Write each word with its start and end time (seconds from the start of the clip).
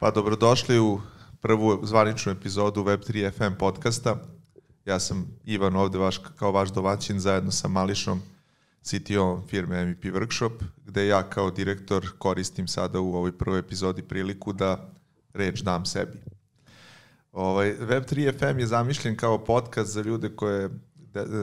Pa 0.00 0.10
dobrodošli 0.10 0.78
u 0.80 1.00
prvu 1.40 1.80
zvaničnu 1.82 2.32
epizodu 2.32 2.84
Web3 2.84 3.30
FM 3.30 3.58
podcasta. 3.58 4.16
Ja 4.84 5.00
sam 5.00 5.26
Ivan 5.44 5.76
ovde 5.76 5.98
vaš, 5.98 6.18
kao 6.38 6.52
vaš 6.52 6.70
domaćin 6.70 7.20
zajedno 7.20 7.50
sa 7.50 7.68
Mališom, 7.68 8.22
CTO 8.82 9.42
firme 9.48 9.84
MEP 9.84 10.04
Workshop, 10.04 10.52
gde 10.86 11.06
ja 11.06 11.22
kao 11.22 11.50
direktor 11.50 12.06
koristim 12.18 12.68
sada 12.68 13.00
u 13.00 13.14
ovoj 13.14 13.38
prvoj 13.38 13.58
epizodi 13.58 14.02
priliku 14.02 14.52
da 14.52 14.90
reč 15.34 15.60
dam 15.60 15.86
sebi. 15.86 16.18
Ovaj, 17.32 17.76
Web3 17.78 18.38
FM 18.38 18.58
je 18.58 18.66
zamišljen 18.66 19.16
kao 19.16 19.44
podcast 19.44 19.92
za 19.92 20.02
ljude 20.02 20.36
koje 20.36 20.70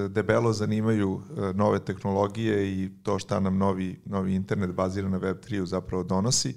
debelo 0.10 0.54
zanimaju 0.54 1.22
e, 1.22 1.54
nove 1.54 1.80
tehnologije 1.80 2.72
i 2.72 2.90
to 3.04 3.20
šta 3.20 3.40
nam 3.40 3.58
novi, 3.58 4.02
novi 4.06 4.36
internet 4.36 4.72
baziran 4.72 5.12
na 5.12 5.20
Web3 5.20 5.66
zapravo 5.66 6.04
donosi. 6.04 6.56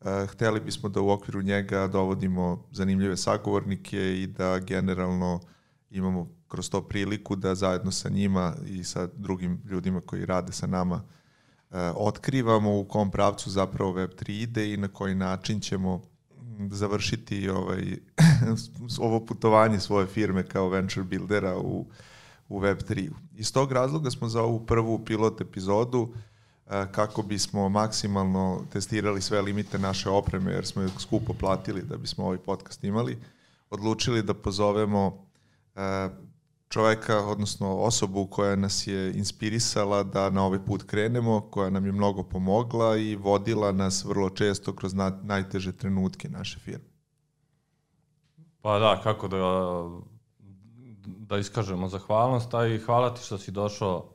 E, 0.00 0.26
hteli 0.26 0.60
bismo 0.60 0.88
da 0.88 1.00
u 1.00 1.10
okviru 1.10 1.42
njega 1.42 1.86
dovodimo 1.86 2.64
zanimljive 2.70 3.16
sagovornike 3.16 4.22
i 4.22 4.26
da 4.26 4.58
generalno 4.58 5.40
imamo 5.90 6.28
kroz 6.48 6.70
to 6.70 6.82
priliku 6.82 7.36
da 7.36 7.54
zajedno 7.54 7.90
sa 7.90 8.08
njima 8.08 8.54
i 8.66 8.84
sa 8.84 9.06
drugim 9.06 9.62
ljudima 9.64 10.00
koji 10.00 10.26
rade 10.26 10.52
sa 10.52 10.66
nama 10.66 11.02
e, 11.70 11.76
otkrivamo 11.96 12.78
u 12.78 12.84
kom 12.84 13.10
pravcu 13.10 13.50
zapravo 13.50 13.92
Web3 13.92 14.30
ide 14.42 14.72
i 14.72 14.76
na 14.76 14.88
koji 14.88 15.14
način 15.14 15.60
ćemo 15.60 16.02
završiti 16.70 17.48
ovaj, 17.48 17.96
ovo 19.06 19.26
putovanje 19.26 19.80
svoje 19.80 20.06
firme 20.06 20.42
kao 20.42 20.68
venture 20.68 21.04
buildera 21.04 21.58
u, 21.58 21.86
u 22.48 22.60
Web3. 22.60 23.10
Iz 23.34 23.52
tog 23.52 23.72
razloga 23.72 24.10
smo 24.10 24.28
za 24.28 24.42
ovu 24.42 24.66
prvu 24.66 25.04
pilot 25.04 25.40
epizodu 25.40 26.08
e, 26.66 26.86
kako 26.92 27.22
bismo 27.22 27.68
maksimalno 27.68 28.60
testirali 28.72 29.20
sve 29.20 29.42
limite 29.42 29.78
naše 29.78 30.10
opreme, 30.10 30.52
jer 30.52 30.66
smo 30.66 30.82
je 30.82 30.88
skupo 30.98 31.32
platili 31.32 31.82
da 31.82 31.96
bismo 31.96 32.24
ovaj 32.24 32.38
podcast 32.38 32.84
imali, 32.84 33.18
odlučili 33.70 34.22
da 34.22 34.34
pozovemo 34.34 35.26
e, 35.74 36.08
čoveka, 36.68 37.18
odnosno 37.18 37.76
osobu 37.76 38.26
koja 38.26 38.56
nas 38.56 38.86
je 38.86 39.12
inspirisala 39.14 40.02
da 40.02 40.30
na 40.30 40.44
ovaj 40.44 40.58
put 40.58 40.82
krenemo, 40.82 41.40
koja 41.40 41.70
nam 41.70 41.86
je 41.86 41.92
mnogo 41.92 42.22
pomogla 42.22 42.96
i 42.96 43.16
vodila 43.16 43.72
nas 43.72 44.04
vrlo 44.04 44.30
često 44.30 44.72
kroz 44.72 44.94
na, 44.94 45.20
najteže 45.22 45.72
trenutke 45.72 46.28
naše 46.28 46.58
firme. 46.58 46.94
Pa 48.60 48.78
da, 48.78 49.00
kako 49.02 49.28
da, 49.28 49.38
da 51.06 51.38
iskažemo 51.38 51.88
zahvalnost, 51.88 52.54
a 52.54 52.66
i 52.66 52.78
hvala 52.78 53.14
ti 53.14 53.20
što 53.22 53.38
si 53.38 53.50
došao 53.50 54.08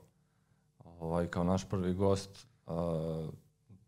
ovaj, 0.99 1.27
kao 1.27 1.43
naš 1.43 1.69
prvi 1.69 1.93
gost. 1.93 2.47
Uh, 2.65 2.75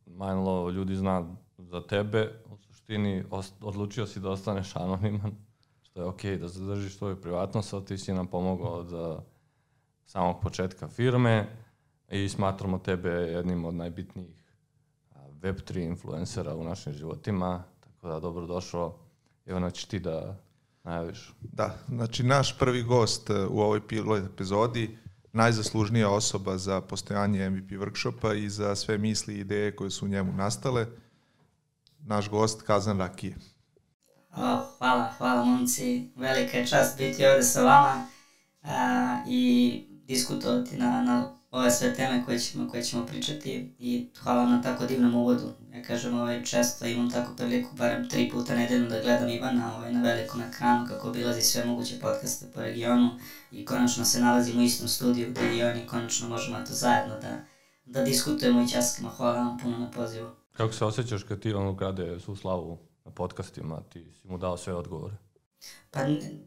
malo 0.05 0.69
ljudi 0.69 0.95
zna 0.95 1.25
za 1.57 1.81
tebe, 1.81 2.41
u 2.49 2.57
suštini 2.57 3.23
odlučio 3.61 4.07
si 4.07 4.19
da 4.19 4.29
ostaneš 4.29 4.75
anoniman 4.75 5.31
što 5.81 6.01
je 6.01 6.07
okej 6.07 6.35
okay, 6.35 6.39
da 6.39 6.47
zadržiš 6.47 6.97
svoju 6.97 7.21
privatnost, 7.21 7.73
ali 7.73 7.85
ti 7.85 7.97
si 7.97 8.13
nam 8.13 8.27
pomogao 8.27 8.73
od 8.73 9.21
samog 10.05 10.41
početka 10.41 10.87
firme 10.87 11.47
i 12.11 12.29
smatramo 12.29 12.79
tebe 12.79 13.09
jednim 13.09 13.65
od 13.65 13.73
najbitnijih 13.73 14.41
Web3 15.41 15.87
influencera 15.87 16.55
u 16.55 16.63
našim 16.63 16.93
životima, 16.93 17.63
tako 17.79 18.07
da 18.07 18.19
dobrodošao. 18.19 18.97
Evo 19.45 19.59
znači 19.59 19.89
ti 19.89 19.99
da 19.99 20.37
najaviš. 20.83 21.33
Da, 21.41 21.77
znači 21.87 22.23
naš 22.23 22.59
prvi 22.59 22.83
gost 22.83 23.29
e, 23.29 23.45
u 23.45 23.59
ovoj 23.59 23.87
pilot 23.87 24.23
epizodi, 24.33 24.97
najzaslužnija 25.33 26.09
osoba 26.09 26.57
za 26.57 26.81
postojanje 26.81 27.49
MVP 27.49 27.71
workshopa 27.71 28.37
i 28.37 28.49
za 28.49 28.75
sve 28.75 28.97
misli 28.97 29.35
i 29.35 29.39
ideje 29.39 29.75
koje 29.75 29.89
su 29.89 30.05
u 30.05 30.09
njemu 30.09 30.33
nastale, 30.33 30.87
naš 31.99 32.29
gost 32.29 32.61
Kazan 32.61 32.99
Rakije. 32.99 33.35
O, 34.35 34.61
hvala, 34.77 35.13
hvala 35.17 35.45
momci, 35.45 36.11
velika 36.15 36.57
je 36.57 36.67
čast 36.67 36.97
biti 36.97 37.25
ovde 37.25 37.43
sa 37.43 37.63
vama 37.63 38.07
a, 38.63 39.23
i 39.27 39.83
diskutovati 40.07 40.77
na, 40.77 41.01
na 41.01 41.40
ove 41.51 41.71
sve 41.71 41.93
teme 41.95 42.25
koje 42.25 42.39
ćemo, 42.39 42.69
koje 42.69 42.83
ćemo 42.83 43.05
pričati 43.05 43.75
i 43.79 44.09
hvala 44.19 44.45
na 44.45 44.61
tako 44.61 44.85
divnom 44.85 45.15
uvodu. 45.15 45.53
Ja 45.73 45.83
kažem, 45.83 46.19
ovaj, 46.19 46.43
često 46.43 46.85
imam 46.85 47.11
tako 47.11 47.35
priliku, 47.35 47.75
barem 47.75 48.09
tri 48.09 48.29
puta 48.29 48.55
nedeljno 48.55 48.89
da 48.89 49.01
gledam 49.01 49.29
Ivana 49.29 49.75
ovaj, 49.77 49.93
na 49.93 50.01
velikom 50.01 50.41
ekranu 50.41 50.87
kako 50.87 51.09
obilazi 51.09 51.41
sve 51.41 51.65
moguće 51.65 51.99
podcaste 51.99 52.45
po 52.53 52.61
regionu 52.61 53.09
i 53.51 53.65
konačno 53.65 54.05
se 54.05 54.21
nalazimo 54.21 54.61
u 54.61 54.63
istom 54.63 54.87
studiju 54.87 55.31
gde 55.31 55.57
i 55.57 55.63
oni 55.63 55.87
konačno 55.87 56.29
možemo 56.29 56.57
to 56.57 56.73
zajedno 56.73 57.15
da, 57.19 57.37
da 57.85 58.03
diskutujemo 58.03 58.61
i 58.61 58.69
časkamo. 58.69 59.09
Hvala 59.09 59.37
vam 59.37 59.57
puno 59.57 59.77
na 59.77 59.91
pozivu. 59.91 60.29
Kako 60.53 60.73
se 60.73 60.85
osjećaš 60.85 61.23
kad 61.23 61.39
ti 61.39 61.53
ono 61.53 61.73
grade 61.73 62.19
su 62.19 62.35
slavu 62.35 62.77
na 63.05 63.11
podcastima, 63.11 63.81
ti 63.89 64.13
si 64.21 64.27
mu 64.27 64.37
dao 64.37 64.57
sve 64.57 64.73
odgovore. 64.73 65.17
Pa 65.91 65.99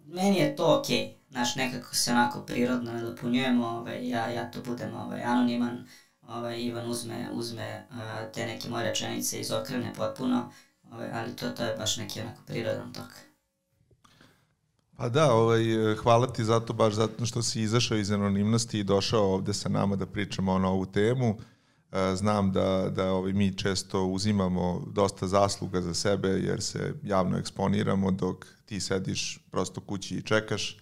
meni 0.06 0.37
je 0.37 0.56
to 0.56 0.78
okej, 0.81 0.97
okay. 0.97 1.23
Znaš, 1.34 1.54
nekako 1.54 1.94
se 1.94 2.12
onako 2.12 2.40
prirodno 2.40 2.92
nadopunjujemo, 2.92 3.66
ovaj, 3.66 4.08
ja, 4.08 4.28
ja 4.28 4.50
to 4.50 4.60
budem 4.66 4.94
ovaj, 4.94 5.22
anoniman, 5.22 5.86
ovaj, 6.28 6.60
Ivan 6.60 6.90
uzme, 6.90 7.28
uzme 7.32 7.86
uh, 7.90 8.32
te 8.34 8.46
neke 8.46 8.68
moje 8.68 8.88
rečenice 8.88 9.40
iz 9.40 9.52
okrene 9.52 9.92
potpuno, 9.96 10.52
ovaj, 10.90 11.08
ali 11.12 11.36
to, 11.36 11.50
to 11.50 11.64
je 11.64 11.76
baš 11.76 11.96
neki 11.96 12.20
onako 12.20 12.42
prirodan 12.46 12.92
tok. 12.92 13.08
Pa 14.96 15.08
da, 15.08 15.32
ovaj, 15.32 15.62
hvala 16.02 16.32
ti 16.32 16.44
zato 16.44 16.72
baš 16.72 16.94
zato 16.94 17.26
što 17.26 17.42
si 17.42 17.62
izašao 17.62 17.98
iz 17.98 18.10
anonimnosti 18.10 18.78
i 18.78 18.84
došao 18.84 19.32
ovde 19.34 19.54
sa 19.54 19.68
nama 19.68 19.96
da 19.96 20.06
pričamo 20.06 20.58
na 20.58 20.68
ovu 20.68 20.86
temu. 20.86 21.30
Uh, 21.30 21.36
E, 21.94 22.16
znam 22.16 22.52
da, 22.52 22.90
da 22.90 23.12
ovaj, 23.12 23.32
mi 23.32 23.56
često 23.56 24.04
uzimamo 24.04 24.82
dosta 24.92 25.26
zasluga 25.26 25.80
za 25.80 25.94
sebe 25.94 26.28
jer 26.28 26.62
se 26.62 26.94
javno 27.02 27.38
eksponiramo 27.38 28.10
dok 28.10 28.46
ti 28.64 28.80
sediš 28.80 29.38
prosto 29.50 29.80
kući 29.80 30.14
i 30.14 30.22
čekaš. 30.22 30.78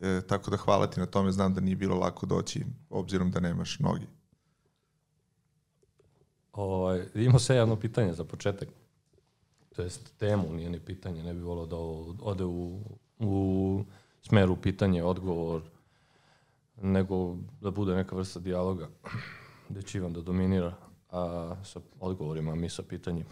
E, 0.00 0.20
tako 0.26 0.50
da 0.50 0.56
hvala 0.56 0.86
ti 0.86 1.00
na 1.00 1.06
tome, 1.06 1.32
znam 1.32 1.54
da 1.54 1.60
nije 1.60 1.76
bilo 1.76 1.96
lako 1.96 2.26
doći 2.26 2.64
obzirom 2.90 3.30
da 3.30 3.40
nemaš 3.40 3.78
noge. 3.78 4.06
Ovaj, 6.52 7.06
imamo 7.14 7.38
sve 7.38 7.56
jedno 7.56 7.76
pitanje 7.76 8.12
za 8.12 8.24
početak. 8.24 8.68
To 9.76 9.82
jest 9.82 10.18
temu, 10.18 10.52
nije 10.52 10.70
ni 10.70 10.80
pitanje, 10.80 11.22
ne 11.22 11.34
bi 11.34 11.40
volao 11.40 11.66
da 11.66 11.76
ode 12.24 12.44
u, 12.44 12.80
u 13.18 13.84
smeru 14.22 14.56
pitanje, 14.56 15.04
odgovor, 15.04 15.62
nego 16.82 17.36
da 17.60 17.70
bude 17.70 17.94
neka 17.94 18.16
vrsta 18.16 18.40
dijaloga 18.40 18.88
gde 19.68 19.82
će 19.82 19.98
Ivan 19.98 20.12
da 20.12 20.20
dominira 20.20 20.74
a, 21.14 21.56
sa 21.64 21.80
odgovorima, 22.00 22.54
mi 22.54 22.68
sa 22.68 22.82
pitanjima. 22.82 23.30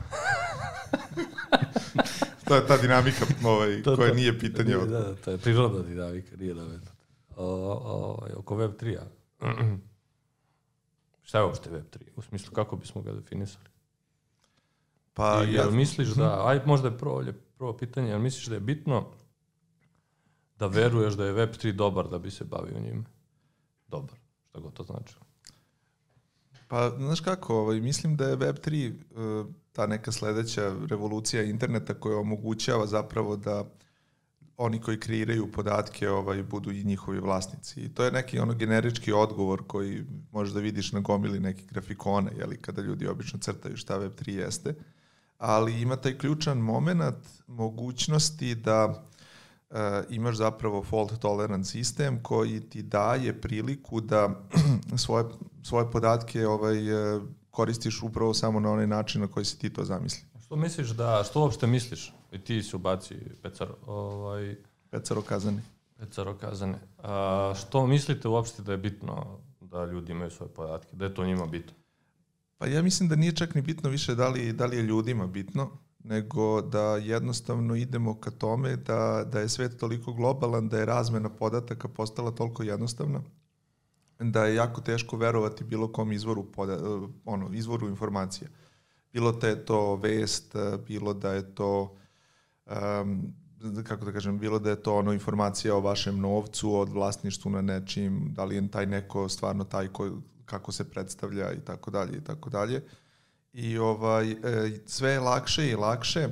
to 2.48 2.54
je 2.54 2.66
ta 2.66 2.76
dinamika 2.76 3.26
ovaj, 3.44 3.82
to, 3.82 3.96
koja 3.96 4.08
to, 4.08 4.14
nije 4.14 4.38
pitanje. 4.38 4.74
Da, 4.74 4.86
da, 4.86 5.14
to 5.14 5.30
je 5.30 5.38
prirodna 5.38 5.82
dinamika, 5.82 6.36
nije 6.36 6.54
da 6.54 6.62
vedno. 6.62 6.90
oko 8.36 8.56
Web3-a. 8.56 9.04
Šta 11.22 11.38
je 11.38 11.44
uopšte 11.44 11.70
Web3? 11.70 11.98
U 12.16 12.22
smislu 12.22 12.52
kako 12.52 12.76
bismo 12.76 13.02
ga 13.02 13.12
definisali? 13.12 13.64
Pa, 15.14 15.44
I, 15.44 15.52
jel 15.52 15.66
ja... 15.66 15.70
misliš 15.70 16.08
da, 16.08 16.46
aj 16.46 16.60
možda 16.66 16.88
je 16.88 16.98
prvo, 16.98 17.24
prvo 17.58 17.76
pitanje, 17.76 18.08
jel 18.08 18.18
misliš 18.18 18.46
da 18.46 18.54
je 18.54 18.60
bitno 18.60 19.06
da 20.58 20.66
veruješ 20.66 21.14
da 21.14 21.24
je 21.24 21.34
Web3 21.34 21.72
dobar 21.72 22.08
da 22.08 22.18
bi 22.18 22.30
se 22.30 22.44
bavio 22.44 22.80
njime? 22.80 23.04
Dobar, 23.88 24.18
šta 24.48 24.60
god 24.60 24.72
to 24.72 24.82
znači. 24.82 25.14
Pa, 26.72 26.90
znaš 26.98 27.20
kako, 27.20 27.54
ovaj, 27.54 27.80
mislim 27.80 28.16
da 28.16 28.28
je 28.28 28.36
Web3 28.36 28.90
uh, 28.90 29.46
e, 29.46 29.52
ta 29.72 29.86
neka 29.86 30.12
sledeća 30.12 30.74
revolucija 30.90 31.42
interneta 31.42 31.94
koja 31.94 32.18
omogućava 32.18 32.86
zapravo 32.86 33.36
da 33.36 33.64
oni 34.56 34.80
koji 34.80 35.00
kreiraju 35.00 35.52
podatke 35.52 36.10
ovaj, 36.10 36.42
budu 36.42 36.70
i 36.70 36.84
njihovi 36.84 37.20
vlasnici. 37.20 37.80
I 37.80 37.88
to 37.88 38.04
je 38.04 38.10
neki 38.12 38.38
ono 38.38 38.54
generički 38.54 39.12
odgovor 39.12 39.62
koji 39.66 40.04
možeš 40.30 40.54
da 40.54 40.60
vidiš 40.60 40.92
na 40.92 41.00
gomili 41.00 41.40
nekih 41.40 41.68
grafikona, 41.70 42.30
jeli, 42.38 42.56
kada 42.56 42.82
ljudi 42.82 43.06
obično 43.06 43.38
crtaju 43.38 43.76
šta 43.76 44.00
Web3 44.00 44.30
jeste. 44.30 44.74
Ali 45.38 45.80
ima 45.80 45.96
taj 45.96 46.18
ključan 46.18 46.58
moment 46.58 47.26
mogućnosti 47.46 48.54
da 48.54 48.86
uh, 48.86 49.76
imaš 50.10 50.36
zapravo 50.36 50.84
fault 50.84 51.18
tolerant 51.20 51.66
sistem 51.66 52.22
koji 52.22 52.60
ti 52.60 52.82
daje 52.82 53.40
priliku 53.40 54.00
da 54.00 54.40
svoje, 55.04 55.24
svoje 55.62 55.90
podatke 55.90 56.46
ovaj, 56.46 56.92
uh, 57.16 57.22
koristiš 57.50 58.02
upravo 58.02 58.34
samo 58.34 58.60
na 58.60 58.70
onaj 58.70 58.86
način 58.86 59.20
na 59.20 59.26
koji 59.26 59.44
si 59.44 59.58
ti 59.58 59.70
to 59.70 59.84
zamisli. 59.84 60.24
Što 60.44 60.56
misliš 60.56 60.88
da, 60.88 61.24
što 61.30 61.40
uopšte 61.40 61.66
misliš? 61.66 62.12
I 62.32 62.38
ti 62.38 62.62
se 62.62 62.76
ubaci 62.76 63.14
Pecar, 63.42 63.68
ovaj... 63.86 64.56
Pecar 64.90 65.16
Kazani. 65.28 65.60
Pecar 65.98 66.34
Kazani. 66.40 66.74
A, 66.98 67.54
što 67.56 67.86
mislite 67.86 68.28
uopšte 68.28 68.62
da 68.62 68.72
je 68.72 68.78
bitno 68.78 69.38
da 69.60 69.84
ljudi 69.84 70.12
imaju 70.12 70.30
svoje 70.30 70.52
podatke? 70.52 70.96
Da 70.96 71.04
je 71.04 71.14
to 71.14 71.26
njima 71.26 71.46
bitno? 71.46 71.72
Pa 72.58 72.66
ja 72.66 72.82
mislim 72.82 73.08
da 73.08 73.16
nije 73.16 73.36
čak 73.36 73.54
ni 73.54 73.62
bitno 73.62 73.90
više 73.90 74.14
da 74.14 74.28
li, 74.28 74.52
da 74.52 74.66
li 74.66 74.76
je 74.76 74.82
ljudima 74.82 75.26
bitno, 75.26 75.70
nego 76.04 76.60
da 76.60 76.96
jednostavno 76.96 77.74
idemo 77.74 78.20
ka 78.20 78.30
tome 78.30 78.76
da, 78.76 79.24
da 79.32 79.40
je 79.40 79.48
svet 79.48 79.76
toliko 79.76 80.12
globalan, 80.12 80.68
da 80.68 80.78
je 80.78 80.86
razmena 80.86 81.28
podataka 81.28 81.88
postala 81.88 82.30
toliko 82.30 82.62
jednostavna 82.62 83.22
da 84.22 84.44
je 84.44 84.54
jako 84.54 84.80
teško 84.80 85.16
verovati 85.16 85.64
bilo 85.64 85.92
kom 85.92 86.12
izvoru, 86.12 86.44
poda, 86.52 86.78
ono, 87.24 87.50
izvoru 87.52 87.88
informacija. 87.88 88.48
Bilo 89.12 89.32
da 89.32 89.48
je 89.48 89.64
to 89.64 89.96
vest, 89.96 90.54
bilo 90.86 91.14
da 91.14 91.32
je 91.32 91.54
to 91.54 91.96
um, 92.66 93.34
kako 93.84 94.04
da 94.04 94.12
kažem, 94.12 94.38
bilo 94.38 94.58
da 94.58 94.70
je 94.70 94.82
to 94.82 94.96
ono 94.96 95.12
informacija 95.12 95.76
o 95.76 95.80
vašem 95.80 96.20
novcu, 96.20 96.74
od 96.74 96.88
vlasništvu 96.88 97.50
na 97.50 97.60
nečim, 97.60 98.32
da 98.34 98.44
li 98.44 98.56
je 98.56 98.70
taj 98.70 98.86
neko 98.86 99.28
stvarno 99.28 99.64
taj 99.64 99.88
ko, 99.88 100.10
kako 100.44 100.72
se 100.72 100.90
predstavlja 100.90 101.52
i 101.52 101.60
tako 101.60 101.90
dalje 101.90 102.18
i 102.18 102.24
tako 102.24 102.50
dalje. 102.50 102.82
I 103.52 103.78
ovaj, 103.78 104.30
e, 104.30 104.36
sve 104.86 105.10
je 105.10 105.20
lakše 105.20 105.68
i 105.70 105.74
lakše 105.74 106.28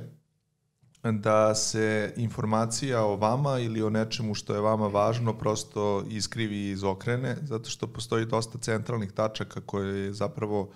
da 1.03 1.55
se 1.55 2.13
informacija 2.17 3.03
o 3.03 3.15
vama 3.15 3.59
ili 3.59 3.81
o 3.81 3.89
nečemu 3.89 4.33
što 4.33 4.55
je 4.55 4.61
vama 4.61 4.87
važno 4.87 5.33
prosto 5.33 6.03
iskrivi 6.09 6.55
i 6.55 6.71
izokrene, 6.71 7.37
zato 7.41 7.69
što 7.69 7.87
postoji 7.87 8.25
dosta 8.25 8.57
centralnih 8.57 9.11
tačaka 9.11 9.61
koje 9.61 10.05
je 10.05 10.13
zapravo 10.13 10.71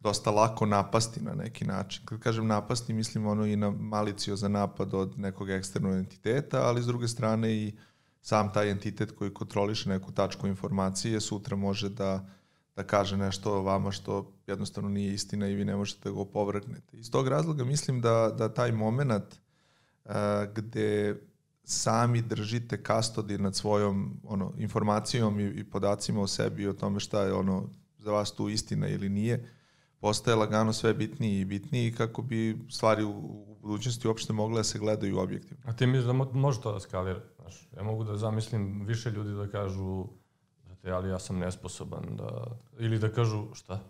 dosta 0.00 0.30
lako 0.30 0.66
napasti 0.66 1.20
na 1.20 1.34
neki 1.34 1.64
način. 1.64 2.02
Kad 2.04 2.20
kažem 2.20 2.46
napasti, 2.46 2.92
mislim 2.92 3.26
ono 3.26 3.46
i 3.46 3.56
na 3.56 3.70
malicio 3.70 4.36
za 4.36 4.48
napad 4.48 4.94
od 4.94 5.18
nekog 5.18 5.50
eksternog 5.50 5.94
entiteta, 5.94 6.62
ali 6.62 6.82
s 6.82 6.86
druge 6.86 7.08
strane 7.08 7.52
i 7.52 7.72
sam 8.22 8.52
taj 8.52 8.70
entitet 8.70 9.10
koji 9.10 9.34
kontroliše 9.34 9.88
neku 9.88 10.12
tačku 10.12 10.46
informacije 10.46 11.20
sutra 11.20 11.56
može 11.56 11.88
da, 11.88 12.26
da 12.76 12.82
kaže 12.82 13.16
nešto 13.16 13.52
o 13.52 13.62
vama 13.62 13.92
što 13.92 14.32
jednostavno 14.46 14.88
nije 14.88 15.14
istina 15.14 15.48
i 15.48 15.54
vi 15.54 15.64
ne 15.64 15.76
možete 15.76 16.08
da 16.08 16.14
ga 16.14 16.20
opovrgnete. 16.20 16.96
Iz 16.96 17.10
tog 17.10 17.28
razloga 17.28 17.64
mislim 17.64 18.00
da, 18.00 18.34
da 18.38 18.54
taj 18.54 18.72
moment 18.72 19.42
gde 20.54 21.20
sami 21.64 22.22
držite 22.22 22.82
kastodi 22.82 23.38
nad 23.38 23.56
svojom 23.56 24.20
ono, 24.24 24.52
informacijom 24.58 25.40
i, 25.40 25.44
i 25.44 25.64
podacima 25.64 26.20
o 26.20 26.26
sebi 26.26 26.62
i 26.62 26.68
o 26.68 26.72
tome 26.72 27.00
šta 27.00 27.22
je 27.22 27.32
ono 27.32 27.68
za 27.98 28.12
vas 28.12 28.32
tu 28.32 28.48
istina 28.48 28.88
ili 28.88 29.08
nije, 29.08 29.48
postaje 29.98 30.36
lagano 30.36 30.72
sve 30.72 30.94
bitniji 30.94 31.40
i 31.40 31.44
bitniji 31.44 31.92
kako 31.92 32.22
bi 32.22 32.58
stvari 32.70 33.04
u, 33.04 33.10
u 33.46 33.58
budućnosti 33.60 34.08
uopšte 34.08 34.32
mogle 34.32 34.56
da 34.56 34.64
se 34.64 34.78
gledaju 34.78 35.18
objektivno. 35.18 35.62
A 35.66 35.72
ti 35.72 35.86
misliš 35.86 36.04
da 36.04 36.12
može 36.12 36.60
to 36.60 36.72
da 36.72 36.80
skalira? 36.80 37.20
Znaš, 37.40 37.68
ja 37.76 37.82
mogu 37.82 38.04
da 38.04 38.16
zamislim 38.16 38.84
više 38.86 39.10
ljudi 39.10 39.30
da 39.30 39.48
kažu 39.48 40.06
ali 40.90 41.08
ja 41.08 41.18
sam 41.18 41.38
nesposoban 41.38 42.16
da... 42.16 42.46
Ili 42.78 42.98
da 42.98 43.12
kažu 43.12 43.54
šta? 43.54 43.80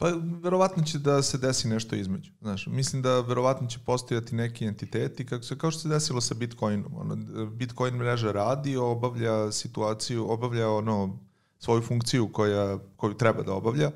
Pa 0.00 0.12
verovatno 0.42 0.82
će 0.82 0.98
da 0.98 1.22
se 1.22 1.38
desi 1.38 1.68
nešto 1.68 1.96
između. 1.96 2.32
Znaš, 2.40 2.66
mislim 2.66 3.02
da 3.02 3.20
verovatno 3.20 3.68
će 3.68 3.78
postojati 3.86 4.34
neki 4.34 4.64
entiteti 4.64 5.26
kako 5.26 5.44
se 5.44 5.58
kao 5.58 5.70
što 5.70 5.80
se 5.80 5.88
desilo 5.88 6.20
sa 6.20 6.34
Bitcoinom. 6.34 6.96
Ono, 6.96 7.16
Bitcoin 7.46 7.94
mreža 7.94 8.32
radi, 8.32 8.76
obavlja 8.76 9.52
situaciju, 9.52 10.30
obavlja 10.30 10.70
ono 10.70 11.18
svoju 11.58 11.82
funkciju 11.82 12.28
koja, 12.32 12.78
koju 12.96 13.14
treba 13.14 13.42
da 13.42 13.54
obavlja 13.54 13.90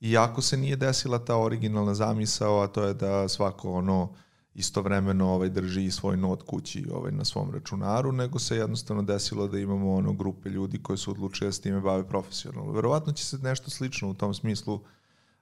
iako 0.00 0.42
se 0.42 0.56
nije 0.56 0.76
desila 0.76 1.18
ta 1.24 1.38
originalna 1.38 1.94
zamisao, 1.94 2.60
a 2.60 2.66
to 2.66 2.84
je 2.84 2.94
da 2.94 3.28
svako 3.28 3.72
ono 3.72 4.14
istovremeno 4.54 5.30
ovaj 5.32 5.48
drži 5.48 5.90
svoj 5.90 6.16
not 6.16 6.42
kući 6.42 6.86
ovaj 6.92 7.12
na 7.12 7.24
svom 7.24 7.50
računaru, 7.50 8.12
nego 8.12 8.38
se 8.38 8.56
jednostavno 8.56 9.02
desilo 9.02 9.48
da 9.48 9.58
imamo 9.58 9.94
ono 9.94 10.12
grupe 10.12 10.48
ljudi 10.48 10.82
koji 10.82 10.98
su 10.98 11.10
odlučili 11.10 11.48
da 11.48 11.52
se 11.52 11.62
time 11.62 11.80
bave 11.80 12.08
profesionalno. 12.08 12.72
Verovatno 12.72 13.12
će 13.12 13.24
se 13.24 13.38
nešto 13.38 13.70
slično 13.70 14.10
u 14.10 14.14
tom 14.14 14.34
smislu, 14.34 14.80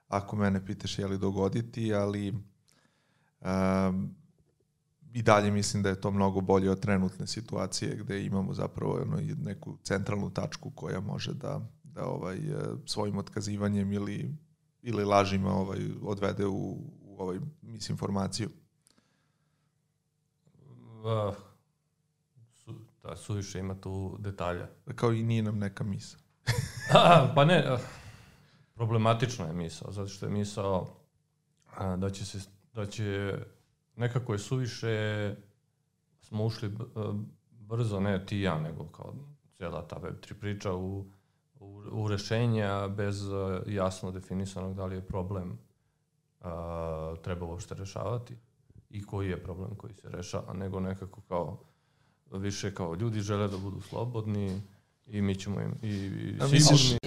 ako 0.07 0.35
mene 0.35 0.65
pitaš 0.65 0.99
je 0.99 1.07
li 1.07 1.17
dogoditi, 1.17 1.93
ali 1.93 2.33
um, 3.41 4.15
i 5.13 5.21
dalje 5.21 5.51
mislim 5.51 5.83
da 5.83 5.89
je 5.89 6.01
to 6.01 6.11
mnogo 6.11 6.41
bolje 6.41 6.71
od 6.71 6.79
trenutne 6.79 7.27
situacije 7.27 7.95
gde 7.95 8.25
imamo 8.25 8.53
zapravo 8.53 9.01
ono, 9.01 9.21
neku 9.37 9.77
centralnu 9.83 10.29
tačku 10.29 10.71
koja 10.71 10.99
može 10.99 11.33
da, 11.33 11.61
da 11.83 12.05
ovaj, 12.05 12.39
svojim 12.85 13.17
otkazivanjem 13.17 13.91
ili 13.91 14.35
ili 14.87 15.05
lažima 15.05 15.53
ovaj, 15.53 15.79
odvede 16.01 16.45
u, 16.45 16.77
u 17.01 17.21
ovaj 17.21 17.39
misinformaciju? 17.61 18.49
Uh, 21.03 21.35
su, 22.53 22.75
da, 23.03 23.15
suviše 23.15 23.59
ima 23.59 23.81
tu 23.81 24.17
detalja. 24.19 24.67
Kao 24.95 25.13
i 25.13 25.23
nije 25.23 25.43
nam 25.43 25.57
neka 25.57 25.83
misa. 25.83 26.17
pa 27.35 27.45
ne, 27.45 27.77
problematično 28.77 29.45
je 29.45 29.53
misao, 29.53 29.91
zato 29.91 30.07
što 30.07 30.25
je 30.25 30.31
misao 30.31 30.81
uh, 30.81 31.99
da 31.99 32.09
će 32.09 32.25
se, 32.25 32.39
da 32.73 32.85
će 32.85 33.37
nekako 33.95 34.33
je 34.33 34.39
suviše 34.39 35.35
smo 36.21 36.45
ušli 36.45 36.71
brzo, 37.49 37.99
ne 37.99 38.25
ti 38.25 38.39
ja, 38.39 38.59
nego 38.59 38.87
kao 38.87 39.13
cijela 39.53 39.87
ta 39.87 39.95
Web3 39.95 40.33
priča 40.33 40.73
u 40.73 41.05
u, 41.59 41.83
u 41.91 42.07
rešenja 42.07 42.87
bez 42.87 43.27
uh, 43.27 43.61
jasno 43.67 44.11
definisanog 44.11 44.75
da 44.75 44.85
li 44.85 44.95
je 44.95 45.07
problem 45.07 45.51
uh, 45.51 46.47
treba 47.23 47.45
uopšte 47.45 47.75
rešavati 47.75 48.35
i 48.89 49.03
koji 49.03 49.29
je 49.29 49.43
problem 49.43 49.75
koji 49.75 49.93
se 49.93 50.09
rešava, 50.09 50.53
nego 50.53 50.79
nekako 50.79 51.21
kao 51.21 51.59
više 52.31 52.73
kao 52.73 52.95
ljudi 52.95 53.19
žele 53.19 53.47
da 53.47 53.57
budu 53.57 53.81
slobodni 53.81 54.61
i 55.07 55.21
mi 55.21 55.35
ćemo 55.35 55.61
im 55.61 55.73
i, 55.81 55.87
i 55.87 56.37
A 56.41 56.47
sigurni. 56.47 56.97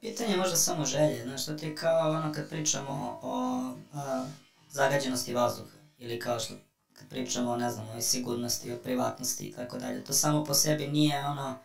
Pitanje 0.00 0.36
možda 0.36 0.56
samo 0.56 0.84
želje, 0.84 1.22
znaš, 1.22 1.46
to 1.46 1.54
ti 1.54 1.66
je 1.66 1.76
kao 1.76 2.10
ono 2.10 2.32
kad 2.32 2.48
pričamo 2.48 3.18
o 3.22 3.62
a, 3.94 4.24
zagađenosti 4.70 5.34
vazduha 5.34 5.76
ili 5.98 6.20
kao 6.20 6.40
što 6.40 6.54
kad 6.92 7.08
pričamo 7.08 7.50
o, 7.50 7.56
ne 7.56 7.70
znam, 7.70 7.88
o 7.88 8.00
sigurnosti, 8.00 8.72
o 8.72 8.76
privatnosti 8.76 9.44
i 9.44 9.52
tako 9.52 9.78
dalje. 9.78 10.04
To 10.04 10.12
samo 10.12 10.44
po 10.44 10.54
sebi 10.54 10.86
nije 10.86 11.26
ono 11.26 11.58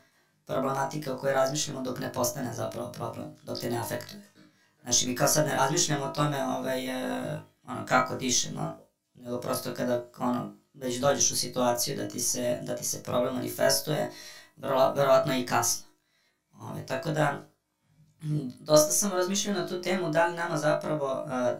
problematika 0.45 1.13
o 1.13 1.17
kojoj 1.17 1.33
razmišljamo 1.33 1.81
dok 1.81 1.99
ne 1.99 2.13
postane 2.13 2.53
zapravo 2.53 2.91
problem, 2.91 3.25
dok 3.43 3.59
te 3.59 3.69
ne 3.69 3.77
afektuje. 3.77 4.21
Znači, 4.83 5.07
mi 5.07 5.15
kao 5.15 5.27
sad 5.27 5.45
ne 5.45 5.55
razmišljamo 5.55 6.05
o 6.05 6.11
tome 6.11 6.43
ovaj, 6.43 6.85
e, 6.85 7.39
ono, 7.67 7.85
kako 7.85 8.15
dišemo, 8.15 8.77
nego 9.13 9.41
prosto 9.41 9.73
kada 9.73 10.05
ono, 10.17 10.55
već 10.73 10.99
dođeš 10.99 11.31
u 11.31 11.35
situaciju 11.35 11.97
da 11.97 12.07
ti 12.07 12.19
se, 12.19 12.59
da 12.61 12.75
ti 12.75 12.83
se 12.83 13.03
problem 13.03 13.35
manifestuje, 13.35 14.11
vrlo, 14.57 14.93
verovatno 14.93 15.35
i 15.35 15.45
kasno. 15.45 15.85
Ove, 16.53 16.71
ovaj, 16.71 16.85
tako 16.85 17.11
da, 17.11 17.52
dosta 18.59 18.91
sam 18.91 19.11
razmišljao 19.11 19.55
na 19.55 19.67
tu 19.67 19.81
temu 19.81 20.09
da 20.09 20.27
li 20.27 20.35
nama 20.35 20.57
zapravo, 20.57 21.25
e, 21.27 21.55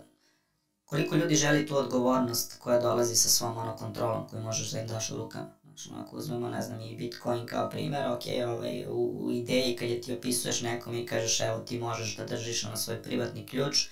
koliko 0.86 1.16
ljudi 1.16 1.36
želi 1.36 1.68
tu 1.68 1.78
odgovornost 1.78 2.60
koja 2.60 2.80
dolazi 2.80 3.16
sa 3.16 3.30
svom 3.30 3.58
ono, 3.58 3.76
kontrolom 3.76 4.28
koju 4.28 4.42
možeš 4.42 4.72
da 4.72 4.80
im 4.80 4.88
daš 4.88 5.12
u 5.12 5.18
rukama. 5.18 5.50
Znači, 5.64 5.90
ako 6.00 6.18
uzmemo, 6.18 6.50
ne 6.50 6.62
znam, 6.62 6.82
i 6.82 6.96
Bitcoin 6.96 7.46
kao 7.46 7.70
primer, 7.70 8.08
ok, 8.08 8.22
ovaj, 8.48 8.86
u, 8.86 9.26
u 9.26 9.32
ideji 9.32 9.76
kad 9.76 9.90
je 9.90 10.02
ti 10.02 10.14
opisuješ 10.14 10.62
nekom 10.62 10.96
i 10.96 11.06
kažeš, 11.06 11.42
evo, 11.42 11.60
ti 11.60 11.80
možeš 11.80 12.18
da 12.18 12.26
držiš 12.26 12.66
ono 12.66 12.78
svoj 12.78 13.04
privatni 13.04 13.46
ključ 13.46 13.88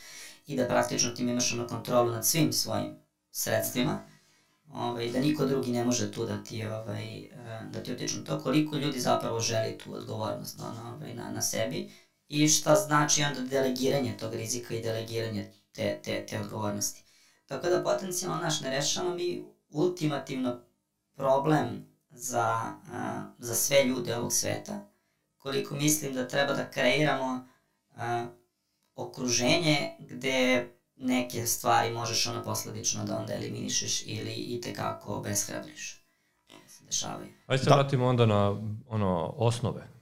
i 0.47 0.55
da 0.55 0.67
praktično 0.67 1.11
ti 1.11 1.23
imaš 1.23 1.53
ono 1.53 1.67
kontrolu 1.67 2.11
nad 2.11 2.25
svim 2.25 2.53
svojim 2.53 2.95
sredstvima, 3.31 3.99
ovaj, 4.73 5.09
da 5.09 5.19
niko 5.19 5.45
drugi 5.45 5.71
ne 5.71 5.85
može 5.85 6.11
tu 6.11 6.25
da 6.25 6.43
ti, 6.43 6.65
ovaj, 6.65 7.29
da 7.71 7.83
ti 7.83 7.93
utiču 7.93 8.23
to, 8.23 8.39
koliko 8.39 8.75
ljudi 8.75 8.99
zapravo 8.99 9.39
želi 9.39 9.77
tu 9.77 9.93
odgovornost 9.93 10.59
ono, 10.59 10.95
ovaj, 10.95 11.13
na, 11.13 11.31
na 11.31 11.41
sebi 11.41 11.91
i 12.31 12.47
šta 12.47 12.75
znači 12.75 13.23
onda 13.23 13.41
delegiranje 13.41 14.17
tog 14.17 14.33
rizika 14.33 14.73
i 14.73 14.81
delegiranje 14.81 15.51
te, 15.71 15.99
te, 16.03 16.25
te 16.25 16.39
odgovornosti. 16.39 17.03
Tako 17.45 17.67
da 17.67 17.83
potencijalno 17.83 18.41
naš 18.41 18.61
ne 18.61 18.69
rešavamo 18.69 19.15
mi 19.15 19.45
ultimativno 19.69 20.59
problem 21.15 21.85
za, 22.09 22.73
a, 22.93 23.23
za 23.37 23.55
sve 23.55 23.83
ljude 23.83 24.15
ovog 24.15 24.33
sveta, 24.33 24.89
koliko 25.37 25.75
mislim 25.75 26.13
da 26.13 26.27
treba 26.27 26.53
da 26.53 26.71
kreiramo 26.71 27.47
a, 27.95 28.25
okruženje 28.95 29.95
gde 29.99 30.67
neke 30.95 31.45
stvari 31.45 31.93
možeš 31.93 32.27
ono 32.27 32.43
posledično 32.43 33.03
da 33.05 33.17
onda 33.17 33.33
eliminišeš 33.33 34.03
ili 34.05 34.33
i 34.33 34.61
tekako 34.61 35.13
obeshrabriš. 35.13 36.05
Se 36.67 36.83
dešavaju. 36.85 37.29
Ajde 37.47 37.63
se 37.63 37.69
da. 37.69 37.75
vratimo 37.75 38.07
onda 38.07 38.25
na 38.25 38.61
ono, 38.89 39.33
osnove. 39.37 40.00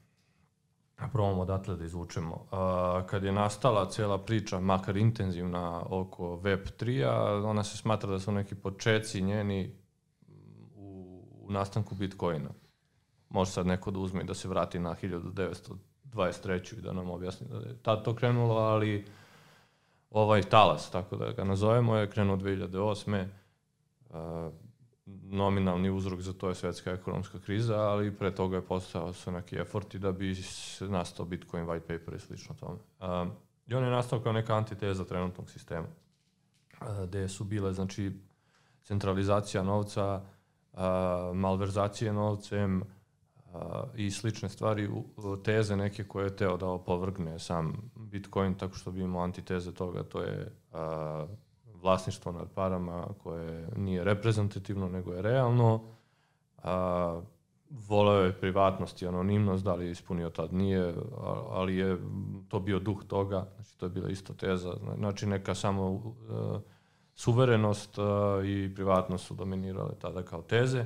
Probamo 1.08 1.42
odatle 1.42 1.76
da 1.76 1.86
izvučemo. 1.86 2.46
A, 2.52 3.04
kad 3.10 3.24
je 3.24 3.32
nastala 3.32 3.90
cijela 3.90 4.18
priča, 4.18 4.60
makar 4.60 4.98
intenzivna, 4.98 5.84
oko 5.90 6.24
Web3-a, 6.24 7.48
ona 7.50 7.64
se 7.64 7.78
smatra 7.78 8.10
da 8.10 8.20
su 8.20 8.32
neki 8.32 8.56
počeci 8.56 9.22
njeni 9.22 9.76
u 10.76 11.48
nastanku 11.50 11.96
Bitcoina. 11.96 12.50
Može 13.30 13.52
sad 13.52 13.68
neko 13.68 13.92
da 13.92 14.00
uzme 14.00 14.22
i 14.22 14.26
da 14.26 14.34
se 14.34 14.48
vrati 14.48 14.80
na 14.80 14.96
1923. 15.02 16.78
i 16.78 16.82
da 16.82 16.94
nam 16.94 17.10
objasni 17.10 17.48
da 17.48 17.58
je 17.58 17.78
tad 17.82 18.04
to 18.04 18.16
krenulo, 18.16 18.56
ali 18.56 19.06
ovaj 20.10 20.42
talas, 20.42 20.92
tako 20.92 21.16
da 21.16 21.32
ga 21.32 21.44
nazovemo, 21.44 21.96
je 21.96 22.10
krenuo 22.10 22.38
2008. 22.38 23.28
Uh, 24.10 24.16
nominalni 25.24 25.90
uzrok 25.90 26.20
za 26.20 26.34
to 26.34 26.50
je 26.50 26.56
svetska 26.56 26.92
ekonomska 26.92 27.40
kriza, 27.40 27.76
ali 27.76 28.18
pre 28.18 28.36
toga 28.36 28.56
je 28.56 28.66
postao 28.66 29.14
su 29.14 29.32
neki 29.32 29.56
eforti 29.56 30.00
da 30.00 30.12
bi 30.12 30.36
nastao 30.80 31.26
Bitcoin 31.26 31.66
white 31.66 31.80
paper 32.00 32.14
i 32.14 32.20
slično 32.20 32.56
tome. 32.56 32.80
Uh, 33.00 33.34
I 33.68 33.74
on 33.74 33.84
je 33.84 33.90
nastao 33.90 34.20
kao 34.20 34.34
neka 34.34 34.56
antiteza 34.56 35.06
trenutnog 35.06 35.50
sistema, 35.50 35.88
gde 37.08 37.28
su 37.28 37.44
bile, 37.44 37.74
znači, 37.74 38.12
centralizacija 38.84 39.64
novca, 39.64 40.22
malverzacije 41.34 42.14
novcem, 42.14 42.84
i 43.96 44.12
slične 44.12 44.50
stvari, 44.50 44.90
teze 45.44 45.76
neke 45.76 46.04
koje 46.04 46.26
je 46.26 46.36
teo 46.36 46.58
da 46.58 46.68
opovrgne 46.68 47.40
sam 47.40 47.92
Bitcoin 47.96 48.54
tako 48.54 48.76
što 48.76 48.92
bi 48.92 49.02
imao 49.02 49.24
antiteze 49.24 49.74
toga, 49.74 50.04
to 50.04 50.22
je 50.22 50.56
vlasništvo 51.82 52.32
nad 52.32 52.52
parama 52.52 53.08
koje 53.24 53.68
nije 53.76 54.04
reprezentativno 54.04 54.90
nego 54.90 55.14
je 55.14 55.22
realno, 55.22 55.82
a, 56.64 57.22
voleo 57.70 58.24
je 58.24 58.40
privatnost 58.40 59.02
i 59.02 59.08
anonimnost, 59.08 59.64
da 59.64 59.76
li 59.76 59.86
je 59.86 59.92
ispunio 59.92 60.30
tad 60.30 60.54
nije, 60.54 60.96
ali 61.50 61.76
je 61.76 61.98
to 62.48 62.60
bio 62.60 62.80
duh 62.80 63.04
toga, 63.08 63.48
znači 63.56 63.78
to 63.78 63.86
je 63.86 63.90
bila 63.90 64.10
isto 64.10 64.34
teza, 64.34 64.74
znači 64.98 65.28
neka 65.28 65.56
samo 65.56 65.90
uh, 65.92 66.04
suverenost 67.16 67.98
uh, 67.98 68.06
i 68.46 68.72
privatnost 68.76 69.28
su 69.28 69.34
dominirale 69.34 69.96
tada 70.02 70.24
kao 70.24 70.42
teze 70.42 70.86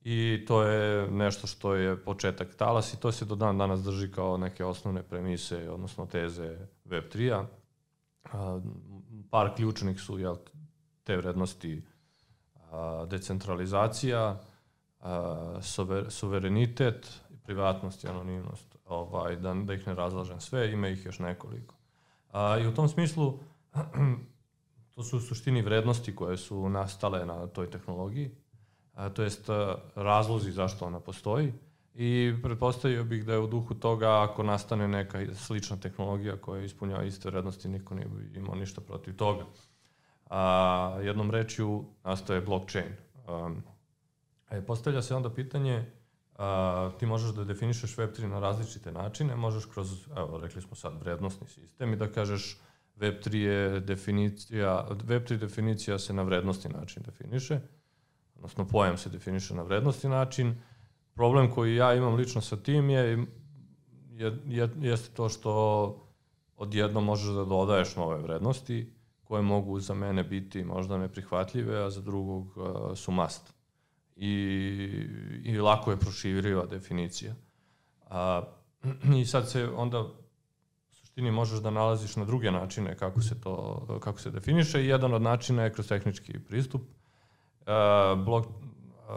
i 0.00 0.44
to 0.46 0.62
je 0.62 1.10
nešto 1.10 1.46
što 1.46 1.74
je 1.74 1.96
početak 1.96 2.54
talas 2.54 2.94
i 2.94 3.00
to 3.00 3.12
se 3.12 3.24
do 3.24 3.34
dan 3.34 3.58
danas 3.58 3.82
drži 3.82 4.12
kao 4.12 4.36
neke 4.36 4.64
osnovne 4.64 5.02
premise, 5.02 5.70
odnosno 5.70 6.06
teze 6.06 6.56
Web3-a. 6.86 7.44
Uh, 8.24 8.62
par 9.30 9.54
ključnih 9.56 10.00
su 10.00 10.18
jel, 10.18 10.36
te 11.04 11.16
vrednosti 11.16 11.82
decentralizacija, 13.08 14.40
suver, 15.60 16.10
suverenitet, 16.10 17.20
privatnost 17.44 18.04
i 18.04 18.08
anonimnost, 18.08 18.76
ovaj, 18.84 19.36
da, 19.36 19.54
da 19.54 19.74
ih 19.74 19.86
ne 19.86 19.94
razlažem 19.94 20.40
sve, 20.40 20.72
ima 20.72 20.88
ih 20.88 21.06
još 21.06 21.18
nekoliko. 21.18 21.74
A, 22.32 22.58
I 22.58 22.66
u 22.66 22.74
tom 22.74 22.88
smislu, 22.88 23.38
to 24.94 25.02
su 25.02 25.16
u 25.16 25.20
suštini 25.20 25.62
vrednosti 25.62 26.16
koje 26.16 26.36
su 26.36 26.68
nastale 26.68 27.26
na 27.26 27.46
toj 27.46 27.70
tehnologiji, 27.70 28.30
a, 28.94 29.08
to 29.08 29.22
jest 29.22 29.48
razlozi 29.94 30.52
zašto 30.52 30.86
ona 30.86 31.00
postoji 31.00 31.52
i 31.98 32.34
pretpostavio 32.42 33.04
bih 33.04 33.24
da 33.26 33.32
je 33.32 33.38
u 33.38 33.46
duhu 33.46 33.74
toga 33.74 34.22
ako 34.22 34.42
nastane 34.42 34.88
neka 34.88 35.34
slična 35.34 35.76
tehnologija 35.76 36.36
koja 36.36 36.62
ispunjava 36.64 37.04
iste 37.04 37.30
vrednosti, 37.30 37.68
niko 37.68 37.94
bi 37.94 38.38
imao 38.38 38.54
ništa 38.54 38.80
protiv 38.80 39.16
toga. 39.16 39.44
A, 40.30 40.98
jednom 41.02 41.30
rečju 41.30 41.84
nastaje 42.04 42.40
blockchain. 42.40 42.92
Um, 43.28 43.62
E, 44.50 44.62
postavlja 44.62 45.02
se 45.02 45.14
onda 45.14 45.30
pitanje, 45.30 45.84
a, 46.36 46.90
ti 46.98 47.06
možeš 47.06 47.34
da 47.34 47.44
definišeš 47.44 47.96
Web3 47.96 48.26
na 48.26 48.40
različite 48.40 48.92
načine, 48.92 49.36
možeš 49.36 49.64
kroz, 49.64 50.08
evo, 50.16 50.38
rekli 50.38 50.62
smo 50.62 50.76
sad, 50.76 51.00
vrednostni 51.00 51.46
sistem 51.46 51.92
i 51.92 51.96
da 51.96 52.12
kažeš 52.12 52.60
Web3 52.96 53.34
je 53.34 53.80
definicija, 53.80 54.86
Web3 54.90 55.36
definicija 55.36 55.98
se 55.98 56.12
na 56.12 56.22
vrednostni 56.22 56.70
način 56.70 57.02
definiše, 57.02 57.60
odnosno 58.34 58.68
pojam 58.68 58.98
se 58.98 59.10
definiše 59.10 59.54
na 59.54 59.62
vrednostni 59.62 60.10
način. 60.10 60.54
Problem 61.18 61.50
koji 61.50 61.76
ja 61.76 61.94
imam 61.94 62.14
lično 62.14 62.40
sa 62.40 62.56
tim 62.56 62.90
je, 62.90 63.26
je, 64.10 64.38
je 64.46 64.70
jeste 64.80 65.14
to 65.14 65.28
što 65.28 65.52
odjedno 66.56 67.00
možeš 67.00 67.34
da 67.34 67.44
dodaješ 67.44 67.96
nove 67.96 68.18
vrednosti 68.18 68.92
koje 69.24 69.42
mogu 69.42 69.80
za 69.80 69.94
mene 69.94 70.24
biti 70.24 70.64
možda 70.64 70.98
neprihvatljive, 70.98 71.82
a 71.84 71.90
za 71.90 72.00
drugog 72.00 72.56
uh, 72.56 72.96
su 72.96 73.12
must 73.12 73.54
i, 74.16 74.30
i 75.44 75.58
lako 75.58 75.90
je 75.90 75.96
proširiva 75.96 76.66
definicija. 76.66 77.34
A, 78.10 78.42
I 79.16 79.24
sad 79.24 79.50
se 79.50 79.68
onda 79.76 80.00
u 80.00 80.94
suštini 80.94 81.30
možeš 81.30 81.60
da 81.60 81.70
nalaziš 81.70 82.16
na 82.16 82.24
druge 82.24 82.50
načine 82.50 82.96
kako 82.96 83.20
se 83.20 83.40
to 83.40 83.86
kako 84.00 84.20
se 84.20 84.30
definiše 84.30 84.82
i 84.82 84.88
jedan 84.88 85.14
od 85.14 85.22
načina 85.22 85.62
je 85.62 85.72
kroz 85.72 85.88
tehnički 85.88 86.38
pristup. 86.38 86.82
A, 87.66 88.14
blok, 88.26 88.46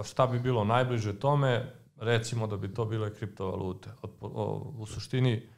šta 0.03 0.27
bi 0.27 0.39
bilo 0.39 0.63
najbliže 0.63 1.20
tome, 1.20 1.80
recimo 2.01 2.48
da 2.48 2.58
bi 2.58 2.74
to 2.74 2.86
bile 2.86 3.13
kriptovalute. 3.13 3.89
U 4.77 4.86
suštini 4.86 5.50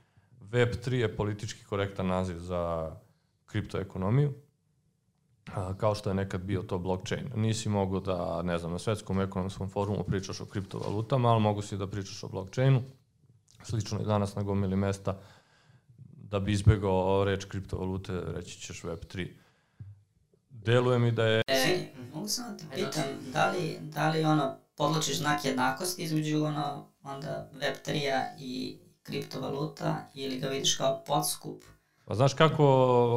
Web3 0.41 0.93
je 0.93 1.15
politički 1.15 1.63
korektan 1.63 2.07
naziv 2.07 2.39
za 2.39 2.91
kriptoekonomiju 3.45 4.33
kao 5.77 5.95
što 5.95 6.09
je 6.09 6.13
nekad 6.13 6.41
bio 6.41 6.61
to 6.61 6.77
blockchain. 6.77 7.29
Nisi 7.35 7.69
mogao 7.69 7.99
da, 7.99 8.41
ne 8.41 8.57
znam, 8.57 8.71
na 8.71 8.79
svetskom 8.79 9.21
ekonomskom 9.21 9.69
forumu 9.69 10.03
pričaš 10.03 10.41
o 10.41 10.45
kriptovalutama, 10.45 11.29
ali 11.29 11.41
mogu 11.41 11.61
si 11.61 11.77
da 11.77 11.87
pričaš 11.87 12.23
o 12.23 12.27
blockchainu. 12.27 12.81
Slično 13.63 14.01
i 14.01 14.05
danas 14.05 14.35
na 14.35 14.43
gomili 14.43 14.75
mesta 14.75 15.19
da 16.07 16.39
bi 16.39 16.51
izbegao 16.51 17.23
reč 17.25 17.45
kriptovalute, 17.45 18.21
reći 18.25 18.59
ćeš 18.59 18.81
Web3. 18.83 19.27
Deluje 20.49 20.99
mi 20.99 21.11
da 21.11 21.25
je... 21.25 21.41
E, 21.47 21.87
mogu 22.13 22.27
samo 22.27 22.49
da 22.51 22.57
te 22.57 22.65
pitam, 22.75 23.03
da 23.33 23.51
li, 23.51 23.79
da 23.81 24.09
li 24.09 24.23
ono, 24.23 24.55
podločiš 24.75 25.17
znak 25.17 25.45
jednakosti 25.45 26.03
između 26.03 26.43
ono, 26.43 26.87
onda 27.03 27.49
Web3-a 27.53 28.37
i 28.39 28.79
kriptovaluta 29.03 30.09
ili 30.13 30.39
ga 30.39 30.47
vidiš 30.47 30.77
kao 30.77 31.03
podskup 31.07 31.63
Pa 32.05 32.15
znaš 32.15 32.33
kako, 32.33 32.65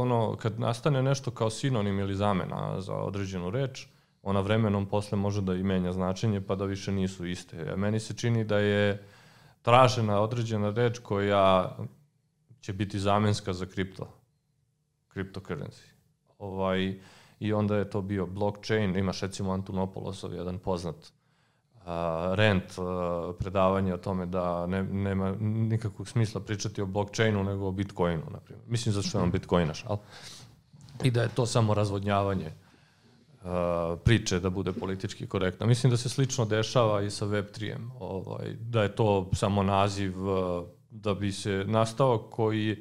ono, 0.00 0.36
kad 0.36 0.60
nastane 0.60 1.02
nešto 1.02 1.30
kao 1.30 1.50
sinonim 1.50 1.98
ili 1.98 2.14
zamena 2.14 2.80
za 2.80 2.94
određenu 2.94 3.50
reč, 3.50 3.86
ona 4.22 4.40
vremenom 4.40 4.86
posle 4.86 5.18
može 5.18 5.42
da 5.42 5.54
i 5.54 5.62
menja 5.62 5.92
značenje 5.92 6.40
pa 6.40 6.54
da 6.54 6.64
više 6.64 6.92
nisu 6.92 7.26
iste. 7.26 7.70
A 7.72 7.76
meni 7.76 8.00
se 8.00 8.16
čini 8.16 8.44
da 8.44 8.58
je 8.58 9.06
tražena 9.62 10.20
određena 10.20 10.70
reč 10.70 10.98
koja 10.98 11.76
će 12.60 12.72
biti 12.72 12.98
zamenska 12.98 13.52
za 13.52 13.66
kripto, 13.66 14.08
cryptocurrency. 15.14 15.84
Ovaj, 16.38 17.00
I 17.40 17.52
onda 17.52 17.76
je 17.76 17.90
to 17.90 18.02
bio 18.02 18.26
blockchain, 18.26 18.96
imaš 18.96 19.20
recimo 19.20 19.52
Antonopoulosov, 19.52 20.34
jedan 20.34 20.58
poznat 20.58 21.12
rent 22.34 22.64
predavanje 23.38 23.94
o 23.94 23.96
tome 23.96 24.26
da 24.26 24.66
ne, 24.66 24.82
nema 24.82 25.34
nikakvog 25.40 26.08
smisla 26.08 26.40
pričati 26.40 26.82
o 26.82 26.86
blockchainu 26.86 27.44
nego 27.44 27.66
o 27.66 27.72
bitcoinu, 27.72 28.22
na 28.30 28.38
primjer. 28.38 28.64
Mislim 28.68 28.92
zato 28.92 29.08
što 29.08 29.18
je 29.18 29.22
on 29.22 29.30
bitcoinaš, 29.30 29.84
ali 29.86 29.98
i 31.04 31.10
da 31.10 31.22
je 31.22 31.28
to 31.28 31.46
samo 31.46 31.74
razvodnjavanje 31.74 32.46
uh, 33.42 33.50
priče 34.04 34.40
da 34.40 34.50
bude 34.50 34.72
politički 34.72 35.26
korektna. 35.26 35.66
Mislim 35.66 35.90
da 35.90 35.96
se 35.96 36.08
slično 36.08 36.44
dešava 36.44 37.02
i 37.02 37.10
sa 37.10 37.26
Web3-em, 37.26 37.90
ovaj, 38.00 38.56
da 38.60 38.82
je 38.82 38.94
to 38.94 39.30
samo 39.32 39.62
naziv 39.62 40.28
uh, 40.28 40.64
da 40.90 41.14
bi 41.14 41.32
se 41.32 41.64
nastao 41.66 42.18
koji 42.18 42.76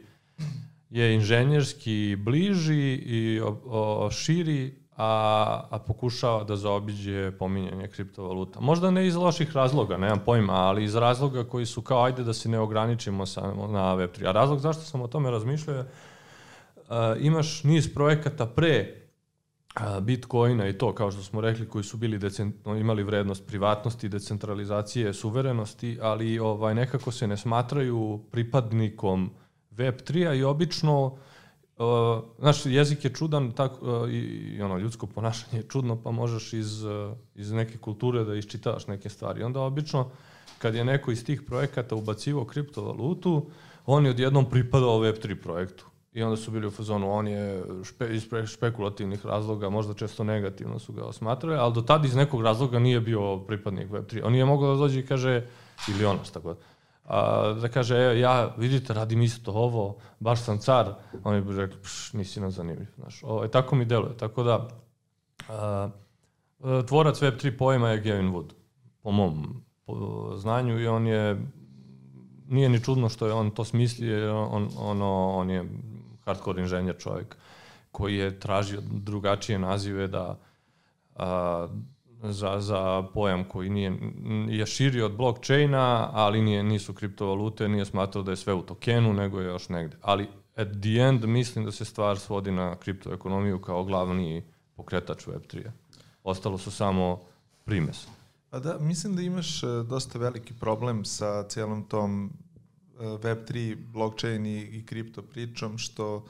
je 0.90 1.16
inženjerski 1.16 2.16
bliži 2.20 2.94
i 2.94 3.42
o, 3.42 3.62
o, 3.66 4.12
širi 4.12 4.85
a, 4.98 5.68
a 5.70 5.80
pokušava 5.80 6.44
da 6.44 6.56
zaobiđe 6.56 7.32
pominjanje 7.32 7.88
kriptovaluta. 7.88 8.60
Možda 8.60 8.92
ne 8.92 9.08
iz 9.08 9.16
loših 9.16 9.56
razloga, 9.56 9.98
nemam 9.98 10.20
pojma, 10.25 10.54
ali 10.54 10.84
iz 10.84 10.96
razloga 10.96 11.44
koji 11.44 11.66
su 11.66 11.82
kao 11.82 12.04
ajde 12.04 12.24
da 12.24 12.34
se 12.34 12.50
ne 12.50 12.60
ograničimo 12.60 13.25
sa, 13.25 13.42
na 13.52 13.96
Web3. 13.96 14.28
A 14.28 14.32
razlog 14.32 14.60
zašto 14.60 14.84
sam 14.84 15.02
o 15.02 15.08
tome 15.08 15.32
razmišljao 15.32 15.75
je 15.75 15.86
imaš 17.20 17.64
niz 17.64 17.94
projekata 17.94 18.46
pre 18.46 19.02
Bitcoina 20.02 20.68
i 20.68 20.78
to, 20.78 20.96
kao 20.96 21.12
što 21.12 21.24
smo 21.24 21.42
rekli, 21.42 21.68
koji 21.70 21.84
su 21.84 21.98
bili 21.98 22.18
decent, 22.18 22.56
imali 22.66 23.04
vrednost 23.04 23.48
privatnosti, 23.48 24.10
decentralizacije, 24.10 25.14
suverenosti, 25.14 26.00
ali 26.02 26.40
ovaj 26.40 26.75
nekako 26.75 27.12
se 27.12 27.28
ne 27.28 27.38
smatraju 27.38 28.20
pripadnikom 28.32 29.32
Web3-a 29.72 30.34
i 30.34 30.44
obično 30.44 31.06
uh, 31.06 31.20
Uh, 31.77 32.24
znaš, 32.39 32.65
jezik 32.65 33.05
je 33.05 33.13
čudan 33.13 33.51
tako, 33.51 34.03
uh, 34.03 34.10
i, 34.10 34.17
i 34.58 34.62
ono, 34.62 34.77
ljudsko 34.77 35.08
ponašanje 35.08 35.60
je 35.60 35.67
čudno, 35.70 36.01
pa 36.03 36.12
možeš 36.12 36.53
iz, 36.53 36.84
uh, 36.84 37.13
iz 37.36 37.51
neke 37.51 37.77
kulture 37.77 38.24
da 38.24 38.36
iščitavaš 38.36 38.88
neke 38.88 39.10
stvari. 39.10 39.44
Onda 39.44 39.62
obično, 39.62 40.10
kad 40.58 40.75
je 40.75 40.86
neko 40.86 41.12
iz 41.12 41.25
tih 41.25 41.41
projekata 41.41 41.96
ubacivo 41.96 42.46
kriptovalutu, 42.46 43.46
on 43.86 44.05
je 44.05 44.12
odjednom 44.12 44.50
pripadao 44.50 45.00
Web3 45.00 45.36
projektu. 45.36 45.86
I 46.13 46.24
onda 46.24 46.38
su 46.38 46.51
bili 46.51 46.67
u 46.67 46.72
fazonu, 46.72 47.12
on 47.12 47.27
je 47.27 47.63
špe, 47.84 48.15
iz 48.15 48.27
špekulativnih 48.46 49.25
razloga, 49.25 49.70
možda 49.70 49.94
često 49.94 50.24
negativno 50.24 50.79
su 50.79 50.94
ga 50.94 51.03
osmatrali, 51.03 51.58
ali 51.58 51.74
do 51.74 51.82
tada 51.82 52.08
iz 52.08 52.15
nekog 52.15 52.41
razloga 52.41 52.79
nije 52.79 53.00
bio 53.00 53.38
pripadnik 53.38 53.89
Web3. 53.89 54.22
On 54.24 54.32
nije 54.32 54.46
mogao 54.46 54.74
da 54.74 54.79
dođe 54.79 55.00
i 55.00 55.05
kaže, 55.05 55.48
ili 55.89 56.05
ono, 56.05 56.20
tako 56.34 56.53
da 56.53 56.60
a, 57.06 57.54
da 57.62 57.68
kaže, 57.68 57.96
e, 57.96 58.20
ja, 58.20 58.54
vidite, 58.58 58.94
radim 58.94 59.22
isto 59.22 59.52
ovo, 59.52 59.98
baš 60.20 60.42
sam 60.42 60.60
car, 60.60 60.94
oni 61.24 61.42
bi 61.42 61.58
rekli, 61.58 61.82
pš, 61.82 62.14
nisi 62.14 62.40
nam 62.40 62.52
zanimljiv, 62.52 62.88
znaš, 62.96 63.24
o, 63.24 63.46
e, 63.46 63.52
tako 63.52 63.76
mi 63.76 63.86
deluje, 63.86 64.18
tako 64.18 64.44
da, 64.44 64.68
a, 65.50 65.90
tvorac 66.88 67.22
Web3 67.22 67.58
pojma 67.58 67.90
je 67.90 68.02
Gavin 68.02 68.34
Wood, 68.34 68.54
po 69.02 69.12
mom 69.12 69.66
po 69.86 70.32
znanju 70.38 70.80
i 70.80 70.88
on 70.88 71.08
je, 71.08 71.46
nije 72.48 72.70
ni 72.70 72.84
čudno 72.84 73.10
što 73.10 73.28
je 73.28 73.34
on 73.34 73.52
to 73.52 73.64
smislio, 73.64 74.46
on, 74.46 74.70
ono, 74.78 75.30
on 75.36 75.50
je 75.50 75.66
hardcore 76.26 76.62
inženjer 76.62 76.96
čovjek 77.00 77.38
koji 77.92 78.16
je 78.16 78.40
tražio 78.40 78.82
drugačije 78.92 79.60
nazive 79.60 80.08
da 80.08 80.40
a, 81.16 81.68
za, 82.29 82.60
za 82.60 83.03
pojam 83.13 83.44
koji 83.44 83.70
nije, 83.70 84.00
je 84.50 84.65
širi 84.65 85.01
od 85.01 85.15
blockchaina, 85.15 86.10
ali 86.13 86.41
nije, 86.41 86.63
nisu 86.63 86.94
kriptovalute, 86.94 87.70
nije 87.70 87.86
smatrao 87.86 88.24
da 88.24 88.32
je 88.32 88.38
sve 88.38 88.53
u 88.53 88.62
tokenu, 88.62 89.13
nego 89.13 89.39
je 89.39 89.46
još 89.46 89.70
negde. 89.70 89.98
Ali 90.01 90.27
at 90.55 90.67
the 90.82 91.00
end 91.00 91.25
mislim 91.25 91.65
da 91.65 91.72
se 91.72 91.86
stvar 91.86 92.20
svodi 92.20 92.51
na 92.51 92.75
kriptoekonomiju 92.75 93.62
kao 93.62 93.84
glavni 93.84 94.44
pokretač 94.75 95.25
Web3. 95.27 95.72
Ostalo 96.24 96.58
su 96.58 96.72
samo 96.72 97.22
primes. 97.65 98.08
Pa 98.50 98.60
da, 98.60 98.77
mislim 98.79 99.15
da 99.15 99.22
imaš 99.22 99.63
e, 99.63 99.67
dosta 99.67 100.20
veliki 100.20 100.53
problem 100.53 101.05
sa 101.05 101.44
cijelom 101.48 101.84
tom 101.84 102.29
e, 103.00 103.03
Web3, 103.03 103.75
blockchain 103.94 104.46
i, 104.46 104.60
i 104.62 104.86
kripto 104.86 105.22
pričom, 105.22 105.77
što 105.77 106.25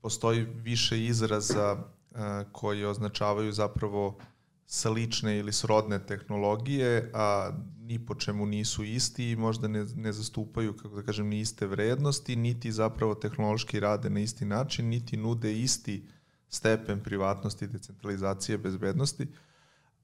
postoji 0.00 0.44
više 0.44 1.04
izraza 1.04 1.76
e, 1.76 2.18
koji 2.52 2.84
označavaju 2.84 3.52
zapravo 3.52 4.18
slične 4.66 5.38
ili 5.38 5.52
srodne 5.52 5.98
tehnologije, 6.06 7.10
a 7.14 7.50
ni 7.78 8.06
po 8.06 8.14
čemu 8.14 8.46
nisu 8.46 8.84
isti 8.84 9.30
i 9.30 9.36
možda 9.36 9.68
ne, 9.68 9.86
ne 9.96 10.12
zastupaju, 10.12 10.76
kako 10.76 10.96
da 10.96 11.02
kažem, 11.02 11.28
ni 11.28 11.40
iste 11.40 11.66
vrednosti, 11.66 12.36
niti 12.36 12.72
zapravo 12.72 13.14
tehnološki 13.14 13.80
rade 13.80 14.10
na 14.10 14.20
isti 14.20 14.44
način, 14.44 14.88
niti 14.88 15.16
nude 15.16 15.58
isti 15.58 16.04
stepen 16.48 17.00
privatnosti, 17.00 17.66
decentralizacije, 17.66 18.58
bezbednosti, 18.58 19.26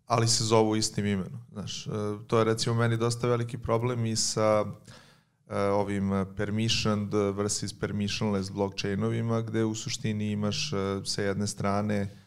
ali 0.07 0.29
se 0.29 0.45
zovu 0.45 0.77
istim 0.77 1.07
imenom. 1.07 1.41
Znaš, 1.53 1.87
e, 1.87 1.91
to 2.27 2.39
je 2.39 2.45
recimo 2.45 2.75
meni 2.75 2.97
dosta 2.97 3.29
veliki 3.29 3.59
problem 3.59 4.07
i 4.07 4.17
sa 4.17 4.65
e, 5.49 5.59
ovim 5.59 6.11
permissioned 6.37 7.15
versus 7.15 7.81
permissionless 7.81 8.51
blockchainovima, 8.51 9.43
gde 9.43 9.65
u 9.65 9.75
suštini 9.75 10.31
imaš 10.31 10.73
e, 10.73 10.77
sa 11.05 11.23
jedne 11.23 11.47
strane 11.47 12.22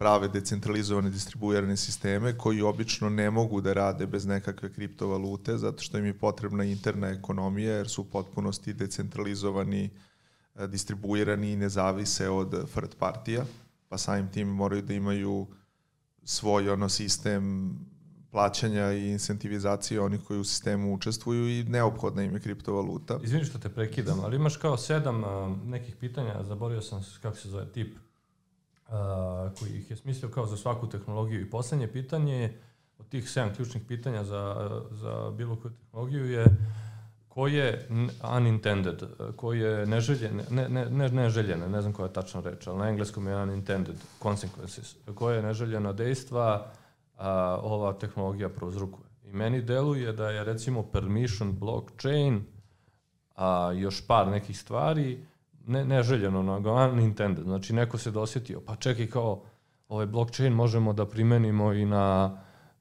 prave 0.00 0.28
decentralizovane 0.28 1.10
distribuirane 1.10 1.76
sisteme 1.76 2.38
koji 2.38 2.62
obično 2.62 3.10
ne 3.10 3.30
mogu 3.30 3.60
da 3.60 3.72
rade 3.72 4.06
bez 4.06 4.26
nekakve 4.26 4.72
kriptovalute 4.72 5.58
zato 5.58 5.82
što 5.82 5.98
im 5.98 6.06
je 6.06 6.18
potrebna 6.18 6.64
interna 6.64 7.08
ekonomija 7.08 7.74
jer 7.74 7.88
su 7.88 8.02
u 8.02 8.04
potpunosti 8.04 8.72
decentralizovani, 8.72 9.90
e, 10.54 10.66
distribuirani 10.66 11.52
i 11.52 11.56
ne 11.56 11.68
zavise 11.68 12.28
od 12.28 12.70
third 12.72 12.94
partija, 12.98 13.44
pa 13.88 13.98
samim 13.98 14.28
tim 14.32 14.48
moraju 14.48 14.82
da 14.82 14.94
imaju 14.94 15.46
svoj 16.24 16.70
ono 16.70 16.88
sistem 16.88 17.74
plaćanja 18.30 18.92
i 18.92 19.10
incentivizacije 19.10 20.00
onih 20.00 20.20
koji 20.26 20.40
u 20.40 20.44
sistemu 20.44 20.94
učestvuju 20.94 21.48
i 21.48 21.64
neophodna 21.64 22.22
im 22.22 22.34
je 22.34 22.40
kriptovaluta. 22.40 23.18
Izvini 23.22 23.44
što 23.44 23.58
te 23.58 23.68
prekidam, 23.68 24.20
ali 24.20 24.36
imaš 24.36 24.56
kao 24.56 24.76
sedam 24.76 25.24
uh, 25.24 25.58
nekih 25.64 25.96
pitanja, 25.96 26.44
zaborio 26.44 26.80
sam 26.80 27.04
kako 27.22 27.36
se 27.36 27.48
zove 27.48 27.72
tip 27.72 27.96
koji 29.58 29.70
ih 29.70 29.90
je 29.90 29.96
smislio 29.96 30.30
kao 30.30 30.46
za 30.46 30.56
svaku 30.56 30.88
tehnologiju. 30.88 31.40
I 31.40 31.50
poslednje 31.50 31.92
pitanje 31.92 32.34
je, 32.34 32.60
od 32.98 33.08
tih 33.08 33.30
sedam 33.30 33.54
ključnih 33.54 33.82
pitanja 33.88 34.24
za, 34.24 34.70
za 34.90 35.32
bilo 35.36 35.56
koju 35.56 35.72
tehnologiju 35.72 36.30
je 36.30 36.46
ko 37.30 37.46
je 37.46 37.88
unintended, 38.36 39.02
ko 39.36 39.52
je 39.52 39.86
neželjene, 39.86 40.44
ne, 40.50 40.68
ne, 40.68 40.84
ne 40.90 41.08
neželjene, 41.08 41.68
ne 41.68 41.80
znam 41.80 41.92
koja 41.92 42.06
je 42.06 42.12
tačna 42.12 42.40
reč, 42.40 42.66
ali 42.66 42.78
na 42.78 42.88
engleskom 42.88 43.26
je 43.26 43.36
unintended 43.42 43.96
consequences, 44.22 44.94
koje 45.14 45.36
je 45.36 45.42
neželjena 45.42 45.92
dejstva 45.92 46.66
a, 47.16 47.58
ova 47.62 47.92
tehnologija 47.92 48.48
prouzrukuje. 48.48 49.06
I 49.24 49.32
meni 49.32 49.62
deluje 49.62 50.12
da 50.12 50.30
je 50.30 50.44
recimo 50.44 50.82
permission 50.82 51.54
blockchain, 51.58 52.42
a 53.36 53.72
još 53.72 54.06
par 54.06 54.28
nekih 54.28 54.58
stvari, 54.58 55.24
ne, 55.70 55.84
neželjeno, 55.84 56.42
nego 56.42 56.74
unintended. 56.92 57.44
Znači, 57.44 57.72
neko 57.72 57.98
se 57.98 58.10
dosjetio, 58.10 58.60
pa 58.60 58.76
čekaj 58.76 59.06
kao, 59.06 59.42
ovaj 59.88 60.06
blockchain 60.06 60.52
možemo 60.52 60.92
da 60.92 61.06
primenimo 61.06 61.72
i 61.72 61.84
na 61.84 62.36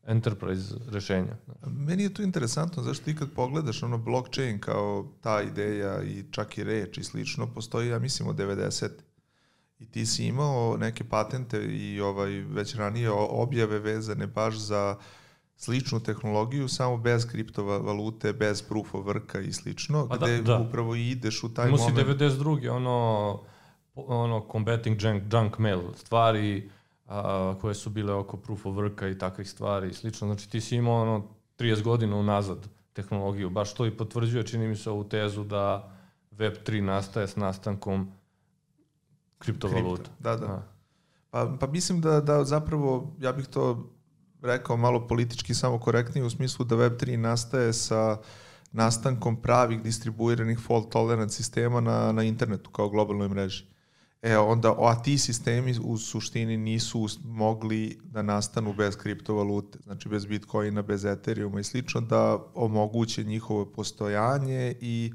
enterprise 0.08 0.76
rešenja. 0.92 1.38
Meni 1.66 2.04
je 2.04 2.14
to 2.14 2.22
interesantno, 2.22 2.84
zašto 2.84 3.06
ti 3.06 3.16
kad 3.16 3.32
pogledaš 3.32 3.84
ono 3.84 3.98
blockchain 3.98 4.60
kao 4.60 5.08
ta 5.22 5.42
ideja 5.42 6.04
i 6.04 6.24
čak 6.32 6.58
i 6.58 6.64
reč 6.64 6.98
i 6.98 7.04
slično, 7.04 7.54
postoji, 7.54 7.90
ja 7.90 8.00
mislim, 8.00 8.30
od 8.30 8.36
90. 8.36 8.90
I 9.80 9.92
ti 9.92 10.06
si 10.06 10.26
imao 10.26 10.78
neke 10.78 11.04
patente 11.04 11.66
i 11.66 12.02
ovaj 12.02 12.30
već 12.30 12.76
ranije 12.76 13.12
objave 13.12 13.80
vezane 13.80 14.28
baš 14.28 14.58
za 14.58 14.96
uh, 14.98 15.04
sličnu 15.60 16.00
tehnologiju, 16.00 16.68
samo 16.68 16.98
bez 16.98 17.28
kriptovalute, 17.28 18.34
bez 18.34 18.62
proof 18.62 18.96
of 18.96 19.06
worka 19.06 19.48
i 19.48 19.54
slično, 19.54 20.08
pa 20.08 20.18
gde 20.18 20.38
da, 20.38 20.44
da. 20.44 20.60
upravo 20.60 20.96
ideš 20.96 21.44
u 21.44 21.54
taj 21.54 21.68
Imao 21.68 21.78
moment. 21.78 22.00
Imao 22.00 22.16
si 22.16 22.38
92. 22.38 22.70
ono, 22.70 23.40
ono 23.96 24.46
combating 24.52 25.04
junk, 25.04 25.24
junk 25.34 25.58
mail, 25.58 25.82
stvari 25.96 26.70
a, 27.08 27.56
koje 27.62 27.76
su 27.76 27.90
bile 27.90 28.14
oko 28.14 28.38
proof 28.38 28.66
of 28.66 28.76
worka 28.76 29.12
i 29.12 29.18
takvih 29.18 29.50
stvari 29.50 29.90
i 29.90 29.94
slično. 29.94 30.28
Znači 30.28 30.50
ti 30.50 30.62
si 30.62 30.76
imao 30.76 31.02
ono 31.02 31.28
30 31.58 31.84
godina 31.84 32.16
unazad 32.16 32.68
tehnologiju. 32.94 33.50
Baš 33.50 33.74
to 33.74 33.86
i 33.86 33.98
potvrđuje, 33.98 34.48
čini 34.48 34.68
mi 34.68 34.76
se, 34.76 34.90
ovu 34.90 35.04
tezu 35.04 35.44
da 35.44 35.92
Web3 36.32 36.82
nastaje 36.82 37.28
s 37.28 37.36
nastankom 37.36 38.12
kriptovaluta. 39.38 40.04
Kripto, 40.04 40.24
da, 40.24 40.36
da. 40.36 40.46
A. 40.48 40.62
Pa, 41.30 41.58
pa 41.60 41.68
mislim 41.68 42.02
da, 42.02 42.22
da 42.22 42.44
zapravo, 42.44 43.16
ja 43.20 43.32
bih 43.32 43.48
to 43.48 43.90
rekao 44.42 44.78
malo 44.78 45.08
politički 45.08 45.54
samo 45.54 45.80
korektnije 45.80 46.26
u 46.26 46.30
smislu 46.30 46.66
da 46.66 46.76
Web3 46.76 47.16
nastaje 47.16 47.74
sa 47.74 48.18
nastankom 48.72 49.42
pravih 49.42 49.82
distribuiranih 49.82 50.60
fault 50.68 50.92
tolerant 50.92 51.32
sistema 51.32 51.82
na, 51.82 52.12
na 52.12 52.24
internetu 52.24 52.70
kao 52.70 52.90
globalnoj 52.90 53.28
mreži. 53.28 53.66
E, 54.22 54.38
onda, 54.38 54.76
a 54.80 55.02
ti 55.04 55.18
sistemi 55.18 55.76
u 55.84 55.98
suštini 55.98 56.58
nisu 56.58 57.08
mogli 57.24 58.00
da 58.04 58.22
nastanu 58.22 58.74
bez 58.74 58.98
kriptovalute, 58.98 59.80
znači 59.84 60.10
bez 60.10 60.26
Bitcoina, 60.26 60.82
bez 60.82 61.06
Ethereuma 61.06 61.60
i 61.60 61.64
slično, 61.64 62.02
da 62.02 62.38
omoguće 62.54 63.24
njihovo 63.24 63.66
postojanje 63.66 64.76
i 64.82 65.14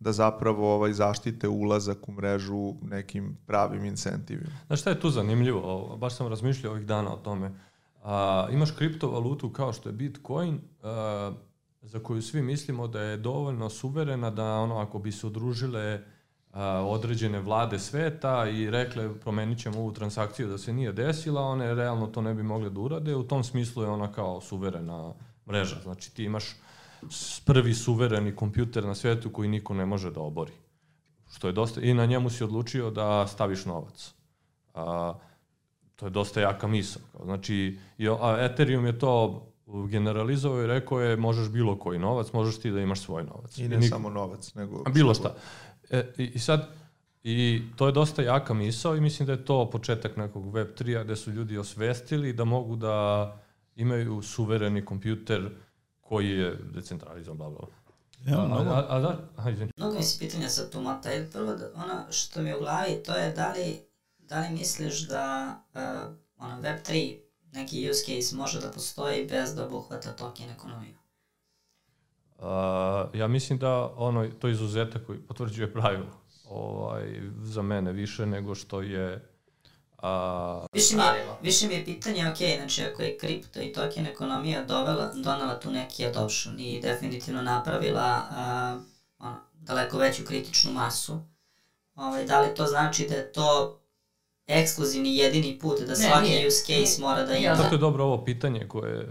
da 0.00 0.12
zapravo 0.12 0.74
ovaj 0.74 0.92
zaštite 0.92 1.48
ulazak 1.48 2.08
u 2.08 2.12
mrežu 2.12 2.74
nekim 2.82 3.36
pravim 3.46 3.84
incentivima. 3.84 4.50
Znaš 4.66 4.80
šta 4.80 4.90
je 4.90 5.00
tu 5.00 5.10
zanimljivo? 5.10 5.96
Baš 5.96 6.16
sam 6.16 6.26
razmišljao 6.26 6.72
ovih 6.72 6.86
dana 6.86 7.14
o 7.14 7.16
tome. 7.16 7.50
A, 8.06 8.48
imaš 8.52 8.70
kriptovalutu 8.70 9.50
kao 9.50 9.72
što 9.72 9.88
je 9.88 9.92
Bitcoin, 9.92 10.60
a, 10.82 11.32
za 11.82 11.98
koju 11.98 12.22
svi 12.22 12.42
mislimo 12.42 12.88
da 12.88 13.00
je 13.00 13.16
dovoljno 13.16 13.70
suverena 13.70 14.30
da 14.30 14.54
ono 14.54 14.78
ako 14.78 14.98
bi 14.98 15.12
se 15.12 15.26
udružile 15.26 16.00
a, 16.52 16.84
određene 16.86 17.40
vlade 17.40 17.78
sveta 17.78 18.48
i 18.48 18.70
rekle 18.70 19.14
promenit 19.20 19.58
ćemo 19.58 19.78
ovu 19.78 19.92
transakciju 19.92 20.48
da 20.48 20.58
se 20.58 20.72
nije 20.72 20.92
desila, 20.92 21.42
one 21.42 21.74
realno 21.74 22.06
to 22.06 22.22
ne 22.22 22.34
bi 22.34 22.42
mogle 22.42 22.70
da 22.70 22.80
urade. 22.80 23.16
U 23.16 23.22
tom 23.22 23.44
smislu 23.44 23.82
je 23.82 23.88
ona 23.88 24.12
kao 24.12 24.40
suverena 24.40 25.12
mreža. 25.48 25.76
Znači 25.82 26.14
ti 26.14 26.24
imaš 26.24 26.56
prvi 27.44 27.74
suvereni 27.74 28.36
kompjuter 28.36 28.84
na 28.84 28.94
svetu 28.94 29.30
koji 29.30 29.48
niko 29.48 29.74
ne 29.74 29.86
može 29.86 30.10
da 30.10 30.20
obori. 30.20 30.52
Što 31.30 31.46
je 31.46 31.52
dosta, 31.52 31.80
I 31.80 31.94
na 31.94 32.06
njemu 32.06 32.30
si 32.30 32.44
odlučio 32.44 32.90
da 32.90 33.26
staviš 33.26 33.64
novac. 33.64 34.14
A, 34.74 35.14
to 35.96 36.06
je 36.06 36.10
dosta 36.10 36.40
jaka 36.40 36.66
misla. 36.66 37.02
Znači, 37.24 37.78
a 38.20 38.36
Ethereum 38.40 38.86
je 38.86 38.98
to 38.98 39.46
generalizovao 39.66 40.62
i 40.62 40.66
rekao 40.66 41.00
je 41.00 41.16
možeš 41.16 41.48
bilo 41.48 41.78
koji 41.78 41.98
novac, 41.98 42.32
možeš 42.32 42.58
ti 42.58 42.70
da 42.70 42.80
imaš 42.80 43.00
svoj 43.00 43.24
novac. 43.24 43.58
I 43.58 43.68
ne 43.68 43.76
I 43.76 43.78
nik... 43.78 43.90
samo 43.90 44.10
novac, 44.10 44.54
nego... 44.54 44.82
A 44.86 44.90
bilo 44.90 45.14
šta. 45.14 45.34
E, 45.90 46.12
i, 46.18 46.24
I 46.24 46.38
sad, 46.38 46.68
i 47.24 47.62
to 47.76 47.86
je 47.86 47.92
dosta 47.92 48.22
jaka 48.22 48.54
misao 48.54 48.96
i 48.96 49.00
mislim 49.00 49.26
da 49.26 49.32
je 49.32 49.44
to 49.44 49.70
početak 49.70 50.16
nekog 50.16 50.44
Web3-a 50.44 51.04
gde 51.04 51.16
su 51.16 51.30
ljudi 51.30 51.58
osvestili 51.58 52.32
da 52.32 52.44
mogu 52.44 52.76
da 52.76 53.36
imaju 53.76 54.22
suvereni 54.22 54.84
kompjuter 54.84 55.50
koji 56.00 56.30
je 56.30 56.56
decentralizovan, 56.74 57.38
bla, 57.38 57.50
bla. 57.50 57.68
Ja, 58.26 58.38
a, 58.38 58.44
a, 58.44 58.86
a, 58.88 59.00
da, 59.00 59.28
a, 59.36 59.50
Mnogo 59.76 59.96
mi 59.96 60.02
se 60.02 60.18
pitanja 60.18 60.48
sa 60.48 60.70
tu 60.70 60.80
mata. 60.80 61.10
Prvo, 61.32 61.54
da, 61.54 61.70
ono 61.74 62.12
što 62.12 62.42
mi 62.42 62.48
je 62.48 62.56
u 62.56 62.60
glavi, 62.60 63.02
to 63.04 63.12
je 63.12 63.32
da 63.32 63.52
li 63.52 63.80
da 64.28 64.40
li 64.40 64.50
misliš 64.50 65.08
da 65.08 65.56
uh, 65.74 65.80
ono, 66.38 66.62
Web3 66.62 67.18
neki 67.52 67.90
use 67.90 68.04
case 68.04 68.36
može 68.36 68.60
da 68.60 68.70
postoji 68.70 69.26
bez 69.26 69.54
da 69.54 69.66
obuhvata 69.66 70.12
token 70.12 70.50
ekonomiju? 70.50 70.94
Uh, 72.38 72.44
ja 73.14 73.28
mislim 73.28 73.58
da 73.58 73.92
ono, 73.96 74.28
to 74.28 74.46
je 74.46 74.52
izuzetak 74.52 75.06
koji 75.06 75.18
potvrđuje 75.18 75.72
pravilo 75.72 76.20
ovaj, 76.48 77.20
za 77.42 77.62
mene 77.62 77.92
više 77.92 78.26
nego 78.26 78.54
što 78.54 78.80
je 78.80 79.36
A, 79.98 80.66
više, 80.72 80.96
mi 80.96 81.02
je, 81.02 81.26
više 81.42 81.68
mi 81.68 81.74
je 81.74 81.84
pitanje, 81.84 82.30
ok, 82.30 82.36
znači 82.36 82.82
ako 82.82 83.02
je 83.02 83.18
kripto 83.18 83.60
i 83.60 83.72
token 83.72 84.06
ekonomija 84.06 84.64
dovela, 84.64 85.12
donala 85.14 85.60
tu 85.60 85.70
neki 85.70 86.06
adoption 86.06 86.60
i 86.60 86.80
definitivno 86.80 87.42
napravila 87.42 88.22
uh, 88.30 88.82
ono, 89.18 89.36
daleko 89.54 89.98
veću 89.98 90.24
kritičnu 90.24 90.72
masu, 90.72 91.20
ovaj, 91.94 92.24
da 92.24 92.40
li 92.40 92.54
to 92.54 92.66
znači 92.66 93.06
da 93.08 93.14
je 93.14 93.32
to 93.32 93.80
ekskluzivni 94.46 95.16
jedini 95.16 95.58
put 95.58 95.80
da 95.86 95.96
svaki 95.96 96.30
ne, 96.30 96.46
use 96.46 96.64
case 96.66 97.00
ne, 97.00 97.06
mora 97.06 97.24
da 97.24 97.36
ima. 97.36 97.54
Zato 97.54 97.74
je 97.74 97.78
dobro 97.78 98.04
ovo 98.04 98.24
pitanje 98.24 98.68
koje, 98.68 99.00
e, 99.00 99.06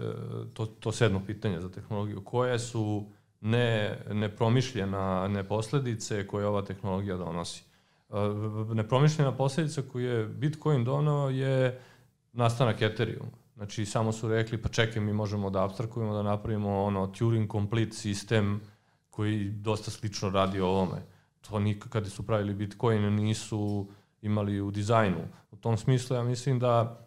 to, 0.54 0.66
to 0.66 0.92
sedmo 0.92 1.22
pitanje 1.28 1.62
za 1.62 1.70
tehnologiju, 1.70 2.22
koje 2.24 2.60
su 2.60 3.06
ne, 3.42 4.00
nepromišljena 4.12 5.28
neposledice 5.28 6.28
koje 6.28 6.48
ova 6.48 6.62
tehnologija 6.62 7.18
donosi. 7.18 7.64
E, 8.10 8.16
nepromišljena 8.74 9.36
posledica 9.38 9.82
koju 9.92 10.10
je 10.10 10.26
Bitcoin 10.26 10.84
donao 10.84 11.30
je 11.30 11.80
nastanak 12.34 12.82
Ethereum. 12.82 13.28
Znači, 13.56 13.86
samo 13.86 14.12
su 14.12 14.30
rekli, 14.30 14.62
pa 14.62 14.70
čekaj, 14.70 15.02
mi 15.02 15.14
možemo 15.14 15.50
da 15.50 15.64
abstrakujemo, 15.64 16.14
da 16.14 16.24
napravimo 16.24 16.84
ono 16.84 17.08
Turing 17.08 17.52
complete 17.52 17.96
sistem 17.96 18.62
koji 19.10 19.50
dosta 19.50 19.92
slično 19.92 20.30
radi 20.30 20.60
o 20.60 20.68
ovome. 20.68 21.02
To 21.42 21.60
nikad, 21.60 21.92
kada 21.92 22.10
su 22.10 22.24
pravili 22.24 22.54
Bitcoin, 22.54 23.16
nisu 23.16 23.88
imali 24.26 24.62
u 24.62 24.72
dizajnu. 24.72 25.22
U 25.52 25.56
tom 25.56 25.78
smislu 25.78 26.16
ja 26.16 26.24
mislim 26.24 26.60
da 26.60 27.06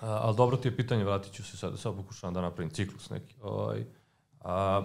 ali 0.00 0.36
dobro 0.36 0.56
ti 0.56 0.68
je 0.68 0.76
pitanje, 0.76 1.04
vratit 1.04 1.32
ću 1.32 1.44
se 1.44 1.56
sad, 1.56 1.78
sad 1.78 1.96
pokušavam 1.96 2.34
da 2.34 2.40
napravim 2.40 2.70
ciklus 2.70 3.10
neki. 3.10 3.36
Ovaj, 3.42 3.84
a, 4.40 4.82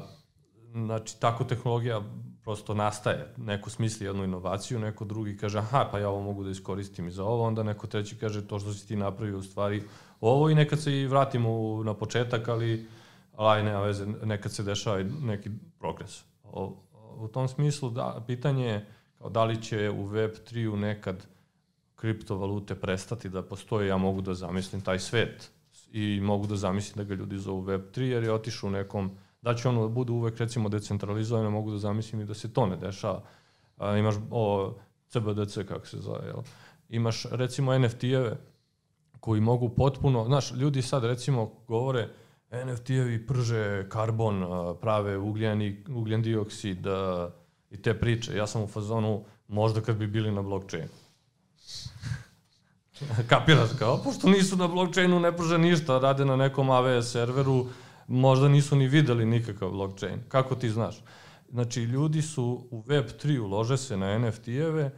znači, 0.72 1.20
tako 1.20 1.44
tehnologija 1.44 2.02
prosto 2.42 2.74
nastaje. 2.74 3.34
Neko 3.38 3.70
smisli 3.70 4.06
jednu 4.06 4.24
inovaciju, 4.24 4.80
neko 4.80 5.06
drugi 5.06 5.38
kaže, 5.38 5.58
aha, 5.58 5.88
pa 5.92 6.00
ja 6.00 6.10
ovo 6.10 6.22
mogu 6.22 6.44
da 6.44 6.50
iskoristim 6.50 7.08
i 7.08 7.12
za 7.12 7.24
ovo, 7.24 7.44
onda 7.44 7.64
neko 7.64 7.88
treći 7.88 8.18
kaže, 8.18 8.48
to 8.48 8.60
što 8.60 8.74
si 8.74 8.88
ti 8.88 8.96
napravio 8.96 9.38
u 9.38 9.44
stvari 9.44 9.84
ovo 10.22 10.50
i 10.50 10.56
nekad 10.56 10.80
se 10.80 11.02
i 11.02 11.08
vratimo 11.08 11.84
na 11.84 11.94
početak, 11.94 12.48
ali, 12.48 12.88
ali 13.36 13.64
nema 13.64 13.82
veze, 13.82 14.06
nekad 14.06 14.52
se 14.52 14.64
dešava 14.64 15.04
neki 15.22 15.50
progres. 15.80 16.24
O, 16.44 16.76
u 17.18 17.28
tom 17.28 17.48
smislu, 17.48 17.90
da, 17.90 18.24
pitanje 18.28 18.66
je 18.66 18.86
kao 19.18 19.30
da 19.30 19.44
li 19.44 19.62
će 19.62 19.90
u 19.90 20.10
Web3 20.10 20.76
nekad 20.76 21.28
kriptovalute 22.04 22.76
prestati 22.76 23.30
da 23.30 23.42
postoje, 23.42 23.88
ja 23.88 23.98
mogu 23.98 24.22
da 24.22 24.34
zamislim 24.34 24.82
taj 24.82 25.00
svet 25.00 25.52
i 25.92 26.20
mogu 26.22 26.48
da 26.48 26.56
zamislim 26.56 26.98
da 26.98 27.08
ga 27.08 27.16
ljudi 27.16 27.38
zovu 27.38 27.64
Web3 27.64 28.02
jer 28.02 28.24
je 28.24 28.34
otišao 28.34 28.68
u 28.68 28.72
nekom, 28.72 29.12
da 29.42 29.54
će 29.56 29.70
ono 29.70 29.82
da 29.82 29.88
bude 29.88 30.12
uvek 30.12 30.38
recimo 30.38 30.70
decentralizovano, 30.70 31.52
mogu 31.52 31.72
da 31.72 31.78
zamislim 31.78 32.22
i 32.22 32.26
da 32.26 32.34
se 32.34 32.54
to 32.54 32.66
ne 32.66 32.76
dešava. 32.76 33.22
A, 33.78 33.98
imaš 33.98 34.16
o, 34.32 34.74
CBDC 35.10 35.64
kako 35.68 35.88
se 35.88 35.98
zove, 35.98 36.28
jel? 36.28 36.42
Imaš 36.90 37.26
recimo 37.32 37.72
NFT-eve 37.72 38.36
koji 39.20 39.42
mogu 39.42 39.70
potpuno, 39.70 40.26
znaš, 40.26 40.52
ljudi 40.52 40.82
sad 40.82 41.04
recimo 41.04 41.52
govore 41.68 42.10
NFT-evi 42.52 43.28
prže 43.28 43.90
karbon, 43.90 44.44
prave 44.82 45.18
ugljeni, 45.18 45.86
ugljen 45.90 46.22
dioksid 46.22 46.86
i 47.72 47.82
te 47.82 48.00
priče. 48.00 48.36
Ja 48.36 48.48
sam 48.48 48.64
u 48.64 48.68
fazonu 48.68 49.24
možda 49.48 49.82
kad 49.82 49.96
bi 49.96 50.08
bili 50.08 50.32
na 50.32 50.42
blockchainu 50.42 51.03
Kapiraš 53.30 53.70
kao, 53.80 53.98
pošto 54.04 54.30
nisu 54.30 54.58
na 54.58 54.68
blockchainu, 54.68 55.20
ne 55.20 55.38
pruže 55.38 55.58
ništa, 55.58 56.00
rade 56.00 56.26
na 56.26 56.36
nekom 56.36 56.68
AWS 56.68 57.02
serveru, 57.02 57.66
možda 58.08 58.48
nisu 58.48 58.76
ni 58.76 58.88
videli 58.88 59.26
nikakav 59.26 59.70
blockchain. 59.70 60.20
Kako 60.28 60.56
ti 60.56 60.70
znaš? 60.70 61.04
Znači, 61.50 61.82
ljudi 61.82 62.22
su 62.22 62.68
u 62.72 62.84
Web3 62.84 63.40
ulože 63.40 63.78
se 63.78 63.98
na 63.98 64.20
NFT-eve, 64.20 64.90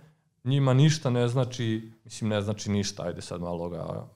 njima 0.43 0.73
ništa 0.73 1.09
ne 1.09 1.27
znači, 1.27 1.91
mislim 2.03 2.29
ne 2.29 2.41
znači 2.41 2.71
ništa, 2.71 3.03
ajde 3.03 3.21
sad 3.21 3.41
malo 3.41 3.69
ga 3.69 4.07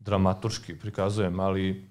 dramaturški 0.00 0.78
prikazujem, 0.78 1.40
ali 1.40 1.88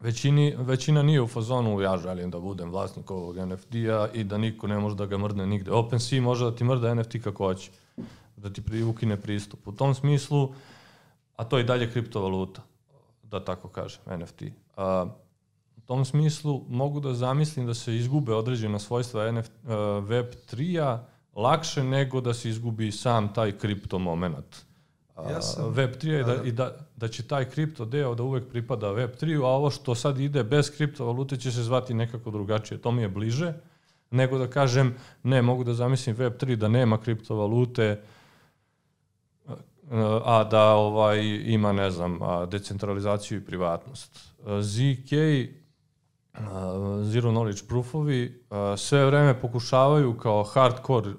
većini, 0.00 0.54
većina 0.58 1.02
nije 1.02 1.22
u 1.22 1.26
fazonu 1.26 1.80
ja 1.80 1.96
želim 1.96 2.30
da 2.30 2.40
budem 2.40 2.70
vlasnik 2.70 3.10
ovog 3.10 3.36
NFT-a 3.36 4.08
i 4.14 4.24
da 4.24 4.38
niko 4.38 4.66
ne 4.66 4.78
može 4.78 4.96
da 4.96 5.06
ga 5.06 5.18
mrdne 5.18 5.46
nigde. 5.46 5.70
OpenSea 5.70 6.22
može 6.22 6.44
da 6.44 6.54
ti 6.54 6.64
mrda 6.64 6.94
NFT 6.94 7.22
kako 7.24 7.46
hoće 7.46 7.70
da 8.36 8.52
ti 8.52 8.82
ukine 8.82 9.16
pristup. 9.20 9.68
U 9.68 9.72
tom 9.72 9.94
smislu, 9.94 10.54
a 11.36 11.44
to 11.44 11.58
je 11.58 11.64
i 11.64 11.66
dalje 11.66 11.90
kriptovaluta, 11.90 12.62
da 13.22 13.44
tako 13.44 13.68
kažem, 13.68 14.00
NFT. 14.18 14.42
A, 14.76 15.06
u 15.76 15.80
tom 15.80 16.04
smislu 16.04 16.64
mogu 16.68 17.00
da 17.00 17.14
zamislim 17.14 17.66
da 17.66 17.74
se 17.74 17.96
izgube 17.96 18.34
određena 18.34 18.78
svojstva 18.78 19.32
NFT, 19.32 19.52
uh, 19.64 19.70
Web3-a 20.08 21.04
lakše 21.34 21.84
nego 21.84 22.20
da 22.20 22.34
se 22.34 22.48
izgubi 22.48 22.92
sam 22.92 23.34
taj 23.34 23.52
kripto 23.58 23.98
moment. 23.98 24.66
Ja 25.30 25.42
sam, 25.42 25.74
Web3 25.74 26.06
je 26.08 26.24
da, 26.24 26.36
da, 26.36 26.44
i 26.44 26.52
da, 26.52 26.76
da 26.96 27.08
će 27.08 27.22
taj 27.22 27.44
kripto 27.50 27.84
deo 27.84 28.14
da 28.14 28.22
uvek 28.22 28.48
pripada 28.48 28.86
Web3, 28.86 29.44
a 29.44 29.48
ovo 29.48 29.70
što 29.70 29.94
sad 29.94 30.20
ide 30.20 30.44
bez 30.44 30.76
kriptovalute 30.76 31.36
će 31.36 31.52
se 31.52 31.62
zvati 31.62 31.94
nekako 31.94 32.30
drugačije. 32.30 32.78
To 32.78 32.90
mi 32.90 33.02
je 33.02 33.08
bliže 33.08 33.54
nego 34.10 34.38
da 34.38 34.50
kažem 34.50 34.94
ne, 35.22 35.42
mogu 35.42 35.64
da 35.64 35.74
zamislim 35.74 36.16
Web3 36.16 36.56
da 36.56 36.68
nema 36.68 36.98
kriptovalute, 36.98 38.02
a 40.24 40.44
da 40.50 40.74
ovaj 40.74 41.20
ima 41.44 41.72
ne 41.72 41.90
znam 41.90 42.18
decentralizaciju 42.50 43.38
i 43.38 43.44
privatnost. 43.44 44.34
ZK 44.60 45.10
Zero 47.02 47.30
Knowledge 47.30 47.68
Proofovi 47.68 48.44
sve 48.76 49.06
vreme 49.06 49.40
pokušavaju 49.40 50.16
kao 50.16 50.42
hardcore 50.42 51.10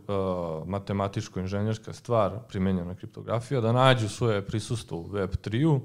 matematičko-inženjerska 0.65 1.93
stvar 1.93 2.39
primenjena 2.47 2.95
kriptografija 2.95 3.61
da 3.61 3.71
nađu 3.71 4.09
svoje 4.09 4.45
prisustvo 4.45 4.97
u 4.97 5.07
Web3-u 5.07 5.81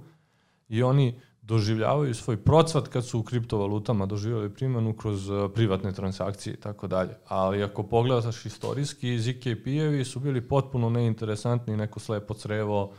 i 0.69 0.83
oni 0.83 1.21
doživljavaju 1.43 2.15
svoj 2.15 2.37
procvat 2.37 2.89
kad 2.89 3.07
su 3.07 3.19
u 3.19 3.23
kriptovalutama 3.23 4.07
doživjeli 4.07 4.55
primjenu 4.55 4.97
kroz 4.97 5.31
uh, 5.31 5.51
privatne 5.55 5.93
transakcije 5.93 6.55
i 6.55 6.61
tako 6.61 6.87
dalje. 6.87 7.15
Ali 7.29 7.63
ako 7.63 7.83
pogledaš 7.83 8.47
istorijski, 8.47 9.19
ZKP-evi 9.19 10.05
su 10.05 10.21
bili 10.21 10.49
potpuno 10.49 10.91
neinteresantni, 10.91 11.77
neko 11.77 12.01
slepo 12.01 12.35
crevo 12.35 12.93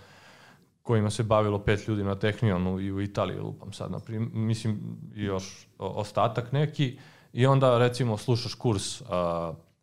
kojima 0.82 1.10
se 1.10 1.24
bavilo 1.24 1.60
pet 1.60 1.88
ljudi 1.88 2.04
na 2.04 2.16
Tehnionu 2.16 2.80
i 2.80 2.92
u 2.92 3.02
Italiji, 3.02 3.40
lupam 3.40 3.74
sad, 3.74 3.92
naprim, 3.92 4.32
mislim, 4.34 4.98
još 5.16 5.68
ostatak 5.78 6.52
neki, 6.52 6.98
i 7.34 7.46
onda 7.46 7.78
recimo 7.78 8.18
slušaš 8.18 8.54
kurs 8.54 9.02
uh, 9.02 9.08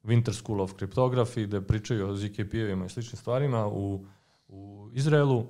Winter 0.05 0.33
School 0.33 0.61
of 0.61 0.75
Cryptography 0.75 1.47
gde 1.47 1.61
pričaju 1.61 2.09
o 2.09 2.17
ZKP-evima 2.17 2.87
i 2.87 2.89
sličnim 2.89 3.17
stvarima 3.17 3.67
u, 3.67 4.05
u 4.49 4.91
Izraelu, 4.93 5.47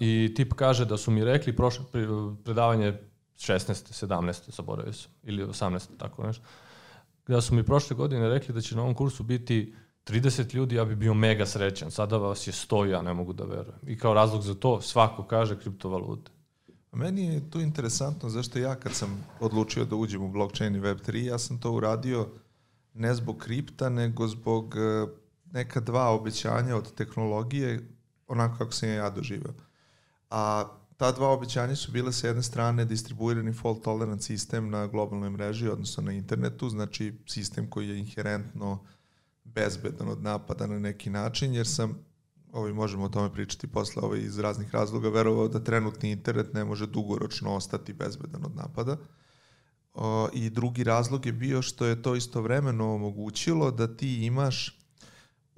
I 0.00 0.32
tip 0.36 0.54
kaže 0.54 0.84
da 0.84 0.96
su 0.96 1.10
mi 1.10 1.24
rekli 1.24 1.56
prošle 1.56 1.84
predavanje 2.44 2.98
16. 3.36 4.06
17. 4.06 4.56
zaboravio 4.56 4.92
sam, 4.92 5.10
ili 5.22 5.44
18. 5.44 5.86
tako 5.98 6.26
nešto, 6.26 6.44
da 7.26 7.40
su 7.40 7.54
mi 7.54 7.62
prošle 7.62 7.96
godine 7.96 8.28
rekli 8.28 8.54
da 8.54 8.60
će 8.60 8.76
na 8.76 8.82
ovom 8.82 8.94
kursu 8.94 9.22
biti 9.22 9.74
30 10.06 10.54
ljudi, 10.54 10.74
ja 10.74 10.84
bi 10.84 10.96
bio 10.96 11.14
mega 11.14 11.46
srećan. 11.46 11.90
Sada 11.90 12.16
vas 12.16 12.46
je 12.46 12.52
100, 12.52 12.84
ja 12.84 13.02
ne 13.02 13.14
mogu 13.14 13.32
da 13.32 13.44
verujem. 13.44 13.80
I 13.86 13.98
kao 13.98 14.14
razlog 14.14 14.42
za 14.42 14.54
to 14.54 14.80
svako 14.80 15.22
kaže 15.22 15.60
kriptovalute. 15.60 16.30
Meni 16.92 17.24
je 17.24 17.50
to 17.50 17.60
interesantno 17.60 18.28
zašto 18.28 18.58
ja 18.58 18.74
kad 18.74 18.92
sam 18.92 19.24
odlučio 19.40 19.84
da 19.84 19.96
uđem 19.96 20.22
u 20.22 20.28
blockchain 20.28 20.76
i 20.76 20.80
Web3, 20.80 21.24
ja 21.24 21.38
sam 21.38 21.60
to 21.60 21.72
uradio 21.72 22.28
ne 22.94 23.14
zbog 23.14 23.38
kripta, 23.38 23.88
nego 23.88 24.28
zbog 24.28 24.74
e, 24.76 25.06
neka 25.52 25.80
dva 25.80 26.10
obećanja 26.10 26.76
od 26.76 26.94
tehnologije 26.94 27.88
onako 28.30 28.58
kako 28.58 28.72
sam 28.72 28.88
ja 28.88 29.10
doživeo. 29.10 29.52
A 30.30 30.64
ta 30.96 31.12
dva 31.12 31.28
obećanja 31.28 31.76
su 31.76 31.92
bile 31.92 32.12
sa 32.12 32.26
jedne 32.26 32.42
strane 32.42 32.84
distribuirani 32.84 33.52
fault 33.52 33.82
tolerant 33.84 34.22
sistem 34.22 34.70
na 34.70 34.86
globalnoj 34.86 35.30
mreži, 35.30 35.68
odnosno 35.68 36.02
na 36.02 36.12
internetu, 36.12 36.68
znači 36.68 37.18
sistem 37.26 37.70
koji 37.70 37.88
je 37.88 37.98
inherentno 37.98 38.84
bezbedan 39.44 40.08
od 40.08 40.22
napada 40.22 40.66
na 40.66 40.78
neki 40.78 41.10
način, 41.10 41.54
jer 41.54 41.66
sam, 41.66 41.98
ovaj, 42.52 42.72
možemo 42.72 43.04
o 43.04 43.08
tome 43.08 43.32
pričati 43.32 43.66
posle 43.66 44.02
ovaj, 44.02 44.18
iz 44.18 44.38
raznih 44.38 44.74
razloga, 44.74 45.08
verovao 45.08 45.48
da 45.48 45.64
trenutni 45.64 46.10
internet 46.10 46.54
ne 46.54 46.64
može 46.64 46.86
dugoročno 46.86 47.54
ostati 47.54 47.92
bezbedan 47.92 48.44
od 48.44 48.56
napada. 48.56 48.96
O, 49.94 50.28
I 50.32 50.50
drugi 50.50 50.84
razlog 50.84 51.26
je 51.26 51.32
bio 51.32 51.62
što 51.62 51.86
je 51.86 52.02
to 52.02 52.14
istovremeno 52.14 52.94
omogućilo 52.94 53.70
da 53.70 53.96
ti 53.96 54.24
imaš 54.26 54.79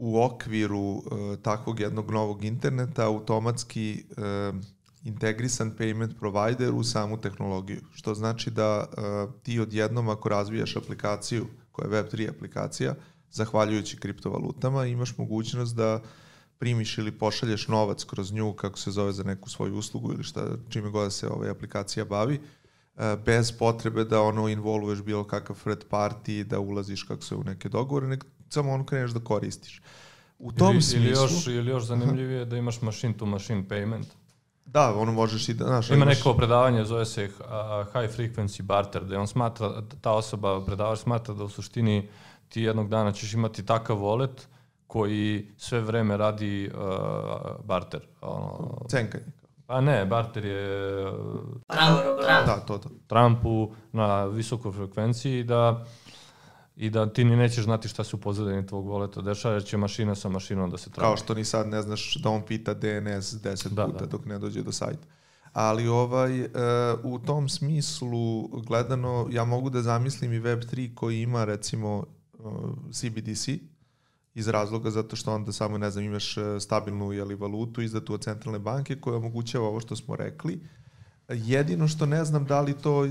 u 0.05 0.23
okviru 0.23 0.79
uh, 0.79 1.03
takvog 1.43 1.81
jednog 1.81 2.11
novog 2.11 2.45
interneta 2.45 3.07
automatski 3.07 4.05
uh, 4.11 4.61
integrisan 5.05 5.73
payment 5.79 6.19
provider 6.19 6.75
u 6.75 6.85
samu 6.85 7.21
tehnologiju. 7.21 7.81
Što 7.93 8.15
znači 8.15 8.51
da 8.51 8.87
uh, 8.87 9.35
ti 9.43 9.61
odjednom 9.61 10.09
ako 10.09 10.29
razvijaš 10.29 10.77
aplikaciju 10.77 11.47
koja 11.73 11.87
je 11.87 12.05
Web3 12.05 12.31
aplikacija, 12.31 12.95
zahvaljujući 13.31 13.97
kriptovalutama, 13.97 14.87
imaš 14.87 15.19
mogućnost 15.19 15.77
da 15.77 16.01
primiš 16.59 16.99
ili 16.99 17.19
pošalješ 17.19 17.69
novac 17.69 18.05
kroz 18.05 18.33
nju, 18.33 18.53
kako 18.53 18.79
se 18.79 18.91
zove 18.91 19.13
za 19.13 19.23
neku 19.23 19.51
svoju 19.51 19.77
uslugu 19.77 20.13
ili 20.13 20.25
šta, 20.25 20.47
čime 20.69 20.91
god 20.91 21.13
se 21.13 21.29
ovaj 21.29 21.51
aplikacija 21.51 22.05
bavi, 22.05 22.41
bez 23.25 23.53
potrebe 23.53 24.05
da 24.05 24.23
ono 24.23 24.49
involvuješ 24.49 25.03
bilo 25.03 25.25
kakav 25.25 25.57
third 25.63 25.85
party, 25.91 26.45
da 26.45 26.61
ulaziš 26.61 27.03
kako 27.03 27.23
se 27.23 27.35
u 27.35 27.45
neke 27.45 27.69
dogovore, 27.69 28.07
samo 28.53 28.73
ono 28.73 28.87
kreneš 28.87 29.11
da 29.11 29.21
koristiš. 29.21 29.83
U 30.39 30.53
tom 30.53 30.73
ili, 30.73 30.83
smislu... 30.83 31.07
Ili 31.07 31.11
još, 31.11 31.47
ili 31.47 31.71
još 31.71 31.85
zanimljivije 31.85 32.45
da 32.45 32.57
imaš 32.57 32.83
machine 32.83 33.17
to 33.17 33.27
machine 33.27 33.65
payment. 33.69 34.07
Da, 34.67 34.95
ono 34.95 35.13
možeš 35.13 35.49
i 35.49 35.55
da... 35.55 35.65
Znaš, 35.65 35.91
Ima 35.91 35.97
imaš... 35.97 36.17
neko 36.19 36.35
predavanje, 36.35 36.85
zove 36.85 37.07
se 37.07 37.25
uh, 37.25 37.35
high 37.93 38.19
frequency 38.19 38.63
barter, 38.63 39.05
da 39.05 39.21
on 39.21 39.27
smatra, 39.27 39.83
ta 40.01 40.13
osoba, 40.13 40.65
predavač 40.65 40.99
smatra 40.99 41.35
da 41.35 41.45
u 41.45 41.49
suštini 41.49 42.09
ti 42.49 42.63
jednog 42.63 42.89
dana 42.89 43.13
ćeš 43.13 43.35
imati 43.35 43.67
takav 43.67 43.97
wallet 43.97 44.47
koji 44.87 45.49
sve 45.57 45.81
vreme 45.81 46.17
radi 46.17 46.71
uh, 46.75 47.65
barter. 47.65 48.01
Ono, 48.21 48.79
Cenkanje. 48.89 49.25
Pa 49.67 49.81
ne, 49.81 50.07
barter 50.07 50.45
je 50.45 51.11
Trump, 51.67 52.01
Trump. 52.03 52.47
Da, 52.47 52.57
to, 52.67 52.79
to. 52.79 52.89
Trumpu 53.07 53.73
na 53.93 54.25
visokoj 54.25 54.73
frekvenciji 54.73 55.45
da 55.45 55.85
i 56.83 56.91
da 56.91 57.13
ti 57.13 57.25
ni 57.25 57.37
nećeš 57.37 57.65
znati 57.65 57.89
šta 57.89 58.05
se 58.05 58.17
u 58.17 58.19
pozadini 58.19 58.67
tvog 58.67 58.87
voleta 58.87 59.21
dešava, 59.21 59.55
jer 59.55 59.65
će 59.65 59.77
mašina 59.77 60.15
sa 60.15 60.29
mašinom 60.29 60.71
da 60.71 60.79
se 60.79 60.91
traži. 60.91 61.07
Kao 61.07 61.17
što 61.17 61.35
ni 61.35 61.45
sad 61.45 61.69
ne 61.69 61.83
znaš 61.83 62.15
da 62.15 62.31
on 62.31 62.43
pita 62.43 62.75
DNS 62.75 63.35
10 63.35 63.69
da, 63.69 63.87
puta 63.87 63.99
da. 63.99 64.07
dok 64.07 64.25
ne 64.25 64.39
dođe 64.39 64.63
do 64.63 64.73
sajta. 64.73 65.07
Ali 65.53 65.89
ovaj, 65.89 66.41
uh, 66.41 66.49
u 67.03 67.19
tom 67.19 67.49
smislu 67.49 68.49
gledano, 68.49 69.29
ja 69.31 69.45
mogu 69.45 69.71
da 69.71 69.83
zamislim 69.83 70.33
i 70.33 70.41
Web3 70.41 70.95
koji 70.95 71.23
ima 71.23 71.45
recimo 71.45 72.05
uh, 72.39 72.71
CBDC 72.93 73.49
iz 74.35 74.49
razloga 74.49 74.91
zato 74.91 75.17
što 75.17 75.35
onda 75.35 75.53
samo, 75.53 75.79
ne 75.79 75.91
znam, 75.91 76.05
imaš 76.05 76.37
e, 76.37 76.61
stabilnu 76.61 77.13
jeli, 77.13 77.35
valutu 77.35 77.83
izdatu 77.83 78.15
od 78.15 78.23
centralne 78.25 78.59
banke 78.59 78.97
koja 79.01 79.17
omogućava 79.17 79.69
ovo 79.69 79.81
što 79.81 79.97
smo 79.97 80.17
rekli. 80.17 80.61
Jedino 81.29 81.89
što 81.89 82.07
ne 82.07 82.25
znam 82.25 82.45
da 82.45 82.61
li 82.61 82.73
to, 82.73 83.09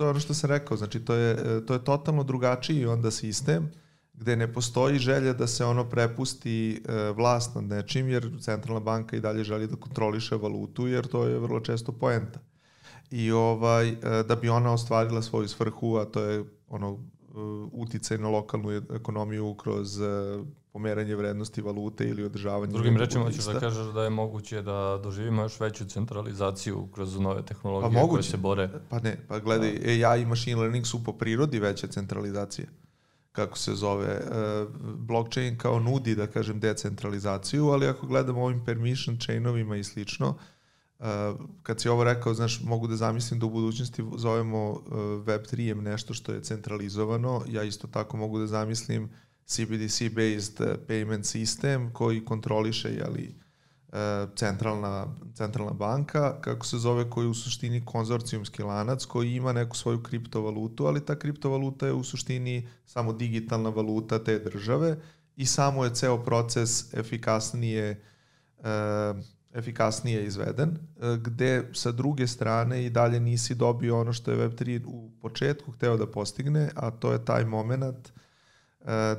to 0.00 0.04
je 0.04 0.10
ono 0.10 0.20
što 0.20 0.34
sam 0.34 0.50
rekao, 0.50 0.76
znači 0.76 1.00
to 1.00 1.14
je, 1.14 1.32
e, 1.32 1.66
to 1.66 1.74
je 1.74 1.84
totalno 1.84 2.22
drugačiji 2.24 2.86
onda 2.86 3.10
sistem 3.10 3.70
gde 4.14 4.36
ne 4.36 4.52
postoji 4.52 4.98
želja 4.98 5.32
da 5.32 5.46
se 5.46 5.64
ono 5.64 5.84
prepusti 5.84 6.82
e, 6.88 7.10
vlast 7.10 7.54
nad 7.54 7.64
nečim, 7.64 8.08
jer 8.08 8.30
centralna 8.40 8.80
banka 8.80 9.16
i 9.16 9.20
dalje 9.20 9.44
želi 9.44 9.66
da 9.66 9.76
kontroliše 9.76 10.36
valutu, 10.36 10.86
jer 10.86 11.06
to 11.06 11.24
je 11.24 11.38
vrlo 11.38 11.60
često 11.60 11.92
poenta. 11.92 12.40
I 13.10 13.30
ovaj, 13.32 13.88
e, 13.88 13.96
da 14.28 14.36
bi 14.36 14.48
ona 14.48 14.72
ostvarila 14.72 15.22
svoju 15.22 15.48
svrhu, 15.48 15.96
a 15.96 16.04
to 16.04 16.22
je 16.22 16.44
ono 16.68 16.98
uticaj 17.72 18.18
na 18.18 18.28
lokalnu 18.28 18.70
ekonomiju 18.70 19.54
kroz 19.54 20.00
pomeranje 20.72 21.16
vrednosti 21.16 21.62
valute 21.62 22.08
ili 22.08 22.24
održavanje... 22.24 22.72
Drugim 22.72 22.96
rečima 22.96 23.24
hoćeš 23.24 23.44
da 23.44 23.60
kažeš 23.60 23.86
da 23.86 24.04
je 24.04 24.10
moguće 24.10 24.62
da 24.62 25.00
doživimo 25.02 25.42
još 25.42 25.60
veću 25.60 25.84
centralizaciju 25.84 26.88
kroz 26.94 27.18
nove 27.18 27.42
tehnologije 27.42 28.02
pa 28.02 28.08
koje 28.08 28.22
se 28.22 28.36
bore. 28.36 28.70
Pa 28.88 28.98
ne, 28.98 29.16
pa 29.28 29.38
gledaj, 29.38 29.72
da. 29.72 30.10
AI 30.10 30.22
i 30.22 30.26
machine 30.26 30.60
learning 30.60 30.86
su 30.86 31.04
po 31.04 31.12
prirodi 31.12 31.58
veća 31.58 31.86
centralizacija 31.86 32.66
kako 33.32 33.58
se 33.58 33.74
zove, 33.74 34.20
uh, 34.20 34.68
blockchain 34.98 35.58
kao 35.58 35.80
nudi, 35.80 36.14
da 36.14 36.26
kažem, 36.26 36.60
decentralizaciju, 36.60 37.68
ali 37.68 37.86
ako 37.86 38.06
gledamo 38.06 38.44
ovim 38.44 38.64
permission 38.64 39.18
chainovima 39.18 39.76
i 39.76 39.84
slično, 39.84 40.28
uh, 40.98 41.06
kad 41.62 41.80
si 41.80 41.88
ovo 41.88 42.04
rekao, 42.04 42.34
znaš, 42.34 42.60
mogu 42.64 42.86
da 42.86 42.96
zamislim 42.96 43.40
da 43.40 43.46
u 43.46 43.50
budućnosti 43.50 44.04
zovemo 44.16 44.70
uh, 44.70 44.80
Web3 45.26 45.74
nešto 45.74 46.14
što 46.14 46.32
je 46.32 46.42
centralizovano, 46.42 47.42
ja 47.48 47.62
isto 47.62 47.88
tako 47.88 48.16
mogu 48.16 48.38
da 48.38 48.46
zamislim 48.46 49.10
CBDC-based 49.50 50.76
payment 50.88 51.24
system 51.24 51.92
koji 51.92 52.24
kontroliše, 52.24 52.88
jeli, 52.88 53.34
centralna, 54.36 55.06
centralna 55.34 55.72
banka, 55.72 56.40
kako 56.40 56.66
se 56.66 56.78
zove, 56.78 57.10
koji 57.10 57.24
je 57.24 57.28
u 57.28 57.34
suštini 57.34 57.84
konzorcijumski 57.84 58.62
lanac 58.62 59.04
koji 59.04 59.34
ima 59.34 59.52
neku 59.52 59.76
svoju 59.76 60.02
kriptovalutu, 60.02 60.86
ali 60.86 61.04
ta 61.04 61.18
kriptovaluta 61.18 61.86
je 61.86 61.92
u 61.92 62.04
suštini 62.04 62.68
samo 62.86 63.12
digitalna 63.12 63.70
valuta 63.70 64.24
te 64.24 64.38
države 64.38 64.96
i 65.36 65.46
samo 65.46 65.84
je 65.84 65.94
ceo 65.94 66.24
proces 66.24 66.94
efikasnije 66.94 68.02
efikasnije 69.54 70.26
izveden, 70.26 70.78
gde 71.22 71.70
sa 71.72 71.92
druge 71.92 72.26
strane 72.26 72.84
i 72.84 72.90
dalje 72.90 73.20
nisi 73.20 73.54
dobio 73.54 74.00
ono 74.00 74.12
što 74.12 74.30
je 74.30 74.48
Web3 74.48 74.84
u 74.86 75.10
početku 75.20 75.72
hteo 75.72 75.96
da 75.96 76.06
postigne, 76.06 76.70
a 76.76 76.90
to 76.90 77.12
je 77.12 77.24
taj 77.24 77.44
moment 77.44 78.12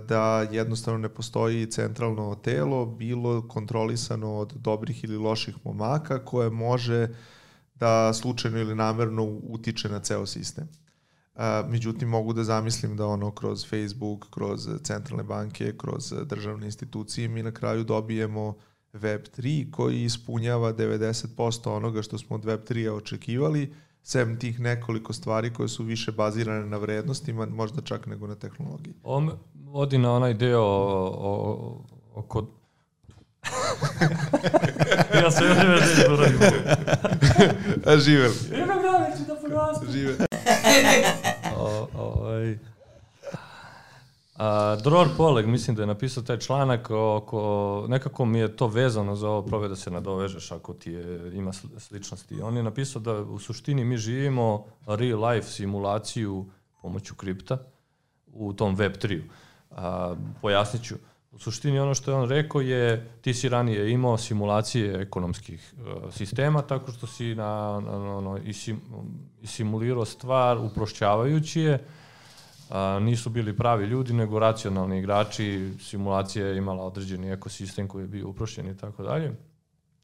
da 0.08 0.48
jednostavno 0.52 1.00
ne 1.00 1.10
postoji 1.10 1.66
centralno 1.66 2.36
telo, 2.36 2.86
bilo 2.86 3.48
kontrolisano 3.48 4.36
od 4.36 4.54
dobrih 4.54 5.04
ili 5.04 5.18
loših 5.18 5.56
momaka 5.64 6.26
koje 6.26 6.50
može 6.50 7.08
da 7.76 8.14
slučajno 8.14 8.60
ili 8.60 8.76
namerno 8.76 9.24
utiče 9.24 9.90
na 9.90 10.00
ceo 10.00 10.26
sistem. 10.26 10.68
E, 11.36 11.64
međutim, 11.70 12.10
mogu 12.10 12.34
da 12.34 12.44
zamislim 12.44 12.98
da 12.98 13.08
ono 13.08 13.32
kroz 13.32 13.66
Facebook, 13.70 14.30
kroz 14.30 14.68
centralne 14.84 15.24
banke, 15.24 15.74
kroz 15.78 16.14
državne 16.26 16.66
institucije 16.66 17.28
mi 17.28 17.44
na 17.44 17.52
kraju 17.52 17.84
dobijemo 17.84 18.56
Web3 18.94 19.72
koji 19.72 20.04
ispunjava 20.04 20.74
90% 20.74 21.70
onoga 21.70 22.02
što 22.02 22.18
smo 22.18 22.36
od 22.36 22.46
Web3 22.46 22.92
očekivali, 22.92 23.74
sem 24.04 24.40
tih 24.40 24.60
nekoliko 24.60 25.14
stvari 25.14 25.54
koje 25.54 25.70
su 25.70 25.84
više 25.84 26.12
bazirane 26.12 26.66
na 26.66 26.78
vrednostima, 26.78 27.46
možda 27.46 27.82
čak 27.82 28.06
nego 28.06 28.28
na 28.28 28.36
tehnologiji. 28.36 28.94
On 29.04 29.32
vodi 29.54 29.98
na 29.98 30.14
onaj 30.14 30.34
deo 30.34 30.62
o, 30.62 31.82
oko 32.14 32.48
ja 35.24 35.32
se 35.32 35.46
još 35.46 35.58
ne 35.58 35.64
želim 35.64 36.08
da 36.08 36.14
uradim. 36.14 36.40
A 37.94 37.98
živel. 37.98 38.32
Da 38.50 38.82
porastu. 39.72 39.92
Živel. 39.92 40.16
A, 44.42 44.76
Dror 44.84 45.08
Poleg, 45.18 45.48
mislim 45.48 45.76
da 45.76 45.84
je 45.84 45.88
napisao 45.88 46.24
taj 46.24 46.38
članak 46.38 46.90
oko, 46.90 47.86
nekako 47.90 48.26
mi 48.26 48.40
je 48.40 48.56
to 48.56 48.68
vezano 48.68 49.16
za 49.16 49.30
ovo, 49.30 49.42
probaj 49.42 49.70
da 49.70 49.76
se 49.76 49.92
nadovežeš 49.92 50.52
ako 50.52 50.74
ti 50.74 50.92
je, 50.92 51.32
ima 51.34 51.52
sličnosti. 51.78 52.42
On 52.42 52.58
je 52.58 52.64
napisao 52.64 53.02
da 53.02 53.14
u 53.14 53.40
suštini 53.40 53.86
mi 53.86 53.98
živimo 53.98 54.66
real 54.88 55.26
life 55.26 55.48
simulaciju 55.48 56.46
pomoću 56.82 57.16
kripta 57.16 57.58
u 58.34 58.54
tom 58.54 58.76
web 58.76 58.94
3 58.94 59.22
A, 59.72 60.16
pojasnit 60.42 60.84
ću. 60.84 60.96
U 61.32 61.40
suštini 61.40 61.80
ono 61.80 61.94
što 61.94 62.12
je 62.12 62.18
on 62.18 62.30
rekao 62.30 62.62
je 62.62 63.12
ti 63.22 63.34
si 63.34 63.50
ranije 63.50 63.92
imao 63.92 64.18
simulacije 64.18 65.02
ekonomskih 65.02 65.74
uh, 65.78 66.14
sistema 66.14 66.62
tako 66.62 66.92
što 66.92 67.08
si 67.08 67.36
na, 67.36 67.80
na, 67.80 68.18
ono, 68.18 68.38
isim, 68.38 68.82
simulirao 69.44 70.06
stvar 70.06 70.58
uprošćavajući 70.58 71.62
je 71.62 71.86
a, 72.72 73.00
nisu 73.00 73.30
bili 73.30 73.58
pravi 73.58 73.86
ljudi, 73.86 74.14
nego 74.14 74.40
racionalni 74.40 75.00
igrači, 75.00 75.74
simulacija 75.80 76.48
je 76.48 76.58
imala 76.58 76.84
određeni 76.84 77.32
ekosistem 77.32 77.88
koji 77.88 78.04
je 78.04 78.08
bio 78.08 78.30
uprošćen 78.30 78.68
i 78.68 78.78
tako 78.78 79.04
dalje. 79.04 79.32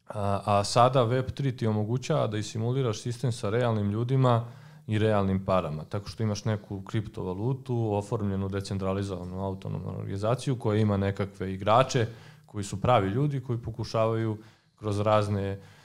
A, 0.07 0.41
a 0.45 0.63
sada 0.63 0.99
Web3 0.99 1.57
ti 1.57 1.67
omogućava 1.67 2.27
da 2.27 2.37
i 2.37 2.43
simuliraš 2.43 3.01
sistem 3.01 3.31
sa 3.31 3.49
realnim 3.49 3.91
ljudima 3.91 4.45
i 4.87 4.99
realnim 4.99 5.45
parama, 5.45 5.83
tako 5.83 6.09
što 6.09 6.23
imaš 6.23 6.45
neku 6.45 6.81
kriptovalutu, 6.81 7.89
oformljenu 7.93 8.49
decentralizovanu 8.49 9.45
autonomnu 9.45 9.97
organizaciju 9.97 10.59
koja 10.59 10.79
ima 10.79 10.97
nekakve 10.97 11.53
igrače 11.53 12.07
koji 12.45 12.63
su 12.63 12.81
pravi 12.81 13.09
ljudi 13.09 13.43
koji 13.43 13.59
pokušavaju 13.59 14.37
kroz 14.79 14.99
razne 14.99 15.51
uh, 15.51 15.76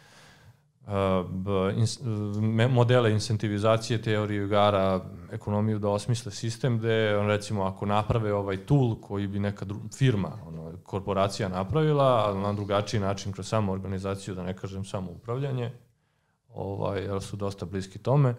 modele 2.71 3.13
incentivizacije, 3.13 4.03
teorije 4.03 4.45
igara, 4.45 5.01
ekonomiju 5.33 5.79
da 5.79 5.89
osmisle 5.89 6.33
sistem 6.33 6.79
gde, 6.79 7.17
on, 7.19 7.27
recimo, 7.27 7.63
ako 7.63 7.87
naprave 7.87 8.35
ovaj 8.35 8.57
tool 8.57 8.97
koji 9.01 9.27
bi 9.27 9.39
neka 9.39 9.67
firma, 9.99 10.39
ono, 10.47 10.73
korporacija 10.83 11.49
napravila, 11.49 12.05
ali 12.05 12.41
na 12.41 12.53
drugačiji 12.53 13.01
način 13.01 13.33
kroz 13.33 13.49
samo 13.49 13.73
organizaciju, 13.73 14.35
da 14.35 14.43
ne 14.43 14.57
kažem 14.57 14.85
samo 14.85 15.11
upravljanje, 15.11 15.73
ovaj, 16.55 17.01
jer 17.03 17.23
su 17.23 17.37
dosta 17.37 17.67
bliski 17.67 17.99
tome, 17.99 18.35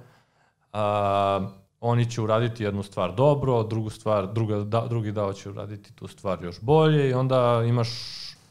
a, 0.73 1.49
oni 1.81 2.11
će 2.11 2.21
uraditi 2.21 2.63
jednu 2.63 2.83
stvar 2.83 3.15
dobro, 3.15 3.63
drugu 3.63 3.89
stvar, 3.89 4.33
druga, 4.33 4.57
da, 4.57 4.85
drugi 4.89 5.11
dao 5.11 5.33
će 5.33 5.49
uraditi 5.49 5.93
tu 5.93 6.07
stvar 6.07 6.43
još 6.43 6.61
bolje 6.61 7.09
i 7.09 7.13
onda 7.13 7.63
imaš 7.67 7.89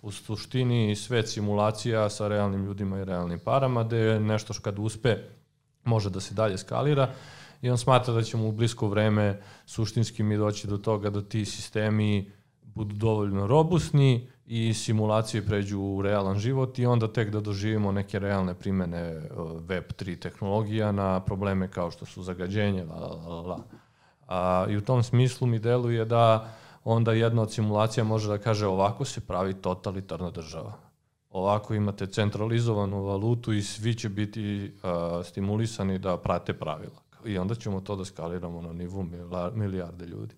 u 0.03 0.11
suštini 0.11 0.97
svet 0.97 1.29
simulacija 1.29 2.11
sa 2.11 2.29
realnim 2.29 2.65
ljudima 2.65 2.99
i 2.99 3.05
realnim 3.05 3.39
parama, 3.39 3.85
gde 3.85 3.97
je 3.97 4.21
nešto 4.21 4.53
što 4.53 4.63
kad 4.63 4.79
uspe 4.79 5.17
može 5.85 6.11
da 6.11 6.21
se 6.21 6.35
dalje 6.35 6.59
skalira 6.59 7.09
i 7.63 7.71
on 7.71 7.79
smatra 7.79 8.15
da 8.15 8.23
ćemo 8.23 8.49
u 8.49 8.53
blisko 8.53 8.89
vreme 8.89 9.41
suštinski 9.67 10.23
mi 10.23 10.37
doći 10.37 10.67
do 10.67 10.79
toga 10.79 11.11
da 11.11 11.23
ti 11.23 11.45
sistemi 11.45 12.31
budu 12.63 12.95
dovoljno 12.95 13.47
robustni 13.47 14.29
i 14.47 14.75
simulacije 14.75 15.47
pređu 15.47 15.81
u 15.81 16.03
realan 16.03 16.39
život 16.39 16.79
i 16.79 16.87
onda 16.87 17.13
tek 17.13 17.31
da 17.31 17.41
doživimo 17.41 17.93
neke 17.93 18.19
realne 18.19 18.55
primene 18.55 18.99
e, 18.99 19.29
Web3 19.39 20.19
tehnologija 20.19 20.93
na 20.93 21.21
probleme 21.21 21.69
kao 21.69 21.91
što 21.91 22.07
su 22.07 22.23
zagađenje, 22.23 22.85
la, 22.85 22.97
la, 22.97 23.41
la. 23.41 23.59
A, 24.29 24.67
I 24.71 24.77
u 24.77 24.81
tom 24.81 25.03
smislu 25.03 25.47
mi 25.47 25.59
deluje 25.59 26.05
da 26.05 26.55
onda 26.85 27.13
jedna 27.13 27.43
od 27.43 27.53
simulacija 27.53 28.05
može 28.05 28.29
da 28.29 28.39
kaže 28.39 28.67
ovako 28.67 29.05
se 29.05 29.21
pravi 29.21 29.55
totalitarna 29.55 30.31
država. 30.31 30.73
Ovako 31.31 31.75
imate 31.75 32.07
centralizovanu 32.07 33.03
valutu 33.03 33.53
i 33.53 33.63
svi 33.63 33.95
će 33.95 34.09
biti 34.09 34.73
uh, 34.83 35.27
stimulisani 35.27 35.99
da 35.99 36.17
prate 36.17 36.53
pravila. 36.53 37.03
I 37.25 37.39
onda 37.39 37.55
ćemo 37.55 37.81
to 37.81 37.97
da 37.97 38.05
skaliramo 38.05 38.63
na 38.63 38.73
nivu 38.73 39.07
milijarde 39.55 40.07
ljudi. 40.07 40.35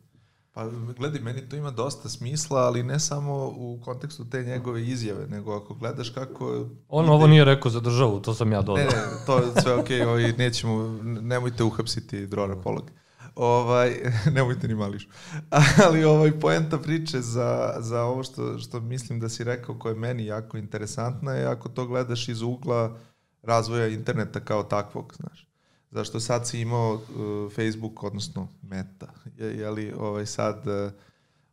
Pa 0.54 0.68
gledaj, 0.96 1.20
meni 1.20 1.48
to 1.48 1.57
ima 1.57 1.70
dosta 1.70 2.09
smisla, 2.09 2.61
ali 2.61 2.83
ne 2.83 3.00
samo 3.00 3.52
u 3.57 3.80
kontekstu 3.85 4.24
te 4.30 4.42
njegove 4.42 4.83
izjave, 4.87 5.26
nego 5.26 5.57
ako 5.57 5.74
gledaš 5.74 6.11
kako... 6.11 6.66
On 6.88 7.04
ide... 7.04 7.12
ovo 7.12 7.26
nije 7.26 7.44
rekao 7.44 7.70
za 7.70 7.80
državu, 7.80 8.20
to 8.20 8.35
sam 8.35 8.52
ja 8.52 8.62
dodao. 8.62 8.76
Ne, 8.76 8.85
ne, 8.85 9.26
to 9.26 9.38
je 9.38 9.44
sve 9.62 9.74
okej, 9.74 10.00
okay, 10.07 10.38
nećemo, 10.38 10.98
nemojte 11.02 11.64
uhapsiti 11.64 12.26
Drora 12.26 12.57
Polog. 12.57 12.90
Ovaj, 13.37 14.12
nemojte 14.35 14.68
ni 14.68 14.75
mališ. 14.75 15.09
Ali 15.87 16.05
ovaj, 16.05 16.40
poenta 16.40 16.79
priče 16.79 17.20
za, 17.20 17.77
za 17.79 18.03
ovo 18.03 18.23
što, 18.23 18.59
što 18.59 18.81
mislim 18.81 19.20
da 19.20 19.29
si 19.29 19.44
rekao, 19.44 19.79
koje 19.79 19.92
je 19.92 19.99
meni 19.99 20.27
jako 20.27 20.57
interesantna, 20.57 21.33
je 21.33 21.47
ako 21.47 21.68
to 21.68 21.87
gledaš 21.87 22.29
iz 22.29 22.42
ugla 22.42 22.97
razvoja 23.42 23.88
interneta 23.88 24.40
kao 24.40 24.62
takvog, 24.62 25.14
znaš. 25.16 25.49
Zašto 25.90 26.20
sad 26.20 26.49
si 26.49 26.61
imao 26.61 26.94
uh, 26.94 27.53
Facebook, 27.53 28.03
odnosno 28.03 28.49
Meta, 28.62 29.12
je, 29.37 29.59
je 29.59 29.70
li 29.70 29.92
ovaj, 29.99 30.27
sad 30.27 30.66
uh, 30.66 30.92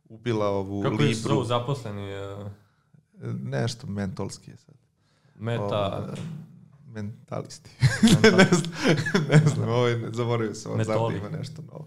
ubila 0.04 0.48
ovu 0.48 0.82
Kako 0.82 0.94
Libru. 0.94 1.28
Kako 1.28 1.40
je 1.40 1.46
zaposleni? 1.46 2.08
Uh... 2.14 2.50
Nešto 3.42 3.86
mentolski 3.86 4.50
je 4.50 4.56
sad. 4.56 4.74
Meta... 5.34 5.98
Ovo, 5.98 6.14
mentalisti. 6.92 7.70
ne 8.38 8.48
znam, 8.52 8.72
ne 9.28 9.42
znam 9.54 9.68
ovaj, 9.68 10.00
zaboravio 10.12 10.54
sam, 10.54 10.72
on 10.72 10.84
znam 10.84 11.12
da 11.12 11.16
ima 11.16 11.28
nešto 11.28 11.62
novo. 11.62 11.86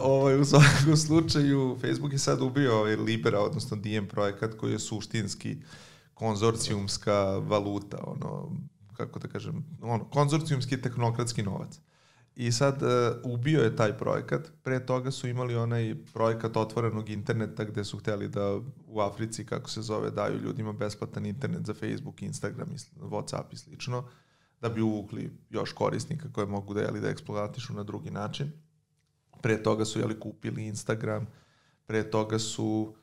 ovaj, 0.00 0.40
u 0.40 0.44
svakom 0.44 0.96
slučaju, 0.96 1.78
Facebook 1.80 2.12
je 2.12 2.18
sad 2.18 2.42
ubio 2.42 2.78
ovaj 2.78 2.96
Libera, 2.96 3.40
odnosno 3.40 3.76
DM 3.76 4.06
projekat 4.06 4.54
koji 4.54 4.72
je 4.72 4.78
suštinski 4.78 5.56
konzorcijumska 6.14 7.22
valuta, 7.38 7.98
ono, 8.02 8.56
kako 8.96 9.18
da 9.18 9.28
kažem, 9.28 9.64
ono, 9.82 10.04
konzorcijumski 10.04 10.82
tehnokratski 10.82 11.42
novac. 11.42 11.80
I 12.36 12.52
sad 12.52 12.82
uh, 12.82 13.32
ubio 13.32 13.60
je 13.60 13.76
taj 13.76 13.98
projekat. 13.98 14.52
Pre 14.62 14.86
toga 14.86 15.10
su 15.10 15.28
imali 15.28 15.56
onaj 15.56 15.94
projekat 16.12 16.56
otvorenog 16.56 17.08
interneta 17.08 17.64
gde 17.64 17.84
su 17.84 17.98
hteli 17.98 18.28
da 18.28 18.60
u 18.86 19.00
Africi, 19.00 19.46
kako 19.46 19.70
se 19.70 19.82
zove, 19.82 20.10
daju 20.10 20.38
ljudima 20.38 20.72
besplatan 20.72 21.26
internet 21.26 21.66
za 21.66 21.74
Facebook, 21.74 22.22
Instagram, 22.22 22.68
Whatsapp 23.00 23.44
i 23.52 23.56
slično, 23.56 24.08
da 24.60 24.68
bi 24.68 24.80
uvukli 24.82 25.30
još 25.50 25.72
korisnika 25.72 26.32
koje 26.32 26.46
mogu 26.46 26.74
da, 26.74 26.80
jeli, 26.80 27.00
da 27.00 27.08
eksploatišu 27.08 27.74
na 27.74 27.82
drugi 27.82 28.10
način. 28.10 28.52
Pre 29.42 29.62
toga 29.62 29.84
su 29.84 29.98
jeli, 29.98 30.20
kupili 30.20 30.66
Instagram, 30.66 31.26
pre 31.86 32.10
toga 32.10 32.38
su 32.38 32.94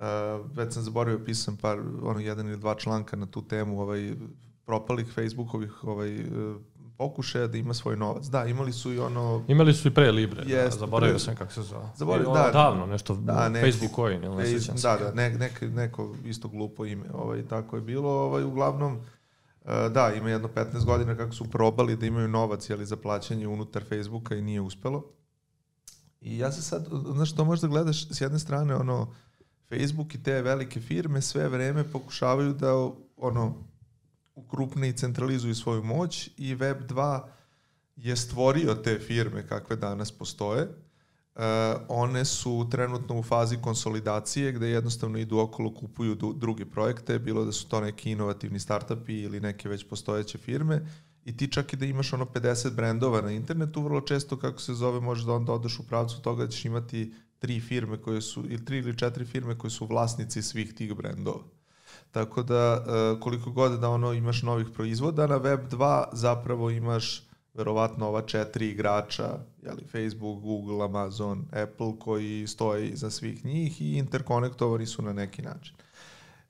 Uh, 0.00 0.56
već 0.56 0.74
sam 0.74 0.82
zaboravio, 0.82 1.24
pisam 1.24 1.56
par, 1.56 1.78
ono, 2.02 2.20
jedan 2.20 2.48
ili 2.48 2.56
dva 2.56 2.74
članka 2.74 3.16
na 3.16 3.26
tu 3.26 3.42
temu, 3.48 3.80
ovaj, 3.80 4.14
propalih 4.64 5.06
Facebookovih 5.14 5.84
ovaj, 5.84 6.24
pokušaja 7.00 7.46
da 7.46 7.58
ima 7.58 7.74
svoj 7.74 7.96
novac. 7.96 8.26
Da, 8.26 8.44
imali 8.44 8.72
su 8.72 8.92
i 8.92 8.98
ono... 8.98 9.44
Imali 9.48 9.74
su 9.74 9.88
i 9.88 9.94
pre 9.94 10.10
Libre, 10.10 10.42
jest, 10.46 10.72
da, 10.72 10.80
zaboravio 10.80 11.14
pre... 11.14 11.18
sam 11.18 11.36
kako 11.36 11.52
se 11.52 11.62
zove. 11.62 11.86
Zaboravio, 11.96 12.32
da. 12.32 12.50
Davno, 12.52 12.86
nešto, 12.86 13.14
da, 13.14 13.48
neki, 13.48 13.70
Facebook 13.70 13.94
coin, 13.94 14.24
ili 14.24 14.36
ne 14.36 14.46
sećam 14.46 14.78
se. 14.78 14.88
Da, 14.88 14.96
da, 14.96 15.12
ne, 15.12 15.30
nek, 15.30 15.60
neko 15.62 16.16
isto 16.24 16.48
glupo 16.48 16.84
ime, 16.86 17.04
ovaj, 17.12 17.42
tako 17.48 17.76
je 17.76 17.82
bilo, 17.82 18.10
ovaj, 18.10 18.44
uglavnom, 18.44 18.96
uh, 18.96 19.70
da, 19.92 20.12
ima 20.16 20.30
jedno 20.30 20.48
15 20.48 20.84
godina 20.84 21.16
kako 21.16 21.32
su 21.32 21.44
probali 21.44 21.96
da 21.96 22.06
imaju 22.06 22.28
novac 22.28 22.70
jeli, 22.70 22.86
za 22.86 22.96
plaćanje 22.96 23.48
unutar 23.48 23.84
Facebooka 23.88 24.34
i 24.34 24.42
nije 24.42 24.60
uspelo. 24.60 25.04
I 26.20 26.38
ja 26.38 26.52
se 26.52 26.62
sad, 26.62 26.88
znaš, 27.14 27.34
to 27.34 27.44
možda 27.44 27.68
gledaš 27.68 28.08
s 28.10 28.20
jedne 28.20 28.38
strane, 28.38 28.74
ono, 28.74 29.14
Facebook 29.68 30.14
i 30.14 30.22
te 30.22 30.42
velike 30.42 30.80
firme 30.80 31.22
sve 31.22 31.48
vreme 31.48 31.84
pokušavaju 31.84 32.52
da, 32.52 32.90
ono, 33.16 33.69
ukrupne 34.44 34.88
i 34.88 34.96
centralizuju 34.96 35.54
svoju 35.54 35.82
moć 35.82 36.30
i 36.36 36.54
Web 36.54 36.90
2 36.90 37.20
je 37.96 38.16
stvorio 38.16 38.74
te 38.74 38.98
firme 38.98 39.46
kakve 39.46 39.76
danas 39.76 40.12
postoje. 40.12 40.68
Uh, 41.34 41.42
one 41.88 42.24
su 42.24 42.68
trenutno 42.70 43.18
u 43.18 43.22
fazi 43.22 43.56
konsolidacije 43.62 44.52
gde 44.52 44.68
jednostavno 44.68 45.18
idu 45.18 45.38
okolo, 45.38 45.74
kupuju 45.74 46.14
druge 46.36 46.66
projekte, 46.66 47.18
bilo 47.18 47.44
da 47.44 47.52
su 47.52 47.68
to 47.68 47.80
neki 47.80 48.10
inovativni 48.10 48.58
startupi 48.60 49.20
ili 49.20 49.40
neke 49.40 49.68
već 49.68 49.88
postojeće 49.88 50.38
firme 50.38 50.86
i 51.24 51.36
ti 51.36 51.48
čak 51.52 51.72
i 51.72 51.76
da 51.76 51.86
imaš 51.86 52.12
ono 52.12 52.24
50 52.24 52.74
brendova 52.74 53.20
na 53.20 53.30
internetu, 53.30 53.82
vrlo 53.82 54.00
često 54.00 54.38
kako 54.38 54.60
se 54.60 54.74
zove 54.74 55.00
možeš 55.00 55.24
da 55.24 55.32
onda 55.32 55.52
odeš 55.52 55.78
u 55.78 55.86
pravcu 55.86 56.22
toga 56.22 56.44
da 56.44 56.50
ćeš 56.50 56.64
imati 56.64 57.14
tri 57.38 57.60
firme 57.60 58.02
koje 58.02 58.20
su, 58.22 58.44
ili 58.44 58.64
tri 58.64 58.78
ili 58.78 58.98
četiri 58.98 59.24
firme 59.24 59.58
koje 59.58 59.70
su 59.70 59.86
vlasnici 59.86 60.42
svih 60.42 60.74
tih 60.74 60.94
brendova. 60.94 61.44
Tako 62.10 62.42
da 62.42 62.84
e, 62.86 63.20
koliko 63.20 63.50
god 63.50 63.80
da 63.80 63.88
ono 63.88 64.12
imaš 64.12 64.42
novih 64.42 64.66
proizvoda 64.74 65.26
na 65.26 65.36
Web 65.36 65.60
2 65.72 66.04
zapravo 66.12 66.70
imaš 66.70 67.22
verovatno 67.54 68.06
ova 68.08 68.22
četiri 68.22 68.68
igrača, 68.68 69.38
jeli, 69.62 69.84
Facebook, 69.84 70.40
Google, 70.42 70.84
Amazon, 70.84 71.44
Apple 71.52 71.98
koji 71.98 72.46
stoji 72.46 72.96
za 72.96 73.10
svih 73.10 73.44
njih 73.44 73.82
i 73.82 73.96
interkonektovani 73.96 74.86
su 74.86 75.02
na 75.02 75.12
neki 75.12 75.42
način. 75.42 75.74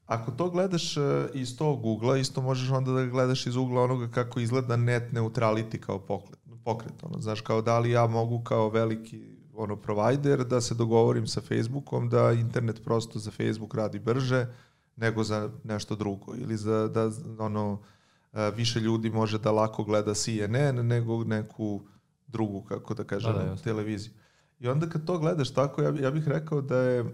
Ako 0.06 0.30
to 0.30 0.50
gledaš 0.50 0.96
e, 0.96 1.00
iz 1.34 1.58
tog 1.58 1.86
ugla, 1.86 2.16
isto 2.16 2.40
možeš 2.42 2.70
onda 2.70 2.92
da 2.92 3.06
gledaš 3.06 3.46
iz 3.46 3.56
ugla 3.56 3.82
onoga 3.82 4.08
kako 4.08 4.40
izgleda 4.40 4.76
net 4.76 5.12
neutrality 5.12 5.78
kao 5.78 5.98
pokret. 5.98 6.40
pokret 6.64 7.02
ono, 7.02 7.20
znaš, 7.20 7.40
kao 7.40 7.62
da 7.62 7.78
li 7.78 7.90
ja 7.90 8.06
mogu 8.06 8.42
kao 8.44 8.68
veliki 8.68 9.40
ono 9.54 9.76
provider 9.76 10.44
da 10.44 10.60
se 10.60 10.74
dogovorim 10.74 11.26
sa 11.26 11.40
Facebookom 11.40 12.08
da 12.08 12.32
internet 12.32 12.84
prosto 12.84 13.18
za 13.18 13.30
Facebook 13.30 13.74
radi 13.74 13.98
brže, 13.98 14.46
nego 15.00 15.24
za 15.24 15.50
nešto 15.64 15.96
drugo 15.96 16.34
ili 16.36 16.56
za 16.56 16.88
da 16.88 17.10
ono 17.38 17.80
više 18.56 18.80
ljudi 18.80 19.10
može 19.10 19.38
da 19.38 19.50
lako 19.50 19.84
gleda 19.84 20.14
CNN 20.14 20.86
nego 20.86 21.24
neku 21.24 21.80
drugu 22.26 22.62
kako 22.62 22.94
da 22.94 23.04
kažem 23.04 23.32
da, 23.32 23.44
da, 23.44 23.56
televiziju. 23.56 24.12
I 24.60 24.68
onda 24.68 24.88
kad 24.88 25.06
to 25.06 25.18
gledaš 25.18 25.54
tako 25.54 25.82
ja, 25.82 25.92
ja 26.00 26.10
bih 26.10 26.28
rekao 26.28 26.60
da 26.60 26.76
je 26.76 27.00
uh, 27.00 27.10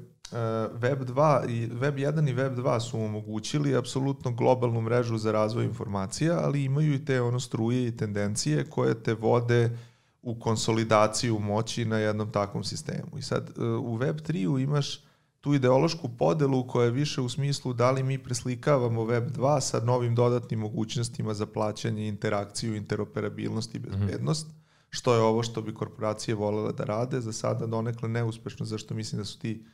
Web 0.73 1.03
2 1.03 1.49
i 1.49 1.67
Web 1.67 1.97
1 1.97 2.31
i 2.31 2.33
Web 2.33 2.59
2 2.59 2.81
su 2.81 3.01
omogućili 3.01 3.77
apsolutno 3.77 4.31
globalnu 4.31 4.81
mrežu 4.81 5.19
za 5.19 5.33
razvoj 5.33 5.65
informacija, 5.65 6.39
ali 6.43 6.65
imaju 6.65 6.95
i 6.95 7.05
te 7.05 7.21
ono 7.21 7.41
struje 7.41 7.89
i 7.89 7.97
tendencije 7.97 8.71
koje 8.71 9.03
te 9.03 9.15
vode 9.15 9.79
u 10.23 10.41
konsolidaciju 10.41 11.39
moći 11.39 11.85
na 11.85 11.99
jednom 11.99 12.33
takvom 12.33 12.65
sistemu. 12.65 13.19
I 13.19 13.23
sad 13.23 13.51
uh, 13.57 13.65
u 13.65 13.95
Web 13.95 14.17
3 14.17 14.63
imaš 14.63 15.06
tu 15.47 15.55
ideološku 15.55 16.09
podelu 16.19 16.67
koja 16.67 16.85
je 16.85 16.91
više 16.91 17.21
u 17.21 17.29
smislu 17.29 17.73
da 17.73 17.91
li 17.91 18.03
mi 18.03 18.19
preslikavamo 18.19 19.05
Web 19.05 19.31
2 19.31 19.61
sa 19.61 19.81
novim 19.81 20.15
dodatnim 20.15 20.61
mogućnostima 20.61 21.35
za 21.35 21.47
plaćanje, 21.47 22.09
interakciju, 22.09 22.77
interoperabilnost 22.77 23.75
i 23.75 23.79
mhm. 23.79 23.89
bezbednost, 23.89 24.47
mm 24.47 24.51
-hmm. 24.51 24.87
što 24.91 25.15
je 25.15 25.21
ovo 25.21 25.43
što 25.43 25.63
bi 25.63 25.75
korporacije 25.75 26.35
volele 26.35 26.73
da 26.73 26.85
rade, 26.85 27.21
za 27.21 27.33
sada 27.33 27.67
donekle 27.67 28.09
neuspešno, 28.09 28.67
zašto 28.67 28.95
mislim 28.95 29.19
da 29.19 29.25
su 29.25 29.39
ti 29.39 29.65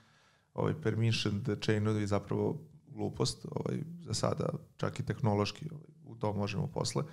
ovaj 0.54 0.74
permissioned 0.82 1.48
chainovi 1.62 2.06
zapravo 2.06 2.60
glupost, 2.86 3.46
ovaj, 3.50 3.78
za 4.00 4.14
sada 4.14 4.48
čak 4.76 5.00
i 5.00 5.06
tehnološki, 5.06 5.68
ovaj, 5.72 5.86
u 6.04 6.14
to 6.14 6.32
možemo 6.32 6.66
posle, 6.66 7.04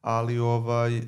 ali 0.00 0.38
ovaj, 0.38 0.98
e, 0.98 1.02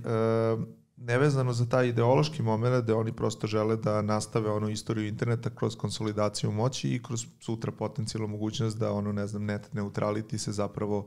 nevezano 0.96 1.52
za 1.52 1.66
taj 1.66 1.88
ideološki 1.88 2.42
moment 2.42 2.84
da 2.84 2.96
oni 2.96 3.12
prosto 3.12 3.46
žele 3.46 3.76
da 3.76 4.02
nastave 4.02 4.50
ono 4.50 4.68
istoriju 4.68 5.08
interneta 5.08 5.50
kroz 5.50 5.76
konsolidaciju 5.76 6.52
moći 6.52 6.94
i 6.94 7.02
kroz 7.02 7.26
sutra 7.40 7.72
potencijalnu 7.72 8.28
mogućnost 8.28 8.78
da 8.78 8.92
ono 8.92 9.12
ne 9.12 9.26
znam 9.26 9.44
net 9.44 9.72
neutrality 9.72 10.38
se 10.38 10.52
zapravo 10.52 11.06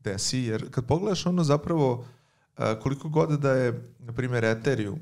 desi 0.00 0.38
jer 0.38 0.70
kad 0.70 0.86
pogledaš 0.86 1.26
ono 1.26 1.44
zapravo 1.44 2.04
koliko 2.82 3.08
god 3.08 3.40
da 3.40 3.52
je 3.52 3.94
na 3.98 4.12
primjer 4.12 4.44
Ethereum 4.44 4.98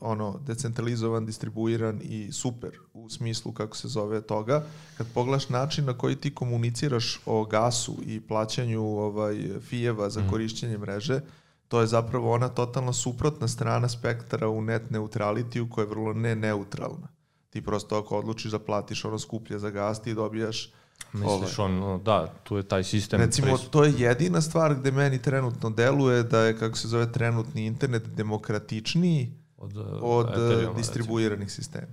ono 0.00 0.40
decentralizovan, 0.46 1.26
distribuiran 1.26 2.00
i 2.02 2.32
super 2.32 2.70
u 2.92 3.08
smislu 3.08 3.52
kako 3.52 3.76
se 3.76 3.88
zove 3.88 4.20
toga, 4.20 4.64
kad 4.98 5.06
pogledaš 5.14 5.48
način 5.48 5.84
na 5.84 5.98
koji 5.98 6.16
ti 6.16 6.34
komuniciraš 6.34 7.20
o 7.26 7.44
gasu 7.44 7.96
i 8.06 8.20
plaćanju 8.20 8.82
ovaj 8.82 9.48
fijeva 9.60 10.10
za 10.10 10.20
mhm. 10.20 10.30
korišćenje 10.30 10.78
mreže, 10.78 11.20
to 11.68 11.80
je 11.80 11.86
zapravo 11.86 12.32
ona 12.32 12.48
totalno 12.48 12.92
suprotna 12.92 13.48
strana 13.48 13.88
spektra 13.88 14.48
u 14.48 14.62
net 14.62 14.90
neutralitiju 14.90 15.68
koja 15.70 15.82
je 15.82 15.88
vrlo 15.88 16.12
ne 16.12 16.36
neutralna. 16.36 17.08
Ti 17.50 17.62
prosto 17.62 17.98
ako 17.98 18.18
odlučiš 18.18 18.52
da 18.52 18.58
platiš 18.58 19.04
ono 19.04 19.18
skuplje 19.18 19.58
za 19.58 19.70
gas, 19.70 20.02
ti 20.02 20.14
dobijaš 20.14 20.72
Misliš 21.12 21.58
ovaj. 21.58 21.82
on, 21.82 22.02
da, 22.04 22.26
tu 22.42 22.56
je 22.56 22.62
taj 22.62 22.84
sistem. 22.84 23.20
Recimo, 23.20 23.46
pres... 23.46 23.68
to 23.70 23.84
je 23.84 23.94
jedina 23.98 24.40
stvar 24.40 24.74
gde 24.74 24.90
meni 24.90 25.22
trenutno 25.22 25.70
deluje 25.70 26.22
da 26.22 26.40
je, 26.40 26.58
kako 26.58 26.76
se 26.76 26.88
zove, 26.88 27.12
trenutni 27.12 27.66
internet 27.66 28.06
demokratičniji 28.06 29.32
od, 29.56 29.76
od 30.02 30.28
Ethereum, 30.28 30.76
distribuiranih 30.76 31.46
recimo. 31.46 31.62
sistema. 31.62 31.92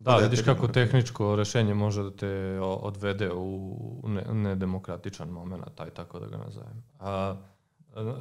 Da, 0.00 0.16
vidiš 0.16 0.42
kako 0.42 0.68
tehničko 0.68 1.36
rešenje 1.36 1.74
može 1.74 2.02
da 2.02 2.10
te 2.10 2.60
odvede 2.60 3.30
u 3.34 4.08
nedemokratičan 4.32 5.28
moment, 5.28 5.64
taj 5.74 5.90
tako 5.90 6.18
da 6.18 6.26
ga 6.26 6.36
nazovem. 6.36 6.82
A, 6.98 7.36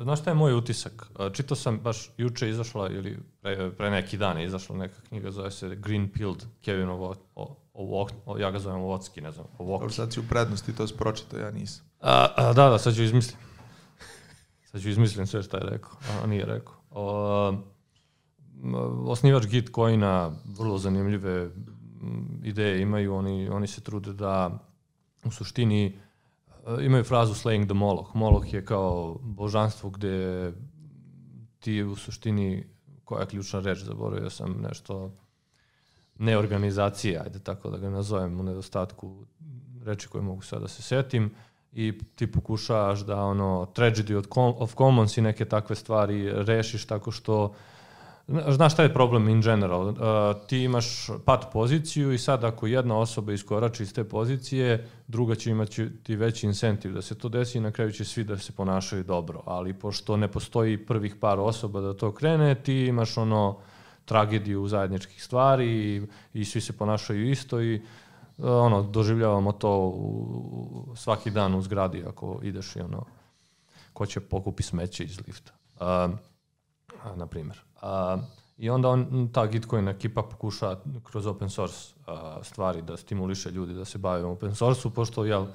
Znaš 0.02 0.20
šta 0.20 0.32
je 0.32 0.36
moj 0.36 0.54
utisak? 0.54 1.08
Čitao 1.34 1.56
sam 1.56 1.80
baš 1.80 2.10
juče 2.18 2.50
izašla 2.50 2.90
ili 2.90 3.20
pre, 3.42 3.72
pre 3.72 3.90
neki 3.90 4.18
dan 4.18 4.38
je 4.38 4.46
izašla 4.46 4.76
neka 4.76 5.02
knjiga 5.08 5.32
zove 5.32 5.52
se 5.52 5.76
Green 5.76 6.12
Pilled 6.12 6.44
Kevin 6.62 6.90
o, 6.90 7.16
o, 7.36 7.56
o, 7.74 8.08
o, 8.26 8.38
ja 8.38 8.52
ga 8.52 8.60
zovem 8.60 8.82
Ovocki, 8.82 9.22
ne 9.22 9.32
znam, 9.32 9.46
Ovocki. 9.58 9.74
Dobro, 9.74 9.90
sad 9.90 10.14
si 10.14 10.20
u 10.20 10.24
prednosti 10.30 10.76
to 10.76 10.86
pročitao, 10.98 11.40
ja 11.40 11.52
nisam. 11.52 11.86
A, 12.02 12.28
a, 12.36 12.54
da, 12.54 12.70
da, 12.70 12.78
sad 12.78 12.96
ću 12.96 13.04
izmislim. 13.04 13.40
Sad 14.64 14.82
ću 14.82 14.90
izmislim 14.90 15.28
sve 15.28 15.44
šta 15.44 15.58
je 15.58 15.70
rekao, 15.70 15.92
a 16.24 16.28
nije 16.28 16.46
rekao. 16.46 16.74
O, 16.92 17.54
osnivač 19.06 19.46
Gitcoina, 19.46 20.32
vrlo 20.60 20.78
zanimljive 20.78 21.50
ideje 22.44 22.82
imaju, 22.82 23.16
oni, 23.16 23.50
oni 23.50 23.68
se 23.68 23.82
trude 23.82 24.14
da 24.14 24.60
u 25.24 25.32
suštini 25.32 25.86
Eh, 25.88 26.13
imaju 26.82 27.04
frazu 27.04 27.34
slaying 27.34 27.66
the 27.66 27.74
moloch. 27.74 28.16
Moloch 28.16 28.54
je 28.54 28.66
kao 28.66 29.18
božanstvo 29.22 29.90
gde 29.90 30.52
ti 31.60 31.84
u 31.84 31.96
suštini, 31.96 32.68
koja 33.04 33.22
je 33.22 33.28
ključna 33.28 33.60
reč, 33.60 33.78
zaboravio 33.78 34.30
sam 34.30 34.62
nešto, 34.62 35.12
neorganizacije, 36.16 37.20
ajde 37.20 37.40
tako 37.40 37.70
da 37.70 37.78
ga 37.78 37.90
nazovem 37.90 38.40
u 38.40 38.44
nedostatku 38.44 39.26
reči 39.84 40.08
koje 40.08 40.22
mogu 40.22 40.42
sada 40.42 40.62
da 40.62 40.68
se 40.68 40.82
setim, 40.82 41.32
i 41.72 42.00
ti 42.16 42.32
pokušavaš 42.32 43.00
da 43.00 43.24
ono 43.24 43.68
tragedy 43.76 44.24
of 44.36 44.76
commons 44.76 45.18
i 45.18 45.22
neke 45.22 45.46
takve 45.46 45.76
stvari 45.76 46.32
rešiš 46.34 46.86
tako 46.86 47.12
što 47.12 47.44
uh, 47.44 47.56
Znaš 48.28 48.74
šta 48.74 48.84
je 48.84 48.94
problem 48.94 49.30
in 49.30 49.42
general? 49.42 49.88
Uh, 49.88 49.96
ti 50.48 50.64
imaš 50.64 51.10
pat 51.26 51.46
poziciju 51.54 52.14
i 52.14 52.18
sad 52.18 52.44
ako 52.44 52.68
jedna 52.68 52.98
osoba 52.98 53.34
iskorači 53.34 53.84
iz 53.84 53.94
te 53.94 54.04
pozicije, 54.04 54.90
druga 55.08 55.36
će 55.36 55.52
imati 55.52 56.04
ti 56.04 56.16
veći 56.16 56.46
incentiv 56.46 56.94
da 56.94 57.02
se 57.02 57.16
to 57.16 57.30
desi 57.30 57.58
i 57.58 57.62
na 57.62 57.72
kraju 57.72 57.92
će 57.92 58.06
svi 58.06 58.24
da 58.24 58.38
se 58.38 58.52
ponašaju 58.52 59.04
dobro. 59.04 59.42
Ali 59.46 59.74
pošto 59.74 60.18
ne 60.18 60.28
postoji 60.28 60.86
prvih 60.86 61.16
par 61.16 61.40
osoba 61.40 61.82
da 61.82 61.94
to 61.94 62.12
krene, 62.12 62.56
ti 62.56 62.86
imaš 62.86 63.18
ono 63.18 63.58
tragediju 64.06 64.68
zajedničkih 64.68 65.24
stvari 65.24 65.68
i, 65.68 66.02
i 66.34 66.46
svi 66.46 66.62
se 66.62 66.78
ponašaju 66.78 67.30
isto 67.30 67.62
i 67.62 67.82
ono, 68.38 68.84
doživljavamo 68.84 69.52
to 69.52 69.78
u, 69.78 70.94
svaki 70.96 71.32
dan 71.32 71.56
u 71.56 71.62
zgradi 71.62 72.04
ako 72.08 72.40
ideš 72.44 72.76
i 72.76 72.80
ono, 72.80 73.06
ko 73.94 74.06
će 74.06 74.20
pokupi 74.20 74.64
smeće 74.64 75.04
iz 75.04 75.20
lifta. 75.28 75.52
Uh, 75.80 76.18
na 77.16 77.28
primjer. 77.28 77.62
Uh, 77.82 78.22
I 78.58 78.70
onda 78.70 78.90
on, 78.90 79.30
ta 79.34 79.48
Gitcoin 79.48 79.88
ekipa 79.88 80.22
pokuša 80.24 80.76
kroz 81.04 81.26
open 81.26 81.50
source 81.50 81.94
uh, 82.08 82.14
stvari 82.42 82.82
da 82.82 82.98
stimuliše 82.98 83.52
ljudi 83.52 83.74
da 83.74 83.86
se 83.86 83.98
bave 83.98 84.26
open 84.26 84.56
source-u, 84.56 84.92
pošto 84.92 85.26
jel, 85.26 85.48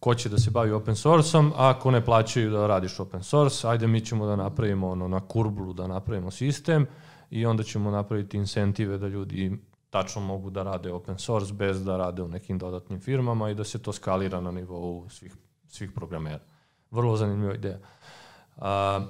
ko 0.00 0.14
će 0.14 0.28
da 0.28 0.38
se 0.38 0.50
bavi 0.50 0.72
open 0.72 0.96
source-om, 0.96 1.52
a 1.56 1.70
ako 1.70 1.90
ne 1.90 2.04
plaćaju 2.04 2.50
da 2.50 2.66
radiš 2.66 3.00
open 3.00 3.22
source, 3.22 3.68
ajde 3.68 3.86
mi 3.86 4.00
ćemo 4.00 4.26
da 4.26 4.36
napravimo 4.36 4.90
ono, 4.90 5.08
na 5.08 5.20
kurblu 5.20 5.72
da 5.72 5.86
napravimo 5.86 6.30
sistem 6.30 6.86
i 7.30 7.46
onda 7.46 7.62
ćemo 7.62 7.90
napraviti 7.90 8.36
incentive 8.36 8.98
da 8.98 9.08
ljudi 9.08 9.58
tačno 9.90 10.22
mogu 10.22 10.50
da 10.50 10.62
rade 10.62 10.92
open 10.92 11.18
source 11.18 11.52
bez 11.52 11.84
da 11.84 11.96
rade 11.96 12.22
u 12.22 12.28
nekim 12.28 12.58
dodatnim 12.58 13.00
firmama 13.00 13.50
i 13.50 13.54
da 13.54 13.64
se 13.64 13.82
to 13.82 13.92
skalira 13.92 14.40
na 14.40 14.50
nivou 14.50 15.08
svih, 15.08 15.36
svih 15.68 15.92
programera. 15.92 16.42
Vrlo 16.90 17.16
zanimljiva 17.16 17.54
ideja. 17.54 17.78
A, 18.56 19.00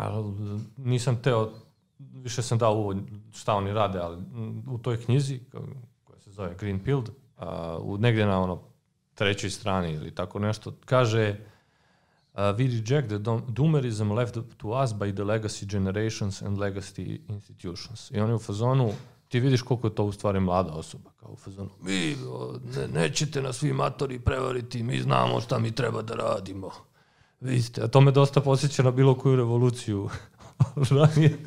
a, 0.00 0.22
nisam 0.76 1.22
teo, 1.22 1.50
više 1.98 2.42
sam 2.42 2.58
dao 2.58 2.74
uvod 2.74 2.96
šta 3.34 3.54
oni 3.54 3.72
rade, 3.72 3.98
ali 3.98 4.18
u 4.70 4.78
toj 4.78 5.04
knjizi 5.04 5.40
koja 6.04 6.20
se 6.20 6.30
zove 6.30 6.54
Green 6.58 6.84
Pill, 6.84 7.02
a, 7.36 7.78
u, 7.82 7.98
negde 7.98 8.26
na 8.26 8.40
ono 8.40 8.62
trećoj 9.14 9.50
strani 9.50 9.92
ili 9.92 10.14
tako 10.14 10.38
nešto, 10.38 10.72
kaže 10.84 11.36
we 12.34 12.66
reject 12.66 13.08
the 13.08 13.18
doomerism 13.48 14.12
left 14.12 14.38
to 14.56 14.68
us 14.68 14.92
by 14.92 15.12
the 15.12 15.24
legacy 15.24 15.66
generations 15.66 16.42
and 16.42 16.58
legacy 16.58 17.20
institutions. 17.28 18.10
I 18.10 18.20
oni 18.20 18.34
u 18.34 18.38
fazonu 18.38 18.92
ti 19.28 19.40
vidiš 19.40 19.62
koliko 19.62 19.86
je 19.86 19.94
to 19.94 20.04
u 20.04 20.12
stvari 20.12 20.40
mlada 20.40 20.72
osoba, 20.72 21.10
kao 21.20 21.30
u 21.30 21.36
fazonu, 21.36 21.70
mi 21.82 22.16
ne, 22.76 22.88
nećete 22.88 23.42
nas 23.42 23.56
svi 23.56 23.72
matori 23.72 24.18
prevariti, 24.18 24.82
mi 24.82 25.00
znamo 25.00 25.40
šta 25.40 25.58
mi 25.58 25.72
treba 25.74 26.02
da 26.02 26.14
radimo. 26.14 26.70
Vi 27.40 27.62
ste, 27.62 27.82
a 27.82 27.88
to 27.88 28.00
me 28.00 28.10
dosta 28.10 28.40
posjeća 28.40 28.82
na 28.82 28.90
bilo 28.90 29.14
koju 29.14 29.36
revoluciju 29.36 30.08
ranije. 30.90 31.38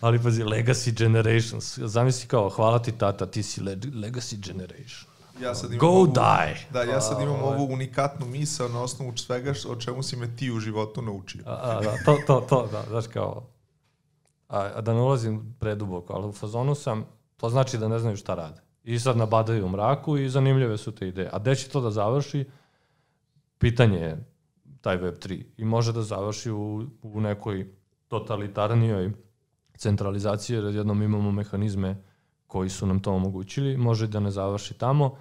Ali 0.00 0.22
pazi, 0.22 0.42
legacy 0.42 0.98
generations. 0.98 1.78
Zamisli 1.78 2.28
kao, 2.28 2.48
hvala 2.48 2.78
ti 2.78 2.92
tata, 2.92 3.26
ti 3.26 3.42
si 3.42 3.60
legacy 3.60 4.36
generation. 4.46 5.16
Ja 5.42 5.54
sad 5.54 5.70
imam 5.70 5.78
Go 5.78 5.86
ovu, 5.86 6.06
die. 6.06 6.66
Da, 6.72 6.82
ja 6.82 7.00
sad 7.00 7.22
imam 7.22 7.42
ovu 7.42 7.72
unikatnu 7.72 8.26
misao 8.26 8.68
na 8.68 8.82
osnovu 8.82 9.16
svega 9.16 9.52
o 9.68 9.76
čemu 9.76 10.02
si 10.02 10.16
me 10.16 10.36
ti 10.36 10.50
u 10.50 10.60
životu 10.60 11.02
naučio. 11.02 11.42
A, 11.46 11.52
a, 11.62 11.80
da, 11.80 11.96
to, 12.04 12.18
to, 12.26 12.46
to, 12.48 12.68
da, 12.72 12.84
znaš 12.88 13.06
kao, 13.06 13.46
a, 14.48 14.70
a 14.74 14.80
da 14.80 14.94
ne 14.94 15.00
ulazim 15.00 15.56
preduboko, 15.60 16.12
ali 16.12 16.26
u 16.26 16.32
fazonu 16.32 16.74
sam, 16.74 17.04
to 17.36 17.48
znači 17.48 17.78
da 17.78 17.88
ne 17.88 17.98
znaju 17.98 18.16
šta 18.16 18.34
rade. 18.34 18.60
I 18.84 18.98
sad 18.98 19.16
nabadaju 19.16 19.66
u 19.66 19.68
mraku 19.68 20.18
i 20.18 20.28
zanimljive 20.28 20.78
su 20.78 20.92
te 20.92 21.08
ideje. 21.08 21.30
A 21.32 21.38
gde 21.38 21.54
će 21.54 21.68
to 21.68 21.80
da 21.80 21.90
završi? 21.90 22.44
Pitanje 23.58 23.98
je 23.98 24.35
taj 24.80 24.98
Web3. 24.98 25.44
I 25.56 25.64
može 25.64 25.92
da 25.92 26.02
završi 26.02 26.50
u, 26.50 26.86
u 27.02 27.20
nekoj 27.20 27.66
totalitarnijoj 28.08 29.12
centralizaciji, 29.76 30.56
jer 30.56 30.64
jednom 30.64 31.02
imamo 31.02 31.30
mehanizme 31.32 32.02
koji 32.46 32.68
su 32.68 32.86
nam 32.86 33.00
to 33.00 33.12
omogućili, 33.12 33.76
može 33.76 34.06
da 34.06 34.20
ne 34.20 34.30
završi 34.30 34.74
tamo. 34.74 35.16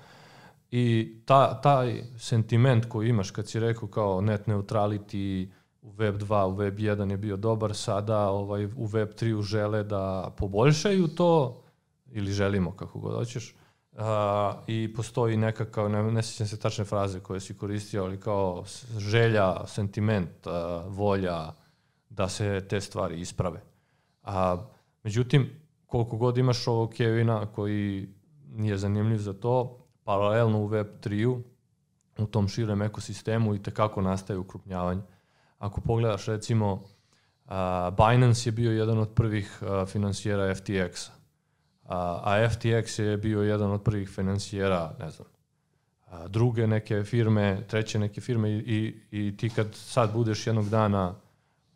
I 0.72 1.16
ta, 1.26 1.62
taj 1.62 2.04
sentiment 2.18 2.86
koji 2.86 3.10
imaš 3.10 3.32
kad 3.32 3.48
si 3.48 3.60
rekao 3.60 3.88
kao 3.88 4.22
net 4.22 4.46
neutrality, 4.46 5.50
u 5.82 5.92
Web 5.92 6.16
2, 6.16 6.46
u 6.46 6.56
Web 6.56 6.78
1 6.78 7.12
je 7.12 7.18
bio 7.18 7.38
dobar, 7.38 7.76
sada 7.76 8.30
ovaj, 8.30 8.66
u 8.66 8.86
Web 8.86 9.10
3 9.10 9.42
žele 9.42 9.84
da 9.84 10.34
poboljšaju 10.38 11.08
to, 11.08 11.62
ili 12.12 12.32
želimo 12.32 12.72
kako 12.72 13.00
god 13.00 13.16
hoćeš, 13.16 13.56
uh, 13.96 14.04
i 14.68 14.94
postoji 14.94 15.38
nekakav, 15.38 15.90
ne, 15.90 16.04
ne 16.04 16.24
sjećam 16.24 16.48
se 16.48 16.60
tačne 16.60 16.86
fraze 16.86 17.20
koje 17.20 17.40
si 17.40 17.58
koristio, 17.58 18.04
ali 18.04 18.20
kao 18.20 18.64
želja, 18.98 19.68
sentiment, 19.68 20.48
uh, 20.48 20.54
volja 20.88 21.54
da 22.10 22.30
se 22.30 22.66
te 22.70 22.82
stvari 22.82 23.20
isprave. 23.20 23.62
A, 24.24 24.58
međutim, 25.04 25.50
koliko 25.86 26.18
god 26.18 26.38
imaš 26.38 26.68
ovog 26.68 26.94
Kevina 26.94 27.46
koji 27.46 28.10
nije 28.52 28.78
zanimljiv 28.78 29.18
za 29.18 29.34
to, 29.34 29.78
paralelno 30.04 30.60
u 30.60 30.68
Web 30.68 30.88
3 31.04 31.42
u 32.18 32.26
tom 32.26 32.48
širem 32.48 32.82
ekosistemu 32.82 33.56
i 33.56 33.64
tekako 33.64 34.02
nastaje 34.02 34.40
ukrupnjavanje 34.40 35.02
Ako 35.58 35.82
pogledaš 35.82 36.26
recimo, 36.26 36.74
uh, 36.74 37.52
Binance 37.98 38.50
je 38.50 38.52
bio 38.52 38.72
jedan 38.72 39.00
od 39.00 39.14
prvih 39.14 39.60
uh, 39.62 39.88
financijera 39.88 40.56
FTX-a, 40.56 41.12
a, 41.86 42.22
a 42.24 42.50
FTX 42.50 43.02
je 43.02 43.18
bio 43.18 43.42
jedan 43.42 43.72
od 43.72 43.84
prvih 43.84 44.10
financijera, 44.10 44.96
ne 45.00 45.10
znam, 45.10 45.28
a, 46.08 46.28
druge 46.28 46.68
neke 46.68 47.04
firme, 47.04 47.64
treće 47.68 48.00
neke 48.00 48.22
firme 48.22 48.52
i, 48.52 48.96
i, 49.12 49.38
ti 49.38 49.50
kad 49.50 49.68
sad 49.74 50.14
budeš 50.14 50.48
jednog 50.48 50.70
dana 50.70 51.16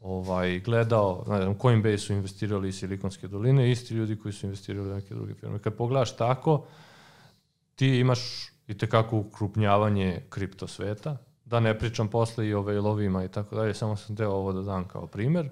ovaj, 0.02 0.60
gledao, 0.60 1.26
ne 1.28 1.42
znam, 1.42 1.56
Coinbase 1.62 1.98
su 1.98 2.14
investirali 2.14 2.70
iz 2.70 2.80
Silikonske 2.80 3.28
doline, 3.28 3.72
isti 3.72 3.94
ljudi 3.94 4.16
koji 4.16 4.34
su 4.34 4.46
investirali 4.46 4.90
u 4.92 4.96
neke 4.96 5.14
druge 5.14 5.34
firme. 5.34 5.60
Kad 5.60 5.74
pogledaš 5.74 6.18
tako, 6.18 6.66
ti 7.76 7.88
imaš 7.88 8.52
i 8.68 8.78
tekako 8.78 9.18
ukrupnjavanje 9.18 10.22
kripto 10.30 10.68
sveta, 10.68 11.18
da 11.46 11.60
ne 11.60 11.80
pričam 11.80 12.08
posle 12.08 12.48
i 12.48 12.54
o 12.54 12.62
vejlovima 12.62 13.24
i 13.24 13.28
tako 13.28 13.56
dalje, 13.56 13.74
samo 13.74 13.96
sam 13.96 14.16
teo 14.16 14.32
ovo 14.32 14.54
da 14.54 14.62
dam 14.62 14.88
kao 14.88 15.08
primer. 15.08 15.50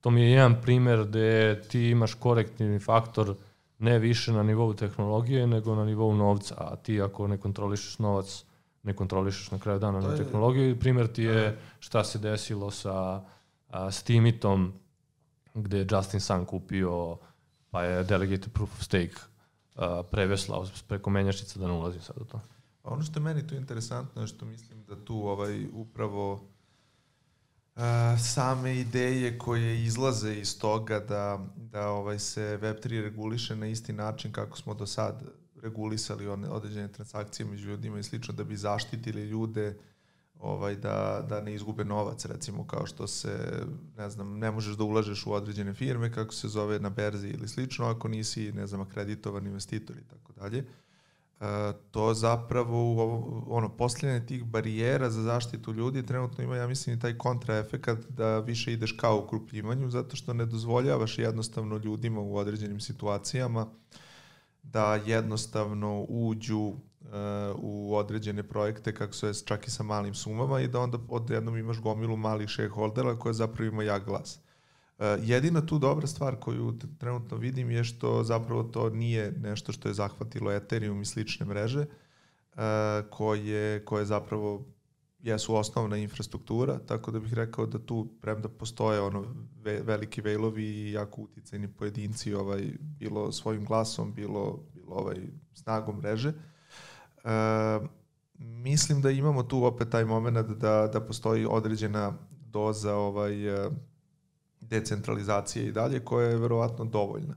To 0.00 0.10
mi 0.10 0.22
je 0.22 0.30
jedan 0.30 0.60
primer 0.62 1.04
gde 1.04 1.62
ti 1.68 1.80
imaš 1.80 2.14
korektivni 2.14 2.78
faktor 2.78 3.34
ne 3.78 3.98
više 3.98 4.32
na 4.32 4.42
nivou 4.42 4.74
tehnologije, 4.74 5.46
nego 5.46 5.74
na 5.74 5.84
nivou 5.84 6.14
novca, 6.14 6.54
a 6.58 6.76
ti 6.76 7.02
ako 7.02 7.28
ne 7.28 7.38
kontrolišeš 7.38 7.98
novac, 7.98 8.44
ne 8.82 8.96
kontrolišeš 8.96 9.50
na 9.50 9.58
kraju 9.58 9.78
dana 9.78 10.00
na 10.00 10.16
tehnologiju. 10.16 10.78
Primer 10.78 11.06
ti 11.06 11.22
je 11.22 11.50
da. 11.50 11.56
šta 11.78 12.04
se 12.04 12.18
desilo 12.18 12.70
sa 12.70 13.22
a, 13.68 13.90
Steamitom, 13.90 14.72
gde 15.54 15.78
je 15.78 15.86
Justin 15.90 16.20
Sun 16.20 16.44
kupio, 16.44 17.16
pa 17.70 17.82
je 17.82 18.04
Delegated 18.04 18.52
Proof 18.52 18.72
of 18.72 18.82
Stake 18.82 19.16
a, 19.76 20.02
preveslao 20.10 20.66
preko 20.88 21.10
menjačnica 21.10 21.58
da 21.58 21.66
ne 21.66 21.72
ulazim 21.72 22.00
sad 22.00 22.16
u 22.20 22.24
to. 22.24 22.40
A 22.82 22.90
ono 22.90 23.02
što 23.02 23.20
je 23.20 23.24
meni 23.24 23.46
tu 23.46 23.54
interesantno 23.54 24.22
je 24.22 24.26
što 24.28 24.46
mislim 24.46 24.84
da 24.84 25.04
tu 25.04 25.16
ovaj 25.16 25.66
upravo 25.72 26.40
same 28.18 28.76
ideje 28.76 29.38
koje 29.38 29.84
izlaze 29.84 30.34
iz 30.34 30.58
toga 30.58 31.00
da, 31.00 31.46
da 31.56 31.88
ovaj 31.88 32.18
se 32.18 32.58
Web3 32.62 33.02
reguliše 33.02 33.56
na 33.56 33.66
isti 33.66 33.92
način 33.92 34.32
kako 34.32 34.58
smo 34.58 34.74
do 34.74 34.86
sad 34.86 35.22
regulisali 35.62 36.28
one 36.28 36.48
određene 36.48 36.92
transakcije 36.92 37.46
među 37.46 37.68
ljudima 37.68 37.98
i 37.98 38.02
slično 38.02 38.34
da 38.34 38.44
bi 38.44 38.56
zaštitili 38.56 39.22
ljude 39.22 39.78
ovaj 40.40 40.76
da 40.76 41.26
da 41.28 41.40
ne 41.40 41.54
izgube 41.54 41.84
novac 41.84 42.24
recimo 42.24 42.66
kao 42.66 42.86
što 42.86 43.06
se 43.06 43.62
ne 43.96 44.10
znam 44.10 44.38
ne 44.38 44.50
možeš 44.50 44.76
da 44.76 44.84
ulažeš 44.84 45.26
u 45.26 45.32
određene 45.32 45.74
firme 45.74 46.12
kako 46.12 46.34
se 46.34 46.48
zove 46.48 46.78
na 46.78 46.90
berzi 46.90 47.28
ili 47.28 47.48
slično 47.48 47.86
ako 47.86 48.08
nisi 48.08 48.52
ne 48.52 48.66
znam 48.66 48.80
akreditovan 48.80 49.46
investitor 49.46 49.96
i 49.96 50.08
tako 50.08 50.32
dalje 50.32 50.64
to 51.90 52.14
zapravo 52.14 52.94
ono 53.48 53.68
postavljanje 53.68 54.26
tih 54.26 54.44
barijera 54.44 55.10
za 55.10 55.22
zaštitu 55.22 55.72
ljudi 55.72 56.06
trenutno 56.06 56.44
ima 56.44 56.56
ja 56.56 56.66
mislim 56.66 56.96
i 56.96 57.00
taj 57.00 57.18
kontraefekat 57.18 57.98
da 58.08 58.38
više 58.38 58.72
ideš 58.72 58.92
kao 58.92 59.18
u 59.18 59.26
krupljivanju 59.26 59.90
zato 59.90 60.16
što 60.16 60.32
ne 60.32 60.46
dozvoljavaš 60.46 61.18
jednostavno 61.18 61.76
ljudima 61.76 62.20
u 62.20 62.36
određenim 62.36 62.80
situacijama 62.80 63.66
da 64.62 64.94
jednostavno 64.94 66.06
uđu 66.08 66.58
uh, 66.58 66.76
u 67.56 67.96
određene 67.96 68.42
projekte 68.42 68.94
kako 68.94 69.12
se 69.12 69.32
čak 69.44 69.66
i 69.66 69.70
sa 69.70 69.82
malim 69.82 70.14
sumama 70.14 70.60
i 70.60 70.68
da 70.68 70.80
onda 70.80 70.98
odjednom 71.08 71.56
imaš 71.56 71.80
gomilu 71.80 72.16
malih 72.16 72.50
shareholdera 72.50 73.18
koje 73.18 73.34
zapravo 73.34 73.68
ima 73.68 73.82
jak 73.82 74.04
glas. 74.04 74.40
Eh, 74.98 75.18
jedina 75.22 75.66
tu 75.66 75.78
dobra 75.78 76.06
stvar 76.06 76.36
koju 76.36 76.78
trenutno 76.98 77.36
vidim 77.36 77.70
je 77.70 77.84
što 77.84 78.24
zapravo 78.24 78.62
to 78.62 78.90
nije 78.90 79.32
nešto 79.32 79.72
što 79.72 79.88
je 79.88 79.94
zahvatilo 79.94 80.52
Ethereum 80.52 81.02
i 81.02 81.04
slične 81.04 81.46
mreže, 81.46 81.80
eh, 81.80 83.02
koje, 83.10 83.84
koje 83.84 84.04
zapravo 84.04 84.66
jesu 85.18 85.54
osnovna 85.54 85.96
infrastruktura, 85.96 86.78
tako 86.78 87.10
da 87.10 87.20
bih 87.20 87.34
rekao 87.34 87.66
da 87.66 87.78
tu 87.78 88.08
premda 88.20 88.48
postoje 88.48 89.00
ono 89.00 89.24
ve, 89.62 89.82
veliki 89.82 90.20
vejlovi 90.20 90.64
i 90.64 90.92
jako 90.92 91.22
uticajni 91.22 91.68
pojedinci 91.68 92.34
ovaj, 92.34 92.72
bilo 92.78 93.32
svojim 93.32 93.64
glasom, 93.64 94.12
bilo, 94.12 94.64
bilo 94.74 94.94
ovaj, 94.94 95.16
snagom 95.54 95.96
mreže. 95.96 96.28
E, 96.28 97.30
mislim 98.38 99.02
da 99.02 99.10
imamo 99.10 99.42
tu 99.42 99.64
opet 99.64 99.90
taj 99.90 100.04
moment 100.04 100.48
da, 100.48 100.90
da 100.92 101.00
postoji 101.00 101.46
određena 101.46 102.18
doza 102.30 102.94
ovaj, 102.94 103.34
decentralizacije 104.68 105.66
i 105.66 105.72
dalje, 105.72 106.00
koja 106.00 106.28
je 106.28 106.36
verovatno 106.36 106.84
dovoljna. 106.84 107.34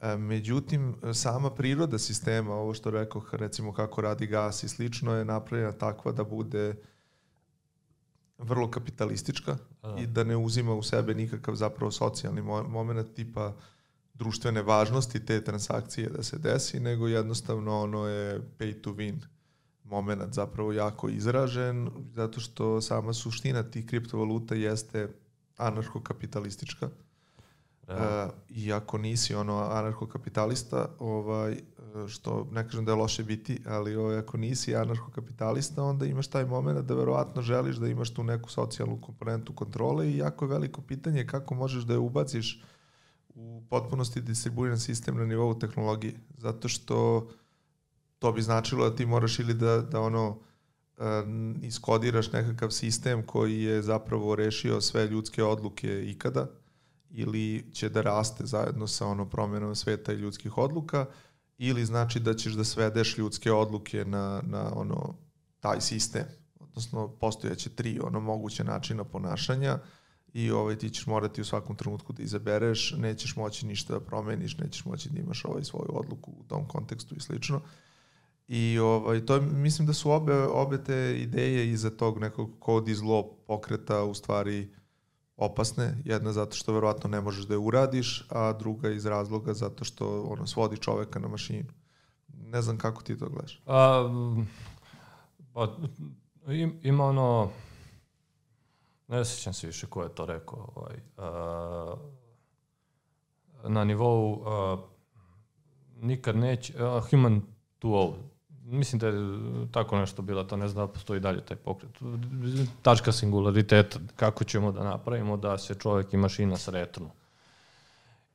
E, 0.00 0.16
međutim, 0.16 0.96
sama 1.14 1.50
priroda 1.50 1.98
sistema, 1.98 2.54
ovo 2.54 2.74
što 2.74 2.90
rekao, 2.90 3.22
recimo 3.32 3.72
kako 3.72 4.00
radi 4.00 4.26
gas 4.26 4.62
i 4.62 4.68
slično, 4.68 5.14
je 5.14 5.24
napravljena 5.24 5.72
takva 5.72 6.12
da 6.12 6.24
bude 6.24 6.74
vrlo 8.38 8.70
kapitalistička 8.70 9.56
A. 9.82 9.96
i 9.98 10.06
da 10.06 10.24
ne 10.24 10.36
uzima 10.36 10.74
u 10.74 10.82
sebe 10.82 11.14
nikakav 11.14 11.54
zapravo 11.54 11.90
socijalni 11.90 12.42
moment 12.42 13.14
tipa 13.14 13.54
društvene 14.14 14.62
važnosti 14.62 15.26
te 15.26 15.44
transakcije 15.44 16.08
da 16.08 16.22
se 16.22 16.38
desi, 16.38 16.80
nego 16.80 17.08
jednostavno 17.08 17.80
ono 17.80 18.06
je 18.06 18.40
pay 18.58 18.80
to 18.80 18.90
win 18.90 19.20
moment 19.84 20.34
zapravo 20.34 20.72
jako 20.72 21.08
izražen, 21.08 21.90
zato 22.12 22.40
što 22.40 22.80
sama 22.80 23.12
suština 23.12 23.62
tih 23.62 23.86
kriptovaluta 23.86 24.54
jeste 24.54 25.08
anarcho-kapitalistička. 25.56 26.88
Uh, 27.88 27.94
I 28.48 28.72
ako 28.72 28.98
nisi 28.98 29.34
ono 29.34 29.54
anarcho-kapitalista, 29.54 30.86
ovaj, 30.98 31.56
što 32.08 32.48
ne 32.52 32.68
kažem 32.68 32.84
da 32.84 32.92
je 32.92 32.96
loše 32.96 33.24
biti, 33.24 33.62
ali 33.66 33.96
ovaj, 33.96 34.18
ako 34.18 34.36
nisi 34.36 34.74
anarcho-kapitalista, 34.74 35.82
onda 35.82 36.06
imaš 36.06 36.26
taj 36.26 36.44
moment 36.44 36.86
da 36.86 36.94
verovatno 36.94 37.42
želiš 37.42 37.76
da 37.76 37.88
imaš 37.88 38.14
tu 38.14 38.24
neku 38.24 38.50
socijalnu 38.50 39.00
komponentu 39.00 39.52
kontrole 39.52 40.10
i 40.10 40.16
jako 40.16 40.44
je 40.44 40.48
veliko 40.48 40.82
pitanje 40.82 41.26
kako 41.26 41.54
možeš 41.54 41.84
da 41.84 41.92
je 41.92 41.98
ubaciš 41.98 42.62
u 43.34 43.62
potpunosti 43.70 44.20
distribuiran 44.20 44.78
sistem 44.78 45.16
na 45.16 45.26
nivou 45.26 45.58
tehnologije. 45.58 46.14
Zato 46.38 46.68
što 46.68 47.28
to 48.18 48.32
bi 48.32 48.42
značilo 48.42 48.90
da 48.90 48.96
ti 48.96 49.06
moraš 49.06 49.38
ili 49.38 49.54
da, 49.54 49.80
da 49.80 50.00
ono 50.00 50.38
iskodiraš 51.62 52.32
nekakav 52.32 52.70
sistem 52.70 53.22
koji 53.26 53.62
je 53.62 53.82
zapravo 53.82 54.36
rešio 54.36 54.80
sve 54.80 55.06
ljudske 55.06 55.44
odluke 55.44 56.10
ikada 56.10 56.46
ili 57.10 57.72
će 57.72 57.88
da 57.88 58.02
raste 58.02 58.46
zajedno 58.46 58.86
sa 58.86 59.06
ono 59.06 59.30
promjenom 59.30 59.74
sveta 59.74 60.12
i 60.12 60.16
ljudskih 60.16 60.58
odluka 60.58 61.06
ili 61.58 61.84
znači 61.84 62.20
da 62.20 62.34
ćeš 62.34 62.52
da 62.52 62.64
svedeš 62.64 63.18
ljudske 63.18 63.52
odluke 63.52 64.04
na, 64.04 64.42
na 64.46 64.72
ono 64.74 65.14
taj 65.60 65.80
sistem 65.80 66.24
odnosno 66.60 67.08
postojaće 67.08 67.70
tri 67.70 68.00
ono 68.02 68.20
moguće 68.20 68.64
načina 68.64 69.04
ponašanja 69.04 69.78
i 70.32 70.50
ovaj 70.50 70.78
ti 70.78 70.90
ćeš 70.90 71.06
morati 71.06 71.40
u 71.40 71.44
svakom 71.44 71.76
trenutku 71.76 72.12
da 72.12 72.22
izabereš, 72.22 72.94
nećeš 72.98 73.36
moći 73.36 73.66
ništa 73.66 73.92
da 73.92 74.00
promeniš, 74.00 74.58
nećeš 74.58 74.84
moći 74.84 75.10
da 75.10 75.20
imaš 75.20 75.44
ovaj 75.44 75.64
svoju 75.64 75.88
odluku 75.92 76.30
u 76.30 76.44
tom 76.48 76.68
kontekstu 76.68 77.14
i 77.14 77.20
slično. 77.20 77.60
I 78.48 78.78
ovaj, 78.78 79.26
to 79.26 79.40
mislim 79.40 79.86
da 79.86 79.92
su 79.92 80.10
obe, 80.10 80.42
obe 80.42 80.84
te 80.84 81.18
ideje 81.20 81.70
iza 81.70 81.90
tog 81.90 82.18
nekog 82.18 82.50
kod 82.58 82.88
i 82.88 82.94
zlo 82.94 83.22
pokreta 83.46 84.04
u 84.04 84.14
stvari 84.14 84.74
opasne. 85.36 86.02
Jedna 86.04 86.32
zato 86.32 86.56
što 86.56 86.72
verovatno 86.72 87.10
ne 87.10 87.20
možeš 87.20 87.44
da 87.44 87.54
je 87.54 87.58
uradiš, 87.58 88.26
a 88.30 88.52
druga 88.52 88.90
iz 88.90 89.06
razloga 89.06 89.54
zato 89.54 89.84
što 89.84 90.22
ono 90.22 90.46
svodi 90.46 90.76
čoveka 90.76 91.18
na 91.18 91.28
mašinu. 91.28 91.68
Ne 92.28 92.62
znam 92.62 92.78
kako 92.78 93.02
ti 93.02 93.18
to 93.18 93.28
gledaš. 93.28 93.62
A, 93.66 94.08
pa, 95.52 95.76
ima 96.82 97.04
ono, 97.04 97.50
ne 99.08 99.24
sjećam 99.24 99.52
se 99.52 99.66
više 99.66 99.86
ko 99.86 100.02
je 100.02 100.14
to 100.14 100.26
rekao, 100.26 100.72
ovaj, 100.74 100.96
a, 101.16 101.94
na 103.68 103.84
nivou 103.84 104.32
uh, 104.32 104.78
nikad 105.96 106.36
neće, 106.36 106.84
uh, 106.84 107.10
human 107.10 107.42
to 107.78 107.88
all, 107.88 108.14
mislim 108.66 108.98
da 108.98 109.06
je 109.06 109.14
tako 109.70 109.98
nešto 109.98 110.22
bilo, 110.22 110.44
to 110.44 110.56
ne 110.56 110.68
znam 110.68 110.86
da 110.86 110.92
postoji 110.92 111.20
dalje 111.20 111.40
taj 111.40 111.56
pokret. 111.56 111.90
Tačka 112.82 113.12
singulariteta, 113.12 113.98
kako 114.16 114.44
ćemo 114.44 114.72
da 114.72 114.84
napravimo 114.84 115.36
da 115.36 115.58
se 115.58 115.74
čovjek 115.74 116.12
i 116.12 116.16
mašina 116.16 116.56
sretnu. 116.56 117.10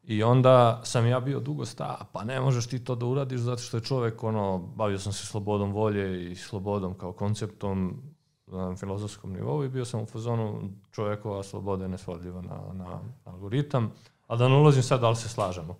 I 0.03 0.23
onda 0.23 0.81
sam 0.83 1.07
ja 1.07 1.19
bio 1.19 1.39
dugo 1.39 1.65
sta, 1.65 2.05
pa 2.11 2.23
ne 2.23 2.39
možeš 2.39 2.67
ti 2.67 2.83
to 2.83 2.95
da 2.95 3.05
uradiš 3.05 3.39
zato 3.39 3.61
što 3.61 3.77
je 3.77 3.83
čovjek, 3.83 4.23
ono, 4.23 4.57
bavio 4.57 4.99
sam 4.99 5.13
se 5.13 5.25
slobodom 5.25 5.71
volje 5.71 6.31
i 6.31 6.35
slobodom 6.35 6.93
kao 6.93 7.11
konceptom 7.11 8.01
na 8.47 8.75
filozofskom 8.75 9.33
nivou 9.33 9.63
i 9.63 9.69
bio 9.69 9.85
sam 9.85 10.01
u 10.01 10.05
fazonu 10.05 10.69
čovjekova 10.91 11.43
sloboda 11.43 11.83
je 11.83 11.89
nesvodljiva 11.89 12.41
na, 12.41 12.73
na 12.73 12.99
algoritam, 13.25 13.91
a 14.27 14.35
da 14.35 14.47
ne 14.47 14.55
ulazim 14.55 14.83
sad 14.83 15.01
da 15.01 15.15
se 15.15 15.29
slažemo. 15.29 15.77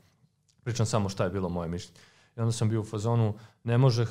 Pričam 0.63 0.85
samo 0.85 1.09
šta 1.09 1.23
je 1.23 1.29
bilo 1.29 1.49
moje 1.49 1.69
mišljenje. 1.69 1.99
I 2.37 2.39
onda 2.39 2.51
sam 2.51 2.69
bio 2.69 2.81
u 2.81 2.85
fazonu, 2.85 3.33
ne 3.63 3.77
može 3.77 4.01
uh, 4.03 4.07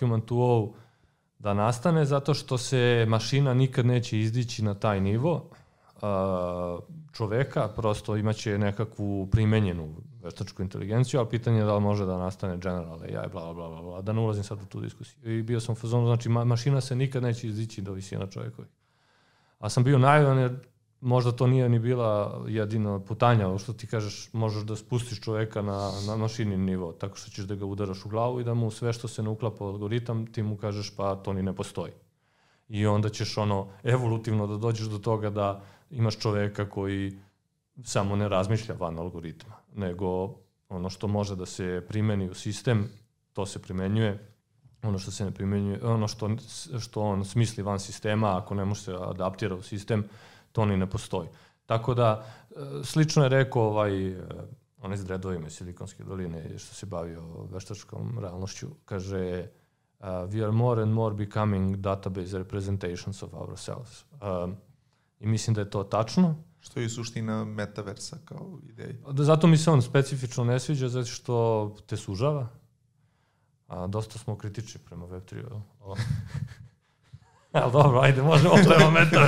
human 0.00 0.20
to 0.20 0.34
all 0.34 0.68
da 1.38 1.54
nastane 1.54 2.04
zato 2.04 2.34
što 2.34 2.58
se 2.58 3.06
mašina 3.08 3.54
nikad 3.54 3.86
neće 3.86 4.20
izdići 4.20 4.64
na 4.64 4.74
taj 4.74 5.00
nivo 5.00 5.50
uh, 6.02 6.82
čoveka, 7.12 7.68
prosto 7.68 8.16
imaće 8.16 8.58
nekakvu 8.58 9.28
primenjenu 9.32 9.94
veštačku 10.22 10.62
inteligenciju, 10.62 11.20
ali 11.20 11.28
pitanje 11.28 11.58
je 11.58 11.64
da 11.64 11.74
li 11.74 11.80
može 11.80 12.06
da 12.06 12.18
nastane 12.18 12.56
general 12.56 13.02
AI, 13.02 13.28
bla, 13.32 13.54
bla, 13.54 13.68
bla, 13.68 13.82
bla, 13.82 14.02
da 14.02 14.12
ne 14.12 14.20
ulazim 14.20 14.44
sad 14.44 14.62
u 14.62 14.66
tu 14.66 14.80
diskusiju. 14.80 15.38
I 15.38 15.42
bio 15.42 15.60
sam 15.60 15.72
u 15.72 15.76
fazonu, 15.76 16.06
znači 16.06 16.28
ma, 16.28 16.44
mašina 16.44 16.80
se 16.80 16.96
nikad 16.96 17.22
neće 17.22 17.46
izdići 17.46 17.82
do 17.82 17.92
visina 17.92 18.26
čovekovi. 18.26 18.68
A 19.58 19.68
sam 19.68 19.84
bio 19.84 19.98
naivan 19.98 20.38
jer 20.38 20.58
možda 21.00 21.32
to 21.32 21.46
nije 21.46 21.68
ni 21.68 21.78
bila 21.78 22.42
jedina 22.48 23.00
putanja, 23.00 23.58
što 23.58 23.72
ti 23.72 23.86
kažeš, 23.86 24.32
možeš 24.32 24.62
da 24.62 24.76
spustiš 24.76 25.20
čoveka 25.20 25.62
na, 25.62 25.90
na 26.06 26.16
mašini 26.16 26.56
nivo, 26.56 26.92
tako 26.92 27.16
što 27.16 27.30
ćeš 27.30 27.44
da 27.44 27.54
ga 27.54 27.64
udaraš 27.64 28.04
u 28.04 28.08
glavu 28.08 28.40
i 28.40 28.44
da 28.44 28.54
mu 28.54 28.70
sve 28.70 28.92
što 28.92 29.08
se 29.08 29.22
ne 29.22 29.28
uklapa 29.28 29.64
u 29.64 29.68
algoritam, 29.68 30.26
ti 30.26 30.42
mu 30.42 30.56
kažeš 30.56 30.96
pa 30.96 31.16
to 31.16 31.32
ni 31.32 31.42
ne 31.42 31.52
postoji. 31.52 31.92
I 32.68 32.86
onda 32.86 33.08
ćeš 33.08 33.38
ono 33.38 33.68
evolutivno 33.82 34.46
da 34.46 34.56
dođeš 34.56 34.86
do 34.86 34.98
toga 34.98 35.30
da 35.30 35.62
imaš 35.90 36.18
čoveka 36.18 36.70
koji 36.70 37.18
samo 37.84 38.16
ne 38.16 38.28
razmišlja 38.28 38.74
van 38.78 38.98
algoritma, 38.98 39.54
nego 39.74 40.34
ono 40.68 40.90
što 40.90 41.08
može 41.08 41.36
da 41.36 41.46
se 41.46 41.84
primeni 41.88 42.28
u 42.30 42.34
sistem, 42.34 42.88
to 43.32 43.46
se 43.46 43.62
primenjuje, 43.62 44.32
ono 44.82 44.98
što 44.98 45.10
se 45.10 45.24
ne 45.24 45.30
primenjuje, 45.30 45.84
ono 45.84 46.08
što, 46.08 46.30
što 46.80 47.02
on 47.02 47.24
smisli 47.24 47.62
van 47.62 47.80
sistema, 47.80 48.38
ako 48.38 48.54
ne 48.54 48.64
može 48.64 48.82
se 48.82 48.94
adaptira 48.94 49.54
u 49.54 49.62
sistem, 49.62 50.04
to 50.58 50.64
ni 50.66 50.76
ne 50.76 50.90
postoji. 50.90 51.28
Tako 51.66 51.94
da, 51.94 52.24
e, 52.50 52.54
slično 52.84 53.22
je 53.22 53.28
rekao 53.28 53.62
ovaj, 53.62 54.08
e, 54.08 54.16
onaj 54.82 54.96
s 54.96 55.04
dredovima 55.04 55.46
iz 55.46 55.52
Silikonske 55.52 56.04
doline 56.04 56.58
što 56.58 56.74
se 56.74 56.86
bavio 56.86 57.22
veštačkom 57.52 58.18
realnošću, 58.18 58.66
kaže 58.84 59.46
uh, 60.00 60.06
we 60.06 60.42
are 60.42 60.52
more 60.52 60.82
and 60.82 60.92
more 60.92 61.14
becoming 61.14 61.76
database 61.76 62.38
representations 62.38 63.22
of 63.22 63.34
ourselves. 63.34 64.04
Uh, 64.12 64.50
I 65.20 65.26
mislim 65.26 65.54
da 65.54 65.60
je 65.60 65.70
to 65.70 65.84
tačno. 65.84 66.34
Što 66.60 66.80
je 66.80 66.88
suština 66.88 67.44
metaversa 67.44 68.18
kao 68.24 68.58
ideja. 68.68 68.94
Da, 69.12 69.24
zato 69.24 69.46
mi 69.46 69.56
se 69.56 69.70
on 69.70 69.82
specifično 69.82 70.44
ne 70.44 70.60
sviđa, 70.60 70.88
zato 70.88 71.06
što 71.06 71.76
te 71.86 71.96
sužava. 71.96 72.48
A, 73.66 73.86
dosta 73.86 74.18
smo 74.18 74.38
kritični 74.38 74.80
prema 74.84 75.06
Web3. 75.06 75.60
Ali 77.52 77.72
dobro, 77.72 78.00
ajde, 78.00 78.22
možemo 78.22 78.54
prema 78.68 78.90
meta, 78.90 79.26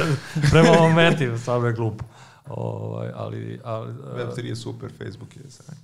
prema 0.51 0.71
ovom 0.71 0.95
meti, 0.95 1.39
stvarno 1.39 1.67
je 1.67 1.73
glupo. 1.73 2.05
Ovaj, 2.49 3.11
ali, 3.15 3.61
ali, 3.65 3.93
Web3 3.93 4.45
je 4.45 4.57
super, 4.57 4.91
Facebook 4.99 5.37
je 5.37 5.51
sve. 5.51 5.75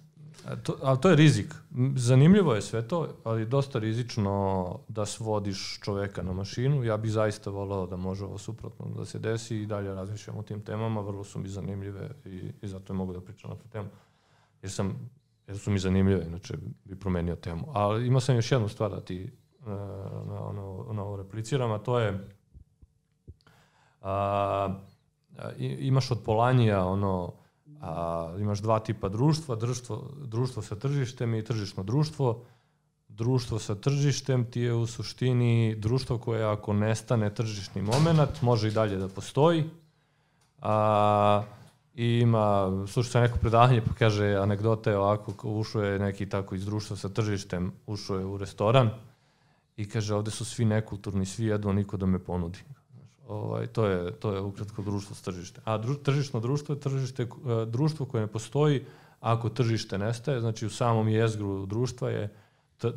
To, 0.62 0.76
ali 0.82 1.00
to 1.00 1.10
je 1.10 1.16
rizik. 1.16 1.54
Zanimljivo 1.96 2.54
je 2.54 2.62
sve 2.62 2.88
to, 2.88 3.08
ali 3.24 3.46
dosta 3.46 3.78
rizično 3.78 4.78
da 4.88 5.06
svodiš 5.06 5.80
čoveka 5.82 6.22
na 6.22 6.32
mašinu. 6.32 6.84
Ja 6.84 6.96
bih 6.96 7.12
zaista 7.12 7.50
volao 7.50 7.86
da 7.86 7.96
može 7.96 8.24
ovo 8.24 8.38
suprotno 8.38 8.86
da 8.96 9.04
se 9.04 9.18
desi 9.18 9.56
i 9.56 9.66
dalje 9.66 9.94
razmišljam 9.94 10.36
o 10.36 10.42
tim 10.42 10.60
temama, 10.60 11.00
vrlo 11.00 11.24
su 11.24 11.38
mi 11.38 11.48
zanimljive 11.48 12.10
i, 12.24 12.52
i 12.62 12.68
zato 12.68 12.94
mogu 12.94 13.12
da 13.12 13.20
pričam 13.20 13.50
na 13.50 13.56
tu 13.56 13.68
temu. 13.68 13.88
Jer, 14.62 14.72
sam, 14.72 15.10
jer 15.46 15.58
su 15.58 15.70
mi 15.70 15.78
zanimljive, 15.78 16.24
inače 16.26 16.54
bi 16.84 16.96
promenio 16.96 17.36
temu. 17.36 17.66
Ali 17.72 18.06
imao 18.06 18.20
sam 18.20 18.36
još 18.36 18.52
jednu 18.52 18.68
stvar 18.68 18.90
da 18.90 19.00
ti 19.00 19.32
na, 19.66 20.40
ono, 20.40 20.92
na 20.92 21.02
ovo 21.02 21.16
repliciram, 21.16 21.72
a 21.72 21.78
to 21.78 21.98
je 21.98 22.36
a, 24.06 24.68
imaš 25.58 26.10
od 26.10 26.18
Polanija 26.24 26.86
ono, 26.86 27.32
a, 27.80 28.34
imaš 28.38 28.58
dva 28.58 28.78
tipa 28.80 29.08
društva, 29.08 29.56
društvo, 29.56 30.10
društvo 30.24 30.62
sa 30.62 30.76
tržištem 30.76 31.34
i 31.34 31.44
tržišno 31.44 31.82
društvo. 31.82 32.44
Društvo 33.08 33.58
sa 33.58 33.74
tržištem 33.74 34.44
ti 34.50 34.60
je 34.60 34.74
u 34.74 34.86
suštini 34.86 35.74
društvo 35.78 36.18
koje 36.18 36.44
ako 36.44 36.72
nestane 36.72 37.34
tržišni 37.34 37.82
moment, 37.82 38.42
može 38.42 38.68
i 38.68 38.70
dalje 38.70 38.96
da 38.96 39.08
postoji. 39.08 39.64
A, 40.62 41.42
i 41.94 42.18
ima, 42.18 42.70
slušao 42.86 43.10
sam 43.10 43.22
neko 43.22 43.38
predavanje 43.38 43.80
pa 43.80 43.94
kaže, 43.94 44.34
anegdota 44.34 44.90
je 44.90 44.98
ovako, 44.98 45.32
ušao 45.48 45.82
je 45.82 45.98
neki 45.98 46.28
tako 46.28 46.54
iz 46.54 46.64
društva 46.64 46.96
sa 46.96 47.08
tržištem, 47.08 47.72
ušao 47.86 48.18
je 48.18 48.24
u 48.24 48.36
restoran 48.38 48.90
i 49.76 49.88
kaže, 49.88 50.14
ovde 50.14 50.30
su 50.30 50.44
svi 50.44 50.64
nekulturni, 50.64 51.26
svi 51.26 51.46
jedno, 51.46 51.72
niko 51.72 51.96
da 51.96 52.06
me 52.06 52.18
ponudi. 52.18 52.58
Ovaj, 53.28 53.66
to, 53.66 53.86
je, 53.86 54.12
to 54.12 54.32
je 54.32 54.40
ukratko 54.40 54.82
društvo 54.82 55.16
s 55.16 55.22
tržište. 55.22 55.60
A 55.64 55.78
dru, 55.78 55.94
tržišno 55.94 56.40
društvo 56.40 56.74
je 56.74 56.80
tržište, 56.80 57.22
e, 57.22 57.26
društvo 57.66 58.06
koje 58.06 58.20
ne 58.20 58.26
postoji 58.26 58.84
ako 59.20 59.48
tržište 59.48 59.98
nestaje, 59.98 60.40
znači 60.40 60.66
u 60.66 60.70
samom 60.70 61.08
jezgru 61.08 61.66
društva 61.66 62.10
je 62.10 62.34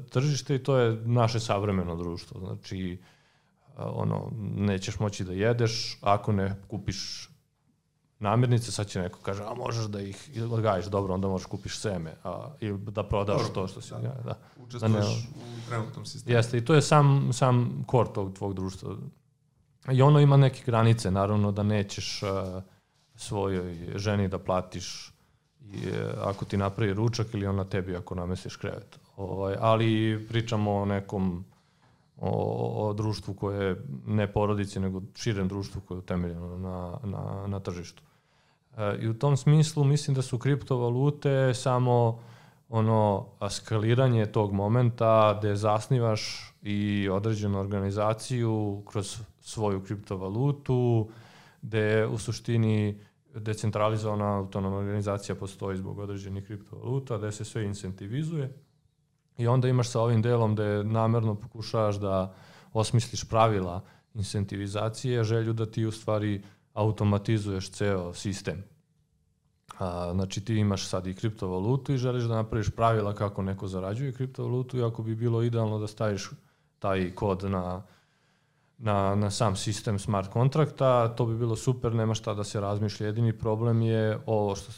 tržište 0.10 0.56
i 0.56 0.64
to 0.64 0.78
je 0.78 1.02
naše 1.06 1.40
savremeno 1.40 1.96
društvo. 1.96 2.40
Znači, 2.40 2.92
e, 2.92 2.98
ono, 3.78 4.32
nećeš 4.56 5.00
moći 5.00 5.24
da 5.24 5.34
jedeš 5.34 5.98
ako 6.02 6.32
ne 6.32 6.56
kupiš 6.68 7.29
namirnice, 8.20 8.72
sad 8.72 8.88
će 8.88 9.00
neko 9.00 9.20
kaže, 9.22 9.44
a 9.44 9.54
možeš 9.54 9.86
da 9.86 10.02
ih 10.02 10.30
odgajiš, 10.52 10.86
dobro, 10.86 11.14
onda 11.14 11.28
možeš 11.28 11.46
kupiš 11.46 11.80
seme, 11.80 12.16
a, 12.24 12.48
ili 12.60 12.80
da 12.80 13.04
prodaš 13.04 13.38
dobro, 13.38 13.54
to 13.54 13.68
što 13.68 13.82
si... 13.82 13.92
Da, 13.92 14.16
da. 14.26 14.38
Učestvuješ 14.58 14.94
da 14.94 15.00
ne, 15.00 15.56
u 15.58 15.70
trenutnom 15.70 16.06
sistemu. 16.06 16.38
Jeste, 16.38 16.58
i 16.58 16.66
to 16.66 16.76
je 16.76 16.82
sam, 16.82 17.30
sam 17.34 17.84
kor 17.88 18.12
tog 18.12 18.34
tvog 18.34 18.54
društva. 18.54 18.96
I 19.92 20.02
ono 20.02 20.20
ima 20.20 20.38
neke 20.38 20.64
granice, 20.66 21.12
naravno 21.12 21.52
da 21.52 21.64
nećeš 21.64 22.24
uh, 22.24 22.64
svojoj 23.16 23.94
ženi 23.96 24.28
da 24.28 24.40
platiš 24.40 25.14
I, 25.62 25.88
e, 25.88 26.14
ako 26.24 26.46
ti 26.46 26.58
napravi 26.58 26.94
ručak 26.94 27.34
ili 27.34 27.48
on 27.48 27.56
na 27.56 27.64
tebi 27.64 27.96
ako 27.96 28.16
namestiš 28.16 28.56
krevet. 28.56 29.00
Ovaj, 29.18 29.56
ali 29.60 30.26
pričamo 30.30 30.76
o 30.76 30.86
nekom 30.86 31.46
o, 32.18 32.90
o 32.90 32.94
društvu 32.94 33.34
koje 33.34 33.66
je 33.66 33.84
ne 34.08 34.28
porodici, 34.34 34.80
nego 34.80 35.02
širem 35.16 35.48
društvu 35.48 35.82
koje 35.82 35.96
je 35.96 36.00
utemeljeno 36.00 36.58
na, 36.58 36.98
na, 37.04 37.48
na 37.48 37.60
tržištu. 37.60 38.04
E, 38.80 38.98
I 39.02 39.08
u 39.08 39.14
tom 39.14 39.38
smislu 39.38 39.84
mislim 39.84 40.16
da 40.16 40.22
su 40.22 40.38
kriptovalute 40.38 41.54
samo 41.54 42.20
ono 42.70 43.26
skaliranje 43.50 44.26
tog 44.26 44.54
momenta 44.54 45.38
gde 45.40 45.56
zasnivaš 45.56 46.54
i 46.62 47.10
određenu 47.12 47.60
organizaciju 47.60 48.84
kroz 48.86 49.18
svoju 49.42 49.84
kriptovalutu, 49.84 51.10
gde 51.62 52.06
u 52.06 52.18
suštini 52.18 53.00
decentralizovana 53.36 54.38
autonomna 54.38 54.78
organizacija 54.78 55.36
postoji 55.36 55.78
zbog 55.78 56.00
određenih 56.00 56.46
kriptovaluta, 56.46 57.18
gde 57.18 57.32
se 57.32 57.46
sve 57.46 57.66
incentivizuje. 57.66 58.54
I 59.38 59.48
onda 59.48 59.68
imaš 59.68 59.90
sa 59.90 60.02
ovim 60.02 60.22
delom 60.22 60.54
gde 60.54 60.84
namerno 60.84 61.36
pokušavaš 61.36 61.96
da 61.96 62.34
osmisliš 62.74 63.30
pravila 63.30 63.82
incentivizacije, 64.14 65.24
želju 65.24 65.54
da 65.54 65.66
ti 65.66 65.86
u 65.86 65.92
stvari 65.92 66.42
automatizuješ 66.80 67.72
ceo 67.72 68.14
sistem. 68.14 68.64
A, 69.80 70.12
znači 70.14 70.46
ti 70.46 70.56
imaš 70.56 70.88
sad 70.88 71.08
i 71.08 71.14
kriptovalutu 71.14 71.94
i 71.94 71.98
želiš 71.98 72.24
da 72.24 72.36
napraviš 72.36 72.70
pravila 72.70 73.14
kako 73.16 73.42
neko 73.42 73.68
zarađuje 73.68 74.14
kriptovalutu 74.14 74.78
i 74.78 74.84
ako 74.84 75.04
bi 75.04 75.16
bilo 75.16 75.44
idealno 75.44 75.80
da 75.80 75.88
staviš 75.88 76.30
taj 76.80 77.16
kod 77.16 77.44
na, 77.44 77.82
na, 78.78 79.16
na 79.16 79.32
sam 79.32 79.56
sistem 79.56 80.00
smart 80.00 80.32
kontrakta, 80.32 81.16
to 81.16 81.26
bi 81.26 81.38
bilo 81.38 81.56
super, 81.56 81.96
nema 81.96 82.14
šta 82.14 82.34
da 82.34 82.44
se 82.44 82.60
razmišlja. 82.60 83.08
Jedini 83.08 83.38
problem 83.38 83.82
je 83.82 84.20
ovo 84.26 84.56
što 84.56 84.72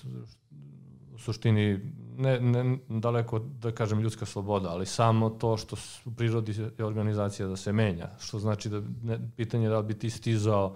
u 1.13 1.17
suštini 1.17 1.79
ne, 2.17 2.39
ne 2.39 2.77
daleko 2.89 3.39
da 3.39 3.71
kažem 3.71 3.99
ljudska 3.99 4.25
sloboda, 4.25 4.69
ali 4.69 4.85
samo 4.85 5.29
to 5.29 5.57
što 5.57 5.75
u 6.05 6.11
prirodi 6.11 6.55
je 6.77 6.85
organizacija 6.85 7.47
da 7.47 7.55
se 7.55 7.73
menja, 7.73 8.09
što 8.19 8.39
znači 8.39 8.69
da 8.69 8.81
ne, 9.03 9.19
pitanje 9.35 9.65
je 9.65 9.69
da 9.69 9.79
li 9.79 9.85
bi 9.85 9.99
ti 9.99 10.09
stizao 10.09 10.75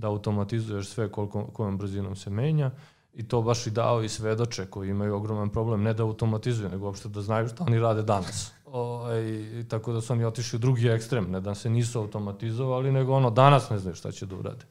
da 0.00 0.08
automatizuješ 0.08 0.88
sve 0.88 1.12
koliko, 1.12 1.46
kojom 1.46 1.78
brzinom 1.78 2.16
se 2.16 2.30
menja 2.30 2.70
i 3.12 3.28
to 3.28 3.42
baš 3.42 3.66
i 3.66 3.70
dao 3.70 4.02
i 4.02 4.08
svedoče 4.08 4.66
koji 4.66 4.90
imaju 4.90 5.14
ogroman 5.14 5.50
problem, 5.50 5.82
ne 5.82 5.94
da 5.94 6.02
automatizuju, 6.02 6.68
nego 6.68 6.86
uopšte 6.86 7.08
da 7.08 7.22
znaju 7.22 7.48
šta 7.48 7.64
oni 7.64 7.78
rade 7.78 8.02
danas. 8.02 8.52
O, 8.66 8.80
ovaj, 8.80 9.22
i, 9.60 9.64
tako 9.68 9.92
da 9.92 10.00
su 10.00 10.12
oni 10.12 10.24
otišli 10.24 10.56
u 10.56 10.60
drugi 10.60 10.88
ekstrem, 10.88 11.30
ne 11.30 11.40
da 11.40 11.54
se 11.54 11.70
nisu 11.70 11.98
automatizovali, 11.98 12.92
nego 12.92 13.14
ono 13.14 13.30
danas 13.30 13.70
ne 13.70 13.78
znaju 13.78 13.94
šta 13.94 14.12
će 14.12 14.26
da 14.26 14.36
urade. 14.36 14.64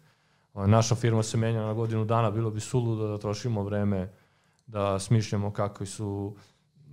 O, 0.54 0.60
ovaj, 0.60 0.70
naša 0.70 0.96
firma 0.96 1.24
se 1.24 1.38
menja 1.38 1.62
na 1.62 1.74
godinu 1.74 2.06
dana, 2.06 2.32
bilo 2.32 2.52
bi 2.52 2.60
suludo 2.60 3.08
da 3.08 3.18
trošimo 3.18 3.64
vreme 3.64 4.14
da 4.68 5.00
smišljamo 5.00 5.52
kako 5.52 5.86
su 5.86 6.36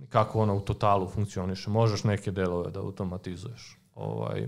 kako 0.09 0.41
ona 0.41 0.53
u 0.53 0.61
totalu 0.61 1.07
funkcioniše. 1.07 1.69
Možeš 1.69 2.03
neke 2.03 2.31
delove 2.31 2.71
da 2.71 2.79
automatizuješ. 2.79 3.77
Ovaj, 3.95 4.47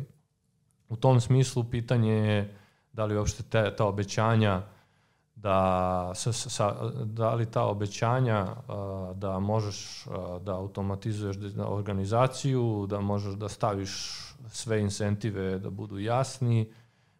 u 0.89 0.95
tom 0.95 1.21
smislu 1.21 1.63
pitanje 1.63 2.13
je 2.13 2.57
da 2.93 3.05
li 3.05 3.17
uopšte 3.17 3.43
te, 3.43 3.75
ta 3.75 3.85
obećanja 3.85 4.61
da, 5.35 6.11
sa, 6.15 6.33
sa, 6.33 6.91
da 7.03 7.33
li 7.33 7.45
ta 7.45 7.65
obećanja 7.65 8.47
da 9.15 9.39
možeš 9.39 10.05
da 10.41 10.55
automatizuješ 10.55 11.37
organizaciju, 11.65 12.85
da 12.89 13.01
možeš 13.01 13.33
da 13.33 13.49
staviš 13.49 14.19
sve 14.47 14.81
incentive 14.81 15.59
da 15.59 15.69
budu 15.69 15.99
jasni, 15.99 16.71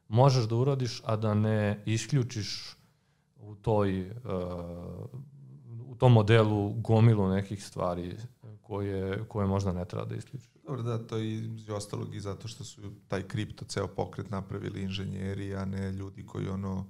možeš 0.07 0.45
da 0.45 0.55
uradiš, 0.55 1.01
a 1.05 1.15
da 1.15 1.34
ne 1.34 1.84
isključiš 1.86 2.76
u 3.38 3.55
toj 3.55 4.11
u 5.88 5.95
tom 5.95 6.13
modelu 6.13 6.70
gomilu 6.70 7.30
nekih 7.30 7.65
stvari 7.65 8.17
koje, 8.61 9.26
koje 9.28 9.47
možda 9.47 9.72
ne 9.74 9.86
treba 9.86 10.05
da 10.05 10.15
isključiš. 10.15 10.49
Dobro, 10.70 10.84
da, 10.84 11.07
to 11.07 11.17
je 11.17 11.34
između 11.34 11.74
ostalog 11.74 12.15
i 12.15 12.20
zato 12.20 12.47
što 12.47 12.63
su 12.63 12.82
taj 13.07 13.24
kripto 13.24 13.65
ceo 13.65 13.88
pokret 13.88 14.30
napravili 14.30 14.82
inženjeri, 14.82 15.55
a 15.55 15.65
ne 15.65 15.91
ljudi 15.91 16.26
koji 16.26 16.47
ono 16.47 16.86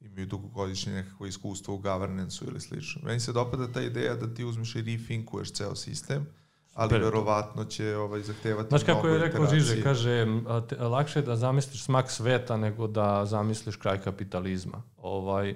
imaju 0.00 0.26
dugogodišnje 0.26 0.92
nekako 0.92 1.26
iskustvo 1.26 1.74
u 1.74 1.78
governance 1.78 2.44
ili 2.44 2.60
slično. 2.60 3.02
Meni 3.04 3.20
se 3.20 3.32
dopada 3.32 3.72
ta 3.72 3.82
ideja 3.82 4.14
da 4.14 4.34
ti 4.34 4.44
uzmeš 4.44 4.74
i 4.74 4.82
rethinkuješ 4.82 5.52
ceo 5.52 5.74
sistem, 5.74 6.26
ali 6.74 6.88
Super. 6.88 7.02
verovatno 7.02 7.64
će 7.64 7.96
ovaj, 7.96 8.22
zahtevati 8.22 8.68
Znaš 8.68 8.82
kako 8.84 9.08
je 9.08 9.18
rekao 9.18 9.46
Žiže, 9.46 9.82
kaže, 9.82 10.26
te, 10.68 10.76
lakše 10.76 11.18
je 11.18 11.22
da 11.22 11.36
zamisliš 11.36 11.84
smak 11.84 12.10
sveta 12.10 12.56
nego 12.56 12.86
da 12.86 13.26
zamisliš 13.26 13.76
kraj 13.76 14.02
kapitalizma. 14.02 14.82
Ovaj, 14.96 15.54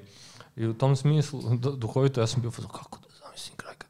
I 0.57 0.67
u 0.67 0.75
tom 0.75 0.97
smislu, 0.97 1.43
duhovito, 1.77 2.21
ja 2.21 2.27
sam 2.27 2.43
bio, 2.43 2.51
kako 2.51 2.99
da 2.99 3.09
zamislim 3.25 3.57
kraj 3.57 3.75
kapitalizma? 3.75 3.84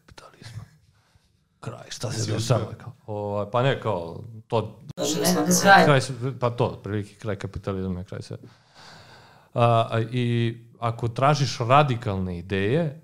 Kraj, 1.64 1.86
šta 1.88 2.12
se 2.12 2.32
dešava? 2.32 2.66
Ovaj, 3.06 3.46
pa 3.52 3.62
ne, 3.62 3.80
kao, 3.80 4.20
to... 4.48 4.80
Kraj, 5.84 6.00
pa 6.40 6.50
to, 6.50 6.80
prilike, 6.82 7.14
kraj 7.14 7.36
kapitalizma 7.36 7.98
je 7.98 8.04
kraj 8.04 8.22
sveta. 8.22 8.46
A, 9.54 10.00
I 10.12 10.56
ako 10.80 11.08
tražiš 11.08 11.58
radikalne 11.58 12.38
ideje, 12.38 13.00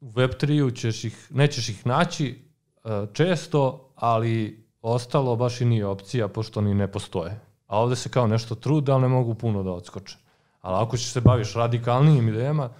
u 0.00 0.12
Web3-u 0.12 0.70
ćeš 0.70 1.04
ih, 1.04 1.26
nećeš 1.30 1.68
ih 1.68 1.86
naći 1.86 2.44
a, 2.84 3.06
često, 3.12 3.92
ali 3.94 4.64
ostalo 4.82 5.36
baš 5.36 5.60
i 5.60 5.64
nije 5.64 5.86
opcija, 5.86 6.28
pošto 6.28 6.60
oni 6.60 6.74
ne 6.74 6.92
postoje. 6.92 7.40
A 7.66 7.80
ovde 7.80 7.96
se 7.96 8.08
kao 8.08 8.26
nešto 8.26 8.54
trude, 8.54 8.92
ali 8.92 9.02
ne 9.02 9.08
mogu 9.08 9.34
puno 9.34 9.62
da 9.62 9.70
odskoče. 9.70 10.16
Ali 10.60 10.76
ako 10.82 10.96
ćeš 10.96 11.12
se 11.12 11.20
baviš 11.20 11.54
radikalnijim 11.54 12.28
idejama 12.28 12.70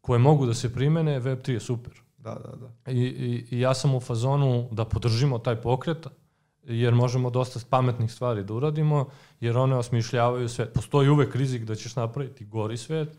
koje 0.00 0.18
mogu 0.18 0.46
da 0.46 0.54
se 0.54 0.74
primene, 0.74 1.20
Web3 1.20 1.50
je 1.50 1.60
super. 1.60 1.92
Da, 2.22 2.34
da, 2.34 2.56
da. 2.56 2.92
I, 2.92 3.00
i, 3.00 3.56
I 3.56 3.60
ja 3.60 3.74
sam 3.74 3.94
u 3.94 4.00
fazonu 4.00 4.68
da 4.72 4.84
podržimo 4.84 5.38
taj 5.38 5.60
pokret, 5.60 6.06
jer 6.62 6.94
možemo 6.94 7.30
dosta 7.30 7.60
pametnih 7.70 8.12
stvari 8.12 8.44
da 8.44 8.54
uradimo, 8.54 9.06
jer 9.40 9.58
one 9.58 9.76
osmišljavaju 9.76 10.48
svet. 10.48 10.72
Postoji 10.74 11.08
uvek 11.08 11.34
rizik 11.34 11.64
da 11.64 11.74
ćeš 11.74 11.96
napraviti 11.96 12.44
gori 12.44 12.76
svet, 12.76 13.18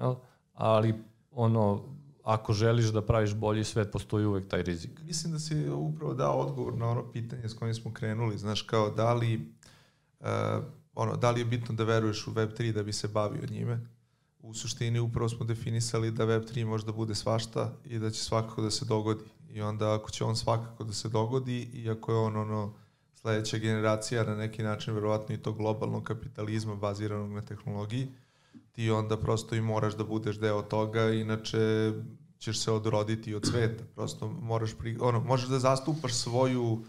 jel? 0.00 0.14
ali 0.54 0.94
ono, 1.30 1.84
ako 2.24 2.52
želiš 2.52 2.86
da 2.86 3.06
praviš 3.06 3.34
bolji 3.34 3.64
svet, 3.64 3.92
postoji 3.92 4.26
uvek 4.26 4.48
taj 4.48 4.62
rizik. 4.62 4.90
Mislim 5.02 5.32
da 5.32 5.38
si 5.38 5.68
upravo 5.68 6.14
dao 6.14 6.40
odgovor 6.40 6.74
na 6.74 6.88
ono 6.88 7.12
pitanje 7.12 7.48
s 7.48 7.54
kojim 7.54 7.74
smo 7.74 7.92
krenuli, 7.92 8.38
znaš, 8.38 8.62
kao 8.62 8.90
da 8.90 9.14
li, 9.14 9.52
uh, 10.20 10.26
ono, 10.94 11.16
da 11.16 11.30
li 11.30 11.40
je 11.40 11.44
bitno 11.44 11.74
da 11.74 11.84
veruješ 11.84 12.26
u 12.26 12.30
Web3 12.30 12.72
da 12.72 12.82
bi 12.82 12.92
se 12.92 13.08
bavio 13.08 13.42
njime. 13.50 13.86
U 14.42 14.54
suštini 14.54 14.98
upravo 14.98 15.28
smo 15.28 15.46
definisali 15.46 16.10
da 16.10 16.26
Web3 16.26 16.64
može 16.64 16.86
da 16.86 16.92
bude 16.92 17.14
svašta 17.14 17.72
i 17.84 17.98
da 17.98 18.10
će 18.10 18.24
svakako 18.24 18.62
da 18.62 18.70
se 18.70 18.84
dogodi 18.84 19.24
I 19.52 19.60
onda 19.60 19.94
ako 19.94 20.10
će 20.10 20.24
on 20.24 20.36
svakako 20.36 20.84
da 20.84 20.92
se 20.92 21.08
dogodi 21.08 21.70
i 21.72 21.90
ako 21.90 22.12
je 22.12 22.18
on 22.18 22.36
ono 22.36 22.74
sledeća 23.14 23.58
generacija 23.58 24.24
na 24.24 24.34
neki 24.34 24.62
način 24.62 24.94
verovatno 24.94 25.34
i 25.34 25.38
to 25.38 25.52
globalnog 25.52 26.02
kapitalizma 26.02 26.74
baziranog 26.74 27.32
na 27.32 27.42
tehnologiji, 27.42 28.08
ti 28.72 28.90
onda 28.90 29.16
prosto 29.16 29.54
i 29.54 29.60
moraš 29.60 29.96
da 29.96 30.04
budeš 30.04 30.36
deo 30.36 30.62
toga, 30.62 31.10
inače 31.10 31.92
ćeš 32.38 32.60
se 32.60 32.72
odroditi 32.72 33.34
od 33.34 33.46
sveta. 33.46 33.84
Prosto 33.94 34.28
moraš 34.28 34.74
pri, 34.78 34.96
ono, 35.00 35.20
možeš 35.20 35.48
da 35.48 35.58
zastupaš 35.58 36.14
svoju 36.14 36.84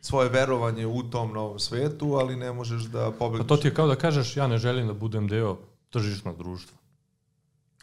svoje 0.00 0.28
verovanje 0.28 0.86
u 0.86 1.02
tom 1.02 1.32
novom 1.32 1.58
svetu, 1.58 2.14
ali 2.14 2.36
ne 2.36 2.52
možeš 2.52 2.82
da 2.82 3.10
pobegneš. 3.18 3.48
Pa 3.48 3.56
to 3.56 3.62
ti 3.62 3.68
je 3.68 3.74
kao 3.74 3.86
da 3.86 3.96
kažeš 3.96 4.36
ja 4.36 4.46
ne 4.46 4.58
želim 4.58 4.86
da 4.86 4.92
budem 4.92 5.28
deo 5.28 5.58
tržišnog 5.90 6.38
društva. 6.38 6.81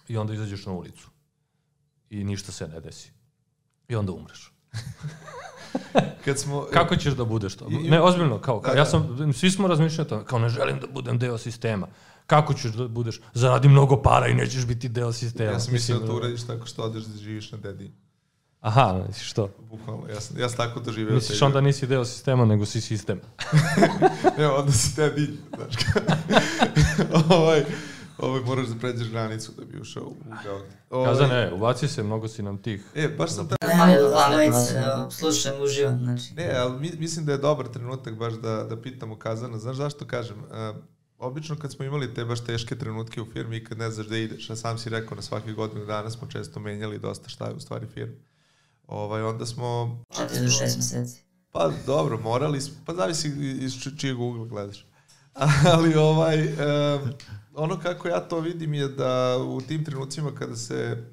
I 0.09 0.17
onda 0.17 0.33
izađeš 0.33 0.65
na 0.65 0.71
ulicu. 0.71 1.09
I 2.09 2.23
ništa 2.23 2.51
se 2.51 2.67
ne 2.67 2.79
desi. 2.79 3.11
I 3.87 3.95
onda 3.95 4.11
umreš. 4.11 4.53
Kad 6.25 6.39
smo... 6.39 6.67
Kako 6.73 6.95
ćeš 6.95 7.13
da 7.13 7.25
budeš 7.25 7.55
to? 7.55 7.67
Ne, 7.69 8.01
ozbiljno, 8.01 8.39
kao, 8.41 8.61
kao 8.61 8.73
da, 8.73 8.79
ja 8.79 8.85
sam, 8.85 9.33
svi 9.33 9.51
smo 9.51 9.67
razmišljali 9.67 10.09
to, 10.09 10.25
kao 10.25 10.39
ne 10.39 10.49
želim 10.49 10.79
da 10.79 10.87
budem 10.87 11.17
deo 11.17 11.37
sistema. 11.37 11.87
Kako 12.27 12.53
ćeš 12.53 12.71
da 12.71 12.87
budeš? 12.87 13.21
Zaradi 13.33 13.69
mnogo 13.69 14.01
para 14.01 14.27
i 14.27 14.33
nećeš 14.33 14.65
biti 14.65 14.89
deo 14.89 15.13
sistema. 15.13 15.51
Ja 15.51 15.59
sam 15.59 15.73
mislio 15.73 15.99
da 15.99 16.07
to 16.07 16.15
uradiš 16.15 16.47
tako 16.47 16.65
što 16.65 16.83
odeš 16.83 17.03
da 17.03 17.17
živiš 17.17 17.51
na 17.51 17.57
dedi. 17.57 17.91
Aha, 18.59 19.03
misliš 19.07 19.29
što? 19.29 19.49
Bukvalno, 19.69 20.07
ja 20.09 20.21
sam, 20.21 20.39
ja 20.39 20.49
sam 20.49 20.57
tako 20.57 20.79
doživeo. 20.79 21.15
Misliš 21.15 21.41
onda 21.41 21.61
nisi 21.61 21.87
deo 21.87 22.05
sistema, 22.05 22.45
nego 22.45 22.65
si 22.65 22.81
sistem. 22.81 23.21
ne, 24.37 24.47
onda 24.47 24.71
si 24.71 24.95
dedi, 24.95 25.37
znaš. 25.55 25.73
ovaj, 27.37 27.65
Ovaj, 28.19 28.41
moraš 28.41 28.67
da 28.67 28.75
pređeš 28.79 29.09
granicu 29.09 29.51
da 29.57 29.65
bi 29.65 29.81
ušao 29.81 30.03
u 30.03 30.15
Beograd. 30.43 30.73
Ovaj... 30.89 31.11
Kaza 31.11 31.27
ne, 31.27 31.53
ubaci 31.53 31.87
se, 31.87 32.03
mnogo 32.03 32.27
si 32.27 32.43
nam 32.43 32.57
tih. 32.57 32.83
E, 32.95 33.07
baš 33.07 33.31
sam... 33.31 33.49
Ne, 33.61 33.85
ne, 34.37 34.49
ne, 34.49 35.11
slušam, 35.11 35.61
uživam, 35.61 35.99
znači. 36.03 36.33
Ne, 36.33 36.53
ali 36.55 36.91
mislim 36.99 37.25
da 37.25 37.31
je 37.31 37.37
dobar 37.37 37.67
trenutak 37.67 38.15
baš 38.15 38.33
da, 38.33 38.63
da 38.63 38.81
pitamo 38.81 39.19
Kazana. 39.19 39.57
Znaš 39.57 39.75
zašto 39.75 40.07
kažem? 40.07 40.37
Uh, 40.37 40.75
obično 41.17 41.55
kad 41.55 41.71
smo 41.71 41.85
imali 41.85 42.13
te 42.13 42.25
baš 42.25 42.45
teške 42.45 42.75
trenutke 42.75 43.21
u 43.21 43.25
firmi 43.33 43.57
i 43.57 43.63
kad 43.63 43.77
ne 43.77 43.91
znaš 43.91 44.07
da 44.07 44.17
ideš, 44.17 44.49
a 44.49 44.55
sam 44.55 44.77
si 44.77 44.89
rekao 44.89 45.15
na 45.15 45.21
svaki 45.21 45.53
godinu 45.53 45.85
dana 45.85 46.09
smo 46.09 46.27
često 46.27 46.59
menjali 46.59 46.99
dosta 46.99 47.29
šta 47.29 47.47
je 47.47 47.53
u 47.53 47.59
stvari 47.59 47.87
firma. 47.93 48.15
Ovaj, 48.87 49.21
onda 49.21 49.45
smo... 49.45 49.99
4 50.09 50.41
do 50.41 50.47
6 50.47 50.77
meseci. 50.77 51.23
Pa 51.51 51.71
dobro, 51.85 52.17
morali 52.17 52.61
smo, 52.61 52.75
pa 52.85 52.93
zavisi 52.93 53.27
iz 53.61 53.73
čijeg 53.97 54.19
ugla 54.19 54.45
gledaš. 54.45 54.85
Ali 55.73 55.95
ovaj, 55.95 56.47
um, 56.47 57.11
ono 57.53 57.79
kako 57.79 58.07
ja 58.07 58.19
to 58.19 58.39
vidim 58.39 58.73
je 58.73 58.87
da 58.87 59.37
u 59.37 59.61
tim 59.61 59.85
trenucima 59.85 60.35
kada 60.35 60.55
se 60.55 61.03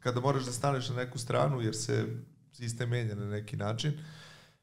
kada 0.00 0.20
moraš 0.20 0.44
da 0.44 0.52
staneš 0.52 0.88
na 0.88 0.96
neku 0.96 1.18
stranu 1.18 1.60
jer 1.60 1.76
se 1.76 2.06
sistem 2.52 2.88
menja 2.88 3.14
na 3.14 3.26
neki 3.26 3.56
način, 3.56 3.92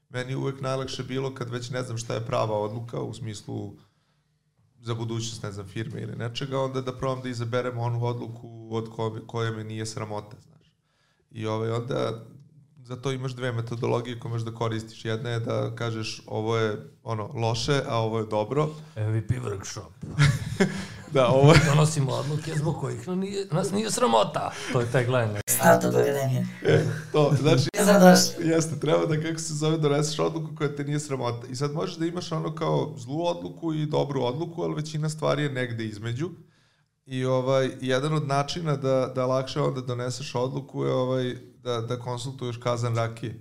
meni 0.08 0.32
je 0.32 0.36
uvek 0.36 0.60
najlakše 0.60 1.02
bilo 1.02 1.34
kad 1.34 1.50
već 1.50 1.70
ne 1.70 1.82
znam 1.82 1.98
šta 1.98 2.14
je 2.14 2.26
prava 2.26 2.58
odluka 2.58 3.00
u 3.00 3.14
smislu 3.14 3.72
za 4.80 4.94
budućnost, 4.94 5.42
ne 5.42 5.52
znam, 5.52 5.66
firme 5.66 6.00
ili 6.00 6.16
nečega, 6.16 6.60
onda 6.60 6.80
da 6.80 6.98
probam 6.98 7.22
da 7.22 7.28
izaberem 7.28 7.78
onu 7.78 8.04
odluku 8.04 8.68
od 8.70 8.90
koje, 8.90 9.26
koje 9.26 9.50
me 9.50 9.64
nije 9.64 9.86
sramota, 9.86 10.36
znaš. 10.40 10.72
I 11.30 11.46
ovaj, 11.46 11.70
onda 11.70 12.24
za 12.84 12.96
to 12.96 13.12
imaš 13.12 13.32
dve 13.32 13.52
metodologije 13.52 14.20
koje 14.20 14.32
možeš 14.32 14.44
da 14.44 14.54
koristiš. 14.54 15.04
Jedna 15.04 15.30
je 15.30 15.40
da 15.40 15.74
kažeš 15.74 16.22
ovo 16.26 16.56
je 16.56 16.90
ono 17.02 17.30
loše, 17.34 17.82
a 17.88 17.98
ovo 17.98 18.18
je 18.18 18.26
dobro. 18.26 18.68
MVP 18.96 19.30
workshop. 19.30 19.90
da, 21.14 21.28
ovo 21.28 21.52
je... 21.52 21.60
Donosimo 21.66 22.12
odluke 22.12 22.52
zbog 22.54 22.80
kojih 22.80 23.08
nam 23.08 23.18
nije, 23.18 23.46
nas 23.50 23.72
nije 23.72 23.90
sramota. 23.90 24.52
To 24.72 24.80
je 24.80 24.92
tagline. 24.92 25.40
Startup 25.46 25.90
akademija. 25.94 26.44
E, 26.62 26.84
to, 27.12 27.32
znači, 27.40 27.68
jeste, 28.52 28.80
treba 28.80 29.06
da, 29.06 29.22
kako 29.22 29.38
se 29.38 29.54
zove, 29.54 29.78
doneseš 29.78 30.18
odluku 30.18 30.56
koja 30.56 30.76
te 30.76 30.84
nije 30.84 31.00
sramota. 31.00 31.46
I 31.46 31.56
sad 31.56 31.72
možeš 31.72 31.96
da 31.96 32.06
imaš 32.06 32.32
ono 32.32 32.54
kao 32.54 32.94
zlu 32.96 33.26
odluku 33.26 33.74
i 33.74 33.86
dobru 33.86 34.22
odluku, 34.22 34.62
ali 34.62 34.74
većina 34.74 35.08
stvari 35.08 35.42
je 35.42 35.50
negde 35.50 35.84
između. 35.84 36.30
I 37.06 37.24
ovaj, 37.24 37.70
jedan 37.80 38.14
od 38.14 38.28
načina 38.28 38.76
da, 38.76 39.12
da 39.14 39.26
lakše 39.26 39.60
onda 39.60 39.80
doneseš 39.80 40.34
odluku 40.34 40.84
je 40.84 40.92
ovaj, 40.92 41.53
da, 41.64 41.80
da 41.80 41.98
konsultuješ 41.98 42.56
kazan 42.56 42.96
rakije. 42.96 43.40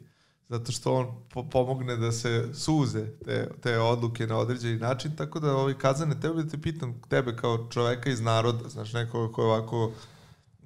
Zato 0.50 0.72
što 0.72 0.94
on 0.94 1.08
po, 1.30 1.50
pomogne 1.50 1.98
da 1.98 2.12
se 2.12 2.50
suze 2.54 3.06
te, 3.26 3.50
te 3.62 3.80
odluke 3.80 4.28
na 4.28 4.38
određeni 4.38 4.78
način, 4.78 5.16
tako 5.16 5.40
da 5.40 5.56
ovaj, 5.56 5.74
kazane, 5.74 6.20
tebe 6.20 6.44
da 6.44 6.50
te 6.50 6.62
pitam, 6.62 7.02
tebe 7.10 7.36
kao 7.36 7.68
čoveka 7.72 8.10
iz 8.10 8.22
naroda, 8.22 8.70
znaš, 8.70 8.94
nekoga 8.94 9.34
ko 9.34 9.44
ovako 9.44 9.92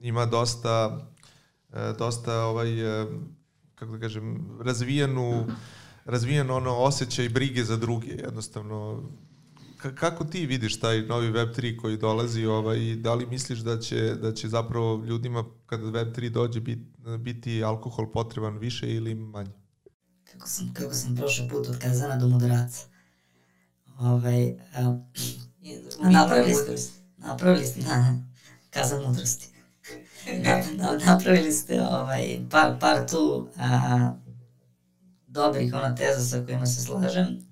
ima 0.02 0.26
dosta, 0.26 1.08
e, 1.74 1.94
dosta 2.00 2.42
ovaj, 2.44 3.02
e, 3.02 3.06
kako 3.76 3.92
da 3.92 4.00
kažem, 4.00 4.58
razvijenu, 4.62 5.48
razvijen 6.06 6.52
ono 6.52 6.76
osjećaj 6.76 7.30
brige 7.30 7.64
za 7.64 7.78
druge, 7.78 8.08
jednostavno 8.08 9.04
kako 9.96 10.26
ti 10.26 10.46
vidiš 10.46 10.80
taj 10.80 11.02
novi 11.02 11.32
Web3 11.32 11.78
koji 11.78 11.98
dolazi 11.98 12.46
ovaj, 12.46 12.78
i 12.78 12.96
da 12.96 13.14
li 13.14 13.26
misliš 13.26 13.60
da 13.60 13.80
će, 13.80 14.16
da 14.22 14.34
će 14.34 14.48
zapravo 14.48 15.06
ljudima 15.06 15.44
kada 15.66 15.84
Web3 15.84 16.30
dođe 16.30 16.60
bit, 16.60 16.80
biti 17.20 17.64
alkohol 17.64 18.12
potreban 18.12 18.58
više 18.58 18.96
ili 18.96 19.16
manje? 19.16 19.52
Kako 20.32 20.48
sam, 20.48 20.74
kako 20.74 20.94
sam 20.94 21.16
prošao 21.16 21.48
put 21.48 21.68
od 21.68 21.80
kazana 21.80 22.18
do 22.18 22.28
moderaca. 22.28 22.86
Ovaj, 24.00 24.50
um, 24.50 25.04
napravili 26.12 26.54
ste, 26.54 26.76
napravili 27.18 27.66
ste, 27.66 27.82
na, 27.82 28.24
kazan 28.70 29.04
mudrosti. 29.04 29.50
na, 30.44 30.64
na, 30.78 31.06
napravili 31.06 31.52
ste 31.52 31.82
ovaj, 31.82 32.40
par, 32.50 32.80
par 32.80 33.10
tu 33.10 33.48
a, 33.58 34.12
dobrih 35.28 35.74
ona 35.74 35.96
teza 35.96 36.22
sa 36.22 36.46
kojima 36.46 36.66
se 36.66 36.82
slažem 36.82 37.47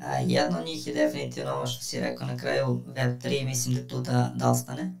A, 0.00 0.18
jedno 0.18 0.58
od 0.58 0.66
njih 0.66 0.86
je 0.86 0.94
definitivno 0.94 1.52
ovo 1.52 1.66
što 1.66 1.84
si 1.84 2.00
rekao 2.00 2.26
na 2.26 2.36
kraju 2.36 2.82
Web3, 2.96 3.44
mislim 3.44 3.74
da 3.74 3.86
tu 3.86 4.00
da, 4.00 4.32
da 4.34 4.50
ostane. 4.50 4.94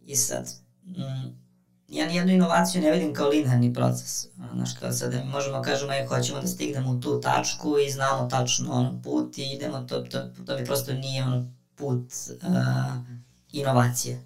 I 0.00 0.16
sad, 0.16 0.50
mm, 0.84 1.46
ja 1.88 2.06
nijednu 2.06 2.32
inovaciju 2.32 2.82
ne 2.82 2.90
vidim 2.90 3.14
kao 3.14 3.28
linearni 3.28 3.74
proces. 3.74 4.26
Znaš, 4.54 4.74
kao 4.80 4.92
sad 4.92 5.12
da 5.12 5.24
možemo 5.24 5.62
kažemo, 5.62 5.92
je, 5.92 6.06
hoćemo 6.06 6.40
da 6.40 6.46
stignemo 6.46 6.90
u 6.90 7.00
tu 7.00 7.20
tačku 7.20 7.78
i 7.86 7.90
znamo 7.90 8.28
tačno 8.28 8.72
ono 8.72 9.02
put 9.02 9.38
i 9.38 9.52
idemo, 9.54 9.80
to, 9.80 10.00
to, 10.00 10.18
to 10.46 10.56
bi 10.56 10.64
prosto 10.64 10.92
nije 10.92 11.24
ono 11.24 11.50
put 11.74 12.12
uh, 12.42 12.48
inovacije. 13.52 14.24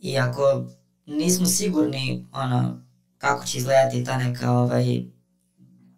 I 0.00 0.18
ako 0.18 0.66
nismo 1.06 1.46
sigurni 1.46 2.26
ono, 2.32 2.82
kako 3.18 3.44
će 3.44 3.58
izgledati 3.58 4.04
ta 4.04 4.18
neka 4.18 4.52
ovaj, 4.52 5.02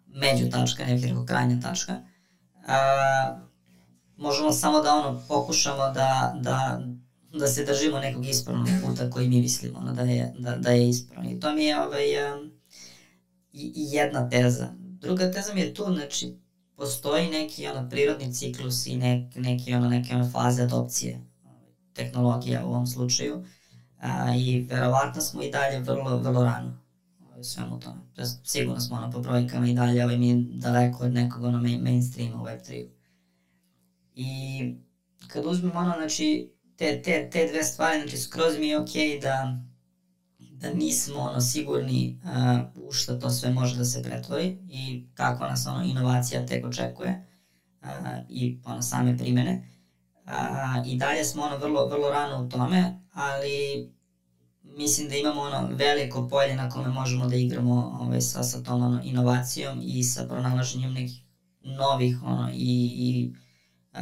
među 0.07 0.49
tačka, 0.51 0.85
ne 0.85 1.25
krajnja 1.27 1.59
tačka, 1.61 2.01
a, 2.67 3.39
možemo 4.17 4.51
samo 4.51 4.81
da 4.81 4.93
ono 4.93 5.21
pokušamo 5.27 5.91
da, 5.91 6.35
da, 6.41 6.81
da 7.33 7.47
se 7.47 7.65
držimo 7.65 7.99
nekog 7.99 8.25
ispravnog 8.25 8.67
puta 8.85 9.09
koji 9.09 9.29
mi 9.29 9.41
mislimo 9.41 9.79
ono, 9.79 9.93
da, 9.93 10.01
je, 10.01 10.33
da, 10.39 10.55
da 10.55 10.69
je 10.69 10.89
ispravno. 10.89 11.31
I 11.31 11.39
to 11.39 11.53
mi 11.53 11.63
je 11.63 11.81
ovaj, 11.81 12.05
jedna 13.73 14.29
teza. 14.29 14.67
Druga 14.77 15.31
teza 15.31 15.53
mi 15.53 15.61
je 15.61 15.73
tu, 15.73 15.83
znači, 15.83 16.37
postoji 16.75 17.29
neki 17.29 17.67
ono, 17.67 17.89
prirodni 17.89 18.33
ciklus 18.33 18.85
i 18.85 18.97
nek, 18.97 19.35
neki, 19.35 19.73
ono, 19.73 19.89
neke 19.89 20.15
ono, 20.15 20.29
faze 20.29 20.63
adopcije 20.63 21.21
tehnologija 21.93 22.65
u 22.65 22.69
ovom 22.69 22.87
slučaju 22.87 23.45
a, 23.99 24.35
i 24.35 24.67
verovatno 24.69 25.21
smo 25.21 25.41
i 25.43 25.51
dalje 25.51 25.79
vrlo, 25.79 26.17
vrlo 26.17 26.43
rano 26.43 26.84
u 27.39 27.43
svemu 27.43 27.79
tome. 27.79 28.01
Sigurno 28.43 28.79
smo 28.79 28.95
ono 28.95 29.11
po 29.11 29.19
brojkama 29.19 29.67
i 29.67 29.73
dalje, 29.73 30.01
ali 30.01 30.17
mi 30.17 30.47
daleko 30.49 31.03
od 31.03 31.13
nekog 31.13 31.43
ono 31.43 31.61
main, 31.61 31.81
mainstreama 31.81 32.41
u 32.41 32.45
Web3. 32.45 32.87
I 34.15 34.75
kad 35.27 35.45
uzmemo 35.45 35.79
ono, 35.79 35.93
znači, 35.97 36.53
te, 36.77 37.01
te, 37.01 37.29
te 37.29 37.47
dve 37.47 37.63
stvari, 37.63 37.99
znači 38.01 38.17
skroz 38.17 38.59
mi 38.59 38.67
je 38.67 38.79
okej 38.79 39.07
okay 39.07 39.21
da, 39.21 39.59
da 40.39 40.73
nismo 40.73 41.19
ono 41.19 41.41
sigurni 41.41 42.21
uh, 42.23 42.87
u 42.87 42.91
što 42.91 43.15
to 43.15 43.29
sve 43.29 43.51
može 43.51 43.77
da 43.77 43.85
se 43.85 44.03
pretvori 44.03 44.57
i 44.69 45.07
kako 45.13 45.43
nas 45.43 45.67
ono 45.67 45.83
inovacija 45.83 46.45
tek 46.45 46.65
očekuje 46.65 47.27
uh, 47.81 47.87
i 48.29 48.59
ono 48.65 48.81
same 48.81 49.17
primene. 49.17 49.69
Uh, 50.25 50.87
I 50.87 50.97
dalje 50.97 51.25
smo 51.25 51.43
ono 51.43 51.57
vrlo, 51.57 51.87
vrlo 51.87 52.09
rano 52.09 52.45
u 52.45 52.49
tome, 52.49 52.99
ali 53.13 53.94
mislim 54.75 55.09
da 55.09 55.15
imamo 55.15 55.41
ono 55.41 55.69
veliko 55.71 56.27
polje 56.27 56.55
na 56.55 56.69
kome 56.69 56.89
možemo 56.89 57.27
da 57.27 57.35
igramo 57.35 57.97
ovaj, 58.01 58.21
sa, 58.21 58.43
sa 58.43 58.63
tom 58.63 58.83
ono, 58.83 59.01
inovacijom 59.03 59.79
i 59.83 60.03
sa 60.03 60.25
pronalaženjem 60.25 60.93
nekih 60.93 61.21
novih 61.61 62.23
ono, 62.23 62.49
i, 62.53 62.91
i 62.97 63.33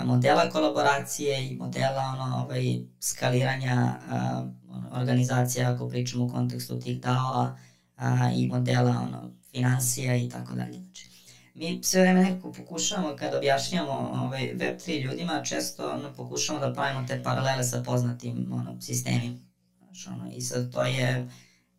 modela 0.06 0.50
kolaboracije 0.50 1.48
i 1.48 1.56
modela 1.56 2.02
ono, 2.02 2.44
ovaj, 2.44 2.80
skaliranja 3.00 4.00
a, 4.10 4.48
organizacija 4.92 5.72
ako 5.72 5.90
pričamo 5.90 6.26
u 6.26 6.30
kontekstu 6.30 6.80
tih 6.80 7.02
DAO-a 7.02 8.32
i 8.36 8.48
modela 8.48 9.08
ono, 9.08 9.32
financija 9.52 10.16
i 10.16 10.30
tako 10.30 10.56
dalje. 10.56 10.74
Znači, 10.74 11.10
mi 11.56 11.84
sve 11.84 12.02
vreme 12.02 12.24
nekako 12.24 12.52
pokušavamo 12.52 13.16
kad 13.16 13.34
objašnjamo 13.36 13.92
ovaj, 13.92 14.54
Web3 14.56 15.02
ljudima, 15.02 15.44
često 15.44 15.92
ono, 15.92 16.14
pokušavamo 16.14 16.66
da 16.66 16.74
pravimo 16.74 17.08
te 17.08 17.24
paralele 17.24 17.64
sa 17.64 17.84
poznatim 17.84 18.50
ono, 18.54 18.82
sistemima 18.82 19.53
Znaš, 19.94 20.08
ono, 20.08 20.32
I 20.32 20.42
sad 20.42 20.72
to 20.72 20.84
je... 20.84 21.30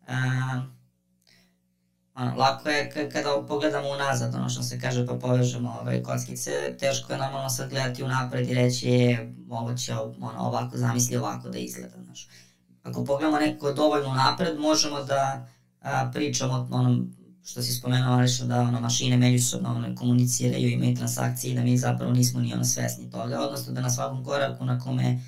Uh, 0.07 0.63
ono, 2.15 2.35
lako 2.35 2.69
je 2.69 3.09
kada 3.13 3.29
pogledamo 3.47 3.89
unazad, 3.89 4.35
ono 4.35 4.49
što 4.49 4.63
se 4.63 4.79
kaže, 4.79 5.05
pa 5.05 5.13
povežemo 5.13 5.77
ove 5.81 6.03
kockice, 6.03 6.51
teško 6.79 7.13
je 7.13 7.19
nam 7.19 7.35
ono 7.35 7.49
sad 7.49 7.69
gledati 7.69 8.03
unapred 8.03 8.49
i 8.49 8.53
reći, 8.53 8.89
je, 8.89 9.35
ovo 9.49 9.73
će 9.73 9.93
ono, 10.21 10.39
ovako, 10.39 10.77
zamisli 10.77 11.17
ovako 11.17 11.49
da 11.49 11.57
izgleda, 11.57 12.03
znaš. 12.03 12.27
Ako 12.83 13.05
pogledamo 13.05 13.39
nekako 13.39 13.73
dovoljno 13.73 14.13
napred, 14.13 14.59
možemo 14.59 15.03
da 15.03 15.47
a, 15.81 16.11
pričamo 16.13 16.53
o 16.71 16.75
onom 16.75 17.15
što 17.43 17.61
si 17.61 17.73
spomenuo, 17.73 18.27
što 18.27 18.45
da 18.45 18.61
ono, 18.61 18.79
mašine 18.81 19.17
međusobno 19.17 19.69
ono, 19.69 19.95
komuniciraju, 19.95 20.69
imaju 20.69 20.95
transakcije 20.95 21.51
i 21.51 21.55
da 21.55 21.63
mi 21.63 21.77
zapravo 21.77 22.13
nismo 22.13 22.39
ni 22.39 22.53
ono 22.53 22.63
svesni 22.63 23.09
toga, 23.09 23.41
odnosno 23.41 23.73
da 23.73 23.81
na 23.81 23.89
svakom 23.89 24.25
koraku 24.25 24.65
na 24.65 24.79
kome 24.79 25.19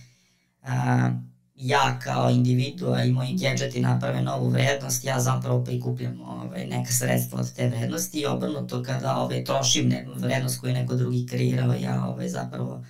a, 0.63 1.11
ja 1.57 1.99
kao 2.03 2.29
individua 2.29 3.03
i 3.03 3.11
moji 3.11 3.37
gadgeti 3.37 3.81
naprave 3.81 4.21
novu 4.21 4.49
vrednost, 4.49 5.03
ja 5.03 5.19
zapravo 5.19 5.63
prikupljam 5.63 6.21
ovaj, 6.21 6.67
neka 6.67 6.91
sredstva 6.91 7.39
od 7.39 7.53
te 7.53 7.69
vrednosti 7.69 8.19
i 8.19 8.25
obrnuto 8.25 8.83
kada 8.83 9.17
ovaj, 9.17 9.43
trošim 9.43 9.89
ne, 9.89 10.07
vrednost 10.15 10.59
koju 10.61 10.73
neko 10.73 10.95
drugi 10.95 11.25
kreirao, 11.27 11.73
ja 11.73 12.05
ovaj, 12.05 12.29
zapravo 12.29 12.83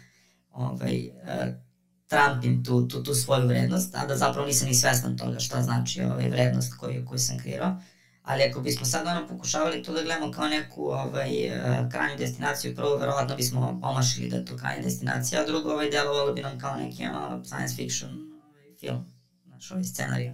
ovaj, 0.52 1.10
uh, 1.24 1.54
trampim 2.08 2.64
tu, 2.64 2.88
tu, 2.88 3.04
tu 3.04 3.14
svoju 3.14 3.48
vrednost, 3.48 3.96
a 3.96 4.06
da 4.06 4.18
zapravo 4.18 4.48
nisam 4.48 4.68
ni 4.68 4.74
svestan 4.74 5.18
toga 5.18 5.40
šta 5.40 5.62
znači 5.62 6.02
ovaj, 6.02 6.30
vrednost 6.30 6.74
koju, 6.74 7.06
koju 7.06 7.20
sam 7.20 7.38
kreirao. 7.38 7.78
Ali 8.24 8.44
ako 8.44 8.62
bismo 8.62 8.86
sad 8.86 9.08
ono 9.08 9.28
pokušavali 9.28 9.84
to 9.84 9.94
da 9.94 10.04
gledamo 10.04 10.32
kao 10.32 10.48
neku 10.48 10.84
ovaj, 10.84 11.48
uh, 11.48 11.92
krajnju 11.92 12.18
destinaciju, 12.18 12.76
prvo 12.76 12.98
verovatno 12.98 13.36
bismo 13.36 13.80
omašili 13.84 14.30
da 14.30 14.36
je 14.36 14.46
to 14.46 14.58
krajnja 14.58 14.84
destinacija, 14.84 15.42
a 15.42 15.46
drugo 15.46 15.72
ovaj, 15.72 15.90
delovalo 15.90 16.34
bi 16.34 16.42
nam 16.42 16.60
kao 16.60 16.76
neki 16.76 17.06
ono, 17.06 17.46
science 17.46 17.76
fiction 17.76 18.27
film, 18.80 19.06
znaš, 19.46 19.72
ovaj 19.72 19.84
scenariju. 19.84 20.34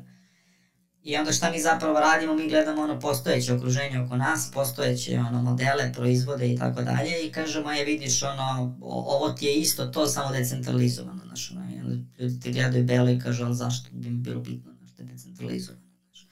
I 1.03 1.17
onda 1.17 1.31
šta 1.31 1.51
mi 1.51 1.61
zapravo 1.61 1.99
radimo, 1.99 2.35
mi 2.35 2.49
gledamo 2.49 2.81
ono 2.81 2.99
postojeće 2.99 3.53
okruženje 3.53 3.99
oko 3.99 4.17
nas, 4.17 4.51
postojeće 4.53 5.19
ono 5.19 5.41
modele, 5.41 5.93
proizvode 5.93 6.53
i 6.53 6.57
tako 6.57 6.81
dalje 6.81 7.27
i 7.27 7.31
kažemo, 7.31 7.71
je 7.71 7.85
vidiš 7.85 8.23
ono, 8.23 8.77
ovo 8.81 9.29
ti 9.29 9.45
je 9.45 9.55
isto 9.55 9.85
to, 9.85 10.07
samo 10.07 10.31
decentralizovano, 10.31 11.21
znaš, 11.25 11.51
ono, 11.51 11.75
i 11.75 11.79
onda 11.79 11.95
ljudi 12.19 12.39
ti 12.39 12.51
gledaju 12.51 12.83
belo 12.83 13.09
i 13.09 13.19
kažu, 13.19 13.45
ali 13.45 13.55
zašto 13.55 13.89
bi 13.91 14.09
mi 14.09 14.17
bilo 14.17 14.41
bitno, 14.41 14.71
znaš, 14.79 14.91
da 14.91 15.03
je 15.03 15.09
decentralizovano. 15.09 15.83
Znaš. 16.03 16.27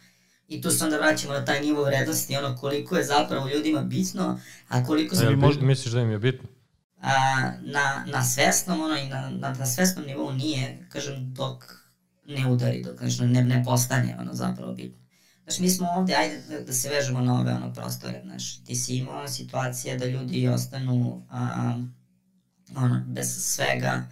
I 0.47 0.61
tu 0.61 0.71
se 0.71 0.83
onda 0.83 0.97
vraćamo 0.97 1.33
na 1.33 1.45
taj 1.45 1.61
nivo 1.61 1.83
vrednosti, 1.83 2.37
ono 2.37 2.57
koliko 2.57 2.95
je 2.95 3.03
zapravo 3.03 3.49
ljudima 3.49 3.81
bitno, 3.81 4.39
a 4.67 4.85
koliko 4.85 5.15
se... 5.15 5.29
Možda... 5.29 5.65
Misliš 5.65 5.93
da 5.93 6.01
im 6.01 6.11
je 6.11 6.19
bitno? 6.19 6.49
A, 7.01 7.13
na, 7.61 8.05
na 8.07 8.23
svesnom, 8.23 8.81
ono, 8.81 8.97
i 8.97 9.07
na, 9.07 9.29
na, 9.29 9.53
na 9.53 9.65
svesnom 9.65 10.05
nivou 10.05 10.33
nije, 10.33 10.87
kažem, 10.89 11.33
dok 11.33 11.80
ne 12.25 12.47
udari, 12.51 12.83
dok 12.83 13.01
nešto 13.01 13.25
ne, 13.25 13.43
ne 13.43 13.63
postane 13.63 14.17
ono 14.19 14.33
zapravo 14.33 14.73
bitno. 14.73 15.01
Znaš, 15.43 15.59
mi 15.59 15.69
smo 15.69 15.87
ovde, 15.89 16.15
ajde 16.15 16.41
da, 16.49 16.59
da 16.59 16.73
se 16.73 16.89
vežemo 16.89 17.21
na 17.21 17.39
ove 17.39 17.53
ono 17.53 17.73
prostore, 17.73 18.21
znaš, 18.23 18.63
ti 18.63 18.75
si 18.75 18.95
imao 18.95 19.27
situacije 19.27 19.97
da 19.97 20.05
ljudi 20.05 20.47
ostanu 20.47 21.25
a, 21.29 21.73
ono, 22.75 23.03
bez 23.07 23.27
svega 23.27 24.03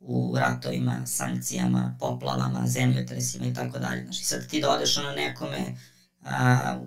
u 0.00 0.34
ratovima, 0.38 1.06
sankcijama, 1.06 1.96
poplavama, 2.00 2.66
zemljotresima 2.66 3.46
i 3.46 3.54
tako 3.54 3.78
dalje. 3.78 4.02
Znaš, 4.04 4.20
i 4.20 4.24
sad 4.24 4.46
ti 4.46 4.60
da 4.60 4.70
odeš 4.70 4.98
ono 4.98 5.10
nekome 5.10 5.76
a, 6.24 6.78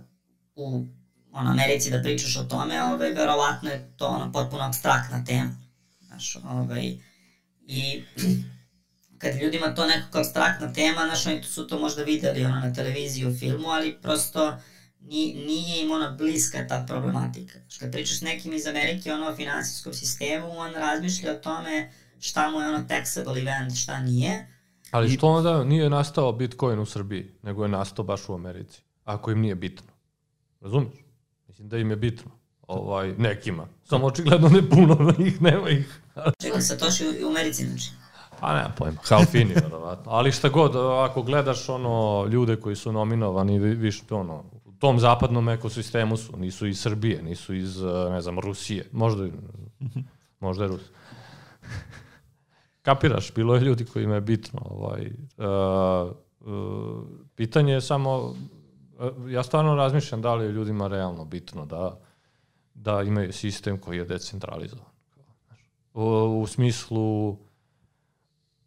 u 0.56 0.86
ono, 1.32 1.52
Americi 1.52 1.92
da 1.92 2.02
pričaš 2.02 2.38
o 2.38 2.44
tome, 2.44 2.84
ovaj, 2.84 3.12
verovatno 3.12 3.70
je 3.70 3.94
to 3.98 4.08
ono 4.08 4.32
potpuno 4.32 4.64
abstraktna 4.64 5.26
tema. 5.26 5.58
Znaš, 6.08 6.36
ovaj, 6.36 6.98
i 7.68 8.04
kad 9.20 9.42
ljudima 9.42 9.76
to 9.76 9.86
nekako 9.86 10.18
abstraktna 10.18 10.74
tema, 10.74 11.06
znaš, 11.06 11.26
oni 11.26 11.44
su 11.44 11.68
to 11.68 11.80
možda 11.80 12.04
videli 12.04 12.46
ono, 12.46 12.56
na 12.56 12.74
televiziji, 12.74 13.28
u 13.28 13.36
filmu, 13.38 13.68
ali 13.68 13.98
prosto 14.02 14.58
ni, 15.02 15.34
nije 15.48 15.84
im 15.84 15.92
ona 15.92 16.12
bliska 16.12 16.68
ta 16.68 16.86
problematika. 16.88 17.60
Znaš, 17.60 17.78
kad 17.78 17.92
pričaš 17.92 18.22
nekim 18.22 18.54
iz 18.54 18.68
Amerike 18.68 19.14
ono, 19.14 19.28
o 19.28 19.36
finansijskom 19.36 19.94
sistemu, 19.94 20.58
on 20.58 20.74
razmišlja 20.74 21.32
o 21.32 21.36
tome 21.36 21.92
šta 22.20 22.52
mu 22.52 22.62
je 22.62 22.68
ono 22.68 22.86
taxable 22.90 23.42
event, 23.42 23.78
šta 23.78 24.00
nije. 24.00 24.48
Ali 24.92 25.10
što 25.10 25.28
onda 25.28 25.64
nije 25.64 25.90
nastao 25.90 26.32
Bitcoin 26.32 26.80
u 26.80 26.86
Srbiji, 26.86 27.32
nego 27.44 27.64
je 27.64 27.70
nastao 27.70 28.06
baš 28.06 28.30
u 28.30 28.34
Americi, 28.34 28.82
ako 29.04 29.32
im 29.32 29.40
nije 29.40 29.56
bitno. 29.56 29.88
Razumiješ? 30.62 31.00
Mislim 31.48 31.70
da 31.70 31.78
im 31.78 31.90
je 31.90 31.96
bitno. 31.96 32.32
Ovaj, 32.68 33.14
nekima. 33.18 33.68
Samo 33.84 34.06
očigledno 34.06 34.50
ne 34.50 34.70
puno, 34.70 35.14
ih 35.28 35.42
nema 35.42 35.70
ih. 35.70 36.02
Čekaj, 36.42 36.62
Satoshi 36.62 37.08
u, 37.08 37.28
u 37.28 37.30
Americi, 37.30 37.66
znači. 37.66 37.90
Pa 38.40 38.54
nema 38.56 38.70
pojma, 38.78 38.98
Halfini, 39.10 39.54
verovatno. 39.54 40.12
Ali 40.12 40.32
šta 40.32 40.50
god, 40.50 40.76
ako 41.10 41.22
gledaš 41.22 41.70
ono, 41.70 42.26
ljude 42.26 42.56
koji 42.56 42.76
su 42.76 42.92
nominovani, 42.92 43.60
više 43.60 44.04
ono, 44.10 44.44
u 44.66 44.72
tom 44.72 45.00
zapadnom 45.00 45.50
ekosistemu 45.50 46.18
su, 46.18 46.38
nisu 46.38 46.68
iz 46.68 46.82
Srbije, 46.82 47.24
nisu 47.24 47.54
iz, 47.54 47.82
ne 48.10 48.22
znam, 48.22 48.40
Rusije. 48.40 48.90
Možda, 48.92 49.28
možda 50.40 50.64
je 50.64 50.68
Rus. 50.68 50.82
Kapiraš, 52.82 53.34
bilo 53.34 53.56
je 53.56 53.62
ljudi 53.62 53.86
kojima 53.86 54.16
je 54.16 54.22
bitno. 54.22 54.62
Ovaj, 54.66 55.12
uh, 55.38 56.12
uh, 56.40 57.04
pitanje 57.36 57.74
je 57.74 57.82
samo, 57.82 58.18
uh, 58.18 59.32
ja 59.32 59.44
stvarno 59.44 59.76
razmišljam 59.76 60.22
da 60.22 60.36
li 60.36 60.46
je 60.46 60.52
ljudima 60.52 60.88
realno 60.88 61.26
bitno 61.26 61.66
da, 61.66 62.00
da 62.74 63.02
imaju 63.02 63.34
sistem 63.34 63.78
koji 63.78 63.98
je 63.98 64.06
decentralizovan. 64.06 64.86
U, 65.94 66.04
u 66.42 66.48
smislu 66.48 67.38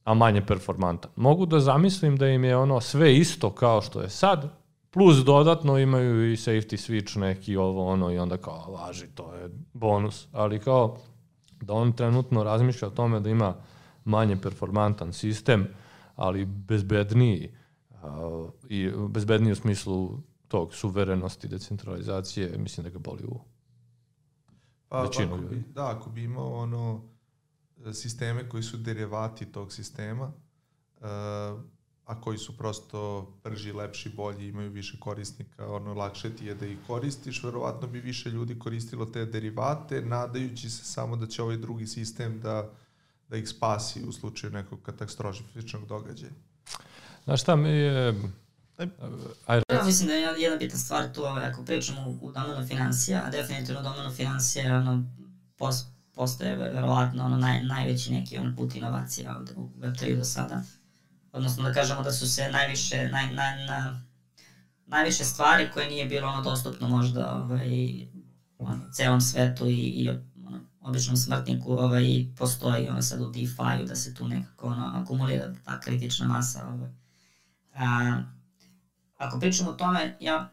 a 0.04 0.14
manje 0.14 0.46
performantan. 0.46 1.10
Mogu 1.16 1.46
da 1.46 1.60
zamislim 1.60 2.16
da 2.16 2.28
im 2.28 2.44
je 2.44 2.56
ono 2.56 2.80
sve 2.80 3.16
isto 3.16 3.50
kao 3.50 3.82
što 3.82 4.00
je 4.00 4.10
sad, 4.10 4.62
plus 4.90 5.16
dodatno 5.16 5.78
imaju 5.78 6.32
i 6.32 6.36
safety 6.36 6.90
switch 6.90 7.18
neki 7.18 7.56
ovo 7.56 7.86
ono 7.86 8.12
i 8.12 8.18
onda 8.18 8.36
kao 8.36 8.72
važi, 8.72 9.06
to 9.14 9.34
je 9.34 9.50
bonus, 9.72 10.28
ali 10.32 10.58
kao 10.58 10.96
da 11.60 11.74
on 11.74 11.92
trenutno 11.92 12.44
razmišlja 12.44 12.88
o 12.88 12.90
tome 12.90 13.20
da 13.20 13.30
ima 13.30 13.54
manje 14.04 14.36
performantan 14.36 15.12
sistem, 15.12 15.66
ali 16.16 16.44
bezbedniji 16.44 17.54
uh, 17.90 18.50
i 18.68 18.90
bezbedniji 19.08 19.52
u 19.52 19.56
smislu 19.56 20.18
tog 20.48 20.74
suverenosti, 20.74 21.48
decentralizacije, 21.48 22.58
mislim 22.58 22.84
da 22.84 22.90
ga 22.90 22.98
boli 22.98 23.24
u 23.24 23.40
pa, 24.88 25.02
većinu 25.02 25.36
ljudi. 25.36 25.62
da, 25.74 25.90
ako 25.96 26.10
bi 26.10 26.24
imao 26.24 26.54
ono 26.54 27.11
sisteme 27.92 28.48
koji 28.48 28.62
su 28.62 28.76
derivati 28.76 29.46
tog 29.46 29.72
sistema, 29.72 30.32
uh, 31.00 31.06
a 32.04 32.20
koji 32.20 32.38
su 32.38 32.56
prosto 32.56 33.32
brži, 33.44 33.72
lepši, 33.72 34.08
bolji, 34.08 34.48
imaju 34.48 34.70
više 34.70 35.00
korisnika, 35.00 35.66
ono, 35.66 35.94
lakše 35.94 36.36
ti 36.36 36.46
je 36.46 36.54
da 36.54 36.66
ih 36.66 36.78
koristiš, 36.86 37.42
verovatno 37.42 37.88
bi 37.88 38.00
više 38.00 38.30
ljudi 38.30 38.58
koristilo 38.58 39.06
te 39.06 39.24
derivate, 39.24 40.02
nadajući 40.02 40.70
se 40.70 40.84
samo 40.84 41.16
da 41.16 41.26
će 41.26 41.42
ovaj 41.42 41.56
drugi 41.56 41.86
sistem 41.86 42.40
da, 42.40 42.70
da 43.28 43.36
ih 43.36 43.48
spasi 43.48 44.04
u 44.08 44.12
slučaju 44.12 44.52
nekog 44.52 44.82
katastrofičnog 44.82 45.86
događaja. 45.86 46.32
Znaš 47.24 47.42
šta 47.42 47.56
mi 47.56 47.68
je... 47.68 48.14
Ajde, 49.46 49.64
Ja 49.72 49.84
mislim 49.84 50.08
da 50.08 50.14
je 50.14 50.42
jedna 50.42 50.56
bitna 50.56 50.78
stvar 50.78 51.12
tu, 51.12 51.24
ovaj, 51.24 51.44
ako 51.44 51.64
pričamo 51.64 52.18
u, 52.20 52.32
domenu 52.32 52.66
financija, 52.66 53.22
a 53.26 53.30
definitivno 53.30 53.82
domenu 53.82 54.10
financija 54.10 54.76
ono, 54.76 55.04
pos, 55.56 55.84
postoje 56.14 56.56
verovatno 56.56 57.24
ono 57.24 57.36
naj, 57.36 57.64
najveći 57.64 58.12
neki 58.12 58.38
on 58.38 58.56
put 58.56 58.74
inovacija 58.74 59.36
ovde 59.38 59.52
u 59.56 59.70
Web3 59.78 60.16
do 60.16 60.24
sada. 60.24 60.62
Odnosno 61.32 61.62
da 61.62 61.72
kažemo 61.72 62.02
da 62.02 62.12
su 62.12 62.32
se 62.32 62.50
najviše, 62.52 63.08
naj, 63.08 63.34
naj, 63.34 63.66
na, 63.66 64.02
najviše 64.86 65.24
stvari 65.24 65.70
koje 65.74 65.88
nije 65.88 66.06
bilo 66.06 66.28
ono 66.28 66.42
dostupno 66.42 66.88
možda 66.88 67.34
ovaj, 67.34 68.06
ono, 68.58 68.90
celom 68.92 69.20
svetu 69.20 69.66
i, 69.66 69.74
i 69.74 70.08
ono, 70.46 70.60
običnom 70.80 71.16
smrtniku 71.16 71.72
ovaj, 71.72 72.26
postoji 72.38 72.88
ono 72.88 73.02
sad 73.02 73.20
u 73.20 73.30
DeFi-u 73.30 73.86
da 73.86 73.96
se 73.96 74.14
tu 74.14 74.28
nekako 74.28 74.66
ono, 74.66 74.92
akumulira 74.94 75.54
ta 75.64 75.80
kritična 75.80 76.26
masa. 76.26 76.68
Ovaj. 76.68 76.90
A, 77.74 78.22
ako 79.16 79.40
pričamo 79.40 79.70
o 79.70 79.74
tome, 79.74 80.16
ja 80.20 80.50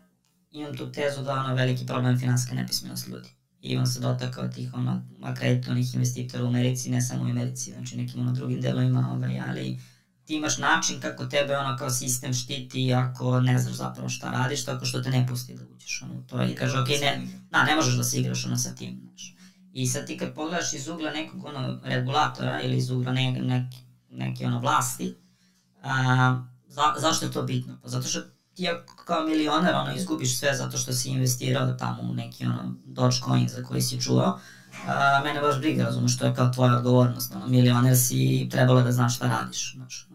imam 0.51 0.77
tu 0.77 0.91
tezu 0.91 1.23
da 1.23 1.33
ono 1.33 1.55
veliki 1.55 1.85
problem 1.85 2.19
finanska 2.19 2.55
nepismenost 2.55 3.07
ljudi 3.07 3.38
i 3.61 3.77
on 3.77 3.87
se 3.87 3.99
dotakao 3.99 4.47
tih 4.47 4.73
ono, 4.73 5.01
akreditovanih 5.21 5.95
investitora 5.95 6.43
u 6.43 6.47
Americi, 6.47 6.89
ne 6.89 7.01
samo 7.01 7.23
u 7.23 7.25
Americi, 7.25 7.71
znači 7.71 7.97
nekim 7.97 8.21
ono 8.21 8.31
drugim 8.31 8.61
delovima, 8.61 9.09
ovaj, 9.11 9.41
ali 9.47 9.79
ti 10.25 10.35
imaš 10.35 10.57
način 10.57 11.01
kako 11.01 11.25
tebe 11.25 11.57
ono 11.57 11.77
kao 11.77 11.89
sistem 11.89 12.33
štiti 12.33 12.93
ako 12.93 13.39
ne 13.39 13.59
znaš 13.59 13.73
zapravo 13.73 14.09
šta 14.09 14.31
radiš, 14.31 14.65
tako 14.65 14.85
što 14.85 15.01
te 15.01 15.09
ne 15.09 15.27
pusti 15.27 15.53
da 15.53 15.63
uđeš 15.75 16.01
ono, 16.01 16.21
to 16.21 16.43
i 16.43 16.55
kaže, 16.55 16.79
ok, 16.79 16.87
ne, 16.87 17.27
da, 17.51 17.63
ne 17.63 17.75
možeš 17.75 17.95
da 17.95 18.03
se 18.03 18.19
igraš 18.19 18.45
ono 18.45 18.57
sa 18.57 18.75
tim, 18.75 18.99
znaš. 19.03 19.35
I 19.73 19.87
sad 19.87 20.07
ti 20.07 20.17
kad 20.17 20.33
pogledaš 20.33 20.73
iz 20.73 20.87
ugla 20.87 21.11
nekog 21.11 21.45
ono 21.45 21.79
regulatora 21.83 22.61
ili 22.61 22.77
iz 22.77 22.89
ugla 22.89 23.11
ne, 23.13 23.31
neke, 23.31 23.77
neke 24.09 24.45
ono 24.45 24.59
vlasti, 24.59 25.15
a, 25.83 26.43
za, 26.67 26.81
zašto 26.97 27.25
je 27.25 27.31
to 27.31 27.43
bitno? 27.43 27.79
Pa 27.81 27.89
zato 27.89 28.07
što 28.07 28.19
ti 28.59 28.69
kao 29.05 29.23
milioner 29.23 29.75
ono, 29.75 29.95
izgubiš 29.95 30.39
sve 30.39 30.53
zato 30.53 30.77
što 30.77 30.93
si 30.93 31.09
investirao 31.09 31.73
tamo 31.73 32.01
u 32.01 32.13
neki 32.13 32.45
ono, 32.45 32.73
Dogecoin 32.85 33.47
za 33.47 33.63
koji 33.63 33.81
si 33.81 34.01
čuo, 34.01 34.39
a, 34.87 35.21
mene 35.23 35.41
baš 35.41 35.59
briga, 35.59 35.83
razumeš, 35.83 36.17
to 36.17 36.25
je 36.25 36.35
kao 36.35 36.49
tvoja 36.49 36.77
odgovornost, 36.77 37.35
ono, 37.35 37.47
milioner 37.47 37.97
si 37.97 38.47
trebalo 38.51 38.81
da 38.81 38.91
znaš 38.91 39.15
šta 39.15 39.27
radiš, 39.27 39.73
znaš, 39.75 40.07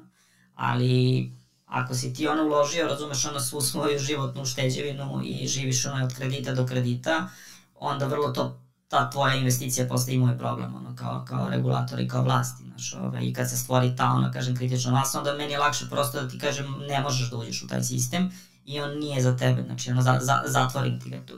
ali 0.55 1.33
ako 1.67 1.95
si 1.95 2.15
ti 2.15 2.29
ono 2.29 2.45
uložio, 2.45 2.89
razumeš, 2.89 3.25
ono 3.25 3.41
svu 3.41 3.61
svoju 3.61 3.99
životnu 3.99 4.43
ušteđevinu 4.43 5.21
i 5.25 5.49
živiš 5.49 5.87
ono 5.87 6.05
od 6.05 6.15
kredita 6.15 6.55
do 6.55 6.67
kredita, 6.67 7.29
onda 7.75 8.07
vrlo 8.07 8.29
to 8.29 8.64
ta 8.89 9.11
tvoja 9.11 9.35
investicija 9.35 9.87
postaje 9.87 10.15
imao 10.15 10.29
je 10.29 10.39
problem, 10.39 10.75
ono, 10.77 10.97
kao, 10.97 11.25
kao 11.25 11.49
regulator 11.49 12.01
i 12.01 12.09
kao 12.09 12.23
vlasti, 12.23 12.65
znaš, 12.65 12.95
ove, 12.97 13.19
i 13.21 13.33
kad 13.33 13.51
se 13.51 13.57
stvori 13.57 13.97
ta, 13.97 14.07
ono, 14.07 14.31
kažem, 14.33 14.57
kritična 14.57 14.93
masa, 14.93 15.19
onda 15.19 15.35
meni 15.35 15.53
je 15.53 15.59
lakše 15.59 15.85
prosto 15.91 16.23
da 16.23 16.29
ti 16.29 16.39
kažem, 16.39 16.67
ne 16.89 17.01
možeš 17.01 17.31
da 17.31 17.37
uđeš 17.37 17.63
u 17.63 17.69
taj 17.69 17.83
sistem 17.83 18.31
i 18.65 18.81
on 18.81 18.99
nije 18.99 19.23
za 19.23 19.37
tebe, 19.37 19.63
znači, 19.63 19.91
ono, 19.91 20.03
za, 20.03 20.19
za, 20.21 20.43
zatvorim 20.47 21.01
ti 21.01 21.11
ga 21.11 21.19
tu. 21.19 21.35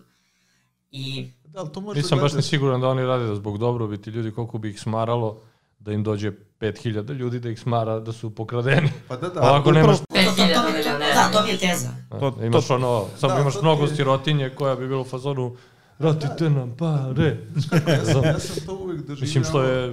I... 0.92 1.30
Da, 1.44 1.64
to 1.64 1.80
možda 1.80 2.00
Nisam 2.00 2.18
baš 2.18 2.32
gledaš- 2.32 2.42
siguran 2.42 2.80
da 2.80 2.88
oni 2.88 3.02
rade 3.02 3.26
da 3.26 3.34
zbog 3.34 3.58
dobrobiti 3.58 4.10
ljudi 4.10 4.30
koliko 4.30 4.58
bi 4.58 4.70
ih 4.70 4.80
smaralo 4.80 5.40
da 5.78 5.92
im 5.92 6.02
dođe 6.02 6.30
5000 6.60 7.12
ljudi 7.12 7.40
da 7.40 7.48
ih 7.50 7.60
smara 7.60 8.00
da 8.00 8.12
su 8.12 8.30
pokradeni. 8.30 8.90
Pa 9.08 9.16
da, 9.16 9.28
da. 9.28 9.40
Ovako 9.50 9.72
nemaš, 9.72 9.96
upravo- 9.96 10.06
To, 10.16 10.30
to, 10.30 10.36
to, 10.36 10.44
hiljada 10.44 10.66
mi- 10.66 10.72
milionera. 10.72 11.14
da, 11.14 11.30
to 11.32 11.44
mi 11.44 11.50
je 11.50 11.58
teza. 11.58 11.88
To- 12.10 12.34
imaš 12.42 12.70
ono, 12.70 13.04
samo 13.18 13.34
da, 13.34 13.40
imaš 13.40 13.54
mnogo 13.62 13.86
ti 13.86 13.92
je- 13.92 13.96
sirotinje 13.96 14.50
koja 14.50 14.74
bi 14.74 14.88
bila 14.88 15.00
u 15.00 15.06
fazonu 15.06 15.56
vratite 15.98 16.50
nam 16.50 16.76
pare. 16.76 17.36
Ja 18.26 18.38
sam, 18.38 18.66
to 18.66 18.74
uvek 18.74 18.98
doživljavao. 18.98 19.20
Mislim 19.20 19.44
što 19.44 19.62
je 19.62 19.92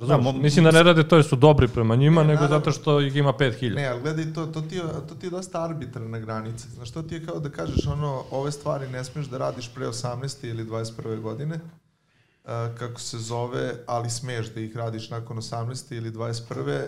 Da, 0.00 0.16
mo- 0.16 0.32
mislim 0.34 0.64
da 0.64 0.70
ne 0.70 0.82
rade 0.82 1.08
to 1.08 1.16
jer 1.16 1.24
su 1.24 1.36
dobri 1.36 1.68
prema 1.68 1.96
njima, 1.96 2.22
Ne, 2.22 2.28
nego 2.28 2.40
naravno. 2.40 2.58
zato 2.58 2.72
što 2.72 3.00
ih 3.00 3.16
ima 3.16 3.32
5000. 3.32 3.74
Ne, 3.74 3.86
ali 3.86 4.02
gledaj, 4.02 4.32
to, 4.32 4.46
to, 4.46 4.60
ti 4.60 4.74
je, 4.76 4.82
to 5.08 5.14
ti 5.14 5.26
je 5.26 5.30
dosta 5.30 5.64
arbitrarna 5.64 6.18
granica. 6.18 6.68
Znaš, 6.68 6.90
to 6.90 7.02
ti 7.02 7.14
je 7.14 7.26
kao 7.26 7.40
da 7.40 7.50
kažeš 7.50 7.86
ono, 7.86 8.24
ove 8.30 8.52
stvari 8.52 8.88
ne 8.88 9.04
smiješ 9.04 9.26
da 9.26 9.38
radiš 9.38 9.70
pre 9.74 9.86
18. 9.86 10.44
ili 10.44 10.64
21. 10.64 11.20
godine, 11.20 11.54
uh, 11.54 12.50
kako 12.78 13.00
se 13.00 13.18
zove, 13.18 13.74
ali 13.86 14.10
smiješ 14.10 14.46
da 14.46 14.60
ih 14.60 14.76
radiš 14.76 15.10
nakon 15.10 15.36
18. 15.36 15.92
ili 15.92 16.10
21. 16.10 16.82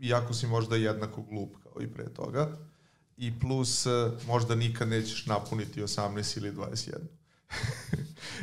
iako 0.00 0.34
si 0.34 0.46
možda 0.46 0.76
jednako 0.76 1.22
glup 1.22 1.50
kao 1.64 1.82
i 1.82 1.86
pre 1.86 2.04
toga. 2.06 2.48
I 3.16 3.40
plus, 3.40 3.86
uh, 3.86 3.92
možda 4.26 4.54
nikad 4.54 4.88
nećeš 4.88 5.26
napuniti 5.26 5.82
18 5.82 6.38
ili 6.38 6.52
21. 6.52 6.92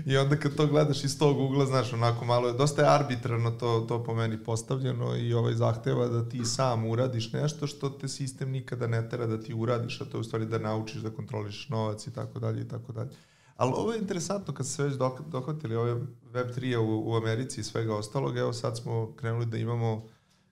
I 0.05 0.17
onda 0.17 0.35
kad 0.35 0.55
to 0.55 0.67
gledaš 0.67 1.03
iz 1.03 1.19
tog 1.19 1.39
ugla, 1.39 1.65
znaš, 1.65 1.93
onako 1.93 2.25
malo 2.25 2.47
je, 2.47 2.53
dosta 2.53 2.81
je 2.81 2.89
arbitrarno 2.89 3.51
to, 3.51 3.85
to 3.87 4.03
po 4.03 4.13
meni 4.15 4.43
postavljeno 4.43 5.15
i 5.15 5.33
ovaj 5.33 5.53
zahteva 5.53 6.07
da 6.07 6.29
ti 6.29 6.45
sam 6.45 6.85
uradiš 6.85 7.33
nešto 7.33 7.67
što 7.67 7.89
te 7.89 8.07
sistem 8.07 8.51
nikada 8.51 8.87
ne 8.87 9.09
tera 9.09 9.27
da 9.27 9.41
ti 9.41 9.53
uradiš, 9.53 10.01
a 10.01 10.05
to 10.05 10.17
je 10.17 10.21
u 10.21 10.23
stvari 10.23 10.45
da 10.45 10.59
naučiš 10.59 11.01
da 11.01 11.09
kontroliš 11.09 11.69
novac 11.69 12.07
i 12.07 12.13
tako 12.13 12.39
dalje 12.39 12.61
i 12.61 12.67
tako 12.67 12.91
dalje. 12.91 13.09
Ali 13.55 13.73
ovo 13.75 13.93
je 13.93 13.99
interesantno 13.99 14.53
kad 14.53 14.67
se 14.67 14.83
već 14.83 14.95
dohvatili 15.27 15.75
ove 15.75 15.95
Web3 16.33 16.77
u, 16.77 17.11
u 17.11 17.15
Americi 17.15 17.61
i 17.61 17.63
svega 17.63 17.95
ostalog, 17.95 18.37
evo 18.37 18.53
sad 18.53 18.77
smo 18.77 19.13
krenuli 19.15 19.45
da 19.45 19.57
imamo 19.57 20.03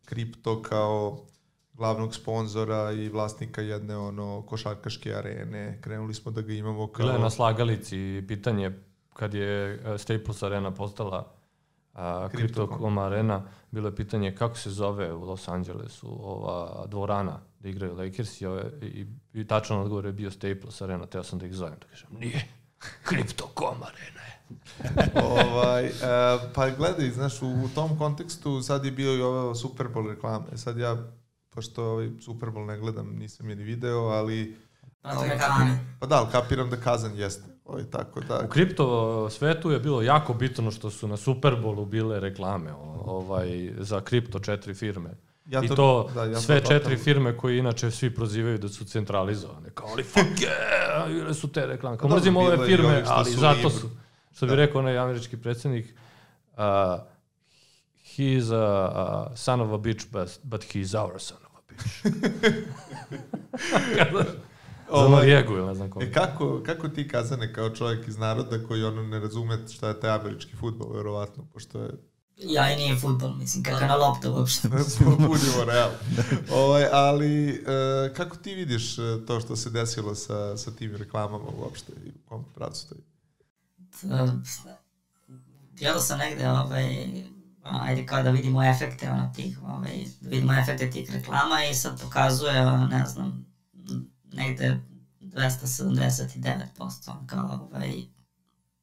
kripto 0.06 0.62
kao 0.62 1.26
glavnog 1.78 2.16
sponzora 2.16 2.92
i 2.92 3.10
vlasnika 3.10 3.62
jedne 3.62 3.98
ono 3.98 4.42
košarkaške 4.42 5.16
arene. 5.16 5.78
Krenuli 5.82 6.14
smo 6.14 6.32
da 6.32 6.42
ga 6.42 6.54
imamo 6.54 6.88
kao... 6.88 7.06
Bilo 7.06 7.18
je 7.18 7.20
na 7.20 7.30
slagalici 7.30 8.24
pitanje 8.28 8.72
kad 9.14 9.34
je 9.34 9.82
e, 9.86 9.98
Staples 9.98 10.44
Arena 10.44 10.72
postala 10.72 11.34
a, 11.94 12.30
Crypto.com. 12.34 12.98
Arena, 12.98 13.44
bilo 13.72 13.88
je 13.88 13.96
pitanje 13.96 14.36
kako 14.36 14.58
se 14.58 14.70
zove 14.70 15.14
u 15.14 15.26
Los 15.26 15.48
Angelesu 15.48 16.08
ova 16.22 16.86
dvorana 16.88 17.40
da 17.60 17.70
igraju 17.70 17.96
Lakers 17.96 18.42
i, 18.42 18.46
ove, 18.46 18.72
i, 18.82 19.06
i 19.34 19.48
tačan 19.48 19.80
odgovor 19.80 20.06
je 20.06 20.12
bio 20.12 20.32
Staples 20.32 20.82
Arena, 20.82 21.06
teo 21.06 21.24
sam 21.24 21.40
da 21.40 21.46
ih 21.46 21.54
zovem, 21.54 21.76
da 21.82 21.88
kažem, 21.88 22.10
nije, 22.20 22.48
Crypto.com 23.06 23.84
arena 23.84 24.22
je. 24.28 24.38
ovaj, 25.34 25.86
e, 25.86 25.92
pa 26.56 26.70
gledaj, 26.70 27.10
znaš, 27.10 27.42
u, 27.42 27.48
u 27.48 27.70
tom 27.76 27.98
kontekstu 27.98 28.62
sad 28.62 28.86
je 28.86 28.92
bio 28.92 29.16
i 29.16 29.22
ovo 29.22 29.56
Super 29.56 29.88
Bowl 29.88 30.10
reklame. 30.10 30.58
Sad 30.58 30.78
ja, 30.78 30.98
pošto 31.58 31.84
ovaj 31.84 32.10
Super 32.22 32.50
Bowl 32.50 32.66
ne 32.66 32.78
gledam, 32.78 33.08
nisam 33.10 33.50
je 33.50 33.56
ni 33.56 33.64
video, 33.64 34.00
ali 34.00 34.58
Protiv 35.02 35.30
reklame. 35.30 35.80
pa 36.00 36.06
da, 36.08 36.16
ali 36.16 36.28
kapiram 36.32 36.70
da 36.70 36.78
kazan 36.78 37.16
jeste. 37.16 37.44
Ovaj, 37.66 37.84
tako 37.86 38.20
da, 38.22 38.42
U 38.42 38.50
kripto 38.50 38.86
svetu 39.30 39.72
je 39.72 39.80
bilo 39.80 40.02
jako 40.02 40.34
bitno 40.34 40.72
što 40.72 40.90
su 40.90 41.08
na 41.08 41.18
Superbowlu 41.18 41.86
bile 41.88 42.20
reklame 42.20 42.74
o- 42.74 43.04
ovaj, 43.08 43.48
za 43.80 44.02
kripto 44.02 44.40
četiri 44.40 44.74
firme. 44.74 45.10
Ja 45.46 45.64
I 45.64 45.68
to- 45.68 45.76
to, 45.76 46.10
da, 46.16 46.24
ja 46.24 46.34
to 46.34 46.42
sve 46.42 46.58
četiri 46.58 46.78
totalno- 46.80 46.98
firme 46.98 47.38
koje 47.38 47.58
inače 47.58 47.92
svi 47.92 48.16
prozivaju 48.16 48.58
da 48.58 48.70
su 48.70 48.86
centralizovane. 48.86 49.70
Kao, 49.72 49.88
ali 49.88 50.04
fuck 50.04 50.26
yeah, 50.28 51.08
bile 51.10 51.34
su 51.34 51.48
te 51.50 51.66
reklame. 51.66 51.98
Kao, 51.98 52.02
Pa 52.02 52.10
dobro, 52.10 52.20
mrzim 52.20 52.38
ove 52.38 52.68
firme, 52.68 53.04
ali 53.08 53.26
su 53.26 53.40
zato 53.40 53.70
su, 53.70 53.90
što 54.34 54.46
bi 54.46 54.50
Da. 54.50 54.56
rekao 54.56 54.80
onaj 54.80 54.98
američki 54.98 55.38
predsjednik, 55.38 55.96
uh, 56.54 56.60
he 58.08 58.26
is 58.26 58.52
a, 58.52 58.56
a 58.86 59.36
son 59.36 59.62
of 59.62 59.72
a 59.72 59.78
bitch, 59.80 60.06
but, 60.08 60.40
but 60.44 60.64
he 60.66 60.80
is 60.80 60.94
our 60.96 61.20
son 61.20 61.38
bitch. 61.78 62.58
Za 64.90 64.94
Ovaj, 64.94 65.12
Norijegu 65.12 65.54
ili 65.54 65.68
ne 65.68 65.76
znam 65.76 65.90
koga. 65.90 66.06
E 66.06 66.12
kako, 66.12 66.64
kako 66.66 66.90
ti 66.90 67.08
kazane 67.08 67.54
kao 67.54 67.70
čovjek 67.70 68.08
iz 68.08 68.18
naroda 68.18 68.64
koji 68.68 68.84
ono 68.84 69.04
ne 69.04 69.20
razume 69.20 69.68
šta 69.68 69.88
je 69.88 70.00
taj 70.00 70.10
američki 70.10 70.56
futbol, 70.56 70.94
verovatno, 70.94 71.46
pošto 71.54 71.82
je 71.82 71.90
Ja 72.38 72.74
i 72.74 72.76
nije 72.76 72.96
futbol, 72.96 73.34
mislim, 73.34 73.64
kakva 73.64 73.88
na 73.88 73.96
lopta 73.96 74.32
uopšte. 74.32 74.68
budimo 75.28 75.64
real. 75.66 75.90
ovaj, 76.52 76.86
ali 76.92 77.50
e, 77.50 78.14
kako 78.14 78.38
ti 78.38 78.56
vidiš 78.56 78.98
e, 78.98 79.02
to 79.28 79.40
što 79.40 79.56
se 79.56 79.70
desilo 79.70 80.16
sa, 80.16 80.58
sa 80.58 80.72
tim 80.72 80.96
reklamama 80.96 81.50
uopšte 81.58 81.94
i 82.06 82.10
u 82.10 82.30
kom 82.30 82.46
pravcu 82.56 82.90
to 82.90 82.96
je? 82.96 83.02
Gledao 85.80 86.00
sam 86.00 86.20
negde, 86.20 86.50
ovaj, 86.50 87.08
ajde 87.72 88.06
kao 88.06 88.24
da 88.24 88.32
vidimo 88.32 88.64
efekte 88.64 89.12
ono 89.12 89.32
tih, 89.36 89.64
ovaj, 89.64 90.04
da 90.22 90.30
vidimo 90.30 90.54
efekte 90.54 90.90
tih 90.90 91.12
reklama 91.12 91.64
i 91.72 91.74
sad 91.74 92.02
pokazuje, 92.02 92.68
ono, 92.68 92.88
ne 92.88 93.06
znam, 93.06 93.46
negde 94.34 94.80
279% 95.22 97.12
ono, 97.12 97.28
kao 97.28 97.70
ovaj, 97.72 97.94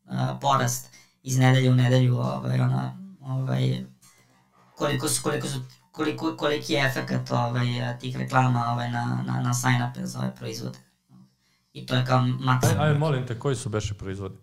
a, 0.07 0.39
porast 0.41 0.89
iz 1.23 1.39
nedelje 1.39 1.71
u 1.71 1.75
nedelju, 1.75 2.17
ovaj, 2.17 2.61
ona, 2.61 2.99
ovaj, 3.21 3.85
koliko 4.77 5.09
su, 5.09 5.23
koliko 5.23 5.47
su 5.49 5.61
koliko, 5.95 6.37
koliki 6.37 6.73
je 6.73 6.87
efekt 6.87 7.31
ovaj, 7.31 7.67
tih 8.01 8.17
reklama 8.17 8.65
ovaj, 8.73 8.91
na, 8.91 9.23
na, 9.27 9.41
na 9.41 9.55
sign-upe 9.55 10.05
za 10.05 10.19
ove 10.19 10.35
proizvode. 10.35 10.79
I 11.73 11.87
to 11.87 11.95
je 11.95 12.05
kao 12.05 12.19
Aj, 12.19 12.33
maksimum. 12.41 12.81
aj, 12.81 12.95
molim 12.95 13.27
te, 13.27 13.39
koji 13.39 13.57
su 13.57 13.69
beše 13.69 13.95
proizvodi? 13.95 14.35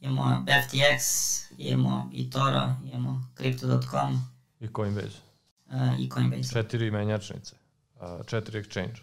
Imamo 0.00 0.44
FTX, 0.46 1.02
imamo 1.58 2.10
eToro, 2.14 2.74
imamo 2.92 3.22
Crypto.com 3.38 4.24
I 4.60 4.68
Coinbase? 4.76 5.18
uh, 5.66 6.00
i 6.00 6.08
Coinbase. 6.08 6.52
Četiri 6.52 6.90
menjačnice, 6.90 7.56
četiri 8.26 8.62
exchange. 8.62 8.96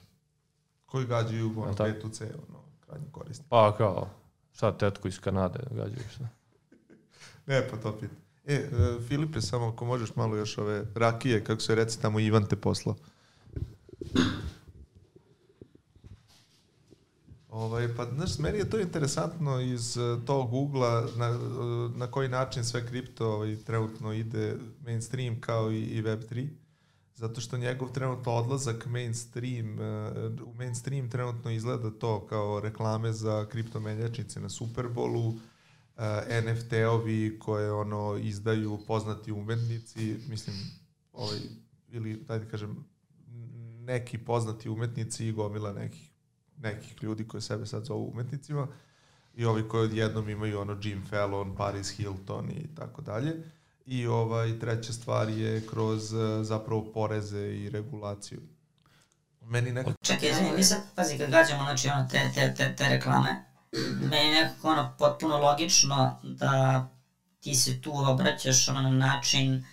Koji 0.86 1.06
gađaju 1.08 1.54
ono, 1.58 1.72
A 1.72 1.76
tako? 1.76 1.90
B2C, 1.90 2.24
ono, 2.50 2.60
krajnji 2.86 3.06
korisnik. 3.12 3.48
Pa 3.50 3.78
kao, 3.78 4.10
šta 4.56 4.78
tetku 4.78 5.08
iz 5.08 5.20
Kanade 5.20 5.60
gađaju 5.72 6.04
šta? 6.16 6.28
Ne, 7.46 7.68
pa 7.70 7.78
to 7.78 7.92
pitam. 8.00 8.18
E, 8.46 8.54
e, 8.54 8.68
Filipe, 9.08 9.42
samo 9.42 9.68
ako 9.68 9.86
možeš 9.86 10.16
malo 10.16 10.36
još 10.36 10.58
ove 10.58 10.84
rakije, 10.96 11.44
kako 11.44 11.62
se 11.62 11.76
reci 11.76 12.02
tamo 12.02 12.20
Ivan 12.20 12.46
te 12.46 12.56
poslao. 12.56 12.96
Ovaj, 17.58 17.96
pa, 17.96 18.06
znaš, 18.06 18.40
meni 18.40 18.58
je 18.58 18.70
to 18.70 18.80
interesantno 18.80 19.60
iz 19.60 19.98
uh, 19.98 20.26
tog 20.26 20.54
ugla 20.54 21.08
na, 21.16 21.30
uh, 21.30 21.96
na 21.96 22.12
koji 22.12 22.30
način 22.30 22.64
sve 22.64 22.88
kripto 22.88 23.34
ovaj, 23.34 23.56
trenutno 23.56 24.14
ide 24.14 24.58
mainstream 24.86 25.42
kao 25.42 25.72
i, 25.72 25.82
i 25.82 26.04
Web3. 26.04 26.48
Zato 27.16 27.42
što 27.42 27.58
njegov 27.58 27.92
trenutno 27.92 28.34
odlazak 28.34 28.86
mainstream, 28.86 29.74
uh, 29.74 30.48
u 30.48 30.54
mainstream 30.54 31.10
trenutno 31.10 31.52
izgleda 31.52 31.92
to 31.92 32.28
kao 32.28 32.60
reklame 32.60 33.14
za 33.14 33.46
kripto 33.46 33.80
menjačnice 33.80 34.40
na 34.40 34.50
Superbolu, 34.50 35.34
NFT-ovi 36.44 37.40
koje 37.40 37.72
ono 37.72 38.18
izdaju 38.18 38.80
poznati 38.88 39.32
umetnici, 39.32 40.16
mislim, 40.30 40.56
ovaj, 41.14 41.40
ili, 41.90 42.16
daj 42.28 42.40
da 42.40 42.46
kažem, 42.46 42.86
neki 43.80 44.18
poznati 44.18 44.70
umetnici 44.70 45.28
i 45.28 45.32
gomila 45.32 45.74
nekih, 45.74 46.07
nekih 46.58 46.96
ljudi 47.02 47.28
koji 47.28 47.42
sebe 47.42 47.66
sad 47.66 47.86
zovu 47.86 48.10
umetnicima 48.14 48.68
i 49.36 49.46
ovi 49.46 49.70
koji 49.70 49.84
odjednom 49.84 50.30
imaju 50.30 50.60
ono 50.60 50.78
Jim 50.82 51.06
Fallon, 51.10 51.56
Paris 51.56 51.90
Hilton 51.90 52.50
i 52.50 52.76
tako 52.76 53.02
dalje. 53.02 53.44
I 53.86 54.08
ovaj, 54.08 54.60
treća 54.60 54.94
stvar 54.94 55.30
je 55.30 55.68
kroz 55.68 56.14
eh, 56.14 56.44
zapravo 56.44 56.92
poreze 56.94 57.48
i 57.48 57.70
regulaciju. 57.70 58.42
Meni 59.42 59.72
nekako... 59.72 59.98
Čekaj, 60.02 60.30
izvini, 60.30 60.52
mi 60.56 60.64
sad, 60.64 60.82
pazi, 60.96 61.18
kad 61.18 61.30
gađamo, 61.30 61.64
znači, 61.64 61.88
ono, 61.88 62.08
te, 62.12 62.32
te, 62.36 62.54
te, 62.58 62.76
te 62.76 62.90
reklame, 62.90 63.44
meni 64.02 64.32
nekako, 64.32 64.68
ono, 64.68 64.96
potpuno 64.98 65.38
logično 65.38 66.20
da 66.24 66.88
ti 67.40 67.56
se 67.56 67.82
tu 67.82 67.92
obraćaš, 67.96 68.70
ono, 68.70 68.82
na 68.82 68.90
način, 68.90 69.66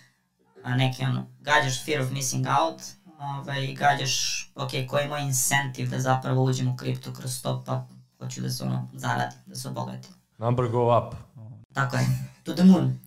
a 0.63 0.75
neki, 0.75 1.03
ono, 1.03 1.27
gađaš 1.39 1.85
fear 1.85 2.01
of 2.01 2.11
missing 2.11 2.45
out, 2.59 2.81
ovaj, 3.19 3.73
gađaš, 3.73 4.45
ok, 4.55 4.69
koji 4.89 5.03
je 5.03 5.09
moj 5.09 5.21
incentive 5.21 5.89
da 5.89 5.99
zapravo 5.99 6.43
uđem 6.43 6.67
u 6.67 6.75
kripto 6.75 7.13
kroz 7.13 7.41
to, 7.41 7.63
pa 7.65 7.85
hoću 8.19 8.41
da 8.41 8.49
se, 8.49 8.63
ono, 8.63 8.89
zaradi, 8.93 9.35
da 9.45 9.55
se 9.55 9.67
obogatim. 9.67 10.13
Number 10.37 10.67
go 10.67 10.97
up. 10.97 11.15
Tako 11.73 11.95
je, 11.95 12.05
to 12.43 12.53
the 12.53 12.63
moon, 12.63 12.99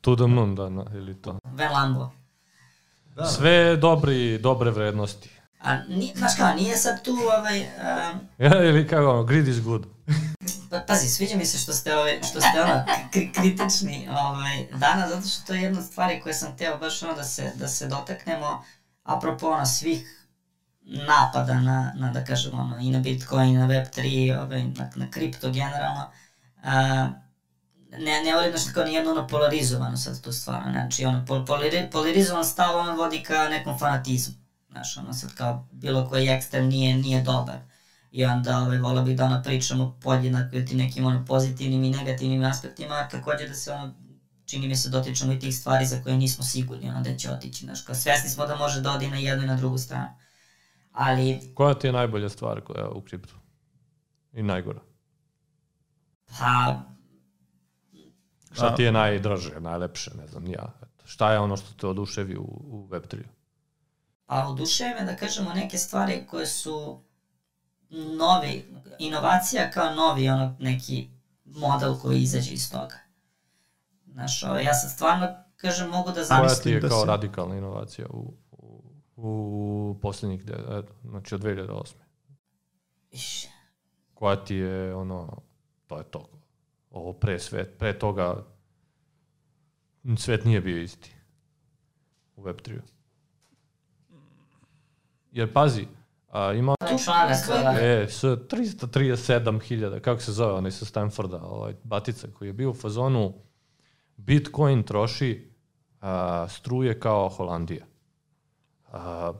To 0.00 0.16
the 0.16 0.26
moon, 0.26 0.54
da, 0.54 0.68
na, 0.68 0.84
ili 0.94 1.22
to. 1.22 1.38
Van 1.44 1.72
Lambo. 1.72 2.10
Da, 3.16 3.24
Sve 3.24 3.76
dobri, 3.76 4.38
dobre 4.38 4.70
vrednosti. 4.70 5.30
A, 5.60 5.76
nije, 5.88 6.14
znaš 6.16 6.32
kao, 6.36 6.54
nije 6.54 6.76
sad 6.76 7.04
tu, 7.04 7.10
ovaj, 7.38 7.60
um, 7.60 8.20
Ja, 8.38 8.64
ili 8.64 8.88
kako 8.88 9.10
ono, 9.10 9.24
greed 9.24 9.48
is 9.48 9.60
good. 9.60 9.86
Pa, 10.70 10.80
pazi, 10.86 11.08
sviđa 11.08 11.36
mi 11.36 11.46
se 11.46 11.58
što 11.58 11.72
ste, 11.72 11.96
ovaj, 11.96 12.20
što 12.30 12.40
ste 12.40 12.62
ono, 12.64 12.84
kri- 13.12 13.32
kritični 13.34 14.08
ovaj, 14.10 14.66
danas, 14.78 15.10
zato 15.10 15.28
što 15.28 15.46
to 15.46 15.54
je 15.54 15.62
jedna 15.62 15.78
od 15.80 15.86
stvari 15.86 16.20
koje 16.20 16.34
sam 16.34 16.56
teo 16.56 16.78
baš 16.78 17.02
ono 17.02 17.14
da 17.14 17.24
se, 17.24 17.52
da 17.58 17.68
se 17.68 17.88
dotaknemo, 17.88 18.64
apropo 19.02 19.46
ono 19.46 19.66
svih 19.66 20.28
napada 20.82 21.60
na, 21.60 21.92
na 21.96 22.12
da 22.12 22.24
kažem, 22.24 22.58
ono, 22.58 22.78
i 22.78 22.90
na 22.90 22.98
Bitcoin, 22.98 23.48
i 23.48 23.58
na 23.58 23.68
Web3, 23.68 24.38
ovaj, 24.42 24.64
na, 24.64 24.90
na 24.96 25.10
kripto 25.10 25.50
generalno. 25.50 26.10
A, 26.62 27.08
ne, 27.90 28.22
ne 28.24 28.34
volim 28.34 28.52
nešto 28.52 28.70
kao 28.74 28.84
nijedno 28.84 29.10
ono 29.10 29.26
polarizovano 29.26 29.96
sad 29.96 30.20
to 30.20 30.32
stvarno, 30.32 30.72
znači 30.72 31.04
ono, 31.04 31.24
pol, 31.26 31.44
polari, 31.44 31.88
polarizovan 31.92 32.44
stav 32.44 32.76
on 32.76 32.96
vodi 32.96 33.22
ka 33.22 33.48
nekom 33.48 33.78
fanatizmu, 33.78 34.34
znaš, 34.70 34.96
ono 34.96 35.12
sad 35.12 35.34
kao 35.34 35.68
bilo 35.72 36.08
koji 36.08 36.28
ekstrem 36.28 36.68
nije, 36.68 36.96
nije 36.96 37.22
dobar 37.22 37.58
i 38.12 38.24
onda 38.24 38.58
ovaj, 38.58 38.78
volao 38.78 39.04
bih 39.04 39.16
da 39.16 39.24
ono 39.24 39.42
pričamo 39.42 39.98
podjednako 40.02 40.56
i 40.56 40.62
o 40.62 40.66
tim 40.66 40.78
nekim 40.78 41.06
ono 41.06 41.24
pozitivnim 41.24 41.84
i 41.84 41.90
negativnim 41.90 42.44
aspektima, 42.44 42.94
a 42.94 43.08
takođe 43.08 43.48
da 43.48 43.54
se 43.54 43.72
ono 43.72 43.94
čini 44.52 44.68
mi 44.68 44.76
se 44.76 44.90
dotičemo 44.90 45.32
i 45.32 45.38
tih 45.38 45.56
stvari 45.56 45.86
za 45.86 46.02
koje 46.02 46.16
nismo 46.16 46.44
sigurni 46.44 46.90
ono 46.90 47.00
da 47.00 47.16
će 47.16 47.30
otići, 47.30 47.64
znaš, 47.64 47.82
kao 47.82 47.94
svesni 47.94 48.30
smo 48.30 48.46
da 48.46 48.56
može 48.56 48.80
da 48.80 48.92
ode 48.92 49.06
i 49.06 49.10
na 49.10 49.16
jednu 49.16 49.44
i 49.44 49.46
na 49.46 49.56
drugu 49.56 49.78
stranu. 49.78 50.08
Ali, 50.92 51.52
Koja 51.54 51.74
ti 51.74 51.86
je 51.86 51.92
najbolja 51.92 52.28
stvar 52.28 52.60
koja 52.60 52.88
u 52.88 53.00
kriptu? 53.00 53.34
I 54.32 54.42
najgora? 54.42 54.80
pa, 56.38 56.80
Šta 58.52 58.74
ti 58.74 58.82
je 58.82 58.92
najdraže, 58.92 59.60
najlepše, 59.60 60.10
ne 60.14 60.26
znam, 60.26 60.46
ja. 60.46 60.72
Eto. 60.82 61.06
Šta 61.06 61.32
je 61.32 61.38
ono 61.38 61.56
što 61.56 61.74
te 61.74 61.86
oduševi 61.86 62.36
u, 62.36 62.42
u 62.42 62.88
Web3? 62.90 63.22
pa 64.26 64.48
oduševe 64.48 64.94
me 64.94 65.04
da 65.04 65.16
kažemo 65.16 65.54
neke 65.54 65.78
stvari 65.78 66.26
koje 66.30 66.46
su 66.46 67.00
novi, 68.18 68.64
inovacija 68.98 69.70
kao 69.70 69.94
novi 69.94 70.28
ono 70.28 70.56
neki 70.60 71.08
model 71.44 71.98
koji 71.98 72.22
izađe 72.22 72.52
iz 72.52 72.70
toga. 72.70 73.01
Znaš, 74.12 74.42
ovo, 74.42 74.56
ja 74.56 74.74
sad 74.74 74.90
stvarno, 74.90 75.28
kažem, 75.56 75.88
mogu 75.90 76.08
da 76.08 76.14
Koja 76.14 76.24
zamislim 76.24 76.62
ti 76.62 76.70
je 76.70 76.80
da 76.80 76.88
kao 76.88 77.00
se- 77.00 77.06
radikalna 77.06 77.56
inovacija 77.56 78.06
u, 78.10 78.34
u, 78.50 78.82
u 79.16 79.98
posljednjih, 80.02 80.44
de, 80.44 80.52
eto, 80.52 80.92
znači 81.04 81.34
od 81.34 81.42
2008. 81.42 81.94
Iš, 83.10 83.46
Koja 84.14 84.44
ti 84.44 84.54
je 84.54 84.94
ono, 84.94 85.42
to 85.86 85.98
je 85.98 86.04
to. 86.04 86.28
Ovo 86.90 87.12
pre, 87.12 87.38
svet, 87.38 87.78
pre 87.78 87.98
toga 87.98 88.44
svet 90.16 90.44
nije 90.44 90.60
bio 90.60 90.82
isti 90.82 91.14
u 92.36 92.42
Web3. 92.42 92.78
Jer 95.32 95.52
pazi, 95.52 95.86
a, 96.28 96.52
ima 96.52 96.74
To 96.80 96.86
je 96.86 96.98
članak, 96.98 97.36
da. 97.48 97.76
E, 97.80 98.06
s 98.08 98.22
337.000, 98.24 100.00
kako 100.00 100.20
se 100.20 100.32
zove 100.32 100.52
onaj 100.52 100.70
sa 100.70 100.84
Stanforda, 100.84 101.42
ovaj, 101.42 101.74
Batica, 101.84 102.28
koji 102.38 102.48
je 102.48 102.52
bio 102.52 102.70
u 102.70 102.74
fazonu 102.74 103.34
Bitcoin 104.16 104.82
troši 104.82 105.50
a, 106.00 106.46
struje 106.48 107.00
kao 107.00 107.28
Holandija. 107.28 107.86
A, 108.92 109.32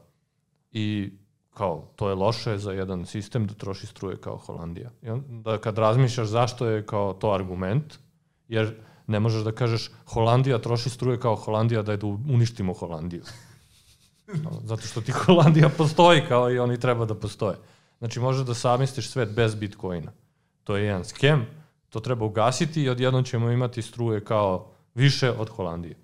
I 0.71 1.13
kao, 1.53 1.91
to 1.95 2.09
je 2.09 2.15
loše 2.15 2.57
za 2.57 2.71
jedan 2.71 3.05
sistem 3.05 3.47
da 3.47 3.53
troši 3.53 3.87
struje 3.87 4.17
kao 4.17 4.37
Holandija. 4.37 4.91
I 5.01 5.09
onda 5.09 5.57
kad 5.57 5.77
razmišljaš 5.77 6.27
zašto 6.27 6.65
je 6.65 6.85
kao 6.85 7.13
to 7.13 7.31
argument, 7.31 7.99
jer 8.47 8.75
ne 9.07 9.19
možeš 9.19 9.43
da 9.43 9.51
kažeš 9.51 9.91
Holandija 10.05 10.61
troši 10.61 10.89
struje 10.89 11.19
kao 11.19 11.35
Holandija 11.35 11.81
da 11.81 11.91
je 11.91 11.97
da 11.97 12.07
uništimo 12.07 12.73
Holandiju. 12.73 13.23
Zato 14.69 14.81
što 14.81 15.01
ti 15.01 15.11
Holandija 15.11 15.69
postoji 15.69 16.21
kao 16.27 16.51
i 16.51 16.59
oni 16.59 16.79
treba 16.79 17.05
da 17.05 17.15
postoje. 17.15 17.57
Znači 17.99 18.19
možeš 18.19 18.45
da 18.45 18.53
zamisliš 18.53 19.09
svet 19.09 19.29
bez 19.35 19.55
Bitcoina. 19.55 20.11
To 20.63 20.77
je 20.77 20.85
jedan 20.85 21.05
skem, 21.05 21.45
to 21.93 21.99
treba 21.99 22.25
ugasiti 22.25 22.83
i 22.83 22.89
odjednom 22.89 23.23
ćemo 23.23 23.51
imati 23.51 23.81
struje 23.81 24.25
kao 24.25 24.67
više 24.95 25.31
od 25.31 25.49
Holandije. 25.49 25.95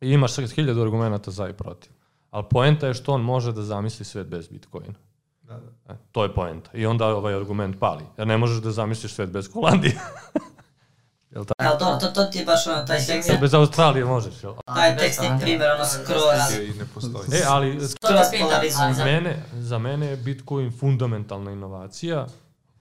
I 0.00 0.10
imaš 0.10 0.32
sad 0.32 0.50
hiljadu 0.50 0.82
argumenta 0.82 1.30
za 1.30 1.48
i 1.48 1.52
protiv. 1.52 1.92
Ali 2.30 2.44
poenta 2.50 2.86
je 2.86 2.94
što 2.94 3.12
on 3.12 3.20
može 3.20 3.52
da 3.52 3.62
zamisli 3.62 4.04
svet 4.04 4.26
bez 4.26 4.48
Bitcoina. 4.48 4.94
Da, 5.42 5.54
da. 5.54 5.94
E, 5.94 5.96
to 6.12 6.22
je 6.22 6.34
poenta. 6.34 6.70
I 6.74 6.86
onda 6.86 7.06
ovaj 7.06 7.34
argument 7.34 7.78
pali. 7.80 8.04
Jer 8.18 8.26
ne 8.26 8.38
možeš 8.38 8.62
da 8.62 8.70
zamisliš 8.70 9.12
svet 9.12 9.30
bez 9.30 9.52
Holandije. 9.52 9.94
jel 11.34 11.44
tako? 11.44 11.62
Ali 11.64 11.78
to, 11.78 12.06
to, 12.06 12.12
to 12.12 12.24
ti 12.24 12.38
je 12.38 12.44
baš 12.44 12.66
ono, 12.66 12.86
taj 12.86 13.06
tekst, 13.06 13.30
Bez 13.40 13.54
Australije 13.54 14.04
možeš, 14.04 14.42
jel? 14.42 14.54
taj 14.74 14.96
tekst 14.96 15.22
je 15.22 15.38
primjer, 15.40 15.70
ono, 15.74 15.84
skroz, 15.84 16.60
I 16.60 16.78
ne 16.78 16.84
postoji. 16.94 17.40
E, 17.40 17.44
ali 17.48 17.88
skroz 17.88 18.20
polarizovan. 18.40 18.94
za 18.94 19.04
mene, 19.04 19.42
za 19.52 19.78
mene 19.78 20.06
je 20.06 20.16
Bitcoin 20.16 20.72
fundamentalna 20.78 21.50
inovacija, 21.50 22.26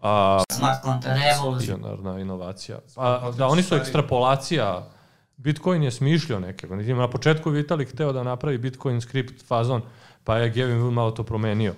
a 0.01 0.39
Smart 0.51 0.83
contract. 0.83 1.19
revolucionarna 1.19 2.19
inovacija. 2.19 2.79
A, 2.95 3.31
da, 3.37 3.47
oni 3.47 3.63
su 3.63 3.75
ekstrapolacija 3.75 4.89
Bitcoin 5.37 5.83
je 5.83 5.91
smišljao 5.91 6.39
neke. 6.39 6.67
Na 6.67 7.09
početku 7.09 7.49
Vitalik 7.49 7.91
hteo 7.91 8.13
da 8.13 8.23
napravi 8.23 8.57
Bitcoin 8.57 9.01
script 9.01 9.47
fazon, 9.47 9.81
pa 10.23 10.37
je 10.37 10.49
Gavin 10.49 10.81
Wood 10.81 10.91
malo 10.91 11.11
to 11.11 11.23
promenio. 11.23 11.73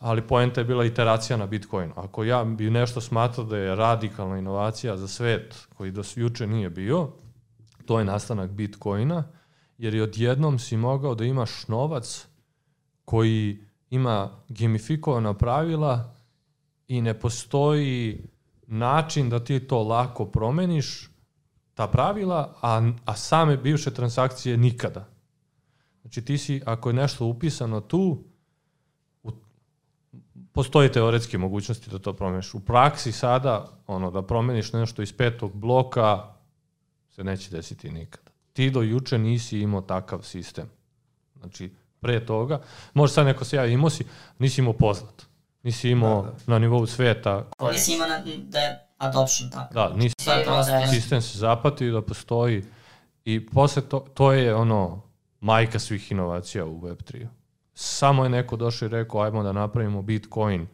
Ali 0.00 0.22
poenta 0.22 0.60
je 0.60 0.64
bila 0.64 0.84
iteracija 0.84 1.36
na 1.36 1.46
Bitcoin. 1.46 1.92
Ako 1.96 2.24
ja 2.24 2.44
bi 2.44 2.70
nešto 2.70 3.00
smatrao 3.00 3.46
da 3.46 3.56
je 3.56 3.76
radikalna 3.76 4.38
inovacija 4.38 4.96
za 4.96 5.08
svet 5.08 5.66
koji 5.76 5.90
do 5.90 6.02
juče 6.14 6.46
nije 6.46 6.70
bio, 6.70 7.08
to 7.86 7.98
je 7.98 8.04
nastanak 8.04 8.50
Bitcoina, 8.50 9.24
jer 9.78 9.94
je 9.94 10.02
odjednom 10.02 10.58
si 10.58 10.76
mogao 10.76 11.14
da 11.14 11.24
imaš 11.24 11.68
novac 11.68 12.26
koji 13.04 13.58
ima 13.90 14.30
gamifikovana 14.48 15.34
pravila 15.34 16.14
i 16.88 17.00
ne 17.00 17.20
postoji 17.20 18.24
način 18.66 19.30
da 19.30 19.44
ti 19.44 19.60
to 19.60 19.82
lako 19.82 20.24
promeniš, 20.26 21.10
ta 21.74 21.86
pravila, 21.86 22.54
a, 22.62 22.92
a 23.04 23.16
same 23.16 23.56
bivše 23.56 23.94
transakcije 23.94 24.56
nikada. 24.56 25.08
Znači 26.02 26.24
ti 26.24 26.38
si, 26.38 26.62
ako 26.66 26.88
je 26.88 26.94
nešto 26.94 27.26
upisano 27.26 27.80
tu, 27.80 28.24
u, 29.22 29.30
postoji 30.52 30.92
teoretske 30.92 31.38
mogućnosti 31.38 31.90
da 31.90 31.98
to 31.98 32.12
promeniš. 32.12 32.54
U 32.54 32.60
praksi 32.60 33.12
sada, 33.12 33.68
ono, 33.86 34.10
da 34.10 34.22
promeniš 34.22 34.72
nešto 34.72 35.02
iz 35.02 35.12
petog 35.12 35.56
bloka, 35.56 36.34
se 37.10 37.24
neće 37.24 37.50
desiti 37.50 37.90
nikada. 37.90 38.30
Ti 38.52 38.70
do 38.70 38.82
juče 38.82 39.18
nisi 39.18 39.58
imao 39.58 39.80
takav 39.80 40.22
sistem. 40.22 40.66
Znači, 41.38 41.72
pre 42.00 42.26
toga, 42.26 42.62
može 42.94 43.12
sad 43.12 43.26
neko 43.26 43.44
se 43.44 43.56
javi, 43.56 43.72
imao 43.72 43.90
si, 43.90 44.04
nisi 44.38 44.60
imao 44.60 44.72
poznat. 44.72 45.31
Nisi 45.62 45.90
imao 45.90 46.22
Da, 46.22 46.28
da. 46.28 46.36
na 46.46 46.58
nivou 46.58 46.86
sveta, 46.86 47.44
Nisi 47.72 47.94
imao 47.94 48.08
na, 48.08 48.18
da 48.38 48.58
je 48.58 48.78
adoption 48.98 49.50
tako. 49.50 49.74
da, 49.74 49.88
nisi 49.88 50.14
Sad 50.18 50.44
prodaje. 50.44 50.86
sistem 50.86 51.22
se 51.22 51.38
zapati 51.38 51.90
da 51.90 52.02
postoji 52.02 52.64
i 53.24 53.46
posle 53.46 53.82
to, 53.82 54.04
to 54.14 54.32
je 54.32 54.54
ono 54.54 55.02
majka 55.40 55.78
svih 55.78 56.12
inovacija 56.12 56.64
u 56.66 56.80
Web3. 56.80 57.26
Samo 57.74 58.24
je 58.24 58.30
neko 58.30 58.56
došao 58.56 58.86
i 58.86 58.90
rekao 58.90 59.20
ajmo 59.20 59.42
da 59.42 59.52
napravimo 59.52 60.02
Bitcoin 60.02 60.66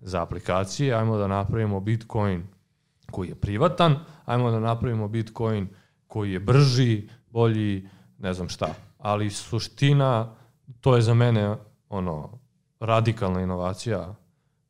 za 0.00 0.22
aplikacije, 0.22 0.94
ajmo 0.94 1.16
da 1.16 1.26
napravimo 1.26 1.80
Bitcoin 1.80 2.46
koji 3.10 3.28
je 3.28 3.34
privatan, 3.34 3.96
ajmo 4.24 4.50
da 4.50 4.60
napravimo 4.60 5.08
Bitcoin 5.08 5.68
koji 6.06 6.32
je 6.32 6.40
brži, 6.40 7.08
bolji, 7.30 7.88
ne 8.18 8.34
znam 8.34 8.48
šta. 8.48 8.66
Ali 8.98 9.30
suština, 9.30 10.34
to 10.80 10.96
je 10.96 11.02
za 11.02 11.14
mene 11.14 11.56
ono 11.88 12.38
radikalna 12.80 13.40
inovacija. 13.40 14.14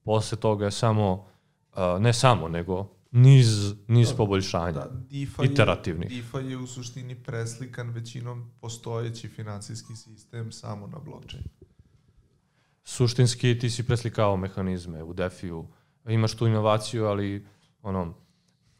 Posle 0.07 0.38
toga 0.38 0.64
je 0.64 0.70
samo, 0.70 1.26
uh, 1.72 2.00
ne 2.00 2.12
samo, 2.12 2.48
nego 2.48 2.96
niz, 3.11 3.74
niz 3.88 4.12
poboljšanja. 4.16 4.72
Da, 4.72 4.90
Iterativnih. 5.44 6.11
Je, 6.11 6.22
DeFi 6.22 6.50
je 6.50 6.57
u 6.57 6.66
suštini 6.66 7.14
preslikan 7.14 7.90
većinom 7.90 8.50
postojeći 8.61 9.28
finansijski 9.28 9.96
sistem 9.96 10.52
samo 10.52 10.86
na 10.86 10.98
blockchain. 10.98 11.44
suštinski 12.84 13.59
ti 13.59 13.70
si 13.70 13.86
preslikao 13.86 14.36
mehanizme 14.36 15.02
u 15.02 15.12
DeFi-u. 15.12 15.66
Imaš 16.09 16.34
tu 16.34 16.46
inovaciju, 16.46 17.07
ali 17.07 17.46
ono, 17.82 18.14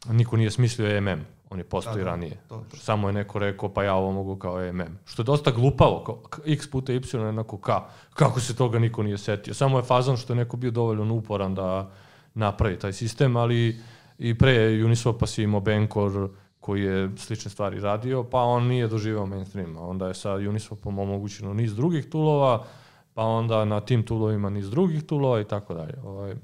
niko 0.09 0.37
nije 0.37 0.51
smislio 0.51 0.97
EMM. 0.97 1.36
On 1.49 1.57
je 1.57 1.63
postoji 1.63 1.97
Da, 1.97 2.03
da, 2.03 2.09
ranije. 2.09 2.37
to, 2.49 2.63
to. 2.71 2.77
Samo 2.77 3.09
je 3.09 3.13
neko 3.13 3.39
rekao, 3.39 3.73
pa 3.73 3.83
ja 3.83 3.95
ovo 3.95 4.11
mogu 4.11 4.35
kao 4.35 4.63
EMM. 4.63 4.97
Što 5.05 5.21
je 5.21 5.25
dosta 5.25 5.51
glupavo, 5.51 6.03
kao, 6.03 6.41
x 6.45 6.71
puta 6.71 6.93
y 6.93 7.01
je 7.13 7.25
jednako 7.25 7.57
k. 7.57 7.69
Kako 8.13 8.39
se 8.39 8.55
toga 8.55 8.79
niko 8.79 9.03
nije 9.03 9.17
setio? 9.17 9.53
Samo 9.53 9.77
je 9.77 9.83
fazon 9.83 10.17
što 10.17 10.33
je 10.33 10.37
neko 10.37 10.57
bio 10.57 10.71
dovoljno 10.71 11.13
uporan 11.13 11.55
da 11.55 11.91
napravi 12.33 12.79
taj 12.79 12.93
sistem, 12.93 13.35
ali 13.35 13.79
i 14.17 14.37
pre 14.37 14.51
Uniswapa 14.83 15.27
si 15.27 15.43
imao 15.43 15.59
Bancor 15.59 16.29
koji 16.59 16.83
je 16.83 17.09
slične 17.17 17.51
stvari 17.51 17.79
radio, 17.79 18.23
pa 18.23 18.41
on 18.41 18.67
nije 18.67 18.87
doživao 18.87 19.25
mainstream. 19.25 19.77
Onda 19.77 20.07
je 20.07 20.13
sa 20.13 20.29
Uniswapom 20.31 20.99
omogućeno 20.99 21.53
niz 21.53 21.75
drugih 21.75 22.09
tulova, 22.09 22.65
pa 23.13 23.23
onda 23.23 23.65
na 23.65 23.79
tim 23.81 24.03
tulovima 24.03 24.49
niz 24.49 24.69
drugih 24.69 25.03
tulova 25.03 25.41
i 25.41 25.43
tako 25.43 25.73
dalje. 25.73 25.93
Ovaj, 26.03 26.35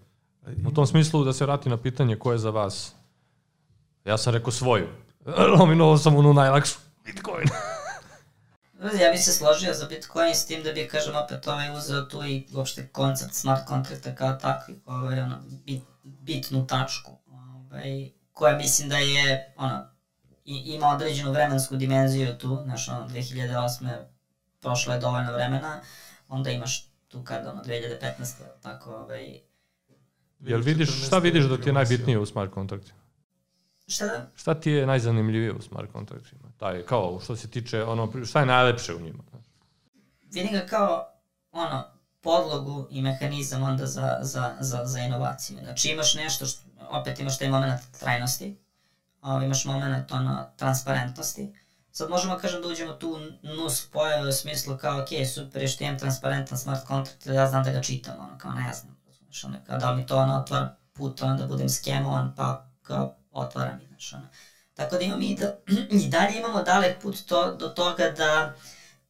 u 0.67 0.71
tom 0.71 0.87
smislu 0.87 1.23
da 1.23 1.33
se 1.33 1.45
vrati 1.45 1.69
na 1.69 1.77
pitanje 1.77 2.15
ko 2.15 2.31
je 2.31 2.37
za 2.37 2.49
vas 2.49 2.95
Ja 4.05 4.17
sam 4.17 4.33
rekao 4.33 4.51
svoju. 4.51 4.87
Nominovao 5.57 5.97
sam 5.97 6.15
onu 6.15 6.33
najlakšu 6.33 6.79
Bitcoin. 7.05 7.47
Ja 9.01 9.11
bih 9.11 9.23
se 9.23 9.31
složio 9.31 9.73
za 9.73 9.85
Bitcoin 9.85 10.35
s 10.35 10.45
tim 10.45 10.63
da 10.63 10.71
bi, 10.73 10.87
kažem, 10.87 11.15
opet 11.15 11.47
ovaj 11.47 11.77
uzeo 11.77 12.01
tu 12.01 12.23
i 12.23 12.47
uopšte 12.53 12.87
koncept 12.87 13.33
smart 13.33 13.65
kontrakta 13.65 14.15
kao 14.15 14.33
takvi, 14.33 14.81
ovaj, 14.85 15.19
ono, 15.19 15.39
bit, 15.65 15.83
bitnu 16.03 16.67
tačku, 16.67 17.11
ovaj, 17.27 18.09
koja 18.33 18.57
mislim 18.57 18.89
da 18.89 18.97
je, 18.97 19.53
ono, 19.57 19.85
i, 20.45 20.55
ima 20.55 20.87
određenu 20.87 21.31
vremensku 21.31 21.75
dimenziju 21.75 22.37
tu, 22.37 22.59
znaš, 22.63 22.89
ono, 22.89 23.07
2008. 23.09 23.89
prošlo 24.61 24.93
je 24.93 24.99
dovoljno 24.99 25.33
vremena, 25.33 25.81
onda 26.27 26.51
imaš 26.51 26.87
tu 27.07 27.23
kad, 27.23 27.47
ono, 27.47 27.63
2015. 27.63 28.33
tako, 28.61 28.95
ovaj, 28.95 29.39
Jel 30.39 30.61
vidiš, 30.61 31.05
šta 31.05 31.17
vidiš 31.17 31.45
da 31.45 31.57
ti 31.57 31.69
je 31.69 31.73
najbitnije 31.73 32.19
u 32.19 32.25
smart 32.25 32.51
kontraktima? 32.51 33.02
Šta 33.93 34.27
Šta 34.35 34.53
ti 34.53 34.71
je 34.71 34.85
najzanimljivije 34.85 35.53
u 35.53 35.61
smart 35.61 35.91
kontraktima? 35.91 36.51
Taj, 36.57 36.85
kao, 36.85 37.19
što 37.23 37.35
se 37.35 37.49
tiče, 37.49 37.83
ono, 37.83 38.11
šta 38.25 38.39
je 38.39 38.45
najlepše 38.45 38.95
u 38.95 38.99
njima? 38.99 39.23
vidim 40.33 40.51
ga 40.51 40.65
kao, 40.65 41.07
ono, 41.51 41.83
podlogu 42.21 42.87
i 42.89 43.01
mehanizam 43.01 43.63
onda 43.63 43.85
za, 43.85 44.17
za, 44.21 44.55
za, 44.59 44.85
za 44.85 44.99
inovaciju. 44.99 45.57
Znači 45.63 45.89
imaš 45.89 46.15
nešto, 46.15 46.45
što, 46.45 46.61
opet 46.89 47.19
imaš 47.19 47.37
taj 47.37 47.49
moment 47.49 47.81
trajnosti, 47.99 48.57
ovaj, 49.21 49.45
imaš 49.45 49.65
moment 49.65 50.11
ono, 50.11 50.45
transparentnosti. 50.57 51.53
Sad 51.91 52.09
možemo 52.09 52.37
kažem 52.37 52.61
da 52.61 52.67
uđemo 52.67 52.93
tu 52.93 53.19
nus 53.41 53.87
pojave 53.91 54.29
u 54.29 54.31
smislu 54.31 54.77
kao, 54.77 55.01
ok, 55.01 55.07
super 55.33 55.69
što 55.69 55.83
imam 55.83 55.99
transparentan 55.99 56.57
smart 56.57 56.87
contract, 56.87 57.25
ja 57.25 57.47
znam 57.47 57.63
da 57.63 57.71
ga 57.71 57.81
čitam, 57.81 58.15
ono, 58.19 58.37
kao 58.37 58.51
ne 58.51 58.73
znam, 58.73 58.97
razumeš, 59.07 59.43
ono, 59.43 59.57
kao 59.67 59.77
da 59.77 59.91
li 59.91 59.97
mi 59.97 60.05
to 60.05 60.17
ono 60.17 60.37
otvara 60.37 60.75
put, 60.93 61.21
ono, 61.21 61.37
da 61.37 61.47
budem 61.47 61.69
skemovan, 61.69 62.33
pa 62.35 62.69
kao 62.81 63.15
otvara 63.33 63.75
mi, 63.75 63.87
znaš, 63.87 64.13
ono. 64.13 64.27
Tako 64.73 64.95
da 64.95 65.01
imamo 65.01 65.21
i, 65.21 65.35
da, 65.35 65.57
i 66.05 66.09
dalje 66.09 66.39
imamo 66.39 66.63
dalek 66.63 67.01
put 67.01 67.25
to, 67.25 67.55
do 67.55 67.69
toga 67.69 68.09
da 68.17 68.53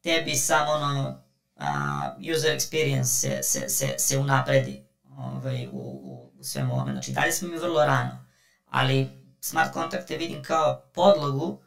tebi 0.01 0.35
samo 0.35 0.71
ono, 0.71 1.23
a, 1.55 2.15
user 2.35 2.55
experience 2.55 3.03
se, 3.03 3.39
se, 3.43 3.69
se, 3.69 3.95
se 3.97 4.17
unapredi 4.17 4.83
ovaj, 5.17 5.67
u, 5.67 5.79
u, 5.79 6.31
u 6.39 6.43
svemu 6.43 6.73
ovome. 6.73 6.91
Znači, 6.91 7.11
dalje 7.11 7.31
smo 7.31 7.47
mi 7.47 7.57
vrlo 7.57 7.85
rano, 7.85 8.25
ali 8.69 9.09
smart 9.39 9.73
kontrakte 9.73 10.17
vidim 10.17 10.43
kao 10.43 10.81
podlogu 10.93 11.59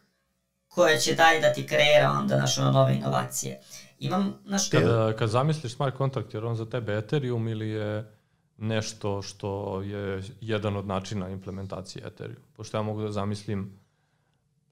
koja 0.68 0.98
će 0.98 1.14
dalje 1.14 1.40
da 1.40 1.52
ti 1.52 1.66
kreira 1.66 2.10
onda 2.10 2.36
naše 2.36 2.60
ono, 2.60 2.70
nove 2.70 2.94
inovacije. 2.94 3.60
Imam, 3.98 4.38
znaš, 4.46 4.70
Kad, 4.70 5.16
kad 5.18 5.28
zamisliš 5.28 5.74
smart 5.74 5.96
kontrakt, 5.96 6.34
jer 6.34 6.44
on 6.44 6.56
za 6.56 6.70
tebe 6.70 6.98
Ethereum 6.98 7.48
ili 7.48 7.68
je 7.68 8.15
nešto 8.58 9.22
što 9.22 9.82
je 9.82 10.22
jedan 10.40 10.76
od 10.76 10.86
načina 10.86 11.28
implementacije 11.28 12.06
Ethereum? 12.06 12.42
Pošto 12.56 12.76
ja 12.76 12.82
mogu 12.82 13.02
da 13.02 13.12
zamislim 13.12 13.72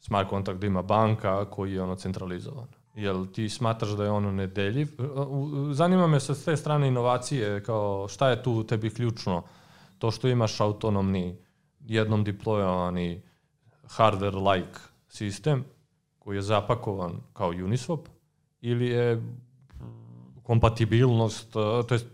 smart 0.00 0.28
kontrakt 0.28 0.60
da 0.60 0.66
ima 0.66 0.82
banka 0.82 1.50
koji 1.50 1.72
je 1.72 1.82
ono 1.82 1.96
centralizovan. 1.96 2.66
Jel 2.94 3.26
ti 3.26 3.48
smatraš 3.48 3.90
da 3.90 4.04
je 4.04 4.10
ono 4.10 4.32
nedeljiv? 4.32 4.88
Zanima 5.72 6.06
me 6.06 6.20
sa 6.20 6.34
te 6.34 6.56
strane 6.56 6.88
inovacije, 6.88 7.62
kao 7.62 8.08
šta 8.08 8.28
je 8.28 8.42
tu 8.42 8.64
tebi 8.64 8.90
ključno? 8.90 9.42
To 9.98 10.10
što 10.10 10.28
imaš 10.28 10.60
autonomni, 10.60 11.36
jednom 11.80 12.24
deployovani 12.24 13.20
hardware-like 13.96 14.78
sistem 15.08 15.64
koji 16.18 16.36
je 16.36 16.42
zapakovan 16.42 17.20
kao 17.32 17.50
Uniswap 17.50 18.06
ili 18.60 18.86
je 18.86 19.22
kompatibilnost, 20.44 21.52
to 21.52 21.86
jest, 21.90 22.06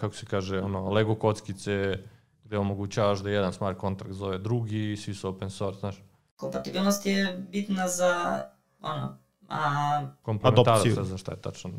kako 0.00 0.14
se 0.14 0.26
kaže, 0.26 0.60
ono, 0.60 0.90
Lego 0.90 1.14
kockice 1.14 1.98
gde 2.44 2.58
omogućavaš 2.58 3.18
da 3.18 3.30
jedan 3.30 3.52
smart 3.52 3.80
contract 3.80 4.12
zove 4.12 4.38
drugi 4.38 4.96
svi 4.96 5.14
su 5.14 5.28
open 5.28 5.50
source, 5.50 5.80
znaš. 5.80 6.02
Kompatibilnost 6.36 7.06
je 7.06 7.46
bitna 7.50 7.88
za, 7.88 8.42
ono, 8.80 9.18
a... 9.48 10.06
Komplementaraca 10.22 11.04
za 11.04 11.18
šta 11.18 11.32
je 11.32 11.40
tačno. 11.40 11.70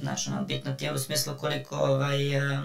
Znači, 0.00 0.30
ono, 0.30 0.44
bitno 0.44 0.72
ti 0.72 0.84
je 0.84 0.94
u 0.94 0.98
smislu 0.98 1.34
koliko, 1.40 1.76
ovaj, 1.76 2.36
e, 2.36 2.60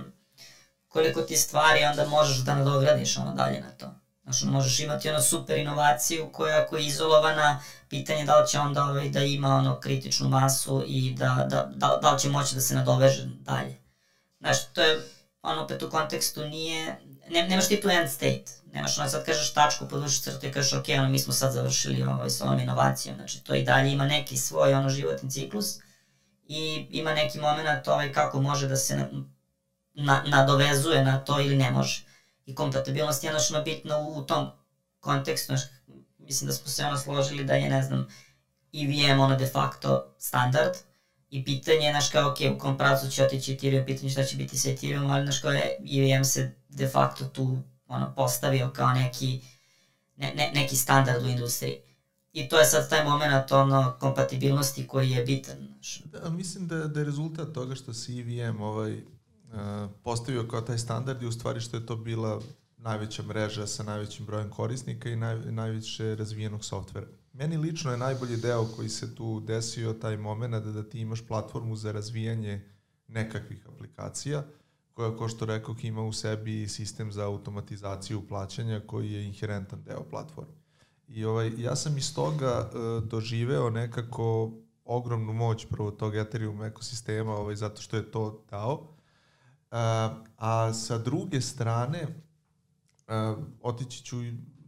koliko 0.88 1.22
ti 1.22 1.36
stvari 1.36 1.80
onda 1.92 2.10
možeš 2.10 2.38
da 2.38 2.56
nadogradiš 2.56 3.18
ono 3.18 3.34
dalje 3.34 3.62
na 3.62 3.72
to. 3.72 4.05
Znači, 4.26 4.46
možeš 4.46 4.80
imati 4.80 5.10
ono 5.10 5.22
super 5.22 5.58
inovaciju 5.58 6.30
koja 6.32 6.62
ako 6.62 6.78
je 6.78 6.86
izolovana, 6.86 7.60
pitanje 7.90 8.26
da 8.26 8.40
li 8.40 8.48
će 8.48 8.60
onda 8.60 8.84
ovaj, 8.84 9.10
da 9.10 9.20
ima 9.20 9.56
ono 9.56 9.80
kritičnu 9.80 10.30
masu 10.30 10.84
i 10.88 11.14
da, 11.14 11.48
da, 11.50 11.72
da, 11.76 12.00
da 12.02 12.12
li 12.12 12.20
će 12.20 12.30
moći 12.30 12.56
da 12.56 12.62
se 12.62 12.76
nadoveže 12.76 13.26
dalje. 13.26 13.78
Znači, 14.40 14.60
to 14.74 14.82
je, 14.82 15.02
ono, 15.42 15.64
opet 15.64 15.84
u 15.84 15.90
kontekstu 15.90 16.46
nije, 16.46 17.00
ne, 17.30 17.48
nemaš 17.48 17.68
ti 17.68 17.82
tu 17.82 17.90
end 17.90 18.10
state. 18.10 18.46
Nemaš 18.74 18.98
ono, 18.98 19.10
sad 19.10 19.26
kažeš 19.26 19.54
tačku, 19.54 19.88
podvušiš 19.88 20.22
crtu 20.22 20.46
i 20.46 20.52
kažeš, 20.52 20.74
ok, 20.74 20.86
ono, 20.90 21.10
mi 21.10 21.20
smo 21.20 21.34
sad 21.34 21.54
završili 21.54 22.04
ovaj, 22.04 22.30
s 22.30 22.42
ovom 22.42 22.60
inovacijom. 22.60 23.16
Znači, 23.16 23.44
to 23.44 23.56
i 23.56 23.64
dalje 23.64 23.92
ima 23.92 24.06
neki 24.06 24.38
svoj 24.38 24.74
ono, 24.74 24.90
životni 24.90 25.32
ciklus 25.32 25.76
i 26.48 26.88
ima 26.90 27.14
neki 27.14 27.40
moment 27.40 27.88
ovaj, 27.88 28.14
kako 28.14 28.42
može 28.42 28.68
da 28.68 28.76
se 28.76 28.98
na, 28.98 29.08
na, 29.94 30.24
nadovezuje 30.28 31.04
na 31.04 31.20
to 31.20 31.40
ili 31.40 31.56
ne 31.56 31.72
može. 31.72 32.05
I 32.46 32.56
kompatibilnost 32.56 33.24
je 33.24 33.32
ono 33.32 33.64
bitno 33.64 34.00
u, 34.10 34.22
tom 34.22 34.48
kontekstu. 35.00 35.46
Znači, 35.46 35.66
mislim 36.18 36.48
da 36.48 36.54
smo 36.54 36.68
se 36.68 36.86
ono 36.86 36.98
složili 36.98 37.44
da 37.44 37.54
je, 37.54 37.70
ne 37.70 37.84
znam, 37.84 38.08
EVM 38.74 39.20
ono 39.20 39.36
de 39.36 39.48
facto 39.48 40.16
standard, 40.18 40.76
I 41.30 41.46
pitanje 41.46 41.86
je, 41.86 41.92
znaš, 41.92 42.10
kao, 42.10 42.32
ok, 42.32 42.38
u 42.56 42.58
kom 42.58 42.78
pravcu 42.78 43.10
će 43.10 43.24
otići 43.24 43.54
Ethereum, 43.54 43.86
pitanje 43.86 44.10
šta 44.10 44.24
će 44.24 44.36
biti 44.36 44.58
sa 44.58 44.70
Ethereum, 44.70 45.10
ali, 45.12 45.24
znaš, 45.24 45.40
kao, 45.40 45.52
EVM 45.52 46.24
se 46.24 46.56
de 46.70 46.88
facto 46.88 47.26
tu, 47.26 47.58
ono, 47.88 48.14
postavio 48.16 48.72
kao 48.76 48.94
neki, 48.94 49.42
ne, 50.16 50.34
ne, 50.36 50.52
neki 50.56 50.76
standard 50.76 51.24
u 51.26 51.28
industriji. 51.28 51.78
I 52.34 52.50
to 52.50 52.60
je 52.60 52.66
sad 52.66 52.90
taj 52.90 53.04
moment 53.04 53.52
ono, 53.52 53.96
kompatibilnosti 54.00 54.88
koji 54.88 55.10
je 55.10 55.24
bitan. 55.24 55.56
Znaš. 55.58 56.02
Da, 56.04 56.30
mislim 56.30 56.68
da, 56.68 56.76
da 56.76 57.00
je 57.00 57.06
rezultat 57.06 57.54
toga 57.54 57.76
što 57.76 57.94
se 57.94 58.12
EVM 58.12 58.62
ovaj, 58.62 59.02
postavio 60.04 60.48
kao 60.48 60.62
taj 60.62 60.78
standard 60.78 61.22
i 61.22 61.28
u 61.28 61.32
stvari 61.32 61.62
što 61.62 61.78
je 61.78 61.86
to 61.86 61.96
bila 61.96 62.42
najveća 62.78 63.24
mreža 63.24 63.68
sa 63.68 63.84
najvećim 63.84 64.26
brojem 64.26 64.50
korisnika 64.50 65.10
i 65.10 65.16
naj, 65.16 65.52
najviše 65.52 66.16
razvijenog 66.16 66.66
softvera. 66.66 67.08
Meni 67.34 67.58
lično 67.58 67.92
je 67.92 67.98
najbolji 67.98 68.38
deo 68.38 68.66
koji 68.76 68.90
se 68.90 69.16
tu 69.16 69.40
desio 69.40 69.94
taj 69.94 70.18
moment 70.18 70.54
da, 70.54 70.72
da 70.72 70.84
ti 70.90 71.00
imaš 71.00 71.28
platformu 71.28 71.76
za 71.76 71.92
razvijanje 71.92 72.70
nekakvih 73.08 73.68
aplikacija, 73.68 74.44
koja, 74.94 75.18
ko 75.18 75.28
što 75.28 75.46
rekao, 75.46 75.76
ima 75.82 76.04
u 76.04 76.14
sebi 76.14 76.68
sistem 76.68 77.12
za 77.12 77.26
automatizaciju 77.26 78.28
plaćanja 78.28 78.82
koji 78.88 79.12
je 79.12 79.26
inherentan 79.26 79.84
deo 79.84 80.04
platforme. 80.10 80.54
I 81.08 81.26
ovaj, 81.26 81.52
ja 81.58 81.76
sam 81.76 81.98
iz 81.98 82.16
toga 82.16 82.70
uh, 82.74 83.04
doživeo 83.04 83.70
nekako 83.70 84.52
ogromnu 84.86 85.34
moć 85.34 85.66
prvo 85.70 85.92
tog 85.92 86.16
Ethereum 86.16 86.64
ekosistema, 86.64 87.36
ovaj, 87.36 87.56
zato 87.56 87.82
što 87.82 87.98
je 87.98 88.12
to 88.12 88.44
dao. 88.50 88.95
A 90.38 90.74
sa 90.74 90.98
druge 90.98 91.42
strane, 91.42 92.08
otići 93.62 94.04
ću 94.04 94.18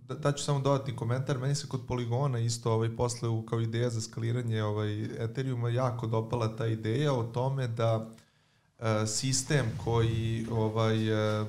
da, 0.08 0.16
daću 0.16 0.44
samo 0.44 0.60
dodatni 0.60 0.96
komentar, 0.96 1.38
meni 1.38 1.56
se 1.56 1.68
kod 1.68 1.82
Poligona 1.88 2.40
isto 2.40 2.74
ovaj, 2.74 2.96
posle 2.96 3.30
u, 3.30 3.46
kao 3.46 3.62
ideja 3.62 3.90
za 3.90 4.02
skaliranje 4.02 4.64
ovaj, 4.64 5.04
Ethereuma 5.04 5.70
jako 5.70 6.08
dopala 6.08 6.56
ta 6.56 6.68
ideja 6.68 7.14
o 7.14 7.24
tome 7.24 7.68
da 7.68 8.10
e, 8.80 9.08
sistem 9.08 9.66
koji 9.84 10.48
ovaj, 10.52 11.42
e, 11.42 11.46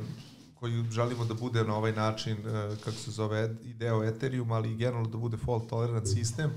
koji 0.54 0.84
želimo 0.90 1.24
da 1.24 1.34
bude 1.34 1.64
na 1.64 1.76
ovaj 1.76 1.92
način, 1.92 2.36
kako 2.84 2.96
se 2.96 3.10
zove, 3.10 3.56
ideo 3.64 4.04
Ethereum, 4.04 4.52
ali 4.52 4.72
i 4.72 4.76
generalno 4.76 5.08
da 5.08 5.18
bude 5.18 5.36
fault 5.36 5.68
tolerant 5.68 6.06
sistem, 6.08 6.50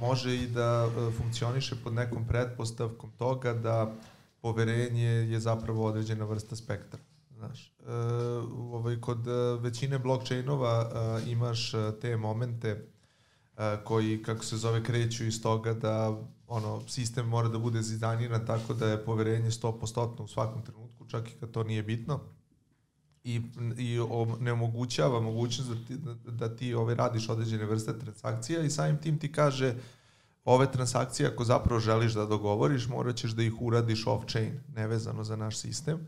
može 0.00 0.36
i 0.36 0.46
da 0.46 0.88
funkcioniše 1.16 1.76
pod 1.84 1.92
nekom 1.92 2.26
pretpostavkom 2.28 3.10
toga 3.18 3.52
da 3.52 3.92
poverenje 4.44 5.04
je 5.04 5.40
zapravo 5.40 5.86
određena 5.86 6.24
vrsta 6.24 6.56
spektra. 6.56 7.00
Znaš, 7.30 7.72
uh, 7.80 7.86
ovaj, 8.74 9.00
kod 9.00 9.26
uh, 9.26 9.62
većine 9.62 9.98
blockchainova 9.98 10.74
uh, 10.84 11.28
imaš 11.28 11.72
te 12.00 12.16
momente 12.16 12.72
uh, 12.72 13.62
koji, 13.84 14.22
kako 14.22 14.44
se 14.44 14.56
zove, 14.56 14.82
kreću 14.84 15.24
iz 15.24 15.42
toga 15.42 15.74
da 15.74 16.18
ono, 16.46 16.82
sistem 16.88 17.26
mora 17.26 17.48
da 17.48 17.58
bude 17.58 17.82
zidaniran 17.82 18.46
tako 18.46 18.74
da 18.74 18.88
je 18.88 19.04
poverenje 19.04 19.50
100% 19.50 20.22
u 20.22 20.28
svakom 20.28 20.62
trenutku, 20.62 21.06
čak 21.06 21.30
i 21.30 21.34
kad 21.40 21.50
to 21.50 21.64
nije 21.64 21.82
bitno 21.82 22.20
i, 23.24 23.40
i 23.78 23.98
ne 24.40 24.52
omogućava 24.52 25.20
mogućnost 25.20 25.70
da 25.70 25.84
ti, 25.86 25.98
da 26.30 26.56
ti 26.56 26.74
ove, 26.74 26.94
radiš 26.94 27.28
određene 27.28 27.64
vrste 27.64 27.98
transakcija 27.98 28.60
i 28.62 28.70
samim 28.70 28.98
tim 28.98 29.18
ti 29.18 29.32
kaže 29.32 29.74
ove 30.44 30.72
transakcije 30.72 31.28
ako 31.28 31.44
zapravo 31.44 31.80
želiš 31.80 32.12
da 32.12 32.26
dogovoriš 32.26 32.88
morat 32.88 33.16
ćeš 33.16 33.30
da 33.30 33.42
ih 33.42 33.52
uradiš 33.60 34.04
off-chain, 34.04 34.52
nevezano 34.68 35.24
za 35.24 35.36
naš 35.36 35.58
sistem. 35.58 36.06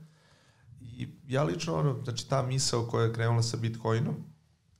I 0.81 1.09
ja 1.27 1.43
lično, 1.43 1.75
ono, 1.75 2.03
znači 2.05 2.29
ta 2.29 2.43
misao 2.43 2.87
koja 2.87 3.05
je 3.05 3.13
krenula 3.13 3.43
sa 3.43 3.57
Bitcoinom, 3.57 4.15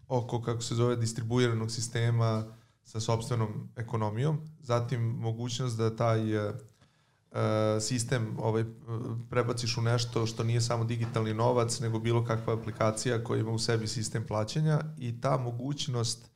oko, 0.09 0.43
kako 0.43 0.63
se 0.63 0.75
zove, 0.75 0.97
distribuiranog 0.97 1.71
sistema 1.71 2.45
sa 2.85 3.01
sobstvenom 3.01 3.69
ekonomijom, 3.77 4.39
zatim 4.61 5.01
mogućnost 5.01 5.79
da 5.79 5.97
taj 5.97 6.37
uh, 6.37 6.55
sistem 7.81 8.37
ovaj, 8.39 8.65
prebaciš 9.31 9.77
u 9.77 9.83
nešto 9.83 10.27
što 10.27 10.45
nije 10.45 10.61
samo 10.61 10.85
digitalni 10.85 11.35
novac, 11.35 11.81
nego 11.81 11.99
bilo 11.99 12.25
kakva 12.25 12.55
aplikacija 12.55 13.25
koja 13.25 13.41
ima 13.41 13.51
u 13.51 13.59
sebi 13.59 13.87
sistem 13.87 14.27
plaćanja 14.27 14.81
i 14.99 15.21
ta 15.21 15.37
mogućnost 15.37 16.36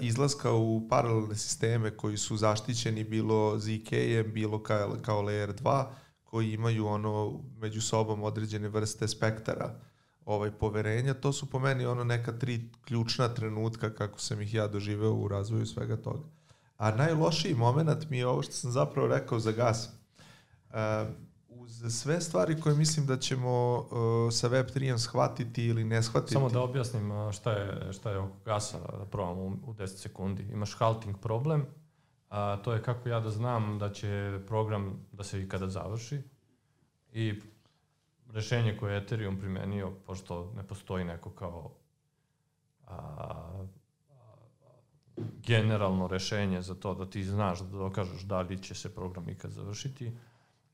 izlaska 0.00 0.52
u 0.52 0.88
paralelne 0.88 1.36
sisteme 1.36 1.96
koji 1.96 2.16
su 2.16 2.36
zaštićeni 2.36 3.04
bilo 3.04 3.58
ZK-em, 3.58 4.32
bilo 4.32 4.62
kao, 4.62 4.96
kao 5.02 5.22
Layer 5.22 5.62
2, 5.62 5.84
koji 6.24 6.52
imaju 6.52 6.86
ono 6.86 7.40
među 7.56 7.80
sobom 7.80 8.22
određene 8.22 8.68
vrste 8.68 9.08
spektara 9.08 9.80
ovaj 10.24 10.50
poverenja, 10.50 11.14
to 11.14 11.32
su 11.32 11.50
po 11.50 11.58
meni 11.58 11.86
ono 11.86 12.04
neka 12.04 12.32
tri 12.32 12.70
ključna 12.84 13.28
trenutka 13.28 13.94
kako 13.94 14.20
sam 14.20 14.40
ih 14.40 14.54
ja 14.54 14.66
doživeo 14.66 15.12
u 15.12 15.28
razvoju 15.28 15.66
svega 15.66 15.96
toga. 15.96 16.24
A 16.76 16.90
najlošiji 16.90 17.54
moment 17.54 18.10
mi 18.10 18.18
je 18.18 18.26
ovo 18.26 18.42
što 18.42 18.52
sam 18.52 18.70
zapravo 18.70 19.08
rekao 19.08 19.38
za 19.38 19.52
gas. 19.52 19.88
Uh, 20.68 20.76
sve 21.90 22.20
stvari 22.20 22.60
koje 22.60 22.74
mislim 22.74 23.06
da 23.06 23.16
ćemo 23.16 23.78
uh, 23.78 23.86
sa 24.32 24.48
Web3 24.48 24.98
shvatiti 24.98 25.66
ili 25.66 25.84
ne 25.84 26.02
shvatiti. 26.02 26.32
Samo 26.32 26.48
da 26.48 26.60
objasnim 26.60 27.32
šta 27.32 27.52
je, 27.52 27.92
šta 27.92 28.10
je 28.10 28.18
oko 28.18 28.36
gasa, 28.44 28.78
da 28.78 29.04
probamo 29.10 29.42
u, 29.42 29.48
u 29.66 29.74
10 29.74 29.86
sekundi. 29.86 30.42
Imaš 30.42 30.74
halting 30.78 31.16
problem, 31.18 31.66
a, 32.28 32.56
to 32.56 32.72
je 32.72 32.82
kako 32.82 33.08
ja 33.08 33.20
da 33.20 33.30
znam 33.30 33.78
da 33.78 33.92
će 33.92 34.40
program 34.46 35.06
da 35.12 35.24
se 35.24 35.42
ikada 35.42 35.68
završi 35.68 36.22
i 37.12 37.40
rešenje 38.32 38.76
koje 38.76 38.92
je 38.92 38.98
Ethereum 38.98 39.38
primenio, 39.38 39.92
pošto 40.06 40.52
ne 40.56 40.62
postoji 40.62 41.04
neko 41.04 41.30
kao 41.30 41.70
a, 42.86 43.64
generalno 45.46 46.08
rešenje 46.08 46.62
za 46.62 46.74
to 46.74 46.94
da 46.94 47.10
ti 47.10 47.24
znaš 47.24 47.60
da 47.60 47.78
dokažeš 47.78 48.22
da 48.22 48.40
li 48.40 48.62
će 48.62 48.74
se 48.74 48.94
program 48.94 49.28
ikad 49.28 49.50
završiti, 49.50 50.12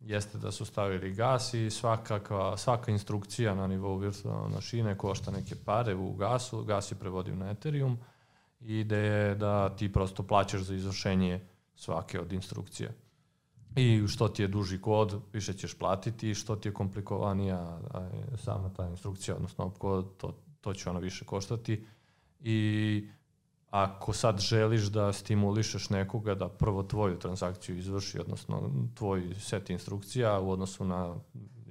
jeste 0.07 0.39
da 0.39 0.53
su 0.53 0.65
stavili 0.65 1.15
gas 1.15 1.55
i 1.55 1.71
svaka, 1.71 2.21
svaka 2.57 2.93
instrukcija 2.93 3.55
na 3.55 3.67
nivou 3.67 3.97
virtualne 3.97 4.55
mašine 4.55 4.99
košta 4.99 5.31
neke 5.31 5.55
pare 5.65 5.95
u 5.95 6.13
gasu, 6.13 6.63
gas 6.65 6.93
je 6.93 6.95
prevodio 6.95 7.35
na 7.35 7.51
Ethereum, 7.51 7.99
i 8.61 8.79
ideja 8.79 9.15
je 9.15 9.35
da 9.35 9.77
ti 9.77 9.93
prosto 9.93 10.23
plaćaš 10.23 10.61
za 10.61 10.75
izvršenje 10.75 11.41
svake 11.75 12.21
od 12.21 12.33
instrukcija. 12.33 12.91
I 13.77 14.09
što 14.09 14.29
ti 14.29 14.43
je 14.43 14.49
duži 14.49 14.81
kod, 14.81 15.21
više 15.33 15.53
ćeš 15.53 15.75
platiti, 15.75 16.35
što 16.35 16.57
ti 16.57 16.69
je 16.69 16.75
komplikovanija 16.75 17.79
sama 18.37 18.73
ta 18.77 18.89
instrukcija, 18.89 19.37
odnosno 19.37 19.65
opkod, 19.65 20.17
to, 20.17 20.39
to 20.61 20.75
će 20.75 20.91
ono 20.91 21.01
više 21.01 21.25
koštati. 21.25 21.85
I 22.41 23.09
ako 23.71 24.13
sad 24.13 24.41
želiš 24.41 24.83
da 24.83 25.13
stimulišeš 25.13 25.91
nekoga 25.91 26.35
da 26.35 26.49
prvo 26.49 26.83
tvoju 26.83 27.19
transakciju 27.19 27.79
izvrši, 27.79 28.19
odnosno 28.19 28.71
tvoj 28.95 29.35
set 29.41 29.71
instrukcija 29.71 30.41
u 30.41 30.51
odnosu 30.51 30.85
na 30.85 31.15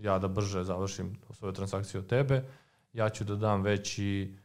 ja 0.02 0.20
da 0.20 0.28
brže 0.28 0.64
završim 0.64 1.18
svoju 1.32 1.54
transakciju 1.54 2.02
od 2.02 2.08
tebe, 2.08 2.44
ja 2.94 3.10
ću 3.10 3.24
da 3.24 3.36
dam 3.36 3.62
veći 3.62 4.36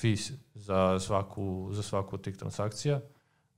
fees 0.00 0.30
za 0.54 1.00
svaku, 1.00 1.68
za 1.72 1.82
svaku 1.82 2.16
od 2.16 2.22
tih 2.22 2.36
transakcija, 2.36 3.00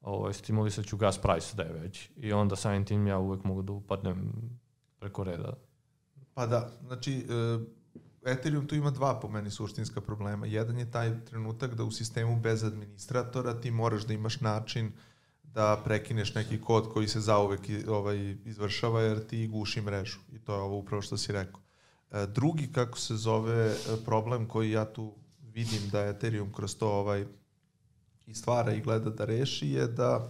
ovaj, 0.01 0.32
stimulisat 0.32 0.85
ću 0.85 0.97
gas 0.97 1.18
price 1.18 1.56
da 1.56 1.62
je 1.62 1.72
veći. 1.72 2.12
I 2.16 2.32
onda 2.32 2.56
samim 2.56 2.85
tim 2.85 3.06
ja 3.06 3.18
uvek 3.18 3.44
mogu 3.44 3.62
da 3.62 3.72
upadnem 3.72 4.32
preko 4.98 5.24
reda. 5.24 5.52
Pa 6.35 6.47
da, 6.47 6.70
znači, 6.86 7.27
e, 7.28 7.59
Ethereum 8.24 8.66
tu 8.66 8.74
ima 8.74 8.90
dva 8.90 9.20
po 9.20 9.28
meni 9.28 9.51
suštinska 9.51 10.01
problema. 10.01 10.47
Jedan 10.47 10.78
je 10.78 10.90
taj 10.90 11.24
trenutak 11.24 11.74
da 11.74 11.84
u 11.84 11.90
sistemu 11.90 12.40
bez 12.40 12.64
administratora 12.64 13.60
ti 13.60 13.70
moraš 13.70 14.02
da 14.02 14.14
imaš 14.14 14.40
način 14.40 14.92
da 15.42 15.82
prekineš 15.84 16.34
neki 16.34 16.60
kod 16.60 16.92
koji 16.92 17.09
se 17.09 17.20
zauvek 17.20 17.60
ovaj, 17.88 18.36
izvršava 18.44 19.01
jer 19.01 19.26
ti 19.26 19.47
guši 19.47 19.80
mrežu. 19.80 20.18
I 20.32 20.38
to 20.38 20.55
je 20.55 20.60
ovo 20.60 20.76
upravo 20.76 21.02
što 21.02 21.16
si 21.16 21.32
rekao. 21.32 21.60
E, 22.10 22.26
drugi, 22.26 22.72
kako 22.72 22.98
se 22.98 23.16
zove, 23.16 23.66
e, 23.66 23.76
problem 24.05 24.48
koji 24.48 24.70
ja 24.70 24.92
tu 24.92 25.14
vidim 25.40 25.88
da 25.92 26.06
Ethereum 26.06 26.52
kroz 26.52 26.76
to 26.76 26.88
ovaj, 26.88 27.26
i 28.26 28.34
stvara 28.34 28.72
i 28.72 28.80
gleda 28.80 29.10
da 29.10 29.24
reši 29.24 29.68
je 29.68 29.86
da 29.86 30.28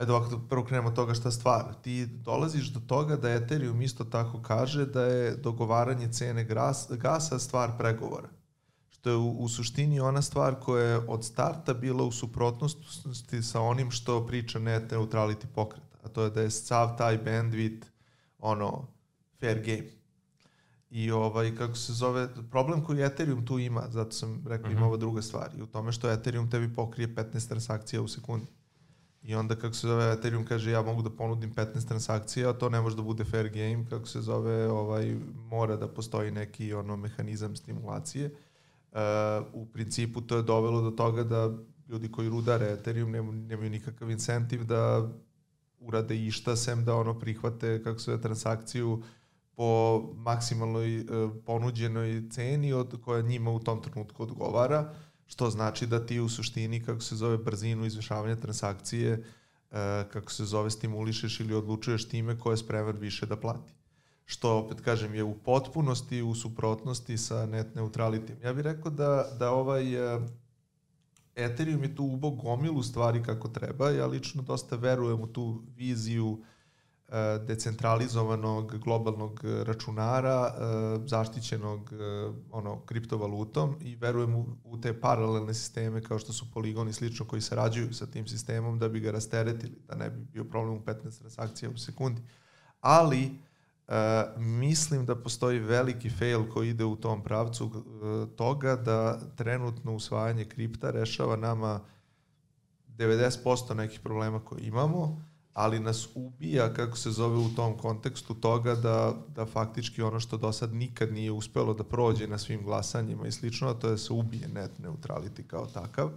Ajde 0.00 0.12
ovako, 0.12 0.36
da 0.36 0.48
prvo 0.48 0.64
krenemo 0.64 0.88
od 0.88 0.94
toga 0.94 1.14
šta 1.14 1.30
stvara. 1.30 1.72
Ti 1.72 2.06
dolaziš 2.06 2.68
do 2.68 2.80
toga 2.80 3.16
da 3.16 3.30
Ethereum 3.30 3.82
isto 3.82 4.04
tako 4.04 4.42
kaže 4.42 4.86
da 4.86 5.02
je 5.02 5.36
dogovaranje 5.36 6.12
cene 6.12 6.44
gras, 6.44 6.86
gasa 6.90 7.38
stvar 7.38 7.70
pregovora. 7.78 8.28
Što 8.88 9.10
je 9.10 9.16
u, 9.16 9.30
u 9.30 9.48
suštini 9.48 10.00
ona 10.00 10.22
stvar 10.22 10.54
koja 10.54 10.84
je 10.84 10.98
od 11.08 11.24
starta 11.24 11.74
bila 11.74 12.04
u 12.04 12.12
suprotnosti 12.12 13.42
sa 13.42 13.60
onim 13.60 13.90
što 13.90 14.26
priča 14.26 14.58
net 14.58 14.90
neutrality 14.92 15.46
pokreta. 15.54 15.98
A 16.02 16.08
to 16.08 16.22
je 16.22 16.30
da 16.30 16.40
je 16.40 16.50
sav 16.50 16.96
taj 16.98 17.24
bandwidth 17.24 17.84
ono, 18.38 18.86
fair 19.40 19.58
game. 19.58 19.90
I 20.90 21.10
ovaj, 21.10 21.56
kako 21.56 21.74
se 21.74 21.92
zove, 21.92 22.28
problem 22.50 22.84
koji 22.84 23.02
Ethereum 23.02 23.46
tu 23.46 23.58
ima, 23.58 23.82
zato 23.88 24.12
sam 24.12 24.44
rekao 24.46 24.70
mm 24.70 24.72
-hmm. 24.72 24.76
ima 24.76 24.80
mhm. 24.80 24.88
ova 24.88 24.96
druga 24.96 25.22
stvar, 25.22 25.50
i 25.58 25.62
u 25.62 25.66
tome 25.66 25.92
što 25.92 26.10
Ethereum 26.10 26.50
tebi 26.50 26.74
pokrije 26.74 27.14
15 27.14 27.48
transakcija 27.48 28.02
u 28.02 28.08
sekundi. 28.08 28.46
I 29.22 29.34
onda 29.34 29.56
kako 29.56 29.74
se 29.74 29.86
zove 29.86 30.12
Ethereum 30.12 30.44
kaže 30.44 30.70
ja 30.70 30.82
mogu 30.82 31.02
da 31.02 31.10
ponudim 31.10 31.54
15 31.54 31.88
transakcija, 31.88 32.50
a 32.50 32.52
to 32.52 32.68
ne 32.68 32.80
može 32.80 32.96
da 32.96 33.02
bude 33.02 33.24
fair 33.24 33.48
game, 33.48 33.86
kako 33.90 34.06
se 34.06 34.20
zove, 34.20 34.70
ovaj 34.70 35.16
mora 35.34 35.76
da 35.76 35.88
postoji 35.88 36.30
neki 36.30 36.74
ono 36.74 36.96
mehanizam 36.96 37.56
stimulacije. 37.56 38.30
Uh, 38.92 38.98
u 39.52 39.66
principu 39.66 40.20
to 40.20 40.36
je 40.36 40.42
dovelo 40.42 40.80
do 40.80 40.90
toga 40.90 41.24
da 41.24 41.58
ljudi 41.88 42.12
koji 42.12 42.28
rudare 42.28 42.72
Ethereum 42.72 43.10
nemaju, 43.10 43.32
nemaju 43.32 43.70
nikakav 43.70 44.10
incentiv 44.10 44.64
da 44.64 45.08
urade 45.80 46.16
išta 46.26 46.56
sem 46.56 46.84
da 46.84 46.94
ono 46.94 47.18
prihvate 47.18 47.82
kako 47.84 47.98
se 47.98 48.04
zove 48.04 48.22
transakciju 48.22 49.02
po 49.54 50.00
maksimalnoj 50.16 51.00
uh, 51.00 51.32
ponuđenoj 51.46 52.28
ceni 52.30 52.72
od 52.72 53.00
koja 53.04 53.22
njima 53.22 53.50
u 53.50 53.60
tom 53.60 53.82
trenutku 53.82 54.22
odgovara 54.22 54.94
što 55.30 55.50
znači 55.50 55.86
da 55.86 56.06
ti 56.06 56.20
u 56.20 56.28
suštini, 56.28 56.82
kako 56.84 57.00
se 57.00 57.16
zove, 57.16 57.38
brzinu 57.38 57.86
izvršavanja 57.86 58.36
transakcije, 58.36 59.12
e, 59.12 59.22
kako 60.12 60.32
se 60.32 60.44
zove, 60.44 60.70
stimulišeš 60.70 61.40
ili 61.40 61.54
odlučuješ 61.54 62.08
time 62.08 62.38
ko 62.38 62.50
je 62.50 62.56
spreman 62.56 62.98
više 62.98 63.26
da 63.26 63.36
plati. 63.36 63.72
Što, 64.24 64.58
opet 64.58 64.80
kažem, 64.80 65.14
je 65.14 65.24
u 65.24 65.38
potpunosti 65.38 66.22
u 66.22 66.34
suprotnosti 66.34 67.18
sa 67.18 67.46
net 67.46 67.74
neutralitijem. 67.74 68.38
Ja 68.42 68.52
bih 68.52 68.64
rekao 68.64 68.90
da, 68.90 69.30
da 69.38 69.50
ovaj 69.50 69.94
e, 69.94 70.20
Ethereum 71.36 71.82
je 71.82 71.94
tu 71.94 72.04
ubog 72.04 72.36
gomilu 72.36 72.82
stvari 72.82 73.22
kako 73.22 73.48
treba. 73.48 73.90
Ja 73.90 74.06
lično 74.06 74.42
dosta 74.42 74.76
verujem 74.76 75.20
u 75.20 75.26
tu 75.26 75.62
viziju 75.76 76.26
uh, 76.26 76.46
decentralizovanog 77.46 78.78
globalnog 78.78 79.40
računara 79.44 80.46
e, 80.46 80.52
zaštićenog 81.06 81.92
e, 81.92 81.96
ono 82.50 82.80
kriptovalutom 82.80 83.76
i 83.80 83.96
verujem 83.96 84.34
u, 84.64 84.80
te 84.82 85.00
paralelne 85.00 85.54
sisteme 85.54 86.02
kao 86.02 86.18
što 86.18 86.32
su 86.32 86.46
Polygon 86.54 86.88
i 86.88 86.92
slično 86.92 87.26
koji 87.26 87.42
sarađuju 87.42 87.94
sa 87.94 88.06
tim 88.06 88.26
sistemom 88.26 88.78
da 88.78 88.88
bi 88.88 89.00
ga 89.00 89.10
rasteretili, 89.10 89.72
da 89.88 89.94
ne 89.94 90.10
bi 90.10 90.24
bio 90.32 90.44
problem 90.44 90.74
u 90.74 90.80
15 90.80 91.18
transakcija 91.18 91.70
u 91.70 91.78
sekundi. 91.78 92.22
Ali 92.80 93.30
mislim 94.36 95.06
da 95.06 95.16
postoji 95.16 95.58
veliki 95.58 96.10
fail 96.10 96.48
koji 96.52 96.68
ide 96.68 96.84
u 96.84 96.96
tom 96.96 97.22
pravcu 97.22 97.84
toga 98.36 98.76
da 98.76 99.20
trenutno 99.36 99.94
usvajanje 99.94 100.44
kripta 100.44 100.90
rešava 100.90 101.36
nama 101.36 101.80
90% 102.88 103.74
nekih 103.74 104.00
problema 104.00 104.44
koje 104.44 104.62
imamo, 104.62 105.29
ali 105.60 105.80
nas 105.80 106.08
ubija, 106.14 106.72
kako 106.74 106.96
se 106.96 107.10
zove 107.10 107.36
u 107.36 107.48
tom 107.56 107.78
kontekstu 107.78 108.34
toga 108.34 108.74
da, 108.74 109.14
da 109.34 109.46
faktički 109.46 110.02
ono 110.02 110.20
što 110.20 110.36
do 110.36 110.52
sad 110.52 110.74
nikad 110.74 111.12
nije 111.12 111.32
uspelo 111.32 111.74
da 111.74 111.84
prođe 111.84 112.26
na 112.26 112.38
svim 112.38 112.62
glasanjima 112.62 113.26
i 113.26 113.32
slično, 113.32 113.68
a 113.68 113.74
to 113.74 113.86
je 113.86 113.90
da 113.90 113.98
se 113.98 114.12
ubije 114.12 114.48
net 114.48 114.70
neutrality 114.78 115.46
kao 115.46 115.66
takav, 115.66 116.06
uh, 116.06 116.12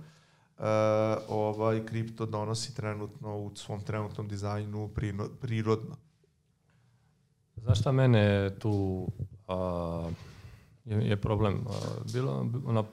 ovaj 1.29 1.85
kripto 1.85 2.25
donosi 2.25 2.75
trenutno 2.75 3.37
u 3.37 3.55
svom 3.55 3.81
trenutnom 3.81 4.27
dizajnu 4.27 4.89
prirodno. 5.41 5.95
Znaš 7.55 7.79
šta 7.79 7.91
mene 7.91 8.55
tu 8.59 9.07
uh, 9.47 10.11
je, 10.85 11.09
je 11.09 11.21
problem? 11.21 11.65
Uh, 11.65 12.11
bilo, 12.13 12.49
na, 12.67 12.83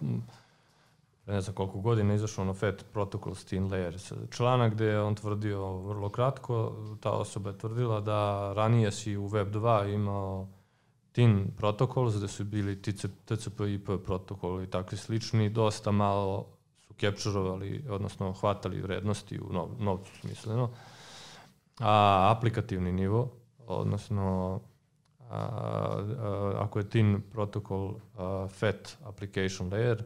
ne 1.31 1.41
znam 1.41 1.55
koliko 1.55 1.81
godina 1.81 2.15
izašao 2.15 2.45
na 2.45 2.55
FET 2.55 2.85
Protocol 2.93 3.35
Thin 3.35 3.71
Layers 3.71 4.13
članak 4.31 4.73
gde 4.73 4.85
je 4.85 5.03
on 5.03 5.15
tvrdio 5.15 5.77
vrlo 5.77 6.09
kratko, 6.09 6.77
ta 7.01 7.11
osoba 7.11 7.51
je 7.51 7.59
tvrdila 7.59 8.01
da 8.01 8.53
ranije 8.53 8.93
si 8.93 9.17
u 9.17 9.27
Web 9.27 9.55
2 9.55 9.95
imao 9.95 10.49
TIN 11.13 11.51
protokols 11.57 12.17
gde 12.17 12.29
su 12.29 12.45
bili 12.45 12.83
TCP 13.25 13.61
IP 13.61 13.91
protokol 14.05 14.63
i 14.63 14.71
takvi 14.71 14.99
slični, 14.99 15.51
dosta 15.51 15.91
malo 15.91 16.47
su 16.79 16.95
capturovali, 17.01 17.85
odnosno 17.91 18.33
hvatali 18.33 18.81
vrednosti 18.81 19.41
u 19.41 19.53
nov, 19.53 19.69
novcu 19.79 20.13
smisleno, 20.21 20.71
a 21.81 22.35
aplikativni 22.37 22.93
nivo, 22.93 23.33
odnosno 23.67 24.61
a, 25.31 25.37
a, 25.37 26.53
ako 26.59 26.79
je 26.79 26.89
TIN 26.89 27.23
protokol 27.33 27.95
a, 28.19 28.49
FET 28.49 28.99
application 29.05 29.71
layer, 29.71 30.03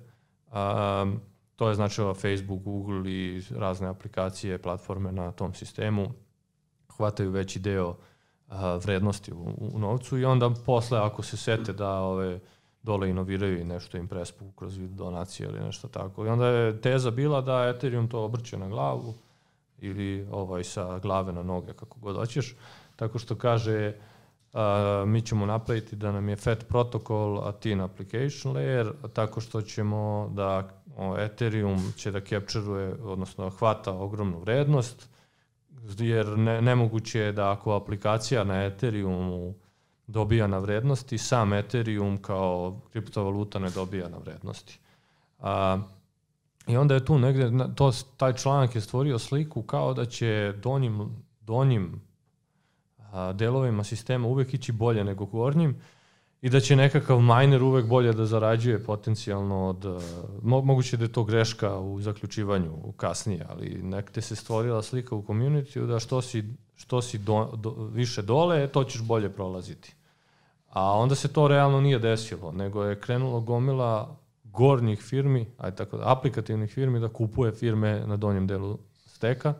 Um, 0.54 1.20
to 1.56 1.68
je 1.68 1.74
značilo 1.74 2.14
Facebook, 2.14 2.62
Google 2.62 3.10
i 3.10 3.42
razne 3.50 3.88
aplikacije, 3.88 4.62
platforme 4.62 5.12
na 5.12 5.32
tom 5.32 5.54
sistemu 5.54 6.12
hvataju 6.96 7.30
veći 7.30 7.58
deo 7.58 7.88
uh, 7.88 8.54
vrednosti 8.84 9.32
u, 9.32 9.54
u 9.74 9.78
novcu 9.78 10.18
i 10.18 10.24
onda 10.24 10.50
posle 10.66 10.98
ako 10.98 11.22
se 11.22 11.36
sete 11.36 11.72
da 11.72 11.90
ove 11.90 12.40
dole 12.82 13.10
inoviraju 13.10 13.60
i 13.60 13.64
nešto 13.64 13.96
im 13.96 14.08
prespu 14.08 14.44
kroz 14.56 14.76
vid 14.76 14.90
donacije 14.90 15.48
ili 15.48 15.60
nešto 15.60 15.88
tako. 15.88 16.26
I 16.26 16.28
onda 16.28 16.46
je 16.46 16.80
teza 16.80 17.10
bila 17.10 17.40
da 17.40 17.72
Ethereum 17.76 18.08
to 18.08 18.24
obrće 18.24 18.58
na 18.58 18.68
glavu 18.68 19.14
ili 19.78 20.28
ovaj 20.30 20.64
sa 20.64 20.98
glave 20.98 21.32
na 21.32 21.42
noge 21.42 21.72
kako 21.72 21.98
god 22.00 22.16
hoćeš, 22.16 22.56
tako 22.96 23.18
što 23.18 23.36
kaže 23.36 23.94
Uh, 24.54 24.60
mi 25.08 25.22
ćemo 25.22 25.46
napraviti 25.46 25.96
da 25.96 26.12
nam 26.12 26.28
je 26.28 26.36
FET 26.36 26.68
protokol 26.68 27.48
a 27.48 27.52
TIN 27.52 27.80
application 27.80 28.54
layer, 28.54 28.92
tako 29.12 29.40
što 29.40 29.62
ćemo 29.62 30.30
da 30.34 30.68
o, 30.96 31.18
Ethereum 31.18 31.92
će 31.96 32.10
da 32.10 32.20
capture 32.20 32.94
odnosno 33.02 33.50
hvata 33.50 33.92
ogromnu 33.92 34.38
vrednost, 34.38 35.08
jer 35.98 36.38
ne, 36.38 36.62
nemoguće 36.62 37.20
je 37.20 37.32
da 37.32 37.52
ako 37.52 37.72
aplikacija 37.72 38.44
na 38.44 38.64
Ethereumu 38.64 39.54
dobija 40.06 40.46
na 40.46 40.58
vrednosti, 40.58 41.18
sam 41.18 41.52
Ethereum 41.52 42.22
kao 42.22 42.80
kriptovaluta 42.92 43.58
ne 43.58 43.70
dobija 43.70 44.08
na 44.08 44.18
vrednosti. 44.18 44.78
A, 45.38 45.78
I 46.66 46.76
onda 46.76 46.94
je 46.94 47.04
tu 47.04 47.18
negde, 47.18 47.50
to, 47.74 47.92
taj 48.16 48.32
članak 48.32 48.74
je 48.74 48.80
stvorio 48.80 49.18
sliku 49.18 49.62
kao 49.62 49.94
da 49.94 50.04
će 50.04 50.54
donjim, 50.62 51.16
donjim 51.40 52.00
a, 53.14 53.32
delovima 53.32 53.84
sistema 53.84 54.28
uvek 54.28 54.54
ići 54.54 54.72
bolje 54.72 55.04
nego 55.04 55.26
gornjim 55.26 55.76
i 56.42 56.50
da 56.50 56.60
će 56.60 56.76
nekakav 56.76 57.20
miner 57.20 57.62
uvek 57.62 57.86
bolje 57.86 58.12
da 58.12 58.26
zarađuje 58.26 58.84
potencijalno 58.84 59.68
od, 59.68 60.02
mo, 60.42 60.60
moguće 60.60 60.96
da 60.96 61.04
je 61.04 61.12
to 61.12 61.24
greška 61.24 61.78
u 61.78 62.00
zaključivanju 62.00 62.92
kasnije, 62.96 63.46
ali 63.48 63.82
nekde 63.82 64.20
se 64.20 64.36
stvorila 64.36 64.82
slika 64.82 65.14
u 65.14 65.22
community 65.22 65.86
da 65.86 65.98
što 65.98 66.22
si, 66.22 66.44
što 66.76 67.02
si 67.02 67.18
do, 67.18 67.50
do, 67.56 67.70
više 67.92 68.22
dole, 68.22 68.68
to 68.68 68.84
ćeš 68.84 69.02
bolje 69.02 69.28
prolaziti. 69.28 69.94
A 70.70 70.92
onda 70.92 71.14
se 71.14 71.32
to 71.32 71.48
realno 71.48 71.80
nije 71.80 71.98
desilo, 71.98 72.52
nego 72.52 72.84
je 72.84 73.00
krenulo 73.00 73.40
gomila 73.40 74.16
gornjih 74.44 75.00
firmi, 75.00 75.46
aj 75.58 75.74
tako 75.74 75.96
da, 75.96 76.12
aplikativnih 76.12 76.70
firmi 76.70 77.00
da 77.00 77.08
kupuje 77.08 77.52
firme 77.52 78.02
na 78.06 78.16
donjem 78.16 78.46
delu 78.46 78.78
steka, 79.06 79.54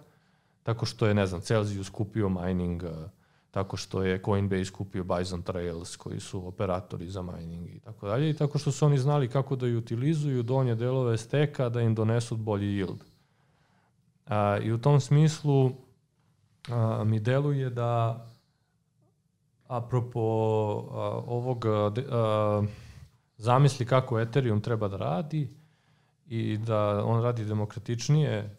tako 0.63 0.87
što 0.87 1.07
je, 1.07 1.15
ne 1.15 1.27
znam, 1.27 1.41
Celsius 1.41 1.89
kupio 1.89 2.29
mining 2.29 2.83
uh, 2.83 2.91
tako 3.55 3.77
što 3.77 4.03
je 4.03 4.23
Coinbase 4.25 4.73
kupio 4.73 5.05
Bison 5.05 5.43
Trails 5.43 5.97
koji 5.97 6.21
su 6.21 6.49
operatori 6.49 7.11
za 7.11 7.23
mining 7.23 7.69
i 7.69 7.81
tako 7.81 8.09
dalje 8.09 8.31
i 8.31 8.35
tako 8.35 8.59
što 8.59 8.73
su 8.73 8.87
oni 8.87 8.99
znali 8.99 9.29
kako 9.29 9.57
da 9.57 9.67
utilizuju 9.67 10.43
donje 10.43 10.75
delove 10.75 11.19
steka 11.19 11.69
da 11.69 11.81
im 11.81 11.95
donesu 11.95 12.37
bolji 12.37 12.67
yield. 12.67 12.99
A, 14.27 14.59
I 14.63 14.73
u 14.73 14.79
tom 14.79 15.01
smislu 15.01 15.71
a, 16.69 17.05
mi 17.05 17.21
deluje 17.21 17.71
da 17.71 18.27
apropo 19.67 20.21
a, 20.21 21.01
ovog 21.27 21.65
a, 21.67 22.63
zamisli 23.37 23.87
kako 23.87 24.21
Ethereum 24.21 24.61
treba 24.61 24.89
da 24.89 24.97
radi 24.97 25.49
i 26.27 26.59
da 26.59 27.05
on 27.05 27.23
radi 27.23 27.45
demokratičnije, 27.45 28.57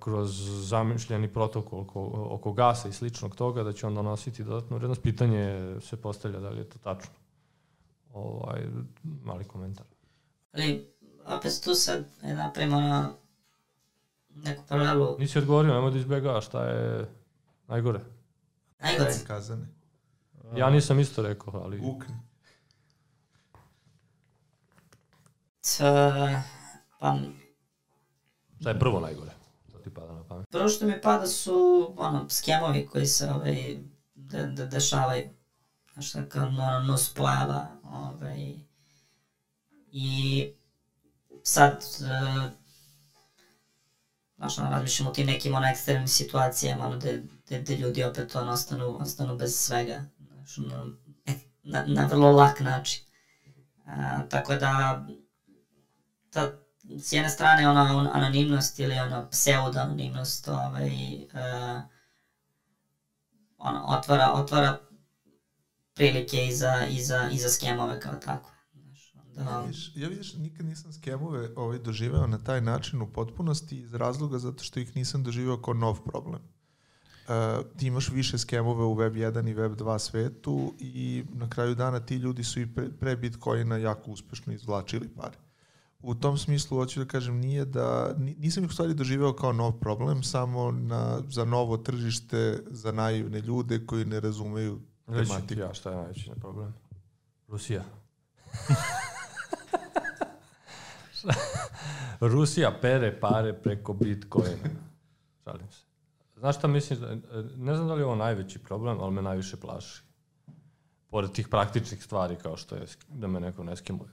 kroz 0.00 0.30
zamišljeni 0.68 1.32
protokol 1.32 1.80
oko, 1.80 2.10
oko 2.30 2.52
gasa 2.52 2.88
i 2.88 2.92
sličnog 2.92 3.36
toga 3.36 3.62
da 3.62 3.72
će 3.72 3.86
on 3.86 3.94
donositi 3.94 4.44
dodatnu 4.44 4.76
vrednost. 4.76 5.02
Pitanje 5.02 5.76
se 5.80 5.96
postavlja 5.96 6.40
da 6.40 6.48
li 6.48 6.58
je 6.58 6.68
to 6.68 6.78
tačno. 6.78 7.14
Ovaj, 8.12 8.66
mali 9.02 9.44
komentar. 9.44 9.86
Ali, 10.52 10.94
opet 11.26 11.60
tu 11.64 11.74
sad 11.74 12.04
je 12.22 12.34
napravimo 12.34 12.80
na 12.80 13.12
neku 14.34 14.62
paralelu. 14.68 15.16
Nisi 15.18 15.38
odgovorio, 15.38 15.74
nemoj 15.74 15.90
da 15.90 15.98
izbjegavaš 15.98 16.46
šta 16.46 16.64
je 16.64 17.08
najgore. 17.68 18.00
Najgore. 18.80 19.12
Kazane. 19.26 19.66
Ja 20.56 20.70
nisam 20.70 21.00
isto 21.00 21.22
rekao, 21.22 21.60
ali... 21.60 21.80
Ukni. 21.80 22.14
T, 25.60 25.78
pa, 26.98 27.16
Šta 28.60 28.70
je 28.70 28.78
prvo 28.78 29.00
najgore? 29.00 29.33
Ti 29.84 29.90
pada 29.90 30.12
na 30.12 30.24
pamet? 30.24 30.46
prvo 30.50 30.68
što 30.68 30.86
mi 30.86 31.00
pada 31.00 31.26
su, 31.26 31.94
ono, 31.96 32.28
skemovi 32.28 32.86
koji 32.86 33.06
se, 33.06 33.30
ovaj, 33.30 33.78
de, 34.14 34.46
de, 34.46 34.66
dešavaju. 34.66 35.28
Znaš, 35.92 36.12
kao 36.28 36.46
ono, 36.46 36.80
nus 36.80 37.14
pojava, 37.14 37.66
ovaj, 37.82 38.54
i 39.92 40.48
sad, 41.42 41.72
e, 41.82 42.50
znaš, 44.36 44.58
ono, 44.58 44.70
razmišljam 44.70 45.08
o 45.08 45.12
tim 45.12 45.26
nekim, 45.26 45.54
ono, 45.54 45.66
ekstremnim 45.66 46.08
situacijama, 46.08 46.86
ono, 46.86 46.96
gde, 46.96 47.22
gde, 47.46 47.60
gde 47.60 47.76
ljudi 47.76 48.04
opet, 48.04 48.34
ono, 48.36 48.52
ostanu, 48.52 48.96
ostanu 49.00 49.36
bez 49.36 49.56
svega, 49.56 50.04
znaš, 50.18 50.58
ono, 50.58 50.86
na, 51.62 51.84
na 51.86 52.06
vrlo 52.06 52.32
lak 52.32 52.60
način. 52.60 53.04
A, 53.86 54.28
tako 54.28 54.54
da, 54.54 55.06
ta, 56.30 56.63
s 56.98 57.12
jedne 57.12 57.30
strane 57.30 57.68
ona 57.68 57.96
on, 57.96 58.08
anonimnost 58.12 58.78
ili 58.78 58.98
ono 58.98 59.28
pseudo-anonimnost 59.30 60.48
ovaj, 60.48 60.88
uh, 61.14 61.82
ono, 63.58 63.84
otvara, 63.86 64.32
otvara 64.32 64.78
prilike 65.94 66.46
i 66.46 66.52
za, 66.52 66.86
i 66.90 67.02
za, 67.02 67.28
i 67.32 67.38
za 67.38 67.48
skemove 67.48 68.00
kao 68.00 68.14
tako. 68.14 68.50
Znaš, 68.72 69.14
Ja 69.46 69.60
vidiš, 69.60 69.92
ja 69.96 70.08
vidiš, 70.08 70.34
nikad 70.34 70.66
nisam 70.66 70.92
skemove 70.92 71.50
ovaj, 71.56 71.78
doživeo 71.78 72.26
na 72.26 72.38
taj 72.38 72.60
način 72.60 73.02
u 73.02 73.12
potpunosti 73.12 73.80
iz 73.80 73.94
razloga 73.94 74.38
zato 74.38 74.64
što 74.64 74.80
ih 74.80 74.96
nisam 74.96 75.22
doživeo 75.22 75.62
kao 75.62 75.74
nov 75.74 76.00
problem. 76.04 76.40
Uh, 77.28 77.30
ti 77.76 77.86
imaš 77.86 78.08
više 78.08 78.38
skemove 78.38 78.84
u 78.84 78.94
Web 78.94 79.14
1 79.14 79.50
i 79.50 79.54
Web 79.54 79.72
2 79.72 79.98
svetu 79.98 80.74
i 80.78 81.24
na 81.32 81.50
kraju 81.50 81.74
dana 81.74 82.00
ti 82.00 82.16
ljudi 82.16 82.44
su 82.44 82.60
i 82.60 82.74
pre, 82.74 82.90
pre 83.00 83.16
Bitcoina 83.16 83.76
jako 83.76 84.10
uspešno 84.10 84.52
izvlačili 84.52 85.08
pare. 85.08 85.38
U 86.06 86.14
tom 86.14 86.38
smislu, 86.38 86.78
hoću 86.78 87.00
da 87.00 87.06
kažem, 87.06 87.36
nije 87.40 87.64
da, 87.64 88.14
ni- 88.18 88.34
nisam 88.38 88.64
ih 88.64 88.70
u 88.70 88.72
stvari 88.72 88.94
doživeo 88.94 89.32
kao 89.32 89.52
nov 89.52 89.72
problem, 89.72 90.22
samo 90.22 90.70
na, 90.72 91.20
za 91.28 91.44
novo 91.44 91.76
tržište, 91.76 92.62
za 92.66 92.92
naivne 92.92 93.40
ljude 93.40 93.86
koji 93.86 94.04
ne 94.04 94.20
razumeju 94.20 94.80
tematiku. 95.06 95.60
ja 95.60 95.74
šta 95.74 95.90
je 95.90 95.96
najveći 95.96 96.30
problem. 96.40 96.74
Rusija. 97.48 97.84
Rusija 102.20 102.78
pere 102.80 103.20
pare 103.20 103.52
preko 103.52 103.92
Bitcoina. 103.92 104.68
Šalim 105.44 105.70
se. 105.70 105.84
Znaš 106.36 106.56
šta 106.58 106.68
mislim? 106.68 107.22
Ne 107.56 107.74
znam 107.74 107.88
da 107.88 107.94
li 107.94 108.00
je 108.00 108.06
ovo 108.06 108.14
najveći 108.16 108.58
problem, 108.58 109.00
ali 109.00 109.12
me 109.12 109.22
najviše 109.22 109.56
plaši. 109.56 110.02
Pored 111.10 111.32
tih 111.32 111.48
praktičnih 111.48 112.04
stvari 112.04 112.36
kao 112.42 112.56
što 112.56 112.74
je 112.76 112.86
da 113.08 113.26
me 113.26 113.40
neko 113.40 113.64
ne 113.64 113.76
slično. 113.76 114.04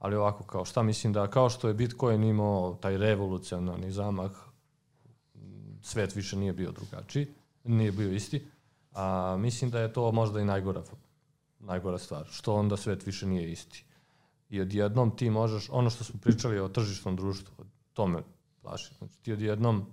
Ali 0.00 0.16
ovako, 0.16 0.44
kao 0.44 0.64
šta 0.64 0.82
mislim 0.82 1.12
da 1.12 1.30
kao 1.30 1.50
što 1.50 1.68
je 1.68 1.74
Bitcoin 1.74 2.24
imao 2.24 2.74
taj 2.74 2.96
revolucionarni 2.96 3.92
zamah, 3.92 4.30
svet 5.82 6.14
više 6.14 6.36
nije 6.36 6.52
bio 6.52 6.72
drugačiji, 6.72 7.26
nije 7.64 7.92
bio 7.92 8.12
isti, 8.12 8.46
a 8.92 9.36
mislim 9.38 9.70
da 9.70 9.80
je 9.80 9.92
to 9.92 10.12
možda 10.12 10.40
i 10.40 10.44
najgora, 10.44 10.82
najgora 11.58 11.98
stvar, 11.98 12.26
što 12.30 12.54
onda 12.54 12.76
svet 12.76 13.06
više 13.06 13.26
nije 13.26 13.52
isti. 13.52 13.84
I 14.50 14.60
odjednom 14.60 15.16
ti 15.16 15.30
možeš, 15.30 15.68
ono 15.70 15.90
što 15.90 16.04
smo 16.04 16.20
pričali 16.20 16.60
o 16.60 16.68
tržišnom 16.68 17.16
društvu, 17.16 17.64
to 17.92 18.06
me 18.06 18.22
plaši. 18.62 18.94
Znači 18.98 19.18
ti 19.22 19.32
odjednom 19.32 19.86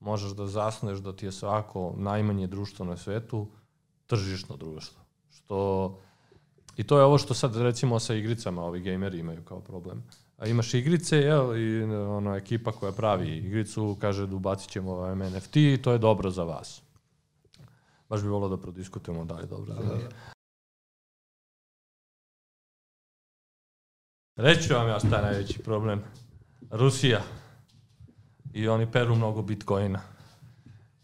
možeš 0.00 0.32
da 0.32 0.46
zasnuješ 0.46 0.98
da 0.98 1.16
ti 1.16 1.26
je 1.26 1.32
svako 1.32 1.94
najmanje 1.96 2.46
društvo 2.46 2.86
na 2.86 2.96
svetu 2.96 3.46
tržišno 4.06 4.56
društvo. 4.56 5.02
Što, 5.30 5.98
I 6.76 6.84
to 6.84 6.98
je 6.98 7.04
ovo 7.04 7.18
što 7.18 7.34
sad 7.34 7.56
recimo 7.56 7.98
sa 7.98 8.14
igricama 8.14 8.62
ovi 8.62 8.80
gejmeri 8.80 9.18
imaju 9.18 9.42
kao 9.42 9.60
problem. 9.60 10.02
A 10.38 10.46
imaš 10.46 10.74
igrice, 10.74 11.16
jel, 11.16 11.56
i 11.56 11.82
ono, 11.94 12.36
ekipa 12.36 12.72
koja 12.72 12.92
pravi 12.92 13.36
igricu 13.36 13.96
kaže 14.00 14.26
da 14.26 14.36
ubacit 14.36 14.70
ćemo 14.70 14.92
ovaj 14.92 15.16
NFT 15.16 15.56
i 15.56 15.80
to 15.82 15.92
je 15.92 15.98
dobro 15.98 16.30
za 16.30 16.44
vas. 16.44 16.82
Baš 18.08 18.22
bi 18.22 18.28
volio 18.28 18.48
da 18.48 18.56
prodiskutujemo 18.56 19.24
da 19.24 19.34
li 19.34 19.42
je 19.42 19.46
dobro 19.46 19.74
za 19.74 19.80
vas. 19.80 20.02
Reći 24.36 24.68
ću 24.68 24.74
vam 24.74 24.88
ja 24.88 24.98
šta 24.98 25.16
je 25.16 25.22
najveći 25.22 25.58
problem. 25.58 26.02
Rusija. 26.70 27.20
I 28.52 28.68
oni 28.68 28.90
peru 28.92 29.14
mnogo 29.14 29.42
bitcoina. 29.42 30.00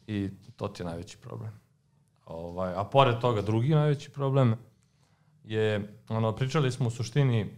I 0.06 0.30
to 0.56 0.68
ti 0.68 0.82
je 0.82 0.86
najveći 0.86 1.18
problem. 1.18 1.50
Ovaj, 2.26 2.72
a 2.76 2.84
pored 2.84 3.20
toga 3.20 3.42
drugi 3.42 3.74
najveći 3.74 4.10
problem 4.10 4.56
je, 5.48 5.98
ono, 6.08 6.32
pričali 6.32 6.72
smo 6.72 6.88
u 6.88 6.90
suštini, 6.90 7.50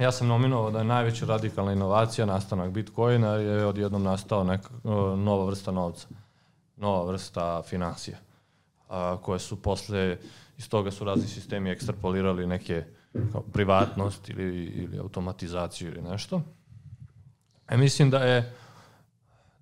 ja 0.00 0.12
sam 0.12 0.26
nominovao 0.26 0.70
da 0.70 0.78
je 0.78 0.84
najveća 0.84 1.26
radikalna 1.26 1.72
inovacija 1.72 2.26
nastanak 2.26 2.70
Bitcoina 2.70 3.28
je 3.28 3.66
odjednom 3.66 4.02
nastao 4.02 4.44
neka 4.44 4.68
nova 5.16 5.46
vrsta 5.46 5.72
novca, 5.72 6.08
nova 6.76 7.04
vrsta 7.10 7.62
financija, 7.62 8.18
a, 8.88 9.16
koje 9.22 9.38
su 9.38 9.62
posle, 9.62 10.18
iz 10.58 10.68
toga 10.68 10.90
su 10.90 11.04
razni 11.04 11.28
sistemi 11.28 11.70
ekstrapolirali 11.70 12.46
neke 12.46 12.84
kao 13.32 13.42
privatnost 13.42 14.28
ili, 14.28 14.64
ili 14.64 14.98
automatizaciju 14.98 15.88
ili 15.88 16.02
nešto. 16.02 16.42
E, 17.68 17.76
mislim 17.76 18.10
da 18.10 18.18
je 18.18 18.54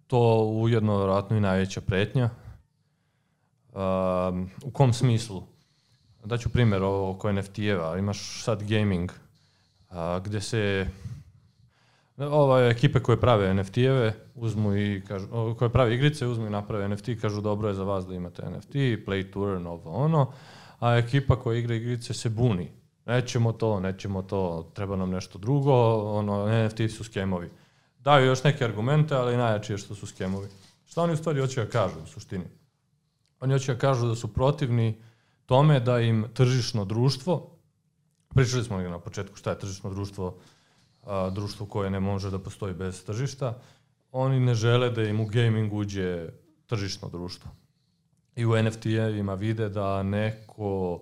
to 0.07 0.45
ujedno 0.45 0.97
vjerojatno 0.97 1.37
i 1.37 1.41
najveća 1.41 1.81
pretnja. 1.81 2.31
Um, 3.73 4.51
u 4.65 4.71
kom 4.71 4.93
smislu? 4.93 5.43
Daću 6.25 6.49
primjer 6.49 6.83
oko 6.83 7.33
NFT-eva. 7.33 7.99
Imaš 7.99 8.43
sad 8.45 8.63
gaming, 8.63 9.13
a, 9.89 10.21
gde 10.25 10.41
se 10.41 10.87
ove 12.19 12.71
ekipe 12.71 13.01
koje 13.01 13.21
prave 13.21 13.55
NFT-eve 13.55 14.13
uzmu 14.35 14.77
i 14.77 15.03
kažu, 15.09 15.55
koje 15.59 15.73
prave 15.73 15.95
igrice 15.95 16.27
uzmu 16.27 16.47
i 16.47 16.51
naprave 16.51 16.89
NFT 16.89 17.09
i 17.09 17.19
kažu 17.21 17.41
dobro 17.41 17.69
je 17.69 17.75
za 17.75 17.85
vas 17.85 18.07
da 18.07 18.15
imate 18.15 18.51
NFT, 18.51 18.75
play 19.07 19.33
to 19.33 19.53
earn, 19.53 19.67
ovo 19.67 19.91
ono, 19.91 20.33
a 20.81 20.97
ekipa 20.97 21.37
koja 21.37 21.59
igra 21.59 21.75
igrice 21.75 22.15
se 22.15 22.29
buni. 22.29 22.71
Nećemo 23.07 23.53
to, 23.53 23.81
nećemo 23.81 24.23
to, 24.23 24.71
treba 24.75 24.97
nam 24.97 25.11
nešto 25.11 25.39
drugo, 25.39 25.73
ono, 26.19 26.65
NFT 26.65 26.81
su 26.97 27.05
skemovi. 27.05 27.51
Daju 27.99 28.27
još 28.27 28.45
neke 28.45 28.65
argumente, 28.65 29.15
ali 29.15 29.37
najjače 29.37 29.73
je 29.73 29.79
što 29.79 29.95
su 29.95 30.07
skemovi. 30.07 30.49
Šta 30.87 31.03
oni 31.03 31.13
u 31.13 31.17
stvari 31.17 31.41
hoće 31.41 31.65
da 31.65 31.71
kažu 31.71 31.95
u 32.05 32.07
suštini? 32.07 32.45
Oni 33.41 33.53
hoće 33.53 33.75
da 33.75 33.79
kažu 33.79 34.07
da 34.07 34.15
su 34.15 34.35
protivni 34.35 35.03
tome 35.51 35.81
da 35.81 35.99
im 36.01 36.27
tržišno 36.35 36.85
društvo, 36.85 37.51
pričali 38.35 38.65
smo 38.65 38.79
na 38.79 38.99
početku 38.99 39.37
šta 39.37 39.51
je 39.51 39.59
tržišno 39.59 39.91
društvo, 39.91 40.37
a, 41.03 41.31
društvo 41.31 41.67
koje 41.67 41.91
ne 41.91 42.01
može 42.01 42.31
da 42.31 42.39
postoji 42.39 42.75
bez 42.75 43.05
tržišta, 43.05 43.59
oni 44.13 44.41
ne 44.41 44.55
žele 44.55 44.91
da 44.91 45.03
im 45.03 45.21
u 45.21 45.27
gaming 45.27 45.73
uđe 45.73 46.29
tržišno 46.67 47.09
društvo. 47.09 47.51
I 48.37 48.47
u 48.47 48.51
NFT-evima 48.51 49.35
vide 49.35 49.69
da 49.69 50.03
neko 50.03 51.01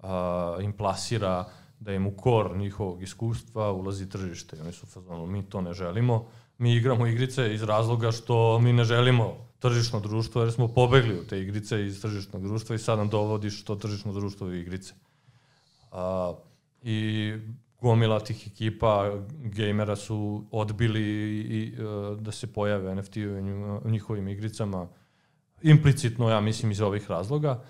a, 0.00 0.56
im 0.62 0.72
plasira 0.72 1.44
da 1.80 1.92
im 1.92 2.06
u 2.06 2.10
kor 2.16 2.56
njihovog 2.56 3.02
iskustva 3.02 3.72
ulazi 3.72 4.08
tržište. 4.08 4.56
I 4.56 4.60
oni 4.60 4.72
su 4.72 4.86
fazonu, 4.86 5.26
mi 5.26 5.42
to 5.42 5.60
ne 5.60 5.72
želimo, 5.72 6.26
mi 6.58 6.74
igramo 6.76 7.06
igrice 7.06 7.54
iz 7.54 7.62
razloga 7.62 8.12
što 8.12 8.58
mi 8.58 8.72
ne 8.72 8.84
želimo 8.84 9.36
tržišno 9.58 10.00
društvo, 10.00 10.42
jer 10.42 10.52
smo 10.52 10.68
pobegli 10.68 11.20
u 11.20 11.24
te 11.24 11.40
igrice 11.40 11.86
iz 11.86 12.02
tržišnog 12.02 12.42
društva 12.42 12.76
i 12.76 12.78
sad 12.78 12.98
nam 12.98 13.08
dovodiš 13.08 13.64
to 13.64 13.76
tržišno 13.76 14.12
društvo 14.12 14.46
u 14.46 14.54
igrice. 14.54 14.94
A, 15.92 16.34
I 16.82 17.32
gomila 17.80 18.20
tih 18.20 18.46
ekipa 18.46 19.12
gejmera 19.44 19.96
su 19.96 20.44
odbili 20.50 21.00
i, 21.00 21.40
i, 21.40 21.74
e, 21.78 22.16
da 22.20 22.32
se 22.32 22.52
pojave 22.52 22.94
NFT 22.94 23.16
u 23.84 23.88
njihovim 23.90 24.28
igricama 24.28 24.88
implicitno, 25.62 26.30
ja 26.30 26.40
mislim, 26.40 26.72
iz 26.72 26.80
ovih 26.80 27.10
razloga. 27.10 27.62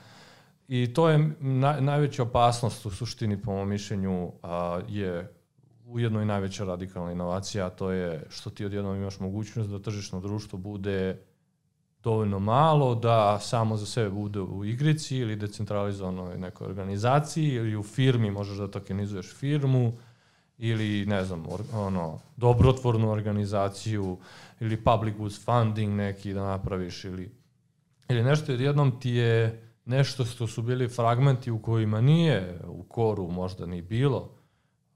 I 0.70 0.94
to 0.94 1.08
je 1.08 1.30
na, 1.40 1.80
najveća 1.80 2.22
opasnost 2.22 2.86
u 2.86 2.90
suštini, 2.90 3.42
po 3.42 3.52
mom 3.52 3.68
mišljenju, 3.68 4.32
a, 4.42 4.80
je 4.88 5.32
ujedno 5.86 6.22
i 6.22 6.24
najveća 6.24 6.64
radikalna 6.64 7.12
inovacija, 7.12 7.66
a 7.66 7.70
to 7.70 7.90
je 7.90 8.26
što 8.28 8.50
ti 8.50 8.64
odjednom 8.64 8.96
imaš 8.96 9.20
mogućnost 9.20 9.70
da 9.70 9.82
tržišno 9.82 10.20
društvo 10.20 10.58
bude 10.58 11.18
dovoljno 12.02 12.38
malo 12.38 12.94
da 12.94 13.38
samo 13.38 13.76
za 13.76 13.86
sebe 13.86 14.10
bude 14.10 14.40
u 14.40 14.64
igrici 14.64 15.16
ili 15.16 15.36
decentralizovanoj 15.36 16.38
nekoj 16.38 16.66
organizaciji 16.66 17.48
ili 17.48 17.76
u 17.76 17.82
firmi 17.82 18.30
možeš 18.30 18.58
da 18.58 18.70
tokenizuješ 18.70 19.34
firmu 19.34 19.92
ili 20.58 21.06
ne 21.06 21.24
znam, 21.24 21.46
or, 21.48 21.60
ono, 21.74 22.18
dobrotvornu 22.36 23.10
organizaciju 23.10 24.18
ili 24.60 24.84
public 24.84 25.16
goods 25.16 25.44
funding 25.44 25.92
neki 25.92 26.34
da 26.34 26.44
napraviš 26.44 27.04
ili, 27.04 27.30
ili 28.08 28.22
nešto, 28.22 28.52
jednom 28.52 29.00
ti 29.00 29.10
je 29.10 29.66
nešto 29.90 30.24
što 30.24 30.46
su 30.46 30.62
bili 30.62 30.88
fragmenti 30.88 31.50
u 31.50 31.62
kojima 31.62 32.00
nije 32.00 32.60
u 32.66 32.82
koru 32.82 33.30
možda 33.30 33.66
ni 33.66 33.82
bilo 33.82 34.30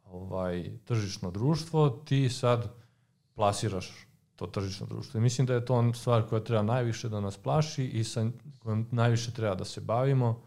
ovaj 0.05 0.71
tržišno 0.85 1.31
društvo, 1.31 1.89
ti 1.89 2.29
sad 2.29 2.75
plasiraš 3.35 4.07
to 4.37 4.47
tržišno 4.47 4.87
društvo. 4.87 5.19
I 5.19 5.21
mislim 5.21 5.47
da 5.47 5.55
je 5.55 5.65
to 5.65 5.93
stvar 5.93 6.29
koja 6.29 6.45
treba 6.45 6.63
najviše 6.63 7.09
da 7.09 7.21
nas 7.21 7.37
plaši 7.37 7.85
i 7.85 8.05
sa 8.05 8.27
kojom 8.59 8.87
najviše 8.91 9.33
treba 9.33 9.55
da 9.55 9.65
se 9.65 9.81
bavimo 9.81 10.43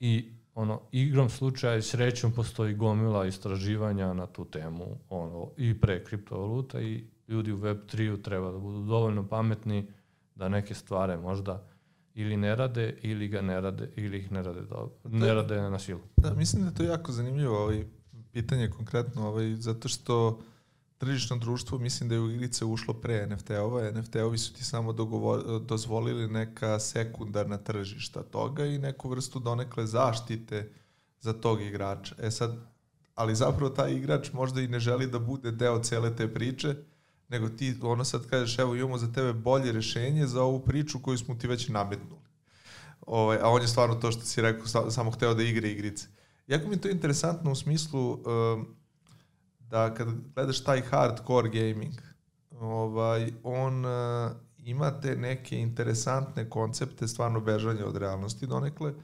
i 0.00 0.32
ono, 0.54 0.80
igrom 0.92 1.28
slučaja 1.28 1.76
i 1.76 1.82
srećom 1.82 2.32
postoji 2.32 2.74
gomila 2.74 3.26
istraživanja 3.26 4.12
na 4.12 4.26
tu 4.26 4.44
temu 4.44 4.98
ono, 5.08 5.50
i 5.56 5.80
pre 5.80 6.04
kriptovaluta 6.04 6.80
i 6.80 7.04
ljudi 7.28 7.52
u 7.52 7.58
Web3-u 7.58 8.22
treba 8.22 8.52
da 8.52 8.58
budu 8.58 8.86
dovoljno 8.86 9.28
pametni 9.28 9.86
da 10.34 10.48
neke 10.48 10.74
stvari 10.74 11.16
možda 11.16 11.73
ili 12.14 12.36
ne 12.36 12.56
rade 12.56 12.98
ili 13.02 13.28
ga 13.28 13.40
ne 13.42 13.60
rade 13.60 13.90
ili 13.96 14.18
ih 14.18 14.32
ne 14.32 14.42
rade, 14.42 14.60
do, 14.60 14.90
ne 15.04 15.34
rade 15.34 15.60
na 15.60 15.78
silu. 15.78 16.00
Da, 16.16 16.34
mislim 16.34 16.62
da 16.62 16.68
je 16.68 16.74
to 16.74 16.82
jako 16.82 17.12
zanimljivo 17.12 17.62
ovaj, 17.62 17.84
pitanje 18.32 18.70
konkretno, 18.70 19.28
ovaj, 19.28 19.54
zato 19.54 19.88
što 19.88 20.40
tržišno 20.98 21.36
društvo 21.36 21.78
mislim 21.78 22.08
da 22.08 22.14
je 22.14 22.20
u 22.20 22.30
igrice 22.30 22.64
ušlo 22.64 22.94
pre 22.94 23.26
NFT-ova. 23.26 23.92
NFT-ovi 23.92 24.38
su 24.38 24.54
ti 24.54 24.64
samo 24.64 24.92
dogovor, 24.92 25.60
dozvolili 25.60 26.28
neka 26.28 26.80
sekundarna 26.80 27.56
tržišta 27.56 28.22
toga 28.22 28.66
i 28.66 28.78
neku 28.78 29.08
vrstu 29.08 29.38
donekle 29.38 29.86
zaštite 29.86 30.70
za 31.20 31.32
tog 31.32 31.62
igrača. 31.62 32.14
E 32.18 32.30
sad, 32.30 32.56
ali 33.14 33.34
zapravo 33.34 33.70
taj 33.70 33.92
igrač 33.92 34.32
možda 34.32 34.60
i 34.60 34.68
ne 34.68 34.80
želi 34.80 35.06
da 35.06 35.18
bude 35.18 35.50
deo 35.50 35.82
cele 35.82 36.16
te 36.16 36.34
priče, 36.34 36.74
nego 37.28 37.48
ti 37.48 37.76
ono 37.82 38.04
sad 38.04 38.26
kažeš 38.26 38.58
evo 38.58 38.74
imamo 38.74 38.98
za 38.98 39.12
tebe 39.12 39.32
bolje 39.32 39.72
rešenje 39.72 40.26
za 40.26 40.42
ovu 40.42 40.60
priču 40.60 40.98
koju 41.02 41.18
smo 41.18 41.34
ti 41.34 41.46
već 41.46 41.68
nametnuli. 41.68 42.24
Ovaj, 43.06 43.38
a 43.42 43.48
on 43.48 43.62
je 43.62 43.68
stvarno 43.68 43.94
to 43.94 44.12
što 44.12 44.22
si 44.22 44.42
rekao, 44.42 44.90
samo 44.90 45.10
hteo 45.10 45.34
da 45.34 45.42
igra 45.42 45.68
igrice. 45.68 46.06
Jako 46.46 46.68
mi 46.68 46.74
je 46.74 46.80
to 46.80 46.88
interesantno 46.88 47.52
u 47.52 47.54
smislu 47.54 48.12
um, 48.12 48.66
da 49.60 49.94
kad 49.94 50.08
gledaš 50.34 50.64
taj 50.64 50.80
hardcore 50.80 51.48
gaming, 51.48 51.94
ovaj, 52.50 53.32
on 53.42 53.84
uh, 53.84 54.32
ima 54.58 55.00
te 55.00 55.16
neke 55.16 55.58
interesantne 55.58 56.50
koncepte, 56.50 57.08
stvarno 57.08 57.40
bežanje 57.40 57.84
od 57.84 57.96
realnosti 57.96 58.46
donekle, 58.46 58.94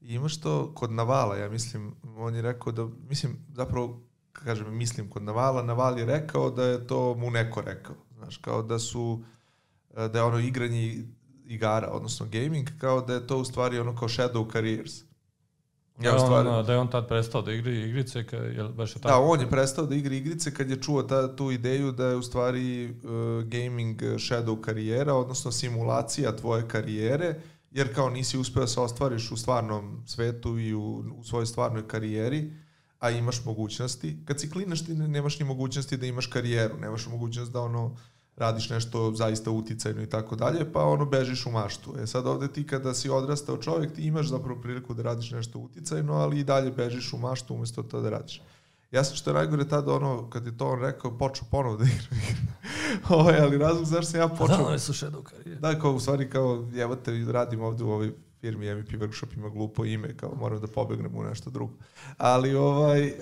i 0.00 0.14
imaš 0.14 0.40
to 0.40 0.74
kod 0.74 0.92
Navala, 0.92 1.36
ja 1.36 1.48
mislim, 1.48 1.94
on 2.16 2.34
je 2.34 2.42
rekao 2.42 2.72
da, 2.72 2.88
mislim, 3.08 3.36
zapravo, 3.54 4.00
kažem, 4.44 4.76
mislim 4.76 5.10
kod 5.10 5.22
Navala, 5.22 5.62
Naval 5.62 5.98
je 5.98 6.04
rekao 6.04 6.50
da 6.50 6.64
je 6.64 6.86
to 6.86 7.14
mu 7.14 7.30
neko 7.30 7.60
rekao, 7.60 7.94
znaš, 8.16 8.36
kao 8.36 8.62
da 8.62 8.78
su, 8.78 9.22
da 9.94 10.18
je 10.18 10.22
ono 10.22 10.38
igranje 10.38 11.04
igara, 11.46 11.88
odnosno 11.88 12.26
gaming, 12.32 12.68
kao 12.78 13.00
da 13.00 13.14
je 13.14 13.26
to 13.26 13.38
u 13.38 13.44
stvari 13.44 13.78
ono 13.78 13.96
kao 13.96 14.08
shadow 14.08 14.52
careers. 14.52 15.06
Ja, 16.00 16.12
da, 16.12 16.18
stvari... 16.18 16.48
on, 16.48 16.66
da 16.66 16.72
je 16.72 16.78
on 16.78 16.90
tad 16.90 17.08
prestao 17.08 17.42
da 17.42 17.52
igra 17.52 17.72
igrice, 17.72 18.26
kad, 18.26 18.42
je 18.42 18.64
baš 18.76 18.96
je 18.96 19.00
tako? 19.00 19.14
Da, 19.14 19.20
on 19.20 19.40
je 19.40 19.50
prestao 19.50 19.86
da 19.86 19.94
igra 19.94 20.14
igrice 20.14 20.54
kad 20.54 20.70
je 20.70 20.82
čuo 20.82 21.02
ta, 21.02 21.36
tu 21.36 21.50
ideju 21.50 21.92
da 21.92 22.06
je 22.06 22.16
u 22.16 22.22
stvari 22.22 22.90
uh, 22.90 22.90
gaming 23.44 24.02
shadow 24.02 24.60
karijera, 24.60 25.14
odnosno 25.14 25.52
simulacija 25.52 26.36
tvoje 26.36 26.68
karijere, 26.68 27.40
jer 27.70 27.94
kao 27.94 28.10
nisi 28.10 28.38
uspeo 28.38 28.60
da 28.60 28.66
se 28.66 28.80
ostvariš 28.80 29.30
u 29.30 29.36
stvarnom 29.36 30.02
svetu 30.06 30.58
i 30.58 30.74
u, 30.74 31.04
u 31.18 31.24
svojoj 31.24 31.46
stvarnoj 31.46 31.88
karijeri, 31.88 32.52
a 33.00 33.10
imaš 33.10 33.44
mogućnosti. 33.44 34.16
Kad 34.24 34.40
si 34.40 34.50
klinaš 34.50 34.84
ti 34.84 34.94
nemaš 34.94 35.38
ni 35.38 35.44
mogućnosti 35.44 35.96
da 35.96 36.06
imaš 36.06 36.26
karijeru, 36.26 36.78
nemaš 36.78 37.06
mogućnost 37.06 37.52
da 37.52 37.60
ono 37.60 37.96
radiš 38.36 38.70
nešto 38.70 39.12
zaista 39.14 39.50
uticajno 39.50 40.02
i 40.02 40.06
tako 40.06 40.36
dalje, 40.36 40.72
pa 40.72 40.84
ono 40.84 41.06
bežiš 41.06 41.46
u 41.46 41.50
maštu. 41.50 41.94
E 42.02 42.06
sad 42.06 42.26
ovde 42.26 42.48
ti 42.48 42.66
kada 42.66 42.94
si 42.94 43.10
odrastao 43.10 43.56
čovjek, 43.56 43.92
ti 43.92 44.02
imaš 44.02 44.28
zapravo 44.28 44.60
priliku 44.60 44.94
da 44.94 45.02
radiš 45.02 45.30
nešto 45.30 45.58
uticajno, 45.58 46.14
ali 46.14 46.40
i 46.40 46.44
dalje 46.44 46.70
bežiš 46.70 47.12
u 47.12 47.18
maštu 47.18 47.54
umesto 47.54 47.82
to 47.82 48.00
da 48.00 48.10
radiš. 48.10 48.42
Ja 48.90 49.04
sam 49.04 49.16
što 49.16 49.30
je 49.30 49.34
najgore 49.34 49.68
tada 49.68 49.92
ono, 49.92 50.30
kad 50.30 50.46
je 50.46 50.58
to 50.58 50.68
on 50.68 50.80
rekao, 50.80 51.18
počeo 51.18 51.48
ponovo 51.50 51.76
da 51.76 51.84
igram 51.84 52.20
igre. 52.22 52.42
ovaj, 53.16 53.40
ali 53.40 53.58
razlog 53.58 53.84
zašto 53.84 54.10
sam 54.10 54.20
ja 54.20 54.28
počeo... 54.28 54.56
Da, 54.56 54.66
oni 54.66 54.78
su 54.78 54.92
shadow 54.92 55.22
karijere. 55.22 55.60
Da, 55.60 55.78
kao 55.78 55.92
u 55.92 56.00
stvari 56.00 56.30
kao, 56.30 56.68
evo 56.76 56.96
te 56.96 57.24
radim 57.32 57.60
ovde 57.60 57.84
u 57.84 57.90
ovoj 57.90 58.12
firmi 58.40 58.74
MVP 58.74 58.88
Workshop 58.88 59.36
ima 59.36 59.48
glupo 59.48 59.84
ime, 59.84 60.16
kao 60.16 60.34
moram 60.34 60.60
da 60.60 60.66
pobegnem 60.66 61.16
u 61.16 61.22
nešto 61.22 61.50
drugo. 61.50 61.72
Ali 62.16 62.54
ovaj, 62.54 63.06
uh, 63.06 63.14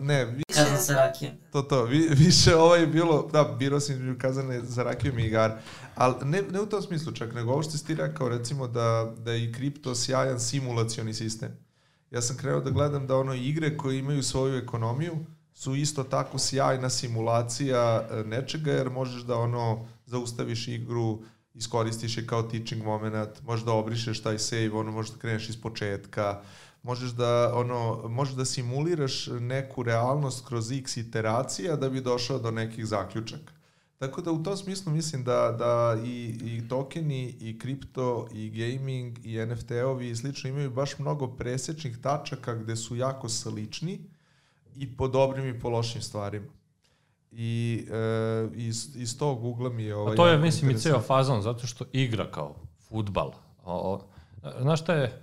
ne, 0.00 0.24
više... 0.24 0.44
Kazan 0.54 0.78
sa 0.78 0.94
rakijom. 0.94 1.32
To, 1.52 1.62
to, 1.62 1.84
vi, 1.84 2.08
više 2.10 2.56
ovaj 2.56 2.80
je 2.80 2.86
bilo, 2.86 3.28
da, 3.32 3.44
birao 3.58 3.80
sam 3.80 3.94
između 3.94 4.18
kazane 4.18 4.60
za 4.60 4.82
rakijom 4.82 5.18
i 5.18 5.26
igar, 5.26 5.58
ali 5.94 6.14
ne, 6.24 6.42
ne 6.42 6.60
u 6.60 6.66
tom 6.66 6.82
smislu 6.82 7.12
čak, 7.12 7.34
nego 7.34 7.52
ovo 7.52 7.62
što 7.62 7.72
si 7.72 7.86
ti 7.86 7.94
rekao, 7.94 8.28
recimo 8.28 8.68
da, 8.68 9.14
da 9.18 9.32
je 9.32 9.44
i 9.44 9.52
kripto 9.52 9.94
sjajan 9.94 10.40
simulacioni 10.40 11.14
sistem. 11.14 11.68
Ja 12.10 12.22
sam 12.22 12.36
krenuo 12.36 12.60
da 12.60 12.70
gledam 12.70 13.06
da 13.06 13.16
ono 13.16 13.34
igre 13.34 13.76
koje 13.76 13.98
imaju 13.98 14.22
svoju 14.22 14.56
ekonomiju 14.56 15.18
su 15.58 15.74
isto 15.74 16.04
tako 16.04 16.38
sjajna 16.38 16.90
simulacija 16.90 18.08
e, 18.10 18.24
nečega, 18.24 18.72
jer 18.72 18.90
možeš 18.90 19.22
da 19.22 19.36
ono 19.36 19.86
zaustaviš 20.06 20.68
igru, 20.68 21.22
iskoristiš 21.54 22.16
je 22.16 22.26
kao 22.26 22.42
teaching 22.42 22.84
moment, 22.84 23.42
možeš 23.42 23.64
da 23.64 23.72
obrišeš 23.72 24.22
taj 24.22 24.38
save, 24.38 24.72
ono 24.72 24.92
možeš 24.92 25.12
da 25.12 25.18
kreneš 25.18 25.48
iz 25.48 25.60
početka, 25.60 26.42
možeš 26.82 27.10
da 27.10 27.52
ono 27.54 28.08
možeš 28.08 28.34
da 28.34 28.44
simuliraš 28.44 29.26
neku 29.26 29.82
realnost 29.82 30.46
kroz 30.46 30.72
x 30.72 30.96
iteracija 30.96 31.76
da 31.76 31.90
bi 31.90 32.00
došao 32.00 32.38
do 32.38 32.50
nekih 32.50 32.86
zaključaka. 32.86 33.52
Tako 33.98 34.22
da 34.22 34.32
u 34.32 34.42
tom 34.42 34.56
smislu 34.56 34.92
mislim 34.92 35.24
da, 35.24 35.56
da 35.58 36.02
i, 36.04 36.38
i 36.42 36.68
tokeni, 36.68 37.36
i 37.40 37.58
kripto, 37.58 38.28
i 38.32 38.50
gaming, 38.50 39.18
i 39.26 39.38
NFT-ovi 39.38 40.10
i 40.10 40.16
slično 40.16 40.50
imaju 40.50 40.70
baš 40.70 40.98
mnogo 40.98 41.26
presečnih 41.26 41.98
tačaka 41.98 42.54
gde 42.54 42.76
su 42.76 42.96
jako 42.96 43.28
slični 43.28 44.00
i 44.76 44.96
po 44.96 45.08
dobrim 45.08 45.48
i 45.48 45.60
po 45.60 45.68
lošim 45.68 46.02
stvarima. 46.02 46.57
I 47.32 47.84
e, 47.90 48.48
iz, 48.54 48.96
iz 48.96 49.18
tog 49.18 49.44
ugla 49.44 49.70
mi 49.70 49.82
je 49.82 49.96
ovaj... 49.96 50.12
A 50.12 50.16
to 50.16 50.26
je, 50.26 50.38
mislim, 50.38 50.70
i 50.70 50.78
ceo 50.78 51.00
fazon, 51.00 51.42
zato 51.42 51.66
što 51.66 51.84
igra 51.92 52.30
kao 52.30 52.54
futbal. 52.88 53.32
O, 53.64 53.92
o, 53.92 54.00
znaš 54.60 54.80
šta 54.80 54.94
je, 54.94 55.22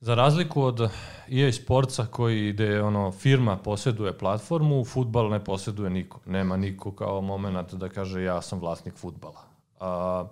za 0.00 0.14
razliku 0.14 0.62
od 0.62 0.90
EA 1.30 1.52
Sportsa 1.52 2.06
koji 2.06 2.48
ide 2.48 2.82
ono 2.82 3.12
firma 3.12 3.56
posjeduje 3.56 4.18
platformu, 4.18 4.84
futbal 4.84 5.28
ne 5.30 5.44
posjeduje 5.44 5.90
niko. 5.90 6.20
Nema 6.26 6.56
niko 6.56 6.92
kao 6.92 7.20
moment 7.20 7.74
da 7.74 7.88
kaže 7.88 8.22
ja 8.22 8.42
sam 8.42 8.60
vlasnik 8.60 8.94
futbala. 8.94 9.40
A, 9.80 10.24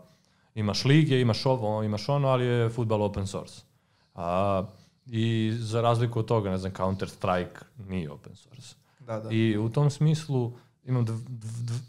imaš 0.54 0.84
lige, 0.84 1.20
imaš 1.20 1.46
ovo, 1.46 1.82
imaš 1.82 2.08
ono, 2.08 2.28
ali 2.28 2.44
je 2.44 2.68
futbal 2.68 3.02
open 3.02 3.26
source. 3.26 3.62
A, 4.14 4.62
I 5.06 5.52
za 5.54 5.80
razliku 5.80 6.18
od 6.18 6.26
toga, 6.26 6.50
ne 6.50 6.58
znam, 6.58 6.72
Counter 6.74 7.08
Strike 7.08 7.60
nije 7.88 8.10
open 8.10 8.36
source. 8.36 8.74
Da, 9.00 9.20
da. 9.20 9.30
I 9.30 9.58
u 9.58 9.68
tom 9.68 9.90
smislu 9.90 10.52
imam 10.84 11.06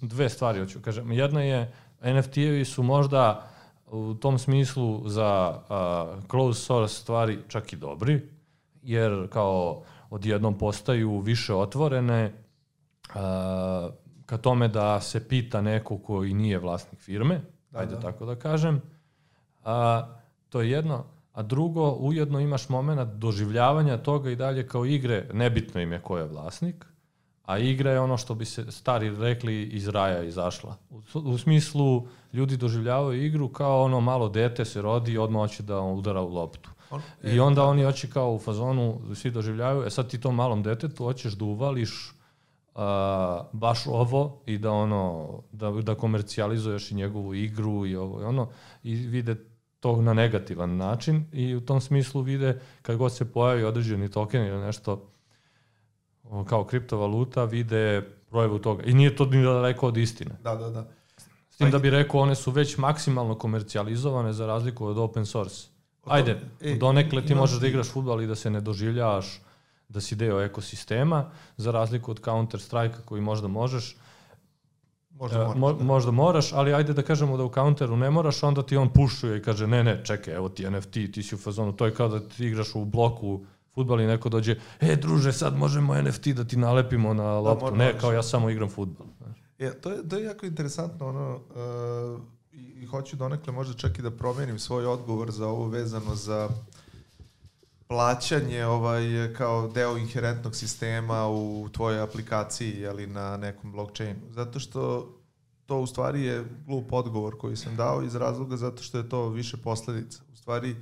dve 0.01 0.29
stvari 0.29 0.59
hoću 0.59 0.81
kažem. 0.81 1.11
Jedna 1.11 1.41
je 1.41 1.73
NFT-evi 2.01 2.65
su 2.65 2.83
možda 2.83 3.47
u 3.87 4.13
tom 4.13 4.39
smislu 4.39 5.09
za 5.09 5.59
uh, 5.69 6.23
closed 6.29 6.63
source 6.63 6.95
stvari 6.95 7.39
čak 7.47 7.73
i 7.73 7.75
dobri, 7.75 8.21
jer 8.81 9.27
kao 9.29 9.83
odjednom 10.09 10.57
postaju 10.57 11.19
više 11.19 11.53
otvorene 11.53 12.33
uh, 13.09 13.13
ka 14.25 14.37
tome 14.37 14.67
da 14.67 15.01
se 15.01 15.27
pita 15.27 15.61
neko 15.61 15.97
koji 15.97 16.33
nije 16.33 16.59
vlasnik 16.59 17.01
firme, 17.01 17.41
da, 17.71 17.79
ajde 17.79 17.95
da. 17.95 18.01
tako 18.01 18.25
da 18.25 18.35
kažem. 18.35 18.81
A, 19.63 20.07
to 20.49 20.61
je 20.61 20.71
jedno. 20.71 21.05
A 21.33 21.41
drugo, 21.41 21.91
ujedno 21.91 22.39
imaš 22.39 22.69
moment 22.69 23.13
doživljavanja 23.13 23.97
toga 23.97 24.29
i 24.29 24.35
dalje 24.35 24.67
kao 24.67 24.85
igre, 24.85 25.29
nebitno 25.33 25.81
im 25.81 25.91
je 25.91 25.99
ko 25.99 26.17
je 26.17 26.23
vlasnik, 26.23 26.85
a 27.43 27.57
igra 27.57 27.91
je 27.91 27.99
ono 27.99 28.17
što 28.17 28.35
bi 28.35 28.45
se 28.45 28.71
stari 28.71 29.15
rekli 29.15 29.63
iz 29.63 29.87
raja 29.87 30.23
izašla. 30.23 30.75
U, 30.89 31.01
u 31.13 31.37
smislu 31.37 32.07
ljudi 32.33 32.57
doživljavaju 32.57 33.25
igru 33.25 33.49
kao 33.49 33.83
ono 33.83 34.01
malo 34.01 34.29
dete 34.29 34.65
se 34.65 34.81
rodi 34.81 35.11
i 35.11 35.17
odmah 35.17 35.41
hoće 35.41 35.63
da 35.63 35.79
udara 35.79 36.21
u 36.21 36.33
loptu. 36.33 36.69
On, 36.89 37.01
I 37.23 37.39
onda 37.39 37.61
da. 37.61 37.67
oni 37.67 37.83
hoće 37.83 38.09
kao 38.09 38.33
u 38.33 38.39
fazonu, 38.39 38.99
svi 39.15 39.31
doživljavaju, 39.31 39.85
e 39.85 39.89
sad 39.89 40.09
ti 40.09 40.21
tom 40.21 40.35
malom 40.35 40.63
detetu 40.63 41.03
hoćeš 41.03 41.33
da 41.33 41.45
uvališ 41.45 42.13
uh, 42.75 42.81
baš 43.51 43.87
ovo 43.87 44.41
i 44.45 44.57
da 44.57 44.71
ono 44.71 45.29
da, 45.51 45.71
da 45.71 45.95
komercijalizuješ 45.95 46.91
i 46.91 46.95
njegovu 46.95 47.33
igru 47.33 47.85
i 47.85 47.95
ovo 47.95 48.21
i 48.21 48.23
ono 48.23 48.49
i 48.83 48.95
vide 48.95 49.35
to 49.79 50.01
na 50.01 50.13
negativan 50.13 50.77
način 50.77 51.25
i 51.31 51.55
u 51.55 51.61
tom 51.61 51.81
smislu 51.81 52.21
vide 52.21 52.59
kad 52.81 52.97
god 52.97 53.15
se 53.15 53.31
pojavi 53.31 53.63
određeni 53.63 54.11
token 54.11 54.45
ili 54.45 54.65
nešto 54.65 55.12
kao 56.49 56.64
kriptovaluta 56.64 57.43
vide 57.43 58.01
projevu 58.30 58.60
toga. 58.60 58.84
I 58.84 58.93
nije 58.93 59.15
to 59.15 59.26
ni 59.26 59.43
daleko 59.43 59.88
od 59.88 59.97
istine. 59.97 60.35
Da, 60.43 60.55
da, 60.55 60.69
da. 60.69 60.88
S 61.49 61.57
tim 61.57 61.72
da 61.72 61.80
bi 61.80 61.89
rekao, 61.89 62.19
one 62.19 62.35
su 62.35 62.51
već 62.51 62.77
maksimalno 62.77 63.35
komercijalizovane 63.35 64.34
za 64.34 64.45
razliku 64.45 64.85
od 64.85 64.97
open 64.97 65.26
source. 65.26 65.68
Ajde, 66.05 66.39
e, 66.61 66.76
donekle 66.76 67.26
ti 67.26 67.35
možeš 67.35 67.60
da 67.60 67.68
igraš 67.68 67.91
futbal 67.91 68.22
i 68.22 68.27
da 68.27 68.35
se 68.35 68.49
ne 68.49 68.61
doživljavaš 68.61 69.41
da 69.89 70.01
si 70.01 70.15
deo 70.15 70.41
ekosistema, 70.41 71.31
za 71.57 71.72
razliku 71.72 72.11
od 72.11 72.19
Counter 72.23 72.61
Strike 72.61 72.95
koji 73.05 73.22
možda 73.22 73.47
možeš, 73.47 73.95
Možda 75.19 75.38
E, 75.38 75.39
moraš, 75.39 75.57
mo, 75.57 75.73
da. 75.73 75.84
možda 75.84 76.11
moraš, 76.11 76.53
ali 76.53 76.73
ajde 76.73 76.93
da 76.93 77.01
kažemo 77.01 77.38
da 77.38 77.43
u 77.43 77.53
counteru 77.53 77.97
ne 77.97 78.10
moraš, 78.10 78.43
onda 78.43 78.64
ti 78.64 78.77
on 78.77 78.89
pušuje 78.89 79.38
i 79.38 79.41
kaže 79.41 79.68
ne, 79.68 79.84
ne, 79.84 80.01
čekaj, 80.05 80.34
evo 80.34 80.49
ti 80.49 80.69
NFT, 80.69 80.91
ti 80.91 81.23
si 81.23 81.35
u 81.35 81.38
fazonu, 81.38 81.73
to 81.73 81.85
je 81.85 81.93
kao 81.93 82.07
da 82.07 82.19
ti 82.19 82.45
igraš 82.45 82.76
u 82.76 82.85
bloku 82.85 83.45
futbal 83.75 84.01
i 84.01 84.07
neko 84.07 84.29
dođe, 84.29 84.55
e, 84.79 84.95
druže, 84.95 85.33
sad 85.33 85.57
možemo 85.57 86.01
NFT 86.01 86.27
da 86.27 86.43
ti 86.43 86.57
nalepimo 86.57 87.13
na 87.13 87.39
loptu. 87.39 87.65
mora- 87.65 87.77
ne, 87.77 87.99
kao 87.99 88.11
ja 88.11 88.23
samo 88.23 88.49
igram 88.49 88.69
futbal. 88.69 89.07
znaš. 89.17 89.37
E, 89.59 89.71
to, 89.81 89.91
je, 89.91 90.09
to 90.09 90.17
je 90.17 90.23
jako 90.23 90.45
interesantno, 90.45 91.07
ono, 91.07 91.35
uh, 91.35 92.21
i, 92.51 92.83
i 92.83 92.85
hoću 92.85 93.15
donekle 93.15 93.53
možda 93.53 93.73
čak 93.73 93.99
i 93.99 94.01
da 94.01 94.11
promenim 94.11 94.59
svoj 94.59 94.85
odgovor 94.85 95.31
za 95.31 95.47
ovo 95.47 95.67
vezano 95.67 96.15
za 96.15 96.49
plaćanje 97.87 98.65
ovaj, 98.65 99.33
kao 99.37 99.67
deo 99.67 99.97
inherentnog 99.97 100.55
sistema 100.55 101.27
u 101.27 101.69
tvojoj 101.71 102.01
aplikaciji 102.01 102.71
ili 102.71 103.07
na 103.07 103.37
nekom 103.37 103.71
blockchainu. 103.71 104.19
Zato 104.29 104.59
što 104.59 105.09
to 105.65 105.79
u 105.79 105.87
stvari 105.87 106.23
je 106.23 106.45
glup 106.67 106.93
odgovor 106.93 107.37
koji 107.37 107.55
sam 107.55 107.75
dao 107.75 108.03
iz 108.03 108.15
razloga 108.15 108.57
zato 108.57 108.83
što 108.83 108.97
je 108.97 109.09
to 109.09 109.29
više 109.29 109.57
posledica. 109.57 110.21
U 110.33 110.35
stvari, 110.35 110.75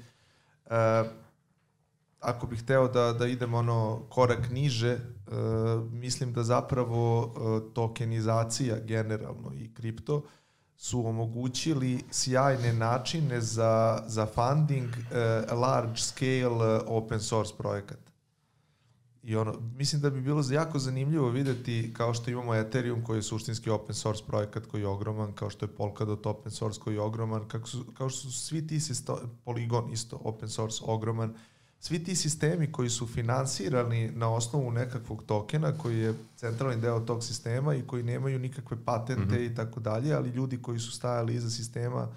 e, 0.65 1.03
ako 2.21 2.47
bih 2.47 2.59
hteo 2.63 2.87
da, 2.87 3.13
da 3.13 3.27
idem 3.27 3.53
ono 3.53 4.01
korak 4.09 4.49
niže, 4.49 4.91
e, 4.91 4.99
mislim 5.91 6.33
da 6.33 6.43
zapravo 6.43 7.33
e, 7.35 7.73
tokenizacija 7.73 8.79
generalno 8.79 9.53
i 9.53 9.73
kripto 9.73 10.23
su 10.77 11.07
omogućili 11.07 12.03
sjajne 12.11 12.73
načine 12.73 13.41
za, 13.41 14.03
za 14.07 14.25
funding 14.25 14.89
e, 14.89 15.55
large 15.55 15.97
scale 15.97 16.79
open 16.87 17.19
source 17.19 17.53
projekat. 17.57 17.99
I 19.23 19.35
ono, 19.35 19.53
mislim 19.75 20.01
da 20.01 20.09
bi 20.09 20.21
bilo 20.21 20.43
jako 20.51 20.79
zanimljivo 20.79 21.29
videti 21.29 21.93
kao 21.93 22.13
što 22.13 22.31
imamo 22.31 22.55
Ethereum 22.55 23.03
koji 23.03 23.17
je 23.17 23.23
suštinski 23.23 23.69
open 23.69 23.95
source 23.95 24.23
projekat 24.27 24.65
koji 24.65 24.81
je 24.81 24.87
ogroman, 24.87 25.33
kao 25.33 25.49
što 25.49 25.65
je 25.65 25.75
Polkadot 25.75 26.25
open 26.25 26.51
source 26.51 26.79
koji 26.79 26.93
je 26.93 27.01
ogroman, 27.01 27.47
kako 27.47 27.67
su, 27.67 27.85
kao 27.97 28.09
što 28.09 28.19
su 28.19 28.31
svi 28.31 28.67
ti 28.67 28.79
sisto, 28.79 29.19
Polygon 29.45 29.93
isto 29.93 30.19
open 30.23 30.49
source 30.49 30.83
ogroman, 30.85 31.33
svi 31.83 32.03
ti 32.03 32.15
sistemi 32.15 32.71
koji 32.71 32.89
su 32.89 33.07
finansirani 33.07 34.11
na 34.11 34.33
osnovu 34.33 34.71
nekakvog 34.71 35.23
tokena 35.23 35.77
koji 35.77 35.99
je 35.99 36.13
centralni 36.35 36.81
deo 36.81 36.99
tog 36.99 37.23
sistema 37.23 37.75
i 37.75 37.81
koji 37.87 38.03
nemaju 38.03 38.39
nikakve 38.39 38.77
patente 38.85 39.21
mm 39.21 39.29
-hmm. 39.29 39.51
i 39.51 39.55
tako 39.55 39.79
dalje, 39.79 40.13
ali 40.13 40.29
ljudi 40.29 40.61
koji 40.61 40.79
su 40.79 40.91
stajali 40.91 41.35
iza 41.35 41.49
sistema 41.49 42.07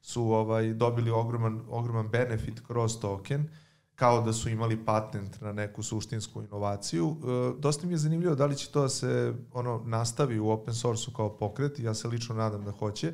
su 0.00 0.22
ovaj 0.22 0.74
dobili 0.74 1.10
ogroman 1.10 1.60
ogroman 1.68 2.08
benefit 2.08 2.60
kroz 2.66 3.00
token 3.00 3.48
kao 3.94 4.22
da 4.22 4.32
su 4.32 4.48
imali 4.48 4.84
patent 4.84 5.40
na 5.40 5.52
neku 5.52 5.82
suštinsku 5.82 6.42
inovaciju. 6.42 7.16
E, 7.56 7.60
dosta 7.60 7.86
mi 7.86 7.92
je 7.92 7.98
zanimljivo 7.98 8.34
da 8.34 8.46
li 8.46 8.56
će 8.56 8.70
to 8.70 8.82
da 8.82 8.88
se 8.88 9.34
ono 9.52 9.82
nastavi 9.84 10.38
u 10.38 10.50
open 10.50 10.74
source-u 10.74 11.14
kao 11.14 11.36
pokret, 11.36 11.78
ja 11.78 11.94
se 11.94 12.08
lično 12.08 12.34
nadam 12.34 12.64
da 12.64 12.70
hoće. 12.70 13.12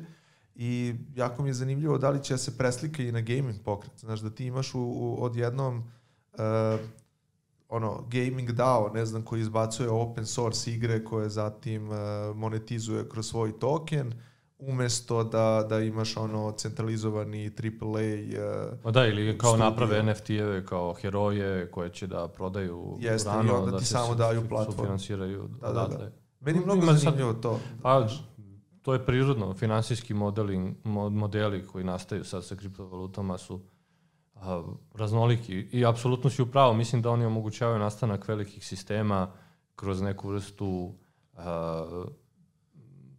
I 0.55 0.95
jako 1.15 1.43
mi 1.43 1.49
je 1.49 1.53
zanimljivo 1.53 1.97
da 1.97 2.09
li 2.09 2.23
će 2.23 2.33
da 2.33 2.37
se 2.37 2.57
preslika 2.57 3.03
i 3.03 3.11
na 3.11 3.21
gaming 3.21 3.55
pokret. 3.65 3.99
Znaš, 3.99 4.19
da 4.19 4.29
ti 4.29 4.45
imaš 4.45 4.75
u, 4.75 4.79
u 4.79 5.23
odjednom 5.23 5.77
uh, 6.33 6.79
ono, 7.69 8.07
gaming 8.11 8.51
DAO, 8.51 8.89
ne 8.93 9.05
znam, 9.05 9.21
koji 9.21 9.41
izbacuje 9.41 9.89
open 9.89 10.25
source 10.25 10.71
igre 10.71 11.03
koje 11.03 11.29
zatim 11.29 11.89
uh, 11.89 11.97
monetizuje 12.35 13.09
kroz 13.09 13.27
svoj 13.27 13.59
token, 13.59 14.13
umesto 14.59 15.23
da, 15.23 15.65
da 15.69 15.79
imaš 15.79 16.17
ono 16.17 16.51
centralizovani 16.51 17.51
AAA 17.59 17.89
uh, 17.91 18.83
Ma 18.83 18.91
da, 18.91 19.07
ili 19.07 19.37
kao 19.37 19.49
Studio. 19.49 19.69
naprave 19.69 20.03
NFT-eve 20.03 20.65
kao 20.65 20.93
heroje 20.93 21.71
koje 21.71 21.89
će 21.89 22.07
da 22.07 22.27
prodaju 22.27 22.97
Jeste, 22.99 23.29
i 23.29 23.33
rano, 23.33 23.55
onda 23.57 23.71
da 23.71 23.77
ti 23.77 23.85
samo 23.85 24.15
daju 24.15 24.49
platformu. 24.49 24.97
Da, 25.61 25.67
da, 25.67 25.73
da. 25.73 25.81
odatle. 25.85 26.11
Meni 26.39 26.59
mnogo 26.59 26.83
Ima 26.83 26.93
zanimljivo 26.93 27.33
to. 27.33 27.59
Pa, 27.81 28.07
to 28.83 28.93
je 28.93 29.05
prirodno. 29.05 29.53
Finansijski 29.53 30.13
modeling, 30.13 30.75
mo- 30.83 31.09
modeli 31.09 31.67
koji 31.67 31.83
nastaju 31.83 32.23
sad 32.23 32.45
sa 32.45 32.55
kriptovalutama 32.55 33.37
su 33.37 33.61
a, 34.35 34.63
raznoliki 34.95 35.53
i 35.53 35.85
apsolutno 35.85 36.29
si 36.29 36.41
upravo. 36.41 36.73
Mislim 36.73 37.01
da 37.01 37.09
oni 37.09 37.25
omogućavaju 37.25 37.79
nastanak 37.79 38.27
velikih 38.27 38.67
sistema 38.67 39.31
kroz 39.75 40.01
neku 40.01 40.29
vrstu 40.29 40.93
a, 41.37 42.03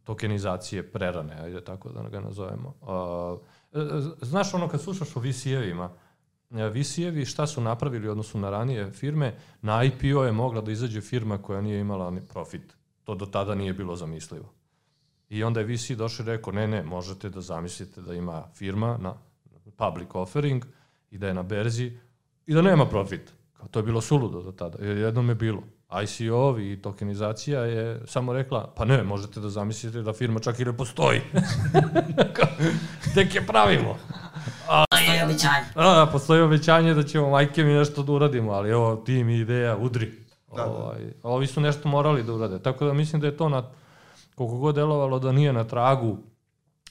tokenizacije 0.05 0.93
prerane, 0.93 1.35
ajde 1.35 1.65
tako 1.65 1.89
da 1.89 2.09
ga 2.09 2.21
nazovemo. 2.21 2.75
A, 2.83 3.37
e, 3.73 3.79
znaš 4.21 4.55
ono 4.55 4.69
kad 4.69 4.81
slušaš 4.83 5.17
o 5.17 5.21
VC-evima, 5.21 5.89
e, 6.51 6.71
VC-evi 6.71 7.25
šta 7.25 7.47
su 7.47 7.61
napravili 7.61 8.09
odnosu 8.09 8.39
na 8.39 8.51
ranije 8.51 8.91
firme, 8.91 9.39
na 9.63 9.85
IPO 9.85 10.25
je 10.25 10.33
mogla 10.33 10.61
da 10.61 10.73
izađe 10.73 11.01
firma 11.01 11.39
koja 11.39 11.61
nije 11.61 11.81
imala 11.81 12.11
ni 12.11 12.21
profit. 12.21 12.77
To 13.05 13.15
do 13.15 13.27
tada 13.27 13.55
nije 13.55 13.73
bilo 13.73 13.97
zamislivo. 13.97 14.64
I 15.29 15.45
onda 15.45 15.61
je 15.61 15.67
VC 15.67 15.91
došao 15.91 16.25
i 16.25 16.27
rekao, 16.27 16.53
ne, 16.53 16.67
ne, 16.69 16.83
možete 16.83 17.31
da 17.31 17.41
zamislite 17.41 18.01
da 18.01 18.15
ima 18.15 18.45
firma 18.55 18.99
na 19.01 19.15
public 19.77 20.09
offering 20.13 20.65
i 21.11 21.19
da 21.19 21.29
je 21.29 21.35
na 21.35 21.43
berzi 21.43 21.99
i 22.47 22.55
da 22.55 22.63
nema 22.63 22.87
profit. 22.87 23.33
Kao, 23.53 23.69
to 23.69 23.79
je 23.79 23.83
bilo 23.83 24.01
suludo 24.01 24.43
do 24.43 24.53
tada. 24.53 24.85
Jer 24.85 24.97
jednom 24.97 25.29
je 25.29 25.35
bilo. 25.35 25.63
ICO-ovi 26.03 26.73
i 26.73 26.83
tokenizacija 26.83 27.61
je 27.61 28.01
samo 28.07 28.33
rekla, 28.33 28.73
pa 28.77 28.85
ne, 28.85 29.03
možete 29.03 29.41
da 29.41 29.49
zamislite 29.49 30.03
da 30.03 30.13
firma 30.13 30.41
čak 30.41 30.61
i 30.61 30.65
ne 30.65 30.77
postoji. 30.77 31.21
Tek 33.15 33.35
je 33.35 33.47
pravimo. 33.47 33.97
To 34.67 35.13
je 35.13 35.25
običanje. 35.25 35.67
A, 35.75 36.07
postoji 36.13 36.43
obećanje 36.43 36.95
da 36.95 37.03
ćemo 37.03 37.31
majke 37.31 37.65
mi 37.65 37.73
nešto 37.73 38.03
da 38.03 38.13
uradimo, 38.13 38.53
ali 38.53 38.71
evo, 38.71 38.97
tim 38.97 39.29
i 39.29 39.39
ideja, 39.39 39.77
udri. 39.77 40.13
Da, 40.57 40.63
da. 40.63 40.71
Ovaj, 40.71 41.01
ovi 41.23 41.47
su 41.47 41.61
nešto 41.61 41.89
morali 41.89 42.23
da 42.23 42.33
urade. 42.33 42.59
Tako 42.59 42.87
da 42.87 42.93
mislim 42.93 43.21
da 43.21 43.27
je 43.27 43.37
to 43.37 43.49
na, 43.49 43.63
koliko 44.35 44.59
god 44.59 44.75
delovalo 44.75 45.19
da 45.19 45.33
nije 45.33 45.53
na 45.53 45.65
tragu 45.65 46.17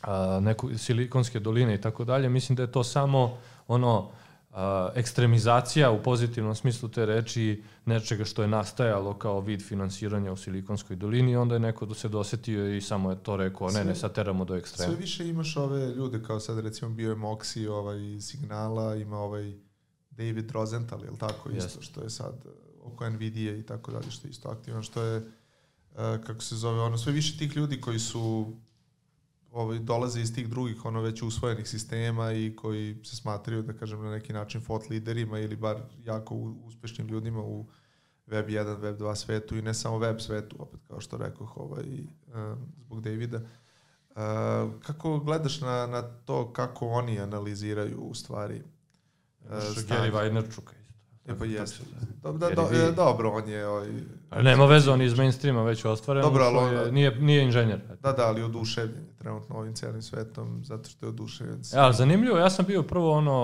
a, 0.02 0.40
neku 0.42 0.78
silikonske 0.78 1.40
doline 1.40 1.76
i 1.76 1.82
tako 1.82 2.04
dalje, 2.04 2.30
mislim 2.30 2.56
da 2.56 2.64
je 2.64 2.72
to 2.72 2.84
samo 2.84 3.38
ono 3.68 4.10
a, 4.52 4.90
ekstremizacija 4.96 5.92
u 5.92 6.04
pozitivnom 6.04 6.56
smislu 6.56 6.90
te 6.90 7.06
reči 7.06 7.64
nečega 7.86 8.26
što 8.26 8.42
je 8.42 8.48
nastajalo 8.48 9.14
kao 9.14 9.40
vid 9.40 9.62
finansiranja 9.62 10.32
u 10.32 10.38
silikonskoj 10.38 10.96
dolini 10.96 11.32
i 11.32 11.36
onda 11.36 11.56
je 11.56 11.60
neko 11.60 11.86
do 11.86 11.94
se 11.94 12.10
dosetio 12.10 12.76
i 12.76 12.82
samo 12.82 13.10
je 13.10 13.24
to 13.24 13.38
rekao, 13.38 13.72
ne, 13.72 13.84
ne, 13.84 13.96
sad 13.96 14.14
teramo 14.14 14.46
do 14.46 14.56
ekstrema. 14.56 14.92
Sve 14.94 15.02
više 15.02 15.28
imaš 15.28 15.58
ove 15.58 15.88
ljude, 15.96 16.24
kao 16.24 16.40
sad 16.40 16.60
recimo 16.60 16.92
bio 16.92 17.10
je 17.10 17.16
Moxie, 17.16 17.70
ovaj 17.70 18.22
Signala, 18.22 18.96
ima 18.96 19.18
ovaj 19.18 19.54
David 20.12 20.52
Rosenthal, 20.52 21.04
je 21.04 21.12
li 21.12 21.18
tako, 21.18 21.50
isto, 21.50 21.66
Jeste. 21.66 21.82
što 21.82 22.02
je 22.02 22.10
sad 22.10 22.46
oko 22.84 23.10
Nvidia 23.10 23.56
i 23.56 23.64
tako 23.64 23.92
dalje, 23.92 24.12
što 24.12 24.28
je 24.28 24.32
isto 24.32 24.50
aktivan, 24.50 24.84
što 24.84 25.04
je, 25.04 25.22
kako 25.96 26.42
se 26.42 26.56
zove, 26.56 26.82
ono, 26.82 26.98
sve 26.98 27.14
više 27.14 27.38
tih 27.38 27.56
ljudi 27.56 27.82
koji 27.82 28.00
su 28.00 28.54
ovaj, 29.52 29.80
dolaze 29.80 30.22
iz 30.22 30.36
tih 30.36 30.50
drugih 30.50 30.86
ono 30.86 31.02
već 31.02 31.22
usvojenih 31.22 31.70
sistema 31.70 32.32
i 32.32 32.56
koji 32.56 32.98
se 33.04 33.16
smatraju, 33.16 33.62
da 33.62 33.74
kažem, 33.74 34.04
na 34.04 34.12
neki 34.12 34.34
način 34.34 34.62
thought 34.62 34.90
liderima 34.90 35.40
ili 35.40 35.56
bar 35.56 35.78
jako 36.04 36.36
uspešnim 36.36 37.08
ljudima 37.08 37.42
u 37.42 37.66
Web 38.28 38.48
1, 38.48 38.80
Web 38.80 38.98
2 39.00 39.16
svetu 39.16 39.58
i 39.58 39.62
ne 39.62 39.74
samo 39.74 39.98
web 39.98 40.20
svetu, 40.20 40.56
opet 40.60 40.80
kao 40.88 41.00
što 41.00 41.18
rekoh, 41.18 41.58
ovaj, 41.58 41.84
zbog 42.78 43.02
Davida. 43.02 43.38
Uh, 43.38 44.22
kako 44.82 45.20
gledaš 45.20 45.62
na, 45.62 45.88
na 45.88 46.02
to 46.02 46.54
kako 46.54 46.88
oni 46.88 47.20
analiziraju 47.20 48.00
u 48.02 48.14
stvari 48.14 48.62
uh, 49.46 49.50
Gary 49.50 49.82
stanje? 49.82 50.12
Vaynerchuk. 50.12 50.83
E 51.28 51.38
pa 51.40 51.46
jeste. 51.46 51.84
Da. 52.24 52.32
Da, 52.32 52.38
da, 52.50 52.56
do, 52.56 52.66
Vee. 52.72 52.88
e, 52.88 52.92
dobro, 52.92 53.30
on 53.32 53.50
je... 53.50 53.68
Ovaj, 53.68 53.88
A 54.30 54.42
Nema 54.42 54.66
veze, 54.66 54.92
on 54.92 55.02
je 55.02 55.08
iz 55.08 55.18
mainstreama 55.18 55.64
već 55.64 55.86
ostvaren, 55.86 56.22
Dobro, 56.24 56.44
ali 56.44 56.56
ušao 56.58 56.68
je, 56.68 56.88
on- 56.88 56.94
nije, 56.94 57.16
nije 57.16 57.44
inženjer. 57.44 57.80
Da, 58.02 58.12
da, 58.12 58.28
ali 58.28 58.44
oduševljen 58.44 58.96
je 58.96 59.14
trenutno 59.18 59.56
ovim 59.56 59.74
celim 59.76 60.02
svetom, 60.02 60.62
zato 60.66 60.90
što 60.90 61.06
je 61.06 61.10
oduševljen. 61.10 61.60
Ja, 61.74 61.84
ali 61.84 61.94
zanimljivo, 61.94 62.38
ja 62.38 62.50
sam 62.50 62.66
bio 62.66 62.84
prvo 62.84 63.12
ono, 63.12 63.36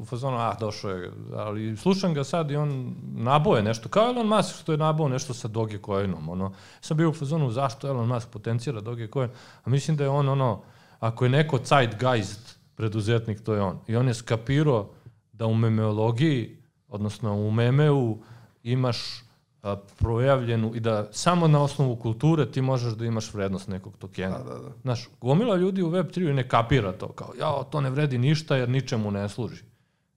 u 0.00 0.04
fazonu, 0.04 0.36
ah, 0.36 0.56
došao 0.60 0.90
je, 0.90 1.10
ali 1.34 1.76
slušam 1.76 2.14
ga 2.14 2.24
sad 2.24 2.50
i 2.50 2.56
on 2.56 2.94
naboje 3.14 3.62
nešto, 3.62 3.88
kao 3.88 4.06
Elon 4.06 4.26
Musk 4.28 4.56
što 4.60 4.72
je 4.72 4.78
nabao 4.78 5.08
nešto 5.08 5.34
sa 5.34 5.48
Dogecoinom, 5.48 6.28
ono, 6.28 6.52
sam 6.80 6.96
bio 6.96 7.10
u 7.10 7.14
fazonu, 7.14 7.50
zašto 7.50 7.88
Elon 7.88 8.08
Musk 8.08 8.28
potencira 8.30 8.80
Dogecoin, 8.80 9.30
a 9.64 9.70
mislim 9.70 9.96
da 9.96 10.04
je 10.04 10.10
on, 10.10 10.28
ono, 10.28 10.62
ako 11.00 11.24
je 11.24 11.28
neko 11.30 11.58
zeitgeist 11.64 12.58
preduzetnik, 12.74 13.40
to 13.40 13.54
je 13.54 13.60
on. 13.62 13.78
I 13.86 13.96
on 13.96 14.08
je 14.08 14.14
skapirao 14.14 14.90
da 15.32 15.46
u 15.46 15.54
memeologiji, 15.54 16.63
odnosno 16.94 17.34
u 17.34 17.50
memeu, 17.50 18.18
imaš 18.62 19.24
a, 19.62 19.76
projavljenu 19.98 20.72
i 20.74 20.80
da 20.80 21.08
samo 21.12 21.48
na 21.48 21.62
osnovu 21.62 21.96
kulture 21.96 22.50
ti 22.50 22.62
možeš 22.62 22.92
da 22.92 23.04
imaš 23.04 23.34
vrednost 23.34 23.68
nekog 23.68 23.96
tokena. 23.96 24.38
Da, 24.38 24.44
da, 24.44 24.58
da. 24.58 24.70
Znaš, 24.82 25.08
gomila 25.20 25.56
ljudi 25.56 25.82
u 25.82 25.90
Web3 25.90 26.32
ne 26.32 26.48
kapira 26.48 26.92
to, 26.92 27.08
kao, 27.08 27.32
ja, 27.40 27.62
to 27.70 27.80
ne 27.80 27.90
vredi 27.90 28.18
ništa 28.18 28.56
jer 28.56 28.68
ničemu 28.68 29.10
ne 29.10 29.28
služi. 29.28 29.64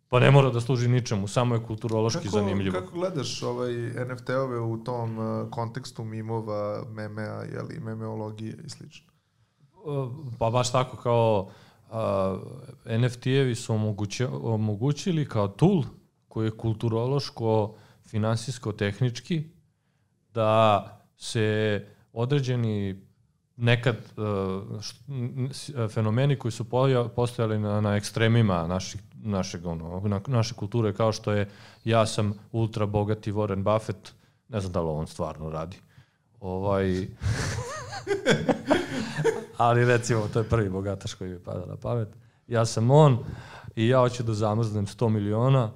Pa 0.09 0.19
ne 0.19 0.31
mora 0.31 0.49
da 0.49 0.61
služi 0.61 0.87
ničemu, 0.87 1.27
samo 1.27 1.55
je 1.55 1.63
kulturološki 1.63 2.23
Kako, 2.23 2.37
zanimljivo. 2.37 2.79
kako 2.79 2.93
gledaš 2.93 3.43
ovaj 3.43 3.73
NFT-ove 4.07 4.59
u 4.59 4.77
tom 4.83 5.17
uh, 5.19 5.49
kontekstu 5.51 6.03
mimova, 6.03 6.83
memea, 6.89 7.43
jeli, 7.53 7.79
memeologije 7.79 8.57
i 8.65 8.69
slično? 8.69 9.07
Uh, 9.85 10.11
Pa 10.39 10.49
baš 10.49 10.71
tako 10.71 10.97
kao 10.97 11.49
a, 11.91 12.37
NFT-evi 12.85 13.55
su 13.55 13.73
omoguće, 13.73 14.27
omogućili 14.27 15.25
kao 15.25 15.47
tool 15.47 15.83
koji 16.27 16.47
je 16.47 16.57
kulturološko 16.57 17.75
finansijsko-tehnički, 18.07 19.43
da 20.33 20.83
se 21.17 21.85
određeni 22.13 23.01
nekad 23.55 23.95
uh, 24.17 24.81
š, 24.81 24.95
n- 25.07 25.49
s- 25.51 25.71
fenomeni 25.93 26.35
koji 26.35 26.51
su 26.51 26.65
postojali 27.15 27.59
na, 27.59 27.81
na 27.81 27.95
ekstremima 27.95 28.67
naših, 28.67 29.01
našeg, 29.15 29.65
ono, 29.65 29.99
na, 29.99 30.21
naše 30.27 30.53
kulture, 30.53 30.93
kao 30.93 31.11
što 31.11 31.31
je 31.31 31.49
ja 31.83 32.05
sam 32.05 32.33
ultra 32.51 32.85
bogati 32.85 33.31
Warren 33.31 33.63
Buffett, 33.63 34.13
ne 34.49 34.59
znam 34.59 34.71
da 34.73 34.81
li 34.81 34.89
on 34.89 35.07
stvarno 35.07 35.49
radi. 35.49 35.77
Ovaj, 36.39 37.07
ali 39.57 39.85
recimo, 39.85 40.27
to 40.33 40.39
je 40.39 40.49
prvi 40.49 40.69
bogataš 40.69 41.13
koji 41.13 41.29
mi 41.29 41.39
pada 41.39 41.65
na 41.65 41.75
pamet. 41.75 42.07
Ja 42.47 42.65
sam 42.65 42.91
on 42.91 43.17
i 43.75 43.87
ja 43.87 43.99
hoću 43.99 44.23
da 44.23 44.33
zamrznem 44.33 44.85
100 44.85 45.09
miliona 45.09 45.71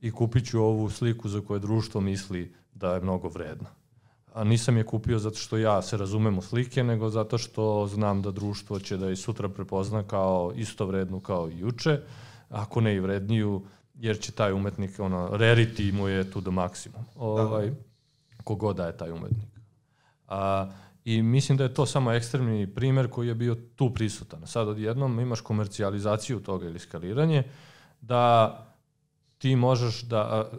i 0.00 0.10
kupit 0.10 0.46
ću 0.46 0.60
ovu 0.60 0.90
sliku 0.90 1.28
za 1.28 1.40
koju 1.40 1.58
društvo 1.58 2.00
misli 2.00 2.54
da 2.74 2.94
je 2.94 3.00
mnogo 3.00 3.28
vredna. 3.28 3.68
A 4.34 4.44
nisam 4.44 4.76
je 4.76 4.84
kupio 4.84 5.18
zato 5.18 5.36
što 5.36 5.56
ja 5.56 5.82
se 5.82 5.96
razumem 5.96 6.38
u 6.38 6.42
slike, 6.42 6.84
nego 6.84 7.10
zato 7.10 7.38
što 7.38 7.86
znam 7.86 8.22
da 8.22 8.30
društvo 8.30 8.78
će 8.78 8.96
da 8.96 9.08
je 9.08 9.16
sutra 9.16 9.48
prepozna 9.48 10.02
kao 10.02 10.52
isto 10.56 10.86
vrednu 10.86 11.20
kao 11.20 11.50
i 11.50 11.58
juče, 11.58 12.00
ako 12.48 12.80
ne 12.80 12.94
i 12.94 13.00
vredniju, 13.00 13.62
jer 13.94 14.20
će 14.20 14.32
taj 14.32 14.52
umetnik, 14.52 15.00
ono, 15.00 15.28
rarity 15.28 15.92
mu 15.92 16.08
je 16.08 16.30
tu 16.30 16.40
do 16.40 16.50
maksimum. 16.50 17.04
Ovaj, 17.16 17.72
kogod 18.44 18.76
da 18.76 18.86
je 18.86 18.96
taj 18.96 19.10
umetnik. 19.10 19.60
A, 20.28 20.70
I 21.04 21.22
mislim 21.22 21.58
da 21.58 21.64
je 21.64 21.74
to 21.74 21.86
samo 21.86 22.12
ekstremni 22.12 22.66
primer 22.66 23.10
koji 23.10 23.28
je 23.28 23.34
bio 23.34 23.54
tu 23.54 23.94
prisutan. 23.94 24.46
Sad 24.46 24.68
odjednom 24.68 25.20
imaš 25.20 25.40
komercijalizaciju 25.40 26.40
toga 26.40 26.66
ili 26.66 26.78
skaliranje, 26.78 27.42
da 28.00 28.65
ti 29.38 29.56
možeš 29.56 30.02
da, 30.02 30.50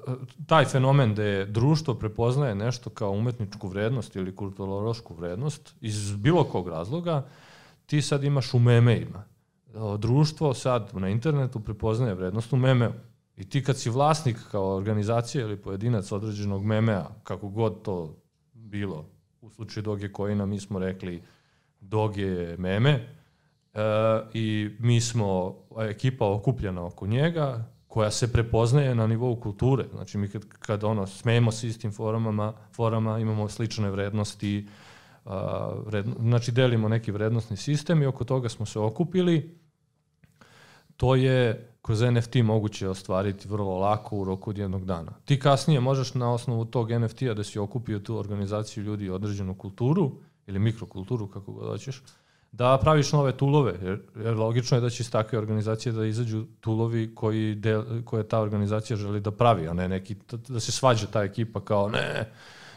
taj 0.46 0.66
fenomen 0.66 1.16
da 1.16 1.24
je 1.24 1.46
društvo 1.46 1.94
prepoznaje 1.94 2.56
nešto 2.56 2.90
kao 2.90 3.12
umetničku 3.12 3.68
vrednost 3.68 4.16
ili 4.16 4.36
kulturološku 4.36 5.14
vrednost 5.14 5.76
iz 5.82 6.16
bilo 6.16 6.44
kog 6.44 6.68
razloga, 6.68 7.26
ti 7.86 8.02
sad 8.02 8.24
imaš 8.24 8.54
u 8.54 8.60
memeima. 8.60 9.24
Društvo 9.98 10.54
sad 10.54 10.90
na 10.94 11.10
internetu 11.10 11.60
prepoznaje 11.60 12.14
vrednost 12.14 12.54
u 12.54 12.58
memeu. 12.58 12.92
I 13.38 13.50
ti 13.50 13.64
kad 13.64 13.78
si 13.78 13.90
vlasnik 13.90 14.38
kao 14.52 14.76
organizacija 14.76 15.44
ili 15.44 15.58
pojedinac 15.58 16.12
određenog 16.12 16.66
memea, 16.66 17.06
kako 17.24 17.50
god 17.50 17.82
to 17.82 18.16
bilo, 18.54 19.06
u 19.42 19.50
slučaju 19.50 19.84
Doge 19.84 20.10
Coina 20.16 20.46
mi 20.46 20.60
smo 20.60 20.80
rekli 20.80 21.24
Doge 21.80 22.56
meme 22.58 22.92
e, 22.92 23.80
i 24.34 24.70
mi 24.80 25.02
smo 25.02 25.56
ekipa 25.78 26.32
okupljena 26.32 26.86
oko 26.86 27.08
njega 27.08 27.77
koja 27.98 28.12
se 28.12 28.32
prepoznaje 28.34 28.96
na 28.96 29.08
nivou 29.08 29.36
kulture. 29.36 29.86
Znači 29.94 30.18
mi 30.18 30.28
kad, 30.28 30.46
kad 30.60 30.84
ono, 30.84 31.08
smejemo 31.08 31.52
se 31.52 31.68
istim 31.68 31.92
forumama, 31.92 32.54
forama, 32.74 33.20
imamo 33.20 33.50
slične 33.50 33.90
vrednosti, 33.92 34.68
a, 35.26 35.72
vredno, 35.86 36.16
znači 36.20 36.52
delimo 36.52 36.90
neki 36.90 37.12
vrednostni 37.12 37.58
sistem 37.58 38.04
i 38.04 38.06
oko 38.06 38.24
toga 38.24 38.50
smo 38.50 38.66
se 38.66 38.80
okupili. 38.80 39.58
To 40.98 41.16
je 41.16 41.70
kroz 41.82 42.02
NFT 42.02 42.36
moguće 42.44 42.90
ostvariti 42.90 43.48
vrlo 43.48 43.80
lako 43.80 44.18
u 44.18 44.24
roku 44.24 44.50
od 44.50 44.58
jednog 44.58 44.86
dana. 44.86 45.12
Ti 45.26 45.40
kasnije 45.40 45.80
možeš 45.80 46.14
na 46.14 46.34
osnovu 46.34 46.66
tog 46.66 46.92
NFT-a 46.92 47.34
da 47.34 47.44
si 47.44 47.60
okupio 47.60 48.00
tu 48.00 48.18
organizaciju 48.18 48.84
ljudi 48.84 49.06
i 49.06 49.10
određenu 49.10 49.56
kulturu 49.56 50.12
ili 50.48 50.60
mikrokulturu, 50.60 51.28
kako 51.28 51.52
god 51.52 51.68
hoćeš, 51.68 52.04
da 52.52 52.78
praviš 52.82 53.12
nove 53.12 53.38
tulove, 53.38 53.74
jer, 53.82 54.00
jer 54.16 54.38
logično 54.38 54.78
je 54.78 54.82
da 54.82 54.90
će 54.90 55.04
iz 55.04 55.12
takve 55.12 55.40
organizacije 55.40 55.94
da 55.94 56.06
izađu 56.06 56.46
tulovi 56.60 57.16
koji 57.16 57.56
del, 57.56 58.04
koje 58.06 58.28
ta 58.28 58.40
organizacija 58.40 58.98
želi 58.98 59.20
da 59.20 59.32
pravi, 59.32 59.68
a 59.68 59.74
ne 59.74 59.90
neki, 59.90 60.16
da 60.48 60.60
se 60.60 60.72
svađa 60.72 61.08
ta 61.08 61.24
ekipa 61.24 61.66
kao 61.66 61.90
ne, 61.90 62.32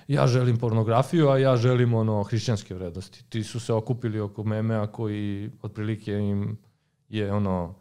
ja 0.09 0.27
želim 0.27 0.57
pornografiju, 0.57 1.29
a 1.29 1.39
ja 1.39 1.57
želim 1.57 1.95
ono 1.95 2.23
hrišćanske 2.23 2.75
vrednosti. 2.75 3.25
Ti 3.29 3.45
su 3.45 3.61
se 3.61 3.73
okupili 3.73 4.21
oko 4.21 4.45
memea 4.45 4.87
koji 4.87 5.51
otprilike 5.63 6.13
im 6.13 6.59
je 7.09 7.33
ono 7.33 7.75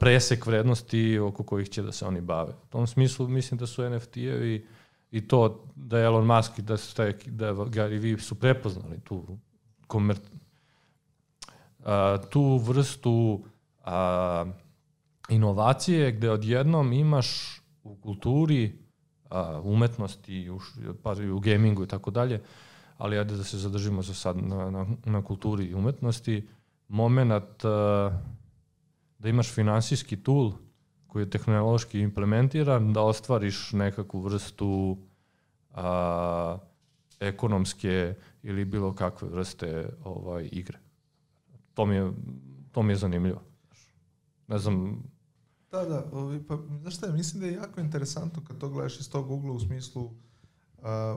presek 0.00 0.46
vrednosti 0.46 1.18
oko 1.18 1.42
kojih 1.42 1.68
će 1.68 1.82
da 1.82 1.92
se 1.92 2.06
oni 2.06 2.20
bave. 2.20 2.52
U 2.52 2.66
tom 2.68 2.86
smislu 2.86 3.28
mislim 3.28 3.58
da 3.58 3.66
su 3.66 3.82
NFT-evi 3.82 4.64
i 5.10 5.28
to 5.28 5.64
da 5.74 5.98
je 5.98 6.04
Elon 6.04 6.26
Musk 6.26 6.58
i 6.58 6.62
da, 6.62 6.76
su 6.76 7.02
da 7.26 7.52
Gary 7.52 8.00
Vee 8.00 8.18
su 8.18 8.34
prepoznali 8.34 9.00
tu 9.04 9.38
komer, 9.86 10.16
a, 11.86 12.18
tu 12.30 12.56
vrstu 12.58 13.44
a, 13.84 14.46
inovacije 15.28 16.12
gde 16.12 16.30
odjednom 16.30 16.92
imaš 16.92 17.60
u 17.82 17.94
kulturi, 17.94 18.78
a, 19.30 19.60
umetnosti, 19.64 20.50
u, 20.50 20.60
pa 21.02 21.14
i 21.22 21.30
u 21.30 21.38
gamingu 21.38 21.84
i 21.84 21.88
tako 21.88 22.10
dalje, 22.10 22.42
ali 22.98 23.18
ajde 23.18 23.36
da 23.36 23.44
se 23.44 23.58
zadržimo 23.58 24.02
za 24.02 24.14
sad 24.14 24.36
na, 24.36 24.70
na, 24.70 24.86
na 25.04 25.22
kulturi 25.22 25.64
i 25.64 25.74
umetnosti, 25.74 26.48
moment 26.88 27.64
a, 27.64 28.10
da 29.18 29.28
imaš 29.28 29.54
finansijski 29.54 30.16
tool 30.16 30.52
koji 31.06 31.22
je 31.22 31.30
tehnološki 31.30 32.00
implementiran, 32.00 32.92
da 32.92 33.02
ostvariš 33.02 33.72
nekakvu 33.72 34.20
vrstu 34.20 34.98
a, 35.74 36.58
ekonomske 37.20 38.14
ili 38.42 38.64
bilo 38.64 38.94
kakve 38.94 39.28
vrste 39.28 39.88
ovaj 40.04 40.48
igre. 40.52 40.85
To 41.76 41.86
mi 41.86 41.94
je, 41.94 42.12
to 42.72 42.82
mi 42.82 42.92
je 42.92 42.96
zanimljivo. 42.96 43.42
Ne 44.48 44.58
znam, 44.58 45.02
Da, 45.70 45.84
da, 45.84 46.04
ovi, 46.12 46.46
pa 46.46 46.58
znaš 46.80 46.96
šta 46.96 47.12
mislim 47.12 47.40
da 47.40 47.46
je 47.46 47.52
jako 47.52 47.80
interesantno 47.80 48.42
kad 48.48 48.58
to 48.58 48.68
gledaš 48.68 49.00
iz 49.00 49.10
tog 49.10 49.30
ugla 49.30 49.52
u 49.52 49.60
smislu 49.60 50.02
uh, 50.04 50.14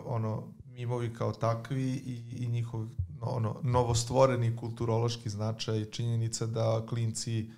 ono, 0.05 0.53
mimovi 0.65 1.13
kao 1.13 1.31
takvi 1.31 1.83
i, 1.83 2.23
i 2.43 2.47
njihov 2.47 2.87
no, 3.21 3.27
ono, 3.27 3.59
novostvoreni 3.63 4.55
kulturološki 4.55 5.29
značaj, 5.29 5.85
činjenica 5.85 6.45
da 6.45 6.85
klinci 6.89 7.51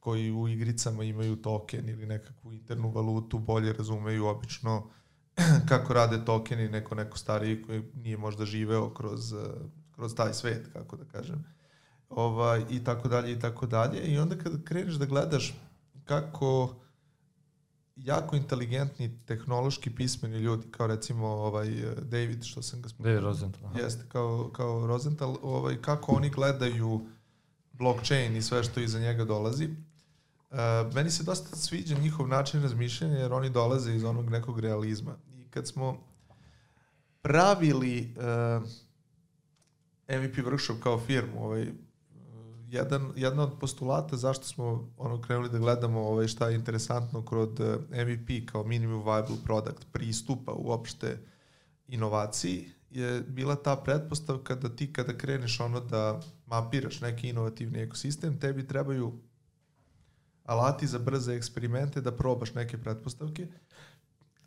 koji 0.00 0.32
u 0.32 0.48
igricama 0.48 1.04
imaju 1.04 1.36
token 1.36 1.88
ili 1.88 2.06
nekakvu 2.06 2.52
internu 2.52 2.90
valutu 2.90 3.38
bolje 3.38 3.72
razumeju 3.72 4.26
obično 4.26 4.90
kako 5.68 5.92
rade 5.92 6.24
tokeni 6.24 6.68
neko 6.68 6.94
neko 6.94 7.18
stariji 7.18 7.62
koji 7.62 7.82
nije 7.94 8.16
možda 8.16 8.44
živeo 8.44 8.94
kroz, 8.94 9.34
kroz 9.92 10.14
taj 10.14 10.34
svet, 10.34 10.68
kako 10.72 10.96
da 10.96 11.04
kažem. 11.04 11.55
Ovaj, 12.08 12.64
I 12.70 12.84
tako 12.84 13.08
dalje 13.08 13.32
i 13.32 13.40
tako 13.40 13.66
dalje. 13.66 14.00
I 14.00 14.18
onda 14.18 14.38
kada 14.38 14.56
kreneš 14.64 14.94
da 14.94 15.06
gledaš 15.06 15.54
kako 16.04 16.74
jako 17.96 18.36
inteligentni, 18.36 19.18
tehnološki 19.26 19.94
pismeni 19.94 20.38
ljudi, 20.38 20.70
kao 20.70 20.86
recimo 20.86 21.26
ovaj 21.26 21.68
David, 22.02 22.44
što 22.44 22.62
sam 22.62 22.82
ga 22.82 22.88
spomenuo. 22.88 23.14
David 23.14 23.24
Rosenthal. 23.24 23.70
aha. 23.70 23.78
Jeste, 23.78 24.04
kao, 24.08 24.50
kao 24.52 24.86
Rosenthal, 24.86 25.36
ovaj, 25.42 25.82
kako 25.82 26.12
oni 26.12 26.30
gledaju 26.30 27.06
blockchain 27.72 28.36
i 28.36 28.42
sve 28.42 28.64
što 28.64 28.80
iza 28.80 28.98
njega 28.98 29.24
dolazi. 29.24 29.68
Uh, 30.50 30.94
meni 30.94 31.10
se 31.10 31.22
dosta 31.22 31.56
sviđa 31.56 31.98
njihov 31.98 32.28
način 32.28 32.62
razmišljanja, 32.62 33.16
jer 33.16 33.32
oni 33.32 33.50
dolaze 33.50 33.94
iz 33.94 34.04
onog 34.04 34.30
nekog 34.30 34.60
realizma. 34.60 35.16
I 35.34 35.48
kad 35.50 35.68
smo 35.68 35.98
pravili 37.22 38.14
uh, 38.16 38.62
MVP 40.08 40.36
Workshop 40.36 40.80
kao 40.82 41.00
firmu, 41.00 41.44
ovaj, 41.44 41.72
jedan, 42.68 43.12
jedna 43.16 43.42
od 43.42 43.52
postulata 43.60 44.16
zašto 44.16 44.44
smo 44.44 44.92
ono 44.96 45.20
krenuli 45.20 45.48
da 45.48 45.58
gledamo 45.58 46.00
ovaj, 46.00 46.28
šta 46.28 46.48
je 46.48 46.54
interesantno 46.54 47.24
kod 47.24 47.60
eh, 47.60 48.04
MVP 48.04 48.50
kao 48.52 48.64
minimum 48.64 49.04
viable 49.04 49.36
product 49.44 49.86
pristupa 49.92 50.52
uopšte 50.52 51.18
inovaciji 51.88 52.70
je 52.90 53.20
bila 53.20 53.56
ta 53.56 53.76
pretpostavka 53.76 54.54
da 54.54 54.68
ti 54.68 54.92
kada 54.92 55.18
kreneš 55.18 55.60
ono 55.60 55.80
da 55.80 56.20
mapiraš 56.46 57.00
neki 57.00 57.28
inovativni 57.28 57.78
ekosistem, 57.78 58.40
tebi 58.40 58.66
trebaju 58.66 59.12
alati 60.44 60.86
za 60.86 60.98
brze 60.98 61.34
eksperimente 61.34 62.00
da 62.00 62.16
probaš 62.16 62.54
neke 62.54 62.78
pretpostavke. 62.78 63.46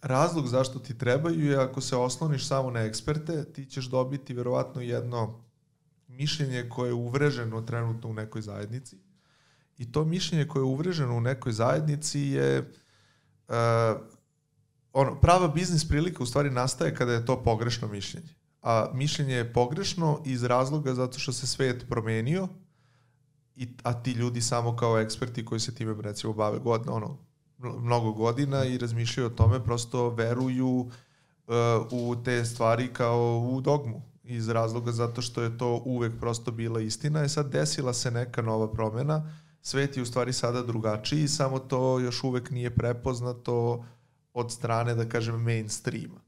Razlog 0.02 0.48
zašto 0.48 0.80
ti 0.80 0.98
trebaju 0.98 1.46
je 1.46 1.58
ako 1.58 1.82
se 1.82 1.96
osloniš 1.96 2.48
samo 2.48 2.72
na 2.72 2.80
eksperte, 2.80 3.54
ti 3.54 3.66
ćeš 3.66 3.86
dobiti 3.86 4.34
verovatno 4.34 4.82
jedno 4.82 5.44
mišljenje 6.20 6.70
koje 6.70 6.90
je 6.90 6.94
uvreženo 6.94 7.62
trenutno 7.62 8.10
u 8.10 8.14
nekoj 8.14 8.42
zajednici. 8.42 8.98
I 9.78 9.92
to 9.92 10.06
mišljenje 10.06 10.48
koje 10.48 10.62
je 10.62 10.66
uvreženo 10.66 11.18
u 11.18 11.22
nekoj 11.22 11.52
zajednici 11.52 12.20
je 12.20 12.60
uh, 13.48 13.56
ono, 14.94 15.20
prava 15.22 15.48
biznis 15.48 15.88
prilika 15.88 16.24
u 16.24 16.26
stvari 16.26 16.50
nastaje 16.50 16.96
kada 16.96 17.14
je 17.14 17.26
to 17.26 17.44
pogrešno 17.44 17.88
mišljenje. 17.88 18.36
A 18.62 18.92
mišljenje 18.94 19.34
je 19.34 19.54
pogrešno 19.54 20.22
iz 20.26 20.44
razloga 20.44 20.94
zato 20.94 21.20
što 21.20 21.34
se 21.34 21.48
svet 21.48 21.86
promenio, 21.90 22.48
i, 23.56 23.68
a 23.84 24.04
ti 24.04 24.12
ljudi 24.12 24.42
samo 24.42 24.76
kao 24.76 25.00
eksperti 25.00 25.46
koji 25.46 25.60
se 25.60 25.76
time 25.76 25.96
recimo 26.02 26.34
bave 26.34 26.60
godina, 26.60 26.94
ono, 26.94 27.18
mnogo 27.58 28.12
godina 28.12 28.66
i 28.66 28.78
razmišljaju 28.78 29.28
o 29.28 29.36
tome, 29.40 29.64
prosto 29.64 30.10
veruju 30.10 30.68
uh, 30.68 30.92
u 31.92 32.16
te 32.24 32.46
stvari 32.46 32.94
kao 32.94 33.40
u 33.52 33.62
dogmu 33.62 34.09
iz 34.30 34.50
razloga 34.50 34.92
zato 34.92 35.22
što 35.22 35.42
je 35.42 35.58
to 35.58 35.82
uvek 35.86 36.20
prosto 36.20 36.52
bila 36.52 36.82
istina. 36.82 37.24
I 37.24 37.30
sad 37.30 37.52
desila 37.52 37.94
se 37.94 38.12
neka 38.12 38.42
nova 38.42 38.72
promena, 38.72 39.34
svet 39.62 39.98
je 39.98 40.04
u 40.04 40.06
stvari 40.06 40.34
sada 40.34 40.62
drugačiji, 40.62 41.28
samo 41.28 41.60
to 41.60 42.00
još 42.00 42.24
uvek 42.24 42.52
nije 42.52 42.70
prepoznato 42.70 43.86
od 44.34 44.52
strane, 44.52 44.96
da 44.96 45.10
kažem, 45.10 45.44
mainstreama. 45.44 46.22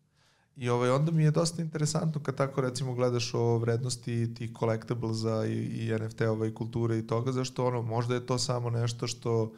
I 0.56 0.70
ovaj, 0.70 0.90
onda 0.90 1.12
mi 1.12 1.24
je 1.24 1.32
dosta 1.32 1.62
interesantno 1.62 2.22
kad 2.24 2.36
tako 2.36 2.62
recimo 2.62 2.94
gledaš 2.94 3.34
o 3.34 3.58
vrednosti 3.58 4.34
tih 4.34 4.52
collectiblesa 4.60 5.46
i, 5.46 5.54
i 5.54 5.92
NFT-ova 6.00 6.48
i 6.48 6.54
kulture 6.54 7.00
i 7.00 7.08
toga, 7.08 7.32
zašto 7.32 7.66
ono, 7.66 7.82
možda 7.82 8.14
je 8.14 8.26
to 8.26 8.38
samo 8.38 8.70
nešto 8.70 9.08
što 9.08 9.54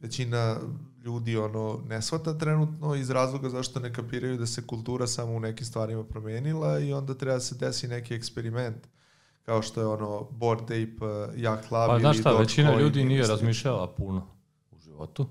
većina 0.00 0.56
ljudi 1.04 1.36
ono 1.36 1.80
ne 1.88 2.02
shvata 2.02 2.38
trenutno 2.38 2.94
iz 2.94 3.10
razloga 3.10 3.48
zašto 3.48 3.80
ne 3.80 3.92
kapiraju 3.92 4.36
da 4.36 4.46
se 4.46 4.66
kultura 4.66 5.06
samo 5.06 5.32
u 5.32 5.40
nekim 5.40 5.66
stvarima 5.66 6.04
promenila 6.04 6.78
i 6.78 6.92
onda 6.92 7.14
treba 7.14 7.34
da 7.34 7.40
se 7.40 7.54
desi 7.54 7.88
neki 7.88 8.14
eksperiment 8.14 8.88
kao 9.42 9.62
što 9.62 9.80
je 9.80 9.86
ono 9.86 10.28
Board 10.30 10.60
Tape, 10.60 11.04
uh, 11.04 11.30
Jak 11.36 11.70
Lab 11.70 11.88
Pa 11.88 11.92
ili 11.92 12.00
znaš 12.00 12.18
šta, 12.18 12.32
većina 12.32 12.80
ljudi 12.80 13.04
nije 13.04 13.26
razmišljala 13.26 13.94
puno 13.94 14.26
u 14.70 14.78
životu, 14.78 15.26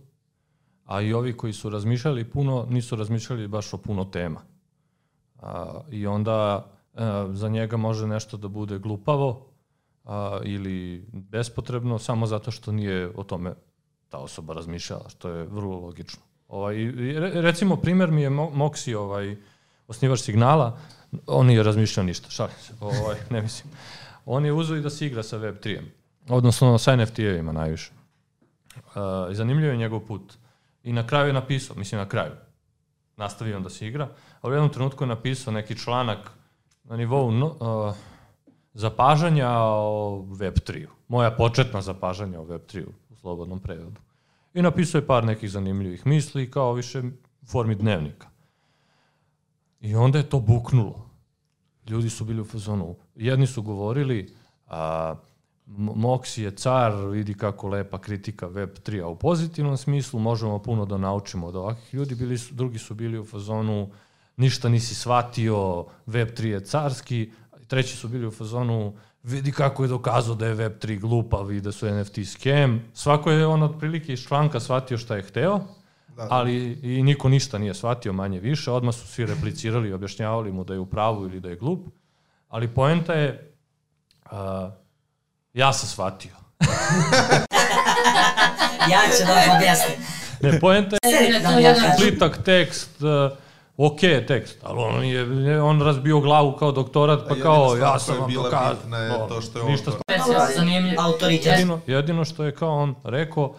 a 0.85 1.01
i 1.01 1.13
ovi 1.13 1.37
koji 1.37 1.53
su 1.53 1.69
razmišljali 1.69 2.29
puno, 2.29 2.65
nisu 2.69 2.95
razmišljali 2.95 3.47
baš 3.47 3.73
o 3.73 3.77
puno 3.77 4.05
tema. 4.05 4.41
A, 5.41 5.81
I 5.91 6.07
onda 6.07 6.65
a, 6.93 7.27
za 7.33 7.49
njega 7.49 7.77
može 7.77 8.07
nešto 8.07 8.37
da 8.37 8.47
bude 8.47 8.79
glupavo 8.79 9.47
a, 10.03 10.39
ili 10.43 11.05
bespotrebno, 11.13 11.99
samo 11.99 12.25
zato 12.25 12.51
što 12.51 12.71
nije 12.71 13.11
o 13.15 13.23
tome 13.23 13.53
ta 14.11 14.17
osoba 14.17 14.53
razmišljala, 14.53 15.09
što 15.09 15.29
je 15.29 15.43
vrlo 15.43 15.79
logično. 15.79 16.21
Ovaj, 16.47 16.75
recimo, 17.33 17.75
primer 17.75 18.11
mi 18.11 18.21
je 18.21 18.29
Mo- 18.29 18.51
Moxi, 18.53 18.93
ovaj, 18.93 19.35
osnivač 19.87 20.19
signala, 20.19 20.77
on 21.27 21.45
nije 21.47 21.63
razmišljao 21.63 22.05
ništa, 22.05 22.29
šalim 22.29 22.55
se, 22.61 22.73
ovaj, 22.79 23.17
ne 23.33 23.41
mislim. 23.41 23.73
On 24.25 24.45
je 24.45 24.53
uzeo 24.53 24.77
i 24.77 24.81
da 24.81 24.89
se 24.89 25.07
igra 25.07 25.23
sa 25.23 25.37
Web3-em, 25.37 25.85
odnosno 26.29 26.77
sa 26.77 26.95
NFT-evima 26.95 27.51
najviše. 27.51 27.91
Uh, 28.75 28.91
zanimljiv 29.31 29.69
je 29.69 29.77
njegov 29.77 29.99
put. 29.99 30.33
I 30.83 30.93
na 30.93 31.07
kraju 31.07 31.27
je 31.27 31.33
napisao, 31.33 31.75
mislim 31.75 31.99
na 31.99 32.09
kraju, 32.09 32.31
nastavio 33.17 33.57
on 33.57 33.63
da 33.63 33.69
se 33.69 33.87
igra, 33.87 34.09
a 34.41 34.47
u 34.47 34.51
jednom 34.51 34.69
trenutku 34.69 35.03
je 35.03 35.07
napisao 35.07 35.53
neki 35.53 35.79
članak 35.79 36.31
na 36.83 36.97
nivou 36.97 37.31
no, 37.31 37.47
uh, 37.47 37.95
zapažanja 38.73 39.49
o 39.59 40.25
Web3-u. 40.29 40.89
Moja 41.07 41.31
početna 41.31 41.81
zapažanja 41.81 42.39
o 42.39 42.45
Web3-u 42.45 42.89
u 43.09 43.10
slobodnom 43.21 43.59
prevodu. 43.59 44.01
I 44.53 44.61
napisao 44.61 44.99
je 44.99 45.07
par 45.07 45.25
nekih 45.25 45.51
zanimljivih 45.51 46.07
misli 46.07 46.51
kao 46.51 46.73
više 46.73 46.99
u 47.41 47.45
formi 47.45 47.75
dnevnika. 47.75 48.27
I 49.81 49.95
onda 49.95 50.17
je 50.17 50.29
to 50.29 50.39
buknulo. 50.39 51.09
Ljudi 51.89 52.09
su 52.09 52.25
bili 52.25 52.41
u 52.41 52.45
fazonu. 52.45 52.95
Jedni 53.15 53.47
su 53.47 53.61
govorili 53.61 54.33
a, 54.67 55.15
M- 55.67 55.89
Moxi 55.95 56.41
je 56.41 56.51
car, 56.51 56.93
vidi 56.95 57.33
kako 57.33 57.67
lepa 57.67 57.97
kritika 58.01 58.49
Web3, 58.49 59.03
a 59.03 59.07
u 59.07 59.15
pozitivnom 59.15 59.77
smislu 59.77 60.19
možemo 60.19 60.59
puno 60.59 60.85
da 60.85 60.97
naučimo 60.97 61.47
od 61.47 61.55
ovakvih 61.55 61.93
ljudi. 61.93 62.15
Bili 62.15 62.37
su, 62.37 62.53
drugi 62.53 62.79
su 62.79 62.95
bili 62.95 63.19
u 63.19 63.25
fazonu 63.25 63.89
ništa 64.37 64.69
nisi 64.69 64.95
shvatio, 64.95 65.85
Web3 66.07 66.45
je 66.45 66.65
carski, 66.65 67.31
treći 67.71 67.97
su 67.97 68.07
bili 68.07 68.27
u 68.27 68.31
fazonu 68.31 68.93
vidi 69.23 69.51
kako 69.51 69.83
je 69.83 69.87
dokazao 69.87 70.35
da 70.35 70.47
je 70.47 70.55
Web3 70.55 70.99
glupav 70.99 71.51
i 71.51 71.61
da 71.61 71.71
su 71.71 71.87
NFT 71.91 72.17
scam. 72.25 72.81
Svako 72.93 73.31
je 73.31 73.47
on 73.47 73.63
otprilike 73.63 74.13
iz 74.13 74.23
članka 74.27 74.59
shvatio 74.59 74.97
šta 74.97 75.15
je 75.15 75.23
hteo, 75.23 75.59
Da, 76.07 76.23
da. 76.23 76.27
ali 76.29 76.79
i 76.83 77.03
niko 77.03 77.29
ništa 77.29 77.57
nije 77.57 77.73
shvatio 77.73 78.13
manje 78.13 78.39
više, 78.39 78.71
odmah 78.71 78.95
su 78.95 79.07
svi 79.07 79.25
replicirali 79.25 79.89
i 79.89 79.93
objašnjavali 79.93 80.51
mu 80.51 80.63
da 80.63 80.73
je 80.73 80.79
u 80.79 80.85
pravu 80.85 81.25
ili 81.25 81.39
da 81.39 81.49
je 81.49 81.55
glup, 81.55 81.87
ali 82.49 82.67
poenta 82.67 83.13
je 83.13 83.53
uh, 84.25 84.37
ja 85.53 85.73
sam 85.73 85.89
shvatio. 85.89 86.31
Ja 88.91 88.99
ću 89.17 89.25
da 89.27 89.33
vam 89.33 89.57
objasnim. 89.57 89.97
Ne, 90.41 90.59
poenta 90.59 90.97
je 91.03 91.39
da 91.39 91.49
kažem. 91.49 91.91
plitak 91.97 92.43
tekst, 92.43 93.01
uh, 93.01 93.37
ok 93.77 94.03
je 94.03 94.25
tekst, 94.25 94.57
ali 94.63 94.79
on, 94.79 95.05
je, 95.05 95.61
on 95.61 95.81
razbio 95.81 96.19
glavu 96.19 96.55
kao 96.59 96.71
doktorat, 96.71 97.19
pa 97.29 97.35
kao 97.35 97.75
ja 97.75 97.99
sam 97.99 98.17
vam 98.19 98.27
bitna 98.27 98.97
je 98.97 99.27
to 99.29 99.41
što 99.41 99.59
je 99.59 99.65
on 99.65 99.71
ništa. 99.71 99.91
Autoritet. 100.97 101.45
Jedino, 101.45 101.79
jedino 101.87 102.25
što 102.25 102.43
je 102.43 102.55
kao 102.55 102.75
on 102.75 102.95
rekao, 103.03 103.55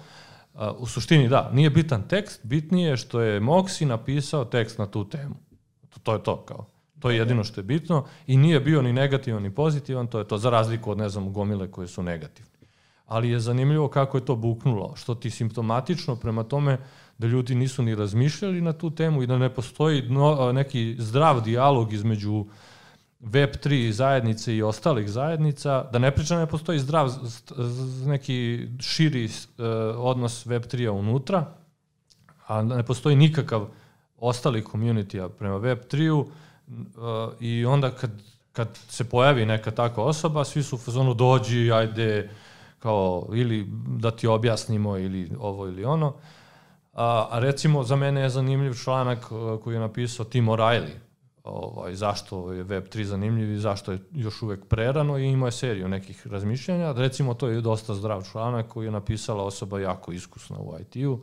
a, 0.54 0.72
u 0.72 0.86
suštini 0.86 1.28
da, 1.28 1.50
nije 1.52 1.70
bitan 1.70 2.02
tekst, 2.08 2.40
bitnije 2.42 2.90
je 2.90 2.96
što 2.96 3.20
je 3.20 3.40
Moxi 3.40 3.84
napisao 3.84 4.44
tekst 4.44 4.78
na 4.78 4.86
tu 4.86 5.08
temu. 5.08 5.34
To, 5.90 6.00
to 6.02 6.12
je 6.12 6.22
to 6.22 6.36
kao. 6.36 6.66
To 7.00 7.10
je 7.10 7.16
jedino 7.16 7.44
što 7.44 7.60
je 7.60 7.64
bitno 7.64 8.04
i 8.26 8.36
nije 8.36 8.60
bio 8.60 8.82
ni 8.82 8.92
negativan 8.92 9.42
ni 9.42 9.50
pozitivan, 9.54 10.06
to 10.06 10.18
je 10.18 10.28
to 10.28 10.38
za 10.38 10.50
razliku 10.50 10.90
od 10.90 10.98
ne 10.98 11.08
znam 11.08 11.32
gomile 11.32 11.70
koje 11.70 11.88
su 11.88 12.02
negativne. 12.02 12.52
Ali 13.06 13.30
je 13.30 13.40
zanimljivo 13.40 13.88
kako 13.88 14.16
je 14.16 14.24
to 14.24 14.36
buknulo, 14.36 14.96
što 14.96 15.14
ti 15.14 15.30
simptomatično 15.30 16.16
prema 16.16 16.42
tome 16.44 16.78
da 17.18 17.26
ljudi 17.26 17.54
nisu 17.54 17.82
ni 17.82 17.94
razmišljali 17.94 18.60
na 18.60 18.72
tu 18.72 18.90
temu 18.90 19.22
i 19.22 19.26
da 19.26 19.38
ne 19.38 19.54
postoji 19.54 20.02
no, 20.02 20.52
neki 20.52 20.96
zdrav 20.98 21.40
dijalog 21.40 21.92
između 21.92 22.46
Web3 23.22 23.90
zajednice 23.90 24.56
i 24.56 24.62
ostalih 24.62 25.10
zajednica, 25.10 25.84
da 25.92 25.98
ne 25.98 26.10
pričam 26.10 26.38
ne 26.38 26.46
postoji 26.46 26.78
zdrav 26.78 27.10
neki 28.06 28.68
širi 28.80 29.24
uh, 29.24 29.64
odnos 29.96 30.46
Web3-a 30.46 30.92
unutra, 30.92 31.54
a 32.46 32.62
ne 32.62 32.82
postoji 32.82 33.16
nikakav 33.16 33.68
ostali 34.18 34.62
community 34.62 35.28
prema 35.28 35.56
Web3-u 35.56 36.18
uh, 36.18 36.26
i 37.40 37.64
onda 37.64 37.90
kad, 37.90 38.10
kad 38.52 38.78
se 38.88 39.04
pojavi 39.04 39.46
neka 39.46 39.70
takva 39.70 40.04
osoba, 40.04 40.44
svi 40.44 40.62
su 40.62 40.76
u 40.76 40.78
fazonu 40.78 41.14
dođi, 41.14 41.72
ajde, 41.72 42.30
kao, 42.78 43.28
ili 43.32 43.66
da 43.86 44.10
ti 44.10 44.26
objasnimo 44.26 44.98
ili 44.98 45.30
ovo 45.38 45.66
ili 45.66 45.84
ono. 45.84 46.14
A, 46.92 47.28
a 47.30 47.38
recimo 47.38 47.82
za 47.84 47.96
mene 47.96 48.20
je 48.20 48.28
zanimljiv 48.28 48.74
članak 48.74 49.32
uh, 49.32 49.62
koji 49.62 49.74
je 49.74 49.80
napisao 49.80 50.26
Tim 50.26 50.46
O'Reilly, 50.46 50.92
ovaj, 51.44 51.94
zašto 51.94 52.52
je 52.52 52.64
Web3 52.64 53.02
zanimljiv 53.02 53.52
i 53.52 53.58
zašto 53.58 53.92
je 53.92 53.98
još 54.12 54.42
uvek 54.42 54.66
prerano 54.66 55.18
i 55.18 55.26
imao 55.26 55.46
je 55.46 55.52
seriju 55.52 55.88
nekih 55.88 56.26
razmišljanja. 56.26 56.92
Recimo 56.92 57.34
to 57.34 57.48
je 57.48 57.60
dosta 57.60 57.94
zdrav 57.94 58.24
članak 58.32 58.68
koji 58.68 58.84
je 58.84 58.90
napisala 58.90 59.44
osoba 59.44 59.80
jako 59.80 60.12
iskusna 60.12 60.58
u 60.58 60.76
IT-u 60.80 61.20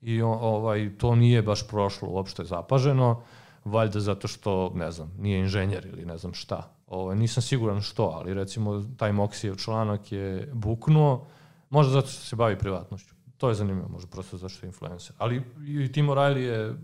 i 0.00 0.22
ovaj, 0.22 0.90
to 0.98 1.14
nije 1.14 1.42
baš 1.42 1.68
prošlo 1.68 2.08
uopšte 2.08 2.44
zapaženo, 2.44 3.22
valjda 3.64 4.00
zato 4.00 4.28
što, 4.28 4.72
ne 4.74 4.90
znam, 4.90 5.12
nije 5.18 5.38
inženjer 5.38 5.86
ili 5.86 6.04
ne 6.04 6.18
znam 6.18 6.34
šta. 6.34 6.74
Ovaj, 6.86 7.16
nisam 7.16 7.42
siguran 7.42 7.80
što, 7.80 8.04
ali 8.04 8.34
recimo 8.34 8.84
taj 8.96 9.12
Moxijev 9.12 9.64
članak 9.64 10.12
je 10.12 10.50
buknuo, 10.52 11.26
možda 11.70 11.92
zato 11.92 12.08
što 12.08 12.20
se 12.20 12.36
bavi 12.36 12.58
privatnošću. 12.58 13.19
To 13.40 13.48
je 13.48 13.54
zanimljivo, 13.54 13.88
možda 13.88 14.10
prosto 14.10 14.36
zato 14.36 14.48
što 14.48 14.66
je 14.66 14.68
influencer. 14.68 15.16
Ali 15.18 15.42
i 15.66 15.92
Tim 15.92 16.06
O'Reilly 16.06 16.36
je 16.36 16.74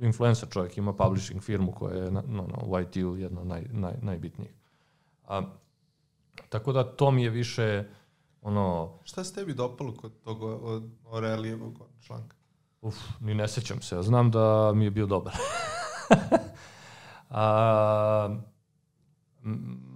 influencer 0.00 0.48
čovjek, 0.48 0.78
ima 0.78 0.92
publishing 0.92 1.42
firmu 1.42 1.72
koja 1.72 1.96
je 1.96 2.10
na, 2.10 2.22
no, 2.26 2.42
no, 2.42 2.62
u 2.66 2.80
IT-u 2.80 3.16
jedna 3.16 3.44
naj, 3.44 3.66
naj, 3.70 3.94
najbitnijih. 4.02 4.52
A, 5.24 5.42
tako 6.48 6.72
da 6.72 6.96
to 6.96 7.10
mi 7.10 7.22
je 7.22 7.30
više 7.30 7.84
ono, 8.42 8.98
Šta 9.04 9.24
se 9.24 9.34
tebi 9.34 9.54
dopalo 9.54 9.94
kod 9.94 10.12
tog 10.24 10.42
od 10.42 10.90
Orelijevog 11.04 11.78
članka? 12.00 12.36
uf, 12.80 12.96
ni 13.20 13.34
ne 13.34 13.48
sećam 13.48 13.82
se, 13.82 14.02
znam 14.02 14.30
da 14.30 14.72
mi 14.74 14.84
je 14.84 14.90
bio 14.90 15.06
dobar. 15.06 15.34
A, 17.30 18.36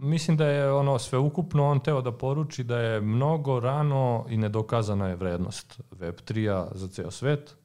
mislim 0.01 0.37
da 0.37 0.47
je 0.47 0.73
ono 0.73 0.99
sveukupno 0.99 1.71
on 1.71 1.81
teo 1.81 2.03
da 2.03 2.13
poruči 2.13 2.65
da 2.65 2.79
je 2.79 3.01
mnogo 3.01 3.61
rano 3.61 4.27
i 4.29 4.37
nedokazana 4.37 5.09
je 5.09 5.17
vrednost 5.17 5.81
Web3-a 5.91 6.69
za 6.75 6.89
ceo 6.89 7.11
svet, 7.11 7.57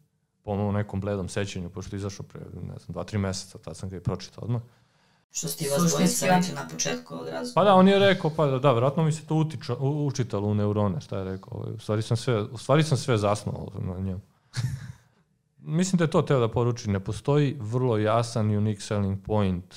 po 0.44 0.56
mom 0.56 0.74
nekom 0.74 1.02
bledom 1.02 1.30
sećanju, 1.30 1.70
pošto 1.70 1.96
je 1.96 1.98
izašao 1.98 2.26
pre, 2.26 2.42
ne 2.42 2.78
znam, 2.80 2.94
dva, 2.94 3.04
tri 3.04 3.18
meseca, 3.18 3.58
tad 3.58 3.78
sam 3.78 3.90
ga 3.90 3.98
i 3.98 4.00
pročitao 4.00 4.44
odmah. 4.44 4.62
Što 5.32 5.48
ste 5.48 5.66
vas 5.70 5.92
dvojica 5.92 6.40
na 6.56 6.68
početku 6.72 7.14
ovog 7.14 7.28
razgovora. 7.28 7.54
Pa 7.56 7.64
da, 7.64 7.76
on 7.76 7.88
je 7.88 8.00
rekao, 8.00 8.32
pa 8.38 8.46
da, 8.46 8.60
da 8.60 8.72
vjerojatno 8.72 9.04
mi 9.04 9.12
se 9.12 9.26
to 9.26 9.36
utiča, 9.36 9.76
u, 9.76 10.06
učitalo 10.06 10.48
u 10.48 10.56
neurone, 10.56 11.02
šta 11.02 11.18
je 11.18 11.24
rekao. 11.24 11.66
U 11.76 11.80
stvari 11.80 12.02
sam 12.02 12.18
sve, 12.18 12.42
u 12.42 12.58
stvari 12.58 12.84
sam 12.84 12.98
sve 12.98 13.18
zasnovao 13.18 13.68
na 13.80 14.00
njemu. 14.00 14.22
Mislim 15.58 15.98
da 15.98 16.04
je 16.04 16.12
to 16.12 16.22
teo 16.22 16.40
da 16.40 16.48
poruči. 16.48 16.90
Ne 16.90 17.00
postoji 17.00 17.58
vrlo 17.60 17.98
jasan 17.98 18.58
unique 18.58 18.82
selling 18.82 19.24
point 19.26 19.76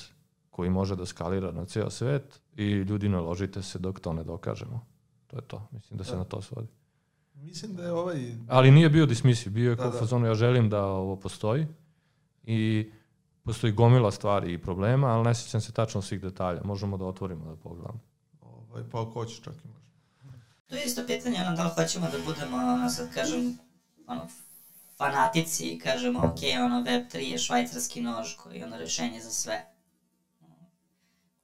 koji 0.61 0.69
može 0.69 0.95
da 0.95 1.05
skalira 1.05 1.51
na 1.51 1.65
ceo 1.65 1.89
svet 1.89 2.41
i 2.55 2.65
ljudi 2.65 3.09
naložite 3.09 3.61
se 3.61 3.79
dok 3.79 3.99
to 3.99 4.13
ne 4.13 4.23
dokažemo. 4.23 4.85
To 5.27 5.37
je 5.37 5.41
to. 5.41 5.67
Mislim 5.71 5.97
da 5.97 6.03
se 6.03 6.11
Da. 6.11 6.17
na 6.17 6.23
to 6.23 6.41
svodi. 6.41 6.67
Mislim 7.35 7.75
da 7.75 7.83
je 7.83 7.91
ovaj... 7.91 8.35
Ali 8.47 8.71
nije 8.71 8.89
bio 8.89 9.05
dismisiv, 9.05 9.51
bio 9.51 9.69
je 9.69 9.75
Da, 9.75 9.81
kao 9.81 9.91
da. 9.91 9.99
fazonu, 9.99 10.27
ja 10.27 10.33
želim 10.33 10.69
da 10.69 10.85
ovo 10.85 11.15
postoji 11.15 11.67
i 12.43 12.91
postoji 13.43 13.73
gomila 13.73 14.11
stvari 14.11 14.53
i 14.53 14.57
problema, 14.61 15.07
ali 15.07 15.23
ne 15.23 15.35
sjećam 15.35 15.61
se 15.61 15.71
tačno 15.71 16.01
svih 16.01 16.21
detalja. 16.21 16.61
Možemo 16.63 16.97
da 16.97 17.05
otvorimo 17.05 17.45
da 17.45 17.55
pogledamo. 17.55 17.99
Ovaj, 18.41 18.83
pa 18.91 19.01
ako 19.01 19.11
hoćeš 19.11 19.41
čak 19.41 19.53
i 19.65 19.67
može. 19.67 19.85
To 20.67 20.75
je 20.75 20.83
isto 20.85 21.01
pitanje, 21.07 21.37
ono, 21.47 21.55
da 21.55 21.63
li 21.63 21.71
hoćemo 21.75 22.05
da 22.11 22.17
budemo, 22.25 22.57
ono, 22.57 22.89
sad 22.89 23.13
kažem, 23.13 23.57
ono, 24.07 24.27
fanatici 24.97 25.69
i 25.71 25.79
kažemo, 25.79 26.19
ok, 26.19 26.41
ono, 26.65 26.83
Web3 26.83 27.17
je 27.17 27.37
švajcarski 27.37 28.01
nož 28.01 28.35
koji 28.43 28.57
je 28.57 28.65
ono 28.65 28.77
rešenje 28.77 29.19
za 29.21 29.29
sve. 29.31 29.70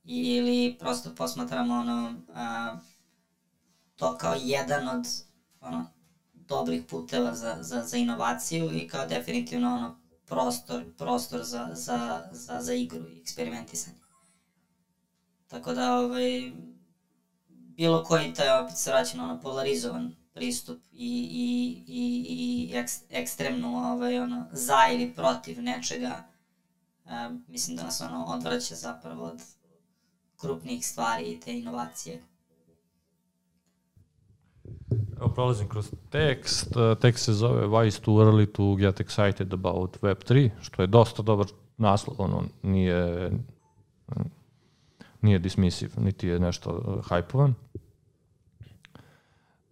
Ili 0.10 0.76
prosto 0.80 1.16
posmatramo, 1.16 1.74
ono, 1.74 2.14
a, 2.34 2.78
to 3.96 4.18
kao 4.18 4.36
jedan 4.40 4.88
od, 4.88 5.08
ono, 5.62 5.86
dobrih 6.34 6.84
puteva 6.90 7.36
za, 7.36 7.58
za, 7.62 7.84
za 7.84 7.98
inovaciju 7.98 8.72
i 8.74 8.88
kao 8.88 9.06
definitivno, 9.06 9.76
ono, 9.76 10.00
prostor, 10.26 10.84
prostor 10.98 11.44
za, 11.44 11.70
za, 11.74 12.22
za, 12.32 12.62
za 12.62 12.74
igru 12.74 13.10
i 13.10 13.20
eksperimentisanje. 13.22 13.98
Tako 15.48 15.74
da, 15.74 15.98
ovaj, 16.00 16.52
bilo 17.50 18.04
koji 18.04 18.34
taj 18.34 18.60
opet 18.60 18.78
se 18.78 18.92
vraća 18.92 19.18
na 19.18 19.24
ono 19.24 19.42
polarizovan 19.42 20.16
pristup 20.34 20.82
i, 20.92 21.30
i, 21.32 21.84
i, 21.88 22.26
i 22.30 22.78
eks, 22.78 23.02
ekstremnu 23.10 23.78
ovaj, 23.78 24.20
ono, 24.20 24.48
za 24.52 24.88
ili 24.94 25.16
protiv 25.16 25.62
nečega, 25.62 26.28
e, 27.06 27.30
mislim 27.48 27.78
da 27.78 27.84
nas 27.84 28.02
ono 28.02 28.26
odvraća 28.26 28.76
zapravo 28.76 29.24
od 29.24 29.57
krupnih 30.42 30.86
stvari 30.86 31.32
i 31.32 31.40
te 31.40 31.60
inovacije. 31.60 32.22
Evo 35.18 35.30
prolazim 35.30 35.70
kroz 35.70 35.92
tekst. 36.10 36.74
Tekst 37.02 37.26
se 37.26 37.34
zove 37.34 37.68
Why 37.68 37.88
is 37.88 38.00
too 38.00 38.14
early 38.14 38.52
to 38.52 38.76
get 38.76 39.00
excited 39.00 39.54
about 39.54 39.98
Web3, 40.02 40.50
što 40.62 40.82
je 40.82 40.88
dosta 40.88 41.22
dobar 41.22 41.48
naslov, 41.78 42.16
ono 42.22 42.44
nije 42.64 43.32
nije 45.22 45.40
dismisiv, 45.40 45.94
niti 45.98 46.28
je 46.28 46.40
nešto 46.40 47.02
hajpovan. 47.04 47.54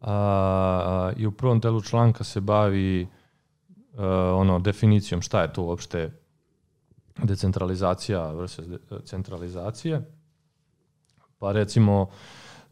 A, 0.02 1.12
I 1.18 1.26
u 1.26 1.32
prvom 1.32 1.60
delu 1.60 1.82
članka 1.82 2.24
se 2.24 2.42
bavi 2.42 3.08
a, 3.98 4.08
ono 4.36 4.60
definicijom 4.60 5.22
šta 5.22 5.42
je 5.42 5.54
to 5.54 5.64
uopšte 5.64 6.12
decentralizacija 7.24 8.32
versus 8.32 8.68
de, 8.68 8.78
centralizacije. 9.06 10.15
Pa 11.46 11.52
recimo 11.52 12.10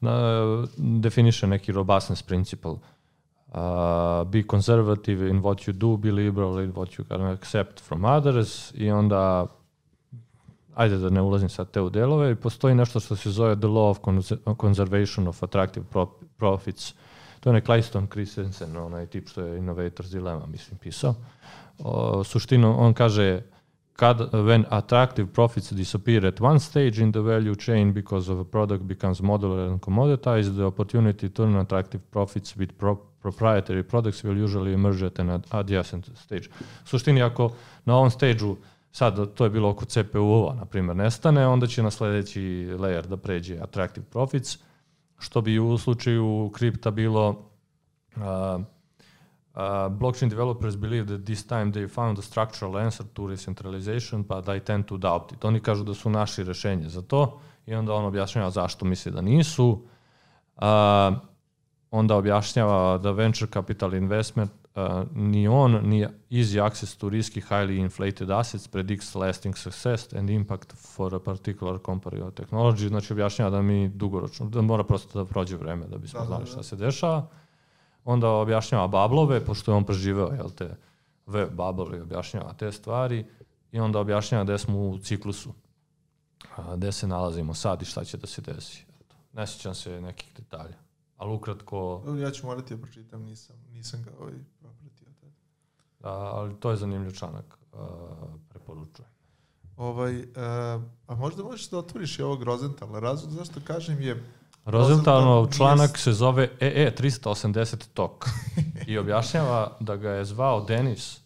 na, 0.01 0.65
definiše 0.77 1.47
neki 1.47 1.71
robustness 1.71 2.21
principle. 2.21 2.71
Uh, 2.71 4.25
be 4.25 4.41
conservative 4.49 5.29
in 5.29 5.41
what 5.41 5.67
you 5.67 5.73
do, 5.73 5.97
be 5.97 6.11
liberal 6.11 6.59
in 6.59 6.73
what 6.73 6.97
you 6.97 7.05
can 7.05 7.21
accept 7.21 7.81
from 7.81 8.05
others 8.05 8.73
i 8.75 8.91
onda 8.91 9.45
ajde 10.75 10.97
da 10.97 11.09
ne 11.09 11.21
ulazim 11.21 11.49
sad 11.49 11.71
te 11.71 11.81
u 11.81 11.89
delove, 11.89 12.35
postoji 12.35 12.75
nešto 12.75 12.99
što 12.99 13.15
se 13.15 13.31
zove 13.31 13.55
the 13.55 13.67
law 13.67 13.89
of 13.89 13.99
conservation 14.61 15.27
of 15.27 15.43
attractive 15.43 15.85
profits. 16.37 16.93
To 17.39 17.49
je 17.49 17.51
onaj 17.51 17.61
Clyston 17.61 18.07
Christensen, 18.11 18.77
onaj 18.77 19.05
tip 19.05 19.29
što 19.29 19.41
je 19.41 19.61
Innovator's 19.61 20.11
Dilemma, 20.11 20.45
mislim, 20.45 20.77
pisao. 20.77 21.15
O, 21.79 22.23
suštino, 22.23 22.75
on 22.77 22.93
kaže 22.93 23.41
kad, 23.41 23.51
when 23.99 24.65
attractive 24.71 25.31
profits 25.33 25.69
disappear 25.69 26.25
at 26.25 26.41
one 26.41 26.59
stage 26.59 26.99
in 26.99 27.11
the 27.11 27.21
value 27.21 27.55
chain 27.55 27.91
because 27.93 28.27
of 28.29 28.39
a 28.39 28.43
product 28.43 28.87
becomes 28.87 29.21
modular 29.21 29.69
and 29.69 29.81
commoditized, 29.81 30.55
the 30.55 30.65
opportunity 30.65 31.29
to 31.29 31.33
turn 31.33 31.55
attractive 31.55 32.01
profits 32.11 32.55
with 32.57 32.77
pro 32.77 32.99
proprietary 33.21 33.83
products 33.83 34.23
will 34.23 34.35
usually 34.37 34.73
emerge 34.73 35.03
at 35.03 35.19
an 35.19 35.43
adjacent 35.51 36.09
stage. 36.17 36.49
Suštini, 36.85 37.21
ako 37.21 37.51
na 37.85 37.95
ovom 37.95 38.09
stage-u 38.09 38.57
sad 38.91 39.33
to 39.33 39.43
je 39.43 39.49
bilo 39.49 39.69
oko 39.69 39.85
CPU-ova, 39.85 40.55
na 40.55 40.65
primjer, 40.65 40.95
nestane, 40.95 41.47
onda 41.47 41.67
će 41.67 41.83
na 41.83 41.91
sledeći 41.91 42.39
layer 42.77 43.07
da 43.07 43.17
pređe 43.17 43.57
attractive 43.61 44.05
profits, 44.05 44.57
što 45.19 45.41
bi 45.41 45.59
u 45.59 45.77
slučaju 45.77 46.51
kripta 46.53 46.91
bilo 46.91 47.29
uh, 48.15 48.21
Uh, 49.55 49.59
blockchain 49.89 50.29
developers 50.29 50.75
believe 50.75 51.05
that 51.05 51.25
this 51.25 51.43
time 51.43 51.71
they 51.71 51.87
found 51.87 52.17
a 52.17 52.21
structural 52.21 52.77
answer 52.77 53.05
to 53.13 53.27
decentralization, 53.27 54.23
but 54.23 54.49
I 54.49 54.59
tend 54.59 54.85
to 54.85 54.97
doubt 54.97 55.31
it. 55.31 55.45
Oni 55.45 55.59
kažu 55.59 55.83
da 55.83 55.93
su 55.93 56.09
naši 56.09 56.43
rešenje 56.43 56.89
za 56.89 57.01
to 57.01 57.39
i 57.65 57.75
onda 57.75 57.93
on 57.93 58.05
objašnjava 58.05 58.49
zašto 58.49 58.85
misli 58.85 59.11
da 59.11 59.21
nisu. 59.21 59.81
Uh, 60.55 60.63
onda 61.91 62.15
objašnjava 62.15 62.97
da 62.97 63.11
venture 63.11 63.51
capital 63.51 63.93
investment 63.93 64.51
uh, 64.75 64.81
ni 65.15 65.47
on, 65.47 65.79
ni 65.83 66.07
easy 66.31 66.65
access 66.65 66.97
to 66.97 67.09
risky, 67.09 67.41
highly 67.41 67.79
inflated 67.79 68.31
assets 68.31 68.67
predicts 68.67 69.15
lasting 69.15 69.57
success 69.57 70.13
and 70.13 70.29
impact 70.29 70.73
for 70.73 71.15
a 71.15 71.19
particular 71.19 71.79
company 71.79 72.21
or 72.21 72.31
technology. 72.31 72.87
Znači 72.87 73.13
objašnjava 73.13 73.51
da 73.51 73.61
mi 73.61 73.89
dugoročno, 73.89 74.45
da 74.45 74.61
mora 74.61 74.83
prosto 74.83 75.23
da 75.23 75.29
prođe 75.29 75.57
vreme 75.57 75.87
da 75.87 75.97
bismo 75.97 76.19
da, 76.19 76.25
znali 76.25 76.43
da, 76.43 76.45
da. 76.45 76.51
šta 76.51 76.63
se 76.63 76.75
dešava 76.75 77.27
onda 78.05 78.29
objašnjava 78.29 78.87
bablove, 78.87 79.45
pošto 79.45 79.71
je 79.71 79.75
on 79.75 79.83
preživeo, 79.83 80.27
jel 80.27 80.49
te, 80.49 80.75
web 81.25 81.49
bubble 81.51 81.97
i 81.97 82.01
objašnjava 82.01 82.53
te 82.53 82.71
stvari 82.71 83.25
i 83.71 83.79
onda 83.79 83.99
objašnjava 83.99 84.43
gde 84.43 84.57
smo 84.57 84.79
u 84.79 84.99
ciklusu, 84.99 85.53
a, 86.55 86.75
gde 86.75 86.91
se 86.91 87.07
nalazimo 87.07 87.53
sad 87.53 87.81
i 87.81 87.85
šta 87.85 88.03
će 88.03 88.17
da 88.17 88.27
se 88.27 88.41
desi. 88.41 88.85
Eto, 89.01 89.15
ne 89.33 89.47
sjećam 89.47 89.75
se 89.75 90.01
nekih 90.01 90.33
detalja, 90.37 90.77
ali 91.17 91.33
ukratko... 91.33 92.03
Ja 92.21 92.31
ću 92.31 92.45
morati 92.45 92.75
da 92.75 92.81
pročitam, 92.81 93.23
nisam, 93.23 93.55
nisam 93.71 94.03
ga 94.03 94.11
ovaj 94.19 94.33
propratio. 94.59 95.07
Da, 95.99 96.09
ali 96.09 96.59
to 96.59 96.71
je 96.71 96.77
zanimljiv 96.77 97.11
članak, 97.11 97.57
a, 97.73 97.87
preporučujem. 98.49 99.13
Ovaj, 99.77 100.25
a, 100.35 100.81
a 101.07 101.15
možda 101.15 101.43
možeš 101.43 101.69
da 101.69 101.77
otvoriš 101.77 102.19
i 102.19 102.21
ovog 102.21 102.43
Rozentala. 102.43 102.99
Razlog 102.99 103.31
zašto 103.31 103.59
kažem 103.65 104.01
je 104.01 104.23
Rosenthal 104.65 105.47
članak 105.51 105.97
se 105.97 106.13
zove 106.13 106.49
E 106.59 106.67
EE 106.67 106.91
380 106.95 107.87
tok 107.93 108.29
i 108.87 108.97
objašnjava 108.97 109.77
da 109.79 109.95
ga 109.95 110.09
je 110.09 110.25
zvao 110.25 110.61
Denis 110.61 111.21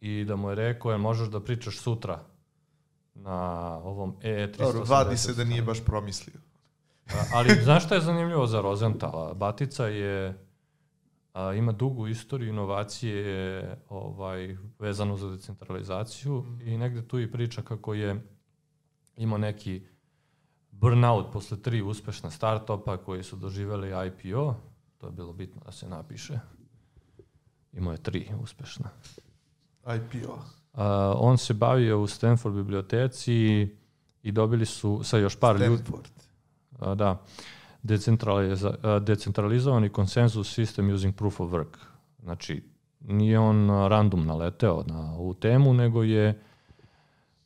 i 0.00 0.24
da 0.24 0.36
mu 0.36 0.48
je 0.48 0.54
rekao, 0.54 0.92
je 0.92 0.98
možeš 0.98 1.28
da 1.28 1.40
pričaš 1.40 1.78
sutra 1.78 2.20
na 3.14 3.40
ovom 3.84 4.16
E 4.22 4.30
EE 4.30 4.52
380. 4.52 4.58
Dobro, 4.58 4.84
vadi 4.84 5.16
se 5.16 5.34
da 5.34 5.44
nije 5.44 5.62
baš 5.62 5.84
promislio. 5.84 6.40
Ali 7.32 7.62
znaš 7.64 7.84
šta 7.84 7.94
je 7.94 8.00
zanimljivo 8.00 8.46
za 8.46 8.60
Rosenthala? 8.60 9.34
Batica 9.34 9.86
je 9.86 10.46
a, 11.32 11.52
ima 11.52 11.72
dugu 11.72 12.06
istoriju 12.06 12.48
inovacije 12.48 13.76
ovaj, 13.88 14.56
vezano 14.78 15.16
za 15.16 15.30
decentralizaciju 15.30 16.42
mm. 16.42 16.60
i 16.68 16.78
negde 16.78 17.08
tu 17.08 17.20
i 17.20 17.32
priča 17.32 17.62
kako 17.62 17.94
je 17.94 18.26
imao 19.16 19.38
neki 19.38 19.86
burnout 20.80 21.32
posle 21.32 21.62
tri 21.62 21.82
uspešna 21.82 22.30
startupa 22.30 22.96
koji 22.96 23.22
su 23.22 23.36
doživeli 23.36 24.06
IPO, 24.06 24.54
to 24.98 25.06
je 25.06 25.12
bilo 25.12 25.32
bitno 25.32 25.62
da 25.66 25.72
se 25.72 25.88
napiše. 25.88 26.38
Imao 27.72 27.92
je 27.92 28.02
tri 28.02 28.28
uspešna. 28.42 28.90
IPO. 29.86 30.32
Uh, 30.32 30.80
on 31.14 31.38
se 31.38 31.54
bavio 31.54 32.00
u 32.00 32.06
Stanford 32.06 32.54
biblioteci 32.54 33.68
i 34.22 34.32
dobili 34.32 34.66
su 34.66 35.00
sa 35.04 35.18
još 35.18 35.36
par 35.36 35.56
ljudi. 35.60 35.76
Stanford. 35.76 36.08
Uh, 36.80 36.94
da. 36.94 37.22
Decentraliza, 37.82 38.68
uh, 38.68 39.02
decentralizovani 39.02 39.88
konsenzus 39.88 40.58
system 40.58 40.94
using 40.94 41.16
proof 41.16 41.40
of 41.40 41.50
work. 41.50 41.76
Znači, 42.22 42.62
nije 43.00 43.38
on 43.38 43.68
random 43.88 44.26
naleteo 44.26 44.84
na 44.86 45.12
ovu 45.14 45.34
temu, 45.34 45.74
nego 45.74 46.02
je 46.02 46.42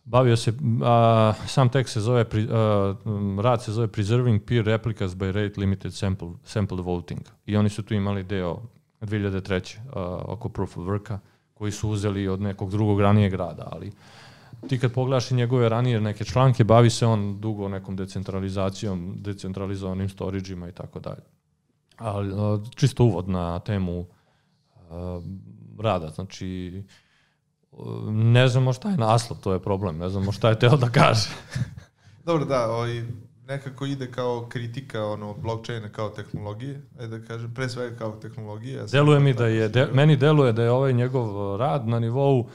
Bavio 0.05 0.36
se, 0.36 0.52
a, 0.82 1.32
sam 1.47 1.68
tekst 1.68 1.93
se 1.93 2.01
zove, 2.01 2.24
pri, 2.24 2.48
a, 2.51 2.94
rad 3.43 3.62
se 3.62 3.72
zove 3.72 3.89
Preserving 3.89 4.43
Peer 4.47 4.64
Replicas 4.64 5.16
by 5.16 5.32
Rate 5.32 5.60
Limited 5.60 5.94
Sample, 5.94 6.28
sample 6.44 6.82
Voting. 6.82 7.20
I 7.47 7.56
oni 7.56 7.68
su 7.68 7.82
tu 7.82 7.94
imali 7.94 8.22
deo 8.22 8.62
2003. 9.01 9.78
A, 9.93 10.22
oko 10.26 10.48
Proof 10.48 10.76
of 10.76 10.85
Worka, 10.85 11.18
koji 11.55 11.72
su 11.72 11.90
uzeli 11.90 12.28
od 12.28 12.40
nekog 12.40 12.70
drugog 12.70 13.01
ranijeg 13.01 13.32
grada, 13.32 13.68
ali 13.72 13.93
ti 14.68 14.78
kad 14.78 14.93
pogledaš 14.93 15.31
njegove 15.31 15.68
ranije 15.68 16.01
neke 16.01 16.24
članke, 16.24 16.64
bavi 16.64 16.90
se 16.90 17.06
on 17.06 17.40
dugo 17.40 17.68
nekom 17.68 17.97
decentralizacijom, 17.97 19.16
decentralizovanim 19.18 20.09
storageima 20.09 20.68
i 20.68 20.72
tako 20.72 21.01
dalje. 21.01 21.22
Ali 21.97 22.32
čisto 22.74 23.05
uvod 23.05 23.28
na 23.28 23.59
temu 23.59 24.06
a, 24.90 25.20
rada, 25.78 26.09
znači 26.09 26.82
ne 28.10 28.48
znamo 28.48 28.72
šta 28.72 28.90
je 28.90 28.96
naslov, 28.96 29.40
to 29.40 29.52
je 29.52 29.62
problem, 29.62 29.98
ne 29.98 30.09
znamo 30.09 30.32
šta 30.32 30.48
je 30.48 30.59
teo 30.59 30.76
da 30.76 30.88
kaže. 30.88 31.28
Dobro, 32.26 32.44
da, 32.44 32.70
ovaj, 32.70 33.02
nekako 33.46 33.86
ide 33.86 34.10
kao 34.10 34.46
kritika 34.48 35.06
ono 35.06 35.34
blockchaina 35.34 35.88
kao 35.88 36.09
tehnologije, 36.09 36.82
ajde 37.01 37.18
da 37.18 37.26
kažem, 37.26 37.55
pre 37.55 37.68
svega 37.68 37.96
kao 37.96 38.12
tehnologije. 38.12 38.76
Ja 38.76 38.86
deluje 38.86 39.20
mi 39.20 39.34
da 39.34 39.46
je, 39.46 39.68
de, 39.68 39.88
meni 39.92 40.16
deluje 40.16 40.52
da 40.52 40.62
je 40.62 40.70
ovaj 40.70 40.92
njegov 40.92 41.56
rad 41.56 41.88
na 41.88 41.98
nivou 41.98 42.48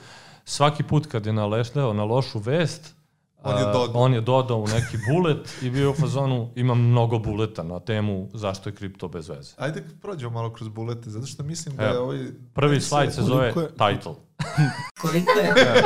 svaki 0.46 0.84
put 0.84 1.06
kad 1.06 1.26
je 1.26 1.34
nalešteo 1.34 1.94
na 1.94 2.04
lošu 2.04 2.40
vest, 2.40 2.96
On 3.44 3.58
je 3.58 3.64
dodao. 3.64 4.02
on 4.02 4.14
je 4.14 4.22
dodao 4.22 4.58
u 4.58 4.68
neki 4.68 4.98
bulet 5.12 5.62
i 5.62 5.70
bio 5.70 5.92
u 5.92 5.94
fazonu, 5.94 6.50
ima 6.56 6.76
mnogo 6.76 7.20
buleta 7.20 7.64
na 7.64 7.80
temu 7.80 8.30
zašto 8.34 8.70
je 8.70 8.76
kripto 8.76 9.08
bez 9.08 9.30
veze. 9.30 9.54
Ajde 9.58 9.84
prođemo 10.02 10.34
malo 10.34 10.54
kroz 10.54 10.70
bulete, 10.70 11.10
zato 11.10 11.26
što 11.26 11.44
mislim 11.44 11.76
da 11.76 11.84
je 11.84 12.00
ovaj... 12.00 12.20
Prvi 12.54 12.82
slajd 12.82 13.14
se 13.14 13.22
zove 13.22 13.48
je... 13.48 13.54
title. 13.54 14.14
Koliko 15.02 15.32
je? 15.32 15.54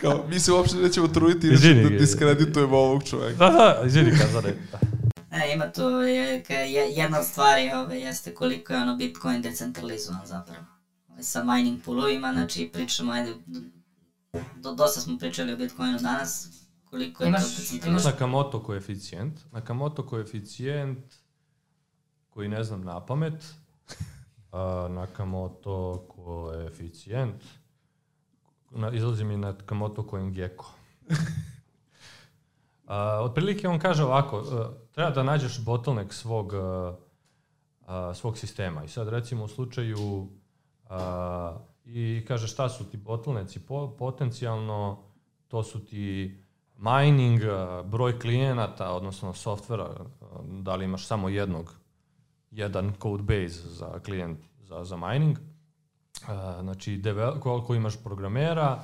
Kao, 0.00 0.24
mi 0.28 0.40
se 0.40 0.52
uopšte 0.52 0.76
nećemo 0.76 1.08
truditi 1.08 1.50
da 1.50 1.88
diskreditujemo 1.88 2.76
ovog 2.78 3.04
čoveka. 3.04 3.38
Da, 3.38 3.50
da, 3.50 3.86
izvini 3.86 4.10
Kazare. 4.10 4.54
E, 5.30 5.52
ima 5.54 5.72
tu 5.72 5.82
je, 5.82 6.42
jedna 6.96 7.18
od 7.18 7.26
stvari 7.26 7.70
ove, 7.74 8.00
jeste 8.00 8.34
koliko 8.34 8.72
je 8.72 8.82
ono 8.82 8.96
Bitcoin 8.96 9.42
decentralizovan 9.42 10.20
zapravo. 10.24 10.64
Sa 11.20 11.44
mining 11.44 11.82
poolovima, 11.84 12.32
znači 12.32 12.70
pričamo, 12.72 13.12
ajde, 13.12 13.34
do, 14.56 14.74
dosta 14.74 15.00
smo 15.00 15.18
pričali 15.18 15.52
o 15.52 15.56
Bitcoinu 15.56 15.98
danas, 15.98 16.48
koliko 16.90 17.24
je 17.24 17.32
to 17.80 17.88
Imaš 17.88 18.04
Nakamoto 18.04 18.62
koeficijent, 18.62 19.40
Nakamoto 19.52 20.06
koeficijent 20.06 21.14
koji 22.30 22.48
ne 22.48 22.64
znam 22.64 22.84
na 22.84 23.06
pamet, 23.06 23.54
a, 24.52 24.88
Nakamoto 24.90 26.06
koeficijent, 26.08 27.44
na, 28.70 28.90
izlazi 28.90 29.24
mi 29.24 29.36
Nakamoto 29.36 30.06
koengeko. 30.06 30.74
A, 32.86 33.20
otprilike 33.22 33.68
on 33.68 33.78
kaže 33.78 34.04
ovako, 34.04 34.38
a, 34.38 34.70
treba 34.92 35.10
da 35.10 35.22
nađeš 35.22 35.64
bottleneck 35.64 36.12
svog, 36.12 36.54
a, 36.54 36.96
a, 37.86 38.14
svog 38.14 38.38
sistema. 38.38 38.84
I 38.84 38.88
sad 38.88 39.08
recimo 39.08 39.44
u 39.44 39.48
slučaju 39.48 40.28
a, 40.88 41.58
i 41.92 42.24
kaže 42.28 42.46
šta 42.46 42.68
su 42.68 42.90
ti 42.90 42.96
bottlenecci 42.96 43.60
po, 43.60 43.96
potencijalno, 43.98 44.98
to 45.48 45.62
su 45.62 45.84
ti 45.84 46.36
mining, 46.76 47.42
a, 47.44 47.82
broj 47.82 48.18
klijenata, 48.18 48.92
odnosno 48.92 49.32
softvera, 49.32 49.84
a, 49.84 50.04
da 50.44 50.76
li 50.76 50.84
imaš 50.84 51.06
samo 51.06 51.28
jednog, 51.28 51.74
jedan 52.50 52.92
code 53.02 53.22
base 53.22 53.68
za 53.68 53.98
klijent 53.98 54.38
za, 54.60 54.84
za 54.84 54.96
mining, 54.96 55.38
a, 56.28 56.58
znači 56.62 57.02
koliko 57.40 57.74
imaš 57.74 58.02
programera, 58.04 58.82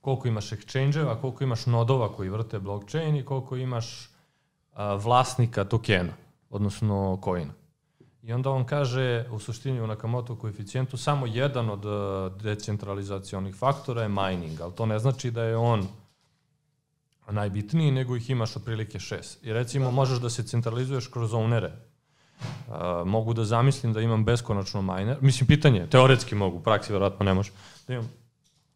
koliko 0.00 0.28
imaš 0.28 0.50
exchange-eva, 0.50 1.20
koliko 1.20 1.44
imaš 1.44 1.66
nodova 1.66 2.12
koji 2.12 2.28
vrte 2.28 2.58
blockchain 2.58 3.16
i 3.16 3.24
koliko 3.24 3.56
imaš 3.56 4.10
vlasnika 5.02 5.64
tokena, 5.64 6.12
odnosno 6.50 7.20
coina. 7.24 7.52
I 8.24 8.32
onda 8.32 8.50
on 8.50 8.64
kaže, 8.64 9.24
u 9.30 9.38
suštini 9.38 9.80
u 9.80 9.86
Nakamoto 9.86 10.36
koeficijentu, 10.36 10.96
samo 10.96 11.26
jedan 11.26 11.70
od 11.70 11.82
decentralizacionih 12.42 13.56
faktora 13.56 14.02
je 14.02 14.08
mining, 14.08 14.60
ali 14.60 14.72
to 14.72 14.86
ne 14.86 14.98
znači 14.98 15.30
da 15.30 15.42
je 15.42 15.56
on 15.56 15.86
najbitniji, 17.30 17.90
nego 17.90 18.16
ih 18.16 18.30
imaš 18.30 18.56
otprilike 18.56 18.98
šest. 18.98 19.44
I 19.44 19.52
recimo, 19.52 19.84
da. 19.84 19.90
možeš 19.90 20.18
da 20.18 20.30
se 20.30 20.42
centralizuješ 20.42 21.06
kroz 21.06 21.32
ownere. 21.32 21.70
Uh, 22.68 22.74
mogu 23.06 23.34
da 23.34 23.44
zamislim 23.44 23.92
da 23.92 24.00
imam 24.00 24.24
beskonačno 24.24 24.82
miner, 24.82 25.16
mislim 25.20 25.46
pitanje, 25.46 25.86
teoretski 25.86 26.34
mogu, 26.34 26.56
u 26.56 26.62
praksi 26.62 26.92
verovatno 26.92 27.24
ne 27.24 27.34
može, 27.34 27.52
da 27.88 27.94
imam 27.94 28.10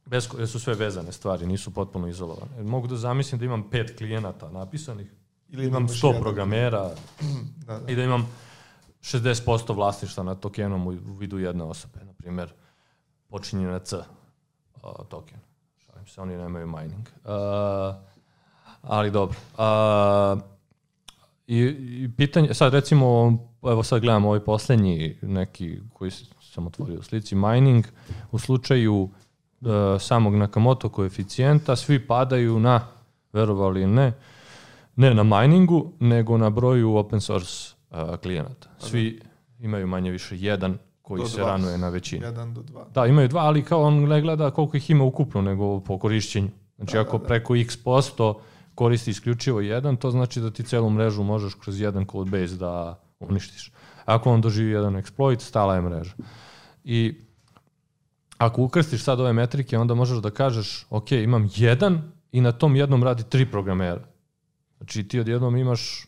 Besko, 0.07 0.39
jer 0.39 0.49
su 0.49 0.61
sve 0.61 0.75
vezane 0.75 1.13
stvari, 1.13 1.47
nisu 1.47 1.71
potpuno 1.75 2.09
izolovane. 2.09 2.63
Mogu 2.63 2.87
da 2.87 2.97
zamislim 2.97 3.39
da 3.39 3.45
imam 3.45 3.71
pet 3.71 3.99
klijenata 3.99 4.51
napisanih, 4.51 5.07
ili 5.49 5.67
imam 5.67 5.89
100 5.89 6.07
jedan. 6.07 6.23
programera 6.23 6.91
da, 7.67 7.79
da. 7.79 7.93
i 7.93 7.97
da 7.97 8.03
imam 8.03 8.29
60% 9.01 9.75
vlasništva 9.75 10.25
na 10.25 10.35
tokenom 10.35 10.87
u, 10.87 10.91
vidu 10.91 11.39
jedne 11.39 11.65
osobe. 11.65 12.01
Na 12.05 12.13
primjer, 12.13 12.53
počinje 13.29 13.67
na 13.67 13.79
C 13.79 13.97
token. 15.09 15.39
Šalim 15.87 16.07
se, 16.07 16.21
oni 16.21 16.37
nemaju 16.37 16.67
mining. 16.67 17.09
Uh, 17.25 17.31
ali 18.83 19.11
dobro. 19.11 19.37
Uh, 19.59 20.41
i, 21.47 21.59
I 22.05 22.11
pitanje, 22.17 22.55
sad 22.55 22.75
recimo, 22.75 23.39
evo 23.63 23.83
sad 23.83 24.01
gledam 24.01 24.25
ovaj 24.25 24.41
poslednji 24.41 25.17
neki 25.23 25.79
koji 25.93 26.11
sam 26.41 26.67
otvorio 26.67 26.99
u 26.99 27.03
slici, 27.03 27.35
mining, 27.35 27.87
u 28.31 28.39
slučaju 28.39 29.03
uh, 29.03 29.11
samog 30.01 30.35
Nakamoto 30.35 30.89
koeficijenta, 30.89 31.77
svi 31.77 32.07
padaju 32.07 32.59
na, 32.61 32.81
verovali 33.33 33.87
ne, 33.87 34.13
ne 34.97 35.15
na 35.15 35.23
miningu, 35.23 35.93
nego 36.01 36.39
na 36.39 36.51
broju 36.51 36.97
open 36.97 37.21
source 37.21 37.78
uh, 37.91 38.17
klijenata. 38.17 38.69
Svi 38.79 39.21
imaju 39.59 39.87
manje 39.87 40.11
više 40.11 40.37
jedan 40.39 40.79
koji 41.03 41.23
do 41.23 41.29
se 41.29 41.37
dva. 41.37 41.47
ranuje 41.47 41.79
na 41.79 41.89
većini. 41.89 42.25
Jedan 42.25 42.55
do 42.55 42.63
dva. 42.63 42.87
Da, 42.95 43.07
imaju 43.07 43.29
dva, 43.29 43.41
ali 43.41 43.65
kao 43.65 43.83
on 43.83 44.09
ne 44.09 44.21
gleda 44.21 44.51
koliko 44.51 44.77
ih 44.77 44.91
ima 44.91 45.05
ukupno, 45.05 45.43
nego 45.43 45.81
po 45.81 45.99
korišćenju. 45.99 46.49
Znači 46.77 46.95
da, 46.95 47.01
ako 47.01 47.19
da, 47.19 47.23
da. 47.23 47.29
preko 47.29 47.57
x 47.57 47.77
posto 47.77 48.41
koristi 48.75 49.11
isključivo 49.11 49.61
jedan, 49.61 49.97
to 49.97 50.11
znači 50.11 50.41
da 50.41 50.51
ti 50.51 50.63
celu 50.63 50.91
mrežu 50.91 51.23
možeš 51.23 51.55
kroz 51.55 51.81
jedan 51.81 52.07
code 52.13 52.31
base 52.31 52.57
da 52.57 53.01
uništiš. 53.21 53.73
Ako 54.05 54.33
on 54.33 54.41
doživi 54.41 54.71
jedan 54.71 54.95
exploit, 54.95 55.41
stala 55.41 55.75
je 55.75 55.83
mreža. 55.83 56.13
I 56.85 57.15
ako 58.39 58.63
ukrstiš 58.63 59.03
sad 59.03 59.21
ove 59.21 59.33
metrike, 59.33 59.79
onda 59.79 59.95
možeš 59.95 60.19
da 60.19 60.31
kažeš, 60.31 60.87
ok, 60.91 61.13
imam 61.13 61.51
jedan 61.55 62.13
i 62.33 62.41
na 62.41 62.53
tom 62.53 62.77
jednom 62.77 63.03
radi 63.03 63.23
tri 63.23 63.51
programera. 63.51 64.05
Znači 64.77 65.09
ti 65.09 65.21
odjednom 65.21 65.57
imaš 65.57 66.07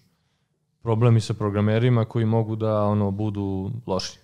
problemi 0.82 1.20
sa 1.20 1.34
programerima 1.34 2.04
koji 2.04 2.24
mogu 2.24 2.56
da 2.56 2.82
ono 2.82 3.10
budu 3.10 3.70
loši. 3.86 4.18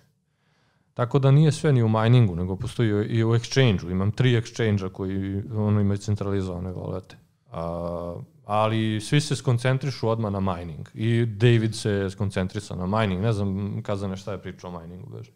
Tako 0.93 1.19
da 1.19 1.31
nije 1.31 1.51
sve 1.51 1.73
ni 1.73 1.83
u 1.83 1.89
miningu, 1.89 2.35
nego 2.35 2.55
postoji 2.55 2.89
i 2.89 3.23
u 3.23 3.29
exchange-u. 3.29 3.91
Imam 3.91 4.11
tri 4.11 4.41
exchange-a 4.41 4.89
koji 4.89 5.43
ono, 5.55 5.81
imaju 5.81 5.97
centralizovane 5.97 6.71
valete. 6.71 7.17
A, 7.51 8.15
ali 8.45 9.01
svi 9.01 9.21
se 9.21 9.35
skoncentrišu 9.35 10.09
odmah 10.09 10.31
na 10.31 10.39
mining. 10.39 10.89
I 10.93 11.25
David 11.25 11.75
se 11.75 12.09
skoncentrisao 12.11 12.77
na 12.77 12.99
mining. 12.99 13.21
Ne 13.21 13.33
znam, 13.33 13.81
Kazane, 13.83 14.17
šta 14.17 14.31
je 14.31 14.41
pričao 14.41 14.71
o 14.71 14.81
miningu, 14.81 15.09
beže. 15.09 15.31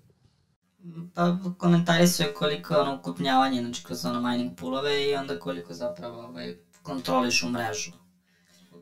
Pa 1.13 1.37
komentarisao 1.57 2.27
je 2.27 2.33
koliko 2.33 2.75
ono 2.75 2.95
ukupnjavanje, 2.95 3.61
znači 3.61 3.83
kroz 3.83 4.05
ono 4.05 4.29
mining 4.29 4.57
poolove 4.57 5.09
i 5.09 5.15
onda 5.15 5.39
koliko 5.39 5.73
zapravo 5.73 6.21
ovaj, 6.21 6.55
kontrolišu 6.83 7.49
mrežu 7.49 8.00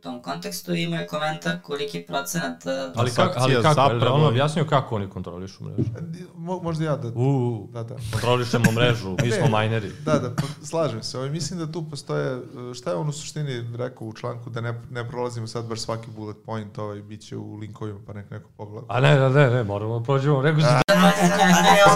tom 0.02 0.22
kontekstu 0.22 0.74
i 0.74 0.84
imaju 0.84 1.08
komentar 1.10 1.62
koliki 1.62 2.02
procenat... 2.08 2.66
Uh, 2.66 2.72
ali, 2.96 3.12
kak, 3.12 3.34
ali 3.36 3.56
kako, 3.56 3.74
zapravo... 3.74 4.16
on 4.16 4.26
objasnio 4.26 4.66
kako 4.66 4.96
oni 4.96 5.10
kontrolišu 5.10 5.64
mrežu? 5.64 5.90
Mo, 6.36 6.60
možda 6.64 6.86
ja 6.86 6.96
da... 6.96 7.08
U, 7.16 7.68
da, 7.74 7.84
da. 7.84 7.96
kontrolišemo 8.12 8.72
mrežu, 8.72 9.16
mi 9.24 9.32
smo 9.32 9.48
majneri. 9.48 9.92
Da, 10.06 10.20
da, 10.20 10.36
pa, 10.36 10.66
slažem 10.66 11.04
se. 11.04 11.18
Ovaj, 11.18 11.30
mislim 11.30 11.60
da 11.60 11.72
tu 11.72 11.90
postoje, 11.90 12.42
šta 12.76 12.90
je 12.90 12.96
on 12.96 13.10
u 13.10 13.12
suštini 13.12 13.78
rekao 13.78 14.08
u 14.08 14.14
članku, 14.14 14.50
da 14.50 14.62
ne, 14.62 14.82
ne 14.92 15.08
prolazimo 15.08 15.48
sad 15.48 15.66
baš 15.66 15.80
svaki 15.80 16.08
bullet 16.16 16.38
point, 16.46 16.78
ovaj, 16.78 17.02
bit 17.02 17.22
će 17.22 17.38
u 17.38 17.56
linkovima, 17.56 18.00
pa 18.08 18.14
nek 18.14 18.32
neko 18.32 18.50
pogleda. 18.58 18.86
A 18.90 19.00
ne, 19.00 19.20
ne, 19.20 19.30
ne, 19.30 19.50
ne 19.50 19.64
moramo 19.64 20.00
da 20.00 20.06
prođemo, 20.06 20.42
rekao 20.42 20.62
sam... 20.62 20.82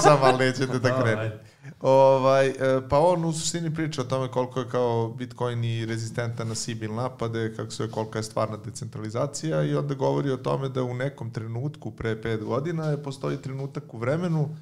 Samo, 0.01 0.25
ali 0.25 0.45
nećete 0.45 0.79
da 0.79 1.01
krenu. 1.01 1.31
Ovaj, 1.83 2.47
e, 2.47 2.53
pa 2.89 2.99
on 2.99 3.25
u 3.25 3.33
suštini 3.33 3.73
priča 3.75 4.01
o 4.01 4.05
tome 4.05 4.31
koliko 4.31 4.59
je 4.59 4.69
kao 4.69 5.13
Bitcoin 5.17 5.63
i 5.63 5.85
rezistentan 5.85 6.47
na 6.47 6.55
Sibil 6.55 6.93
napade, 6.93 7.53
kako 7.55 7.71
se 7.71 7.91
kolika 7.91 8.19
je 8.19 8.23
stvarna 8.23 8.57
decentralizacija 8.57 9.63
i 9.63 9.75
onda 9.75 9.93
govori 9.93 10.31
o 10.31 10.37
tome 10.37 10.69
da 10.69 10.83
u 10.83 10.93
nekom 10.93 11.31
trenutku 11.31 11.91
pre 11.91 12.21
pet 12.21 12.43
godina 12.43 12.85
je 12.85 13.03
postoji 13.03 13.37
trenutak 13.37 13.93
u 13.93 13.97
vremenu 13.97 14.55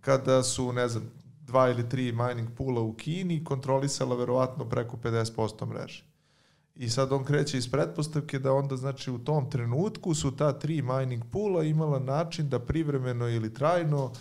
kada 0.00 0.42
su, 0.42 0.72
ne 0.72 0.88
znam, 0.88 1.10
dva 1.46 1.70
ili 1.70 1.88
tri 1.88 2.12
mining 2.12 2.48
pula 2.56 2.80
u 2.80 2.92
Kini 2.92 3.44
kontrolisala 3.44 4.16
verovatno 4.16 4.64
preko 4.64 4.96
50% 4.96 5.66
mreže. 5.66 6.04
I 6.76 6.90
sad 6.90 7.12
on 7.12 7.24
kreće 7.24 7.58
iz 7.58 7.70
pretpostavke 7.70 8.38
da 8.38 8.52
onda 8.52 8.76
znači 8.76 9.10
u 9.10 9.18
tom 9.18 9.50
trenutku 9.50 10.14
su 10.14 10.36
ta 10.36 10.52
tri 10.52 10.82
mining 10.82 11.24
pula 11.32 11.64
imala 11.64 11.98
način 11.98 12.48
da 12.48 12.58
privremeno 12.58 13.28
ili 13.28 13.54
trajno 13.54 14.12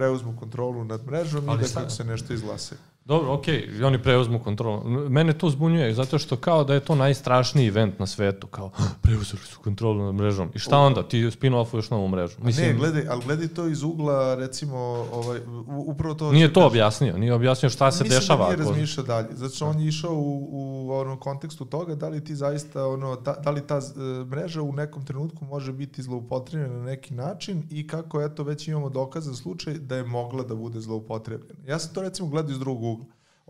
preuzmu 0.00 0.36
kontrolu 0.36 0.84
nad 0.84 1.06
mrežom 1.06 1.48
Ali 1.48 1.64
i 1.64 1.68
da 1.68 1.74
kako 1.74 1.90
se 1.90 2.04
nešto 2.04 2.32
izglase. 2.32 2.76
Dobro, 3.10 3.32
okej, 3.32 3.68
okay, 3.68 3.84
oni 3.84 4.02
preuzmu 4.02 4.38
kontrolu. 4.38 5.08
Mene 5.08 5.32
to 5.32 5.50
zbunjuje, 5.50 5.94
zato 5.94 6.18
što 6.18 6.36
kao 6.36 6.64
da 6.64 6.74
je 6.74 6.80
to 6.80 6.94
najstrašniji 6.94 7.68
event 7.68 7.98
na 7.98 8.06
svetu, 8.06 8.46
kao 8.46 8.70
preuzeli 9.02 9.42
su 9.42 9.60
kontrolu 9.60 10.04
nad 10.04 10.14
mrežom. 10.14 10.50
I 10.54 10.58
šta 10.58 10.78
onda? 10.78 11.02
Ti 11.02 11.16
spin-offuješ 11.16 11.90
novu 11.90 12.08
mrežu. 12.08 12.36
Mislim, 12.42 12.66
ne, 12.66 12.74
gledaj, 12.74 13.06
ali 13.08 13.22
gledaj 13.24 13.48
to 13.48 13.66
iz 13.66 13.82
ugla, 13.82 14.34
recimo, 14.34 14.76
ovaj, 15.12 15.40
upravo 15.66 16.14
to... 16.14 16.32
Nije 16.32 16.52
to 16.52 16.66
objasnio, 16.66 17.18
nije 17.18 17.34
objasnio 17.34 17.70
šta 17.70 17.92
se 17.92 18.04
Mislim 18.04 18.20
dešava. 18.20 18.48
Mislim 18.48 18.58
da 18.58 18.64
nije 18.64 18.70
razmišljao 18.70 19.06
dalje, 19.06 19.28
zato 19.32 19.54
što 19.54 19.66
on 19.66 19.80
je 19.80 19.88
išao 19.88 20.14
u, 20.14 20.48
u 20.52 20.92
onom 20.92 21.18
kontekstu 21.18 21.64
toga 21.64 21.94
da 21.94 22.08
li 22.08 22.24
ti 22.24 22.34
zaista, 22.34 22.86
ono, 22.86 23.16
da, 23.16 23.32
da 23.32 23.50
li 23.50 23.66
ta 23.66 23.76
uh, 23.76 24.28
mreža 24.28 24.62
u 24.62 24.72
nekom 24.72 25.04
trenutku 25.04 25.44
može 25.44 25.72
biti 25.72 26.02
zloupotrebljena 26.02 26.76
na 26.76 26.84
neki 26.84 27.14
način 27.14 27.62
i 27.70 27.86
kako, 27.86 28.22
eto, 28.22 28.42
već 28.42 28.68
imamo 28.68 28.88
dokazan 28.88 29.34
slučaj 29.34 29.74
da 29.74 29.96
je 29.96 30.04
mogla 30.04 30.42
da 30.42 30.54
bude 30.54 30.80
zloupotrebljena. 30.80 31.60
Ja 31.66 31.78
sam 31.78 31.94
to, 31.94 32.02
recimo, 32.02 32.28
gledao 32.28 32.50
iz 32.50 32.58
drugog 32.58 32.99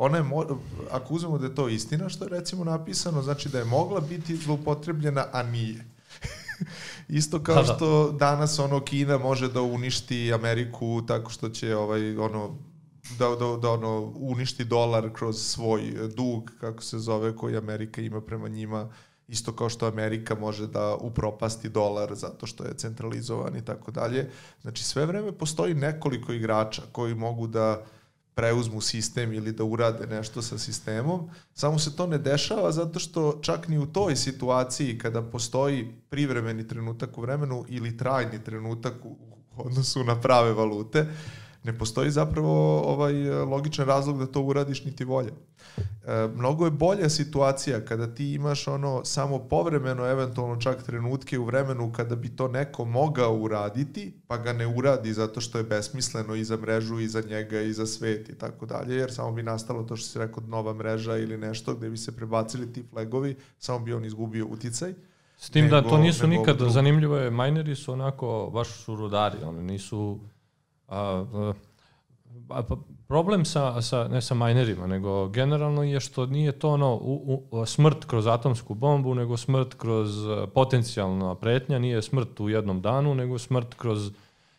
ona 0.03 0.19
je, 0.19 0.25
ako 0.91 1.15
uzmemo 1.15 1.39
da 1.39 1.47
je 1.47 1.55
to 1.55 1.69
istina 1.69 2.09
što 2.09 2.25
je 2.25 2.29
recimo 2.31 2.65
napisano, 2.65 3.23
znači 3.23 3.49
da 3.49 3.59
je 3.59 3.65
mogla 3.65 4.01
biti 4.01 4.37
zloupotrebljena, 4.37 5.27
a 5.33 5.43
nije. 5.43 5.85
Isto 7.09 7.43
kao 7.43 7.55
da, 7.55 7.63
da. 7.63 7.75
što 7.75 8.13
danas 8.13 8.59
ono 8.59 8.85
Kina 8.85 9.19
može 9.19 9.49
da 9.49 9.63
uništi 9.63 10.33
Ameriku 10.33 11.03
tako 11.07 11.31
što 11.31 11.49
će 11.49 11.77
ovaj 11.77 12.17
ono 12.17 12.57
da, 13.19 13.29
da, 13.29 13.57
da 13.63 13.71
ono 13.71 14.13
uništi 14.17 14.65
dolar 14.65 15.11
kroz 15.13 15.37
svoj 15.37 15.83
dug, 16.17 16.51
kako 16.61 16.83
se 16.83 16.99
zove, 16.99 17.37
koji 17.37 17.57
Amerika 17.57 18.01
ima 18.01 18.21
prema 18.21 18.49
njima, 18.49 18.89
isto 19.29 19.53
kao 19.53 19.69
što 19.69 19.87
Amerika 19.87 20.35
može 20.35 20.67
da 20.67 20.95
upropasti 20.95 21.69
dolar 21.69 22.15
zato 22.15 22.47
što 22.47 22.65
je 22.65 22.77
centralizovan 22.77 23.57
i 23.57 23.65
tako 23.65 23.91
dalje. 23.91 24.31
Znači 24.63 24.85
sve 24.85 25.07
vreme 25.07 25.33
postoji 25.33 25.75
nekoliko 25.75 26.33
igrača 26.33 26.83
koji 26.93 27.15
mogu 27.15 27.47
da 27.47 27.79
uh, 27.81 27.87
preuzmu 28.35 28.81
sistem 28.81 29.33
ili 29.33 29.53
da 29.53 29.65
urade 29.65 30.07
nešto 30.07 30.43
sa 30.43 30.59
sistemom, 30.59 31.31
samo 31.55 31.79
se 31.79 31.97
to 31.97 32.07
ne 32.07 32.19
dešava 32.19 32.73
zato 32.73 32.99
što 32.99 33.39
čak 33.43 33.69
ni 33.69 33.79
u 33.79 33.87
toj 33.87 34.17
situaciji 34.17 34.99
kada 34.99 35.23
postoji 35.23 35.89
privremeni 36.11 36.69
trenutak 36.69 37.19
u 37.19 37.21
vremenu 37.21 37.65
ili 37.69 37.97
trajni 37.97 38.45
trenutak 38.45 38.95
u 39.05 39.17
odnosu 39.57 40.05
na 40.05 40.21
prave 40.21 40.53
valute, 40.53 41.07
ne 41.65 41.79
postoji 41.79 42.11
zapravo 42.11 42.81
ovaj 42.81 43.31
logičan 43.31 43.87
razlog 43.87 44.19
da 44.19 44.27
to 44.27 44.43
uradiš 44.43 44.85
niti 44.85 45.05
volje. 45.05 45.33
E, 45.77 46.29
mnogo 46.35 46.65
je 46.65 46.71
bolja 46.71 47.09
situacija 47.09 47.85
kada 47.85 48.15
ti 48.15 48.33
imaš 48.33 48.69
ono 48.69 49.05
samo 49.05 49.39
povremeno, 49.39 50.07
eventualno 50.07 50.57
čak 50.57 50.83
trenutke 50.83 51.39
u 51.39 51.45
vremenu 51.45 51.93
kada 51.93 52.17
bi 52.17 52.29
to 52.29 52.49
neko 52.49 52.85
mogao 52.85 53.37
uraditi, 53.37 54.13
pa 54.27 54.37
ga 54.37 54.53
ne 54.53 54.67
uradi 54.67 55.13
zato 55.13 55.41
što 55.41 55.59
je 55.59 55.65
besmisleno 55.65 56.35
i 56.35 56.45
za 56.45 56.57
mrežu 56.57 57.01
i 57.01 57.09
za 57.09 57.23
njega 57.29 57.61
i 57.61 57.73
za 57.73 57.87
svet 57.87 58.29
i 58.29 58.35
tako 58.35 58.67
dalje, 58.67 58.97
jer 58.97 59.13
samo 59.13 59.33
bi 59.33 59.43
nastalo 59.43 59.83
to 59.83 59.97
što 59.97 60.09
si 60.09 60.19
rekao 60.19 60.43
nova 60.47 60.75
mreža 60.75 61.17
ili 61.17 61.39
nešto 61.39 61.75
gde 61.75 61.91
bi 61.91 61.97
se 61.97 62.17
prebacili 62.17 62.73
ti 62.73 62.85
flagovi, 62.91 63.37
samo 63.59 63.79
bi 63.79 63.95
on 63.95 64.05
izgubio 64.05 64.47
uticaj. 64.47 64.95
S 65.39 65.51
tim 65.51 65.69
da 65.69 65.77
nego- 65.77 65.91
to 65.91 65.99
nisu 65.99 66.27
nikad, 66.27 66.57
zanimljivo 66.69 67.17
je, 67.17 67.31
mineri 67.31 67.77
su 67.77 67.93
onako, 67.93 68.51
baš 68.53 68.69
su 68.69 68.97
rudari, 68.97 69.39
oni 69.45 69.63
nisu... 69.63 70.19
A, 70.91 71.25
a, 72.49 72.63
problem 73.09 73.45
sa, 73.45 73.83
sa, 73.83 74.09
ne 74.09 74.21
sa 74.23 74.35
minerima, 74.35 74.87
nego 74.87 75.29
generalno 75.29 75.83
je 75.83 76.01
što 76.01 76.27
nije 76.27 76.53
to 76.53 76.71
ono 76.71 76.95
u, 76.95 77.47
u, 77.51 77.67
smrt 77.67 78.05
kroz 78.05 78.27
atomsku 78.27 78.75
bombu, 78.75 79.15
nego 79.15 79.37
smrt 79.37 79.75
kroz 79.75 80.27
a, 80.27 80.47
potencijalna 80.55 81.35
pretnja, 81.35 81.79
nije 81.79 82.03
smrt 82.03 82.41
u 82.41 82.49
jednom 82.49 82.81
danu, 82.83 83.15
nego 83.15 83.39
smrt 83.39 83.75
kroz 83.75 84.11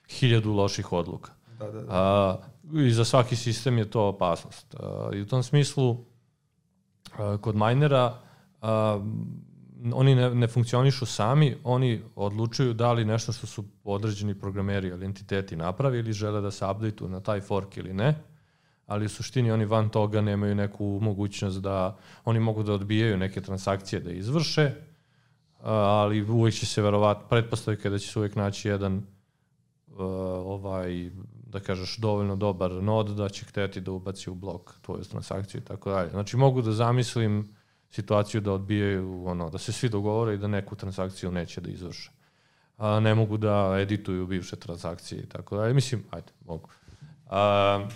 hiljadu 0.09 0.53
loših 0.53 0.93
odluka. 0.93 1.31
Da, 1.59 1.71
da, 1.71 1.81
da. 1.81 1.87
A, 1.89 2.37
I 2.73 2.91
za 2.91 3.05
svaki 3.05 3.35
sistem 3.35 3.77
je 3.77 3.89
to 3.89 4.07
opasnost. 4.07 4.75
A, 4.79 5.09
I 5.13 5.21
u 5.21 5.27
tom 5.27 5.43
smislu, 5.43 5.97
a, 7.17 7.37
kod 7.41 7.55
minera, 7.55 8.19
a, 8.61 8.99
oni 9.93 10.15
ne, 10.15 10.35
ne 10.35 10.47
funkcionišu 10.47 11.05
sami, 11.05 11.55
oni 11.63 12.01
odlučuju 12.15 12.73
da 12.73 12.93
li 12.93 13.05
nešto 13.05 13.31
što 13.31 13.47
su 13.47 13.63
određeni 13.83 14.39
programeri 14.39 14.87
ili 14.87 15.05
entiteti 15.05 15.55
napravili 15.55 16.13
žele 16.13 16.41
da 16.41 16.51
se 16.51 16.65
updateu 16.65 17.07
na 17.07 17.19
taj 17.19 17.41
fork 17.41 17.77
ili 17.77 17.93
ne, 17.93 18.15
ali 18.85 19.05
u 19.05 19.09
suštini 19.09 19.51
oni 19.51 19.65
van 19.65 19.89
toga 19.89 20.21
nemaju 20.21 20.55
neku 20.55 20.99
mogućnost 21.01 21.61
da 21.61 21.97
oni 22.25 22.39
mogu 22.39 22.63
da 22.63 22.73
odbijaju 22.73 23.17
neke 23.17 23.41
transakcije 23.41 23.99
da 23.99 24.11
izvrše, 24.11 24.71
ali 25.63 26.21
uvek 26.21 26.53
će 26.53 26.65
se 26.65 26.81
verovatno, 26.81 27.27
pretpostavka 27.29 27.89
da 27.89 27.99
će 27.99 28.07
se 28.07 28.19
uvek 28.19 28.35
naći 28.35 28.67
jedan 28.67 28.97
uh, 28.97 29.03
ovaj, 30.45 31.11
da 31.47 31.59
kažeš, 31.59 31.97
dovoljno 31.97 32.35
dobar 32.35 32.71
nod 32.71 33.07
da 33.07 33.29
će 33.29 33.45
hteti 33.45 33.81
da 33.81 33.91
ubaci 33.91 34.29
u 34.29 34.35
blok 34.35 34.73
tvoju 34.81 35.03
transakciju 35.03 35.61
i 35.61 35.63
tako 35.63 35.89
dalje. 35.89 36.09
Znači 36.09 36.37
mogu 36.37 36.61
da 36.61 36.71
zamislim 36.71 37.55
situaciju 37.91 38.41
da 38.41 38.53
odbijaju, 38.53 39.25
ono, 39.25 39.49
da 39.49 39.57
se 39.57 39.71
svi 39.71 39.89
dogovore 39.89 40.33
i 40.33 40.37
da 40.37 40.47
neku 40.47 40.75
transakciju 40.75 41.31
neće 41.31 41.61
da 41.61 41.69
izvrše. 41.69 42.11
A, 42.77 42.99
ne 42.99 43.15
mogu 43.15 43.37
da 43.37 43.77
edituju 43.79 44.27
bivše 44.27 44.55
transakcije 44.55 45.21
i 45.21 45.29
tako 45.29 45.57
dalje. 45.57 45.73
Mislim, 45.73 46.03
ajde, 46.11 46.31
mogu. 46.45 46.69
A, 47.29 47.87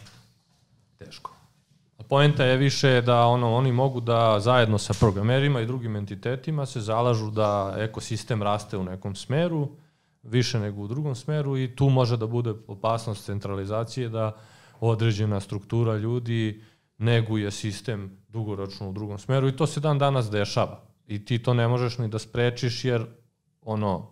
teško. 0.98 1.36
Poenta 2.10 2.44
je 2.44 2.58
više 2.58 3.02
da 3.02 3.26
ono 3.26 3.54
oni 3.54 3.72
mogu 3.72 4.02
da 4.02 4.40
zajedno 4.40 4.78
sa 4.78 4.94
programerima 5.00 5.62
i 5.62 5.66
drugim 5.66 5.96
entitetima 5.96 6.66
se 6.66 6.82
zalažu 6.82 7.32
da 7.32 7.76
ekosistem 7.78 8.44
raste 8.44 8.78
u 8.78 8.84
nekom 8.84 9.16
smeru, 9.16 9.70
više 10.24 10.60
nego 10.60 10.82
u 10.82 10.88
drugom 10.88 11.16
smeru 11.16 11.58
i 11.58 11.76
tu 11.76 11.90
može 11.90 12.18
da 12.18 12.28
bude 12.28 12.54
opasnost 12.68 13.26
centralizacije 13.26 14.10
da 14.10 14.36
određena 14.80 15.40
struktura 15.40 15.98
ljudi 15.98 16.64
neguje 16.98 17.52
sistem 17.52 18.25
dugoročno 18.36 18.90
u 18.90 18.94
drugom 18.94 19.20
smeru 19.20 19.48
i 19.48 19.56
to 19.56 19.68
se 19.68 19.80
dan 19.80 20.00
danas 20.00 20.30
dešava. 20.32 20.82
I 21.08 21.26
ti 21.26 21.40
to 21.40 21.54
ne 21.54 21.68
možeš 21.68 21.98
ni 21.98 22.08
da 22.08 22.20
sprečiš 22.20 22.84
jer 22.86 23.06
ono 23.62 24.12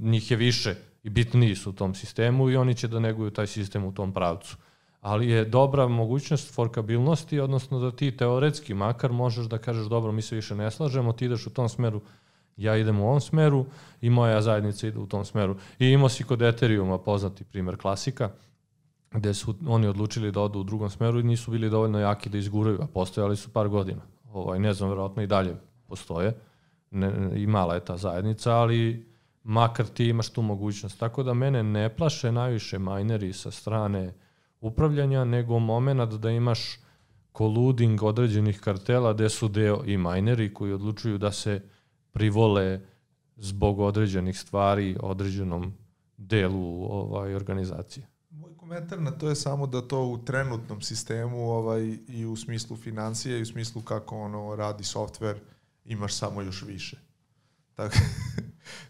njih 0.00 0.30
je 0.30 0.36
više 0.36 0.74
i 1.02 1.10
bitniji 1.10 1.54
su 1.54 1.70
u 1.70 1.72
tom 1.72 1.94
sistemu 1.94 2.50
i 2.50 2.56
oni 2.56 2.74
će 2.74 2.88
da 2.88 3.00
neguju 3.00 3.30
taj 3.30 3.46
sistem 3.46 3.84
u 3.84 3.92
tom 3.94 4.12
pravcu. 4.12 4.56
Ali 5.00 5.28
je 5.28 5.44
dobra 5.44 5.88
mogućnost 5.88 6.54
forkabilnosti, 6.54 7.40
odnosno 7.40 7.78
da 7.78 7.90
ti 7.90 8.16
teoretski 8.16 8.74
makar 8.74 9.12
možeš 9.12 9.46
da 9.46 9.58
kažeš 9.58 9.86
dobro, 9.86 10.12
mi 10.12 10.22
se 10.22 10.36
više 10.36 10.54
ne 10.54 10.70
slažemo, 10.70 11.12
ti 11.12 11.24
ideš 11.24 11.46
u 11.46 11.50
tom 11.50 11.68
smeru, 11.68 12.00
ja 12.56 12.76
idem 12.76 13.00
u 13.00 13.08
ovom 13.08 13.20
smeru 13.20 13.66
i 14.00 14.10
moja 14.10 14.40
zajednica 14.40 14.86
ide 14.86 14.98
u 14.98 15.06
tom 15.06 15.24
smeru. 15.24 15.56
I 15.78 15.88
imao 15.88 16.08
si 16.08 16.24
kod 16.24 16.42
Ethereuma 16.42 16.98
poznati 16.98 17.44
primer 17.44 17.76
klasika, 17.76 18.30
gde 19.14 19.34
su 19.34 19.54
oni 19.66 19.86
odlučili 19.86 20.32
da 20.32 20.40
odu 20.40 20.60
u 20.60 20.64
drugom 20.64 20.90
smeru 20.90 21.20
i 21.20 21.22
nisu 21.22 21.50
bili 21.50 21.70
dovoljno 21.70 21.98
jaki 21.98 22.28
da 22.28 22.38
izguraju, 22.38 22.82
a 22.82 22.86
postojali 22.86 23.36
su 23.36 23.50
par 23.52 23.68
godina. 23.68 24.00
Ovaj, 24.32 24.58
ne 24.58 24.72
znam, 24.74 24.88
verovatno 24.88 25.22
i 25.22 25.26
dalje 25.26 25.56
postoje. 25.86 26.36
Ne, 26.90 27.10
ne, 27.10 27.42
I 27.42 27.46
mala 27.46 27.74
je 27.74 27.84
ta 27.84 27.96
zajednica, 27.96 28.52
ali 28.52 29.06
makar 29.44 29.86
ti 29.86 30.04
imaš 30.04 30.30
tu 30.30 30.42
mogućnost. 30.42 30.98
Tako 30.98 31.22
da 31.22 31.34
mene 31.34 31.62
ne 31.62 31.88
plaše 31.88 32.32
najviše 32.32 32.78
mineri 32.78 33.32
sa 33.32 33.50
strane 33.50 34.14
upravljanja, 34.60 35.24
nego 35.24 35.58
moment 35.58 36.12
da 36.12 36.30
imaš 36.30 36.78
koluding 37.32 38.02
određenih 38.02 38.60
kartela 38.60 39.12
gde 39.12 39.28
su 39.28 39.48
deo 39.48 39.82
i 39.86 39.96
mineri 39.96 40.54
koji 40.54 40.72
odlučuju 40.72 41.18
da 41.18 41.32
se 41.32 41.62
privole 42.12 42.80
zbog 43.36 43.80
određenih 43.80 44.38
stvari 44.38 44.96
određenom 45.00 45.72
delu 46.16 46.86
ovaj 46.90 47.34
organizacije. 47.34 48.13
Komentar 48.64 49.00
na 49.00 49.10
to 49.10 49.28
je 49.28 49.34
samo 49.34 49.66
da 49.66 49.82
to 49.82 50.06
u 50.06 50.18
trenutnom 50.24 50.80
sistemu 50.82 51.50
ovaj, 51.50 51.98
i 52.08 52.24
u 52.24 52.36
smislu 52.36 52.76
financije 52.76 53.38
i 53.38 53.42
u 53.42 53.46
smislu 53.46 53.82
kako 53.82 54.18
ono 54.18 54.56
radi 54.56 54.84
softver 54.84 55.40
imaš 55.84 56.14
samo 56.14 56.42
još 56.42 56.62
više. 56.62 56.96
Tako, 57.76 57.96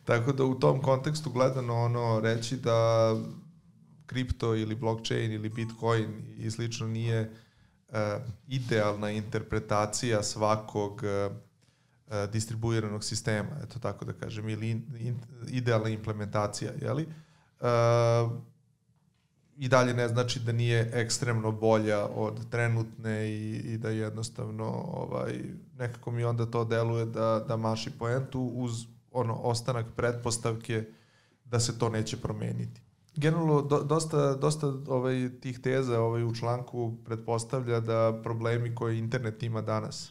tako 0.05 0.33
da 0.33 0.45
u 0.45 0.55
tom 0.55 0.83
kontekstu 0.83 1.31
gledano 1.31 1.75
ono 1.75 2.21
reći 2.21 2.57
da 2.57 3.11
kripto 4.07 4.55
ili 4.55 4.75
blockchain 4.75 5.33
ili 5.33 5.49
bitcoin 5.49 6.23
i 6.37 6.51
slično 6.51 6.87
nije 6.87 7.31
uh, 7.89 7.97
idealna 8.49 9.11
interpretacija 9.11 10.23
svakog 10.23 11.03
uh, 11.03 11.37
distribuiranog 12.33 13.05
sistema, 13.05 13.51
eto 13.63 13.79
tako 13.79 14.05
da 14.05 14.13
kažem, 14.13 14.49
ili 14.49 14.71
in, 14.71 14.83
in, 14.99 15.21
idealna 15.49 15.89
implementacija, 15.89 16.73
jeli? 16.81 17.07
Uh, 17.61 18.54
i 19.57 19.69
dalje 19.69 19.95
ne 19.95 20.09
znači 20.09 20.41
da 20.41 20.53
nije 20.53 20.91
ekstremno 20.93 21.53
bolja 21.53 22.07
od 22.07 22.51
trenutne 22.51 23.29
i, 23.29 23.57
i 23.57 23.79
da 23.79 23.91
jednostavno 23.91 24.65
ovaj, 24.93 25.41
nekako 25.79 26.11
mi 26.11 26.25
onda 26.25 26.47
to 26.47 26.65
deluje 26.65 27.07
da, 27.07 27.45
da 27.49 27.57
maši 27.57 27.91
poentu 27.91 28.41
uz 28.41 28.87
ono 29.13 29.35
ostanak 29.35 29.87
pretpostavke 29.97 30.85
da 31.45 31.61
se 31.61 31.79
to 31.79 31.89
neće 31.89 32.17
promeniti. 32.17 32.81
Generalno, 33.17 33.63
do, 33.63 33.83
dosta, 33.83 34.35
dosta 34.35 34.67
ovaj, 34.89 35.31
tih 35.41 35.61
teza 35.61 36.01
ovaj, 36.01 36.25
u 36.25 36.35
članku 36.35 36.97
pretpostavlja 37.05 37.81
da 37.81 38.21
problemi 38.23 38.75
koje 38.75 38.99
internet 38.99 39.43
ima 39.43 39.63
danas 39.63 40.11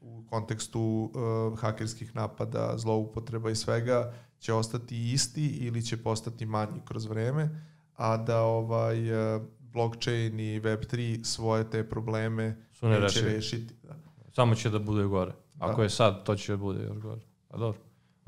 u 0.00 0.24
kontekstu 0.30 0.80
uh, 0.80 1.58
hakerskih 1.60 2.16
napada, 2.16 2.78
zloupotreba 2.78 3.50
i 3.50 3.56
svega 3.56 4.14
će 4.38 4.52
ostati 4.52 5.12
isti 5.12 5.46
ili 5.46 5.82
će 5.82 5.96
postati 5.96 6.46
manji 6.46 6.80
kroz 6.84 7.06
vreme, 7.06 7.62
a 7.96 8.16
da 8.16 8.40
ovaj 8.40 9.10
uh, 9.36 9.42
blockchain 9.62 10.40
i 10.40 10.60
Web3 10.60 11.24
svoje 11.24 11.70
te 11.70 11.84
probleme 11.84 12.56
Su 12.72 12.88
neće 12.88 13.00
nerešivi. 13.00 13.30
rešiti. 13.30 13.74
Da. 13.82 13.94
Samo 14.32 14.54
će 14.54 14.70
da 14.70 14.78
bude 14.78 15.04
gore. 15.04 15.32
Ako 15.58 15.76
Da. 15.76 15.82
je 15.82 15.90
sad, 15.90 16.24
to 16.24 16.36
će 16.36 16.52
da 16.52 16.56
bude 16.58 16.82
još 16.82 16.98
gore. 16.98 17.20
A 17.50 17.56
dobro. 17.56 17.78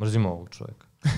Mrzimo 0.01 0.29
ovog 0.31 0.49
čovjeka. 0.51 0.87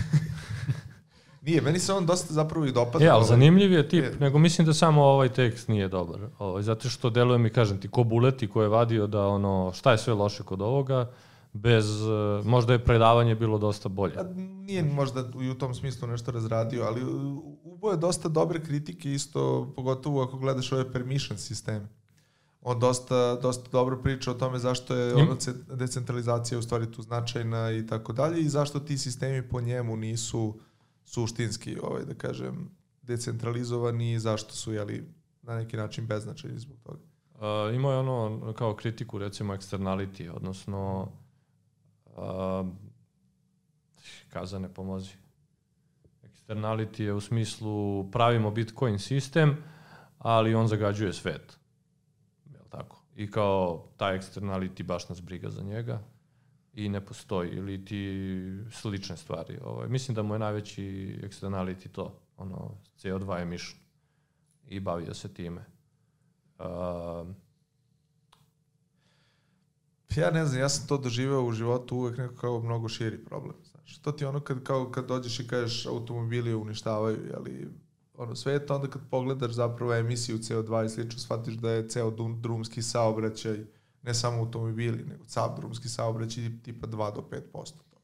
Nije, 1.42 1.60
meni 1.60 1.78
se 1.78 1.92
on 1.92 2.06
dosta 2.06 2.34
zapravo 2.34 2.66
i 2.66 2.72
dopada. 2.72 3.04
E, 3.04 3.08
ali 3.08 3.16
ovaj, 3.16 3.26
zanimljiv 3.26 3.72
je 3.72 3.88
tip, 3.88 4.04
je- 4.04 4.16
nego 4.20 4.38
mislim 4.38 4.66
da 4.66 4.74
samo 4.74 5.02
ovaj 5.04 5.28
tekst 5.28 5.68
nije 5.68 5.88
dobar. 5.88 6.20
Ovaj, 6.38 6.62
zato 6.62 6.88
što 6.88 7.10
deluje 7.10 7.38
mi, 7.38 7.50
kažem 7.50 7.80
ti, 7.80 7.88
ko 7.88 8.04
buleti 8.04 8.48
ko 8.48 8.62
je 8.62 8.68
vadio 8.68 9.06
da 9.06 9.26
ono, 9.26 9.72
šta 9.74 9.92
je 9.92 9.98
sve 9.98 10.14
loše 10.14 10.42
kod 10.42 10.62
ovoga, 10.62 11.10
bez, 11.52 12.02
eh, 12.02 12.06
možda 12.44 12.72
je 12.72 12.78
predavanje 12.80 13.34
bilo 13.34 13.58
dosta 13.58 13.88
bolje. 13.88 14.14
A 14.16 14.22
nije 14.36 14.82
možda 14.84 15.20
i 15.40 15.50
u 15.50 15.54
tom 15.54 15.74
smislu 15.74 16.08
nešto 16.08 16.30
razradio, 16.30 16.82
ali 16.82 17.00
ubo 17.80 17.90
je 17.90 17.96
dosta 17.96 18.28
dobre 18.28 18.60
kritike 18.64 19.12
isto, 19.12 19.72
pogotovo 19.76 20.22
ako 20.22 20.36
gledaš 20.36 20.72
ove 20.72 20.92
permission 20.92 21.38
sisteme. 21.38 21.88
On 22.60 22.80
dosta, 22.80 23.36
dosta 23.42 23.70
dobro 23.70 24.02
priča 24.02 24.30
o 24.30 24.34
tome 24.34 24.58
zašto 24.58 24.94
je 24.94 25.14
ono 25.14 25.34
ce- 25.36 25.54
decentralizacija 25.74 26.58
u 26.58 26.62
stvari 26.62 26.92
tu 26.92 27.02
značajna 27.02 27.72
i 27.72 27.86
tako 27.86 28.12
dalje 28.12 28.40
i 28.40 28.48
zašto 28.48 28.80
ti 28.80 28.98
sistemi 28.98 29.48
po 29.48 29.60
njemu 29.60 29.96
nisu 29.96 30.58
suštinski, 31.04 31.78
ovaj, 31.82 32.04
da 32.04 32.14
kažem, 32.14 32.70
decentralizovani 33.02 34.12
i 34.12 34.18
zašto 34.18 34.52
su 34.52 34.72
jeli, 34.72 35.08
na 35.42 35.56
neki 35.56 35.76
način 35.76 36.06
beznačajni 36.06 36.58
zbog 36.58 36.76
toga. 36.82 37.00
Uh, 37.34 37.74
imao 37.74 37.92
je 37.92 37.98
ono 37.98 38.52
kao 38.52 38.76
kritiku 38.76 39.18
recimo 39.18 39.56
externality, 39.56 40.30
odnosno 40.36 41.08
uh, 42.06 42.66
kazane 44.28 44.74
pomozi. 44.74 45.12
Externality 46.50 47.02
je 47.02 47.12
u 47.12 47.20
smislu 47.20 48.10
pravimo 48.10 48.50
Bitcoin 48.50 48.98
sistem, 48.98 49.56
ali 50.18 50.54
on 50.54 50.68
zagađuje 50.68 51.12
svet. 51.12 51.58
Jel 52.52 52.64
tako? 52.70 53.02
I 53.16 53.30
kao 53.30 53.88
taj 53.96 54.18
externality 54.18 54.82
baš 54.82 55.08
nas 55.08 55.20
briga 55.20 55.50
za 55.50 55.62
njega 55.62 56.02
i 56.74 56.88
ne 56.88 57.06
postoji 57.06 57.50
ili 57.50 57.84
ti 57.84 58.22
slične 58.70 59.16
stvari. 59.16 59.58
Ovaj, 59.64 59.88
mislim 59.88 60.14
da 60.14 60.22
mu 60.22 60.34
je 60.34 60.38
najveći 60.38 61.18
externality 61.22 61.88
to, 61.88 62.20
ono 62.36 62.74
CO2 62.98 63.42
emission. 63.42 63.80
i 64.66 64.80
bavio 64.80 65.14
se 65.14 65.34
time. 65.34 65.64
Uh, 66.58 66.66
Ja 70.16 70.30
ne 70.30 70.46
znam, 70.46 70.60
ja 70.60 70.68
sam 70.68 70.88
to 70.88 70.98
doživeo 70.98 71.42
u 71.42 71.52
životu 71.52 71.96
uvek 71.96 72.18
neko 72.18 72.34
kao 72.34 72.60
mnogo 72.60 72.88
širi 72.88 73.24
problem. 73.24 73.56
Znaš, 73.90 74.02
to 74.02 74.12
ti 74.12 74.24
ono 74.24 74.40
kad, 74.40 74.62
kao, 74.62 74.90
kad 74.90 75.06
dođeš 75.06 75.40
i 75.40 75.48
kažeš 75.48 75.86
automobili 75.86 76.54
uništavaju, 76.54 77.18
ali 77.36 77.68
ono, 78.14 78.36
sve 78.36 78.52
je 78.52 78.66
to 78.66 78.74
onda 78.74 78.90
kad 78.90 79.02
pogledaš 79.10 79.52
zapravo 79.52 79.94
emisiju 79.94 80.38
CO2 80.38 80.84
i 80.84 80.88
slično, 80.88 81.18
shvatiš 81.18 81.54
da 81.54 81.70
je 81.70 81.88
ceo 81.88 82.10
drumski 82.40 82.82
saobraćaj, 82.82 83.58
ne 84.02 84.14
samo 84.14 84.38
automobili, 84.38 85.04
nego 85.04 85.24
sav 85.26 85.56
drumski 85.56 85.88
saobraćaj 85.88 86.44
tipa 86.62 86.86
2 86.86 87.14
do 87.14 87.24
5% 87.30 87.42
toga. 87.52 88.00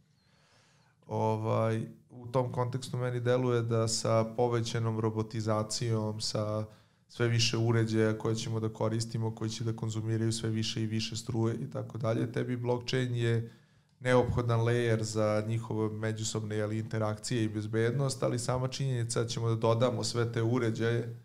Ovaj, 1.07 1.87
u 2.11 2.27
tom 2.27 2.53
kontekstu 2.53 2.97
meni 2.97 3.21
deluje 3.21 3.63
da 3.63 3.89
sa 3.89 4.25
povećanom 4.37 5.01
robotizacijom, 5.01 6.21
sa 6.21 6.65
sve 7.09 7.29
više 7.29 7.57
uređaja 7.57 8.19
koje 8.19 8.35
ćemo 8.35 8.61
da 8.61 8.69
koristimo, 8.69 9.35
koji 9.35 9.51
će 9.51 9.65
da 9.65 9.77
konzumiraju 9.77 10.33
sve 10.33 10.51
više 10.51 10.83
i 10.83 10.87
više 10.87 11.17
struje 11.17 11.55
i 11.55 11.71
tako 11.71 11.99
dalje, 11.99 12.33
tebi 12.33 12.57
blockchain 12.57 13.15
je 13.15 13.53
neophodan 14.01 14.60
layer 14.60 15.02
za 15.02 15.44
njihove 15.47 15.97
međusobne 15.98 16.56
jeli, 16.56 16.78
interakcije 16.78 17.44
i 17.44 17.48
bezbednost, 17.48 18.23
ali 18.23 18.39
sama 18.39 18.68
činjenica 18.68 19.23
da 19.23 19.28
ćemo 19.28 19.48
da 19.48 19.55
dodamo 19.55 20.05
sve 20.05 20.32
te 20.32 20.43
uređaje 20.43 21.16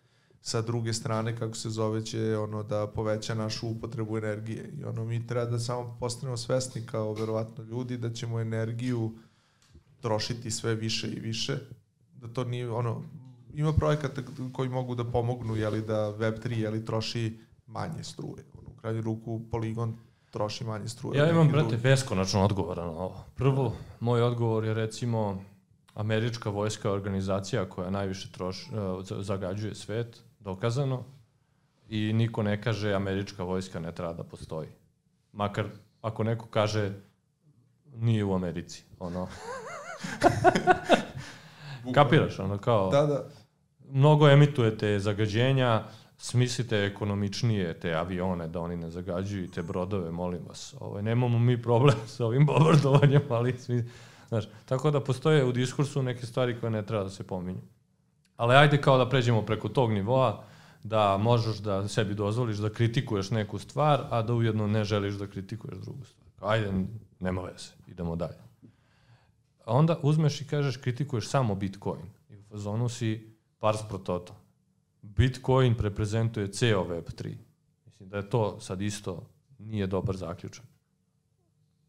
sa 0.41 0.61
druge 0.61 0.93
strane, 0.93 1.37
kako 1.37 1.55
se 1.55 1.69
zove, 1.69 2.05
će 2.05 2.37
ono 2.37 2.63
da 2.63 2.87
poveća 2.87 3.35
našu 3.35 3.67
upotrebu 3.67 4.17
energije. 4.17 4.73
I 4.79 4.83
ono, 4.83 5.05
mi 5.05 5.27
treba 5.27 5.45
da 5.45 5.59
samo 5.59 5.97
postanemo 5.99 6.37
svesni 6.37 6.85
kao 6.85 7.13
verovatno 7.13 7.63
ljudi 7.63 7.97
da 7.97 8.13
ćemo 8.13 8.39
energiju 8.39 9.11
trošiti 9.99 10.51
sve 10.51 10.75
više 10.75 11.07
i 11.07 11.19
više, 11.19 11.57
da 12.13 12.27
to 12.27 12.43
nije, 12.43 12.71
ono, 12.71 13.03
ima 13.53 13.73
projekata 13.73 14.21
koji 14.53 14.69
mogu 14.69 14.95
da 14.95 15.11
pomognu, 15.11 15.55
jeli, 15.55 15.81
da 15.81 16.17
Web3, 16.17 16.57
jeli, 16.57 16.85
troši 16.85 17.39
manje 17.67 18.03
struje. 18.03 18.43
Ono, 18.59 18.69
u 18.69 18.77
krajnju 18.81 19.01
ruku, 19.01 19.41
poligon 19.51 19.97
troši 20.31 20.63
manje 20.63 20.87
struje. 20.87 21.19
Ja 21.19 21.29
imam, 21.29 21.47
brate, 21.47 21.59
drugih. 21.61 21.79
beskonačno 21.79 22.43
odgovora 22.43 22.83
na 22.83 22.91
ovo. 22.91 23.23
Prvo, 23.35 23.73
moj 23.99 24.21
odgovor 24.21 24.65
je 24.65 24.73
recimo 24.73 25.43
američka 25.93 26.49
vojska 26.49 26.91
organizacija 26.91 27.65
koja 27.65 27.89
najviše 27.89 28.31
troš, 28.31 28.63
e, 28.63 28.67
za- 29.01 29.23
zagađuje 29.23 29.75
svet, 29.75 30.21
dokazano, 30.39 31.03
i 31.89 32.13
niko 32.13 32.43
ne 32.43 32.61
kaže 32.61 32.93
američka 32.93 33.43
vojska 33.43 33.79
ne 33.79 33.91
treba 33.91 34.13
da 34.13 34.23
postoji. 34.23 34.67
Makar 35.33 35.65
ako 36.01 36.23
neko 36.23 36.45
kaže 36.47 36.93
nije 37.93 38.23
u 38.23 38.33
Americi, 38.33 38.83
ono. 38.99 39.27
Kapiraš, 41.93 42.39
ono 42.39 42.57
kao 42.57 42.89
Da, 42.89 43.01
da. 43.01 43.25
mnogo 43.89 44.29
emitujete 44.29 44.99
zagađenja, 44.99 45.83
smislite 46.21 46.85
ekonomičnije 46.85 47.73
te 47.79 47.93
avione 47.93 48.47
da 48.47 48.59
oni 48.59 48.75
ne 48.75 48.89
zagađuju 48.91 49.43
i 49.43 49.51
te 49.51 49.63
brodove, 49.63 50.11
molim 50.11 50.41
vas. 50.47 50.75
Ovaj, 50.79 51.03
nemamo 51.03 51.39
mi 51.39 51.61
problem 51.61 51.95
sa 52.15 52.25
ovim 52.25 52.45
bombardovanjem, 52.45 53.21
ali 53.29 53.57
smi, 53.59 53.83
znaš, 54.27 54.45
tako 54.65 54.91
da 54.91 54.99
postoje 54.99 55.45
u 55.45 55.51
diskursu 55.51 56.03
neke 56.03 56.25
stvari 56.25 56.59
koje 56.59 56.69
ne 56.69 56.85
treba 56.85 57.03
da 57.03 57.09
se 57.09 57.27
pominju. 57.27 57.61
Ali 58.37 58.55
ajde 58.55 58.81
kao 58.81 58.97
da 58.97 59.09
pređemo 59.09 59.41
preko 59.41 59.69
tog 59.69 59.91
nivoa, 59.91 60.43
da 60.83 61.17
možeš 61.17 61.57
da 61.57 61.87
sebi 61.87 62.13
dozvoliš 62.13 62.57
da 62.57 62.69
kritikuješ 62.69 63.31
neku 63.31 63.59
stvar, 63.59 64.03
a 64.09 64.21
da 64.21 64.33
ujedno 64.33 64.67
ne 64.67 64.83
želiš 64.83 65.13
da 65.13 65.27
kritikuješ 65.27 65.77
drugu 65.77 66.05
stvar. 66.05 66.53
Ajde, 66.53 66.71
nema 67.19 67.41
veze, 67.41 67.73
idemo 67.87 68.15
dalje. 68.15 68.41
A 69.65 69.73
onda 69.73 69.99
uzmeš 70.01 70.41
i 70.41 70.47
kažeš 70.47 70.77
kritikuješ 70.77 71.27
samo 71.27 71.55
Bitcoin. 71.55 72.05
I 72.29 72.37
u 72.37 72.43
fazonu 72.49 72.89
si 72.89 73.35
pars 73.59 73.79
pro 73.89 73.97
toto. 73.97 74.40
Bitcoin 75.01 75.75
reprezentuje 75.79 76.47
ceo 76.47 76.83
Web3. 76.83 77.35
Mislim 77.85 78.09
da 78.09 78.17
je 78.17 78.29
to 78.29 78.59
sad 78.59 78.81
isto 78.81 79.23
nije 79.59 79.87
dobar 79.87 80.17
zaključak. 80.17 80.65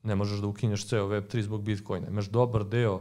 Ne 0.03 0.15
možeš 0.15 0.39
da 0.41 0.47
ukinješ 0.47 0.87
ceo 0.87 1.09
Web3 1.09 1.41
zbog 1.41 1.63
Bitcoina. 1.63 2.09
Imaš 2.09 2.27
dobar 2.29 2.65
deo 2.65 3.01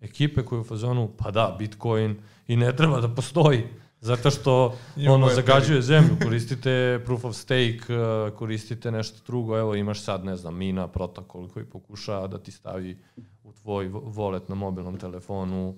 ekipe 0.00 0.44
koji 0.44 0.56
je 0.56 0.60
u 0.60 0.64
fazonu, 0.64 1.10
pa 1.18 1.30
da, 1.30 1.56
Bitcoin 1.58 2.16
i 2.48 2.56
ne 2.56 2.76
treba 2.76 3.00
da 3.00 3.14
postoji. 3.14 3.64
Zato 4.00 4.30
što 4.30 4.78
ono 5.08 5.26
Web3. 5.26 5.34
zagađuje 5.34 5.82
zemlju, 5.82 6.16
koristite 6.24 7.00
proof 7.04 7.24
of 7.24 7.36
stake, 7.36 7.80
uh, 7.88 8.36
koristite 8.36 8.90
nešto 8.90 9.18
drugo, 9.26 9.58
evo 9.58 9.74
imaš 9.74 10.02
sad, 10.02 10.24
ne 10.24 10.36
znam, 10.36 10.56
Mina 10.56 10.88
protokol 10.88 11.48
koji 11.48 11.64
pokušava 11.66 12.26
da 12.26 12.38
ti 12.38 12.52
stavi 12.52 12.98
u 13.44 13.52
tvoj 13.52 13.88
vo- 13.88 14.00
wallet 14.00 14.48
na 14.48 14.54
mobilnom 14.54 14.98
telefonu 14.98 15.76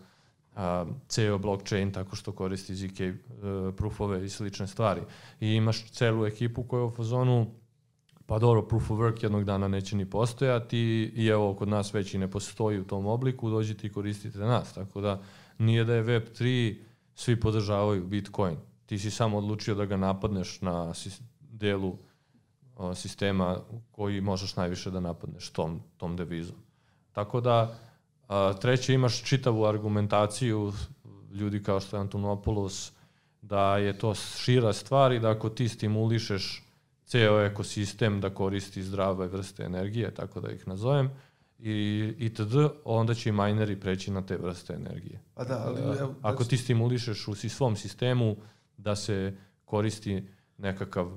a, 0.58 0.84
ceo 1.08 1.38
blockchain 1.38 1.92
tako 1.92 2.16
što 2.16 2.32
koristi 2.32 2.74
ZK 2.74 3.00
uh, 3.00 3.74
proofove 3.76 4.24
i 4.24 4.28
slične 4.28 4.66
stvari. 4.66 5.00
I 5.40 5.48
imaš 5.48 5.90
celu 5.90 6.26
ekipu 6.26 6.62
koja 6.62 6.80
je 6.80 6.84
u 6.84 6.90
fazonu 6.90 7.46
pa 8.26 8.38
dobro, 8.38 8.62
proof 8.62 8.90
of 8.90 8.98
work 8.98 9.22
jednog 9.22 9.44
dana 9.44 9.68
neće 9.68 9.96
ni 9.96 10.10
postojati 10.10 10.78
i 11.14 11.26
evo, 11.26 11.54
kod 11.54 11.68
nas 11.68 11.94
već 11.94 12.14
i 12.14 12.18
ne 12.18 12.30
postoji 12.30 12.80
u 12.80 12.84
tom 12.84 13.06
obliku, 13.06 13.50
dođite 13.50 13.86
i 13.86 13.92
koristite 13.92 14.38
nas. 14.38 14.72
Tako 14.72 15.00
da 15.00 15.22
nije 15.58 15.84
da 15.84 15.94
je 15.94 16.04
Web3, 16.04 16.76
svi 17.14 17.40
podržavaju 17.40 18.04
Bitcoin. 18.04 18.56
Ti 18.86 18.98
si 18.98 19.10
samo 19.10 19.38
odlučio 19.38 19.74
da 19.74 19.84
ga 19.84 19.96
napadneš 19.96 20.60
na 20.60 20.92
delu 21.40 21.96
sistema 22.94 23.58
koji 23.90 24.20
možeš 24.20 24.56
najviše 24.56 24.90
da 24.90 25.00
napadneš 25.00 25.50
tom, 25.50 25.80
tom 25.96 26.16
devizom. 26.16 26.56
Tako 27.12 27.40
da, 27.40 27.78
a, 28.28 28.52
treće, 28.52 28.94
imaš 28.94 29.22
čitavu 29.22 29.64
argumentaciju 29.64 30.72
ljudi 31.32 31.62
kao 31.62 31.80
što 31.80 31.96
je 31.96 32.00
Antonopoulos, 32.00 32.92
da 33.42 33.76
je 33.76 33.98
to 33.98 34.14
šira 34.14 34.72
stvar 34.72 35.12
i 35.12 35.20
da 35.20 35.30
ako 35.30 35.48
ti 35.48 35.68
stimulišeš 35.68 36.64
ceo 37.06 37.40
ekosistem 37.40 38.20
da 38.20 38.34
koristi 38.34 38.82
zdrave 38.82 39.26
vrste 39.26 39.62
energije, 39.62 40.14
tako 40.14 40.40
da 40.40 40.50
ih 40.50 40.68
nazovem, 40.68 41.10
i 41.58 42.14
itd., 42.18 42.54
onda 42.84 43.14
će 43.14 43.28
i 43.28 43.32
mineri 43.32 43.80
preći 43.80 44.10
na 44.10 44.26
te 44.26 44.36
vrste 44.36 44.72
energije. 44.72 45.20
Pa 45.34 45.44
da, 45.44 45.64
ali... 45.66 45.98
Evo, 45.98 46.14
Ako 46.22 46.44
ti 46.44 46.56
stimulišeš 46.56 47.28
u 47.28 47.34
svom 47.34 47.76
sistemu 47.76 48.36
da 48.76 48.96
se 48.96 49.36
koristi 49.64 50.28
nekakav 50.58 51.16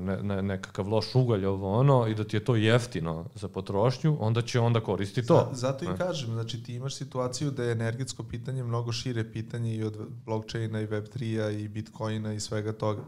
ne, 0.00 0.22
ne, 0.22 0.42
nekakav 0.42 0.88
loš 0.88 1.14
ugalj 1.14 1.46
ovo 1.46 1.72
ono 1.78 2.06
i 2.06 2.14
da 2.14 2.24
ti 2.24 2.36
je 2.36 2.44
to 2.44 2.56
jeftino 2.56 3.26
za 3.34 3.48
potrošnju, 3.48 4.16
onda 4.20 4.42
će 4.42 4.60
onda 4.60 4.80
koristi 4.80 5.26
to. 5.26 5.48
Za, 5.52 5.56
zato 5.56 5.84
i 5.84 5.88
Ne. 5.88 5.96
kažem, 5.96 6.32
znači 6.32 6.62
ti 6.62 6.74
imaš 6.74 6.94
situaciju 6.94 7.50
da 7.50 7.64
je 7.64 7.72
energetsko 7.72 8.22
pitanje 8.22 8.62
mnogo 8.64 8.92
šire 8.92 9.32
pitanje 9.32 9.74
i 9.74 9.84
od 9.84 10.08
blockchaina 10.26 10.80
i 10.80 10.86
Web3-a 10.86 11.50
i 11.50 11.68
Bitcoina 11.68 12.32
i 12.32 12.40
svega 12.40 12.72
toga. 12.72 13.02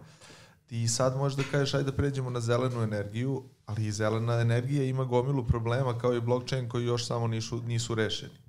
Ti 0.67 0.89
sad 0.89 1.17
možeš 1.17 1.37
da 1.37 1.43
kažeš 1.51 1.75
ajde 1.75 1.91
da 1.91 1.97
pređemo 1.97 2.31
na 2.31 2.41
zelenu 2.41 2.83
energiju, 2.83 3.43
ali 3.67 3.87
i 3.87 3.93
zelena 3.93 4.41
energija 4.41 4.85
ima 4.85 5.05
gomilu 5.05 5.47
problema 5.47 5.99
kao 5.99 6.15
i 6.15 6.21
blockchain 6.21 6.69
koji 6.69 6.85
još 6.85 7.07
samo 7.07 7.27
nisu, 7.27 7.63
nisu 7.63 7.95
rešeni. 7.95 8.44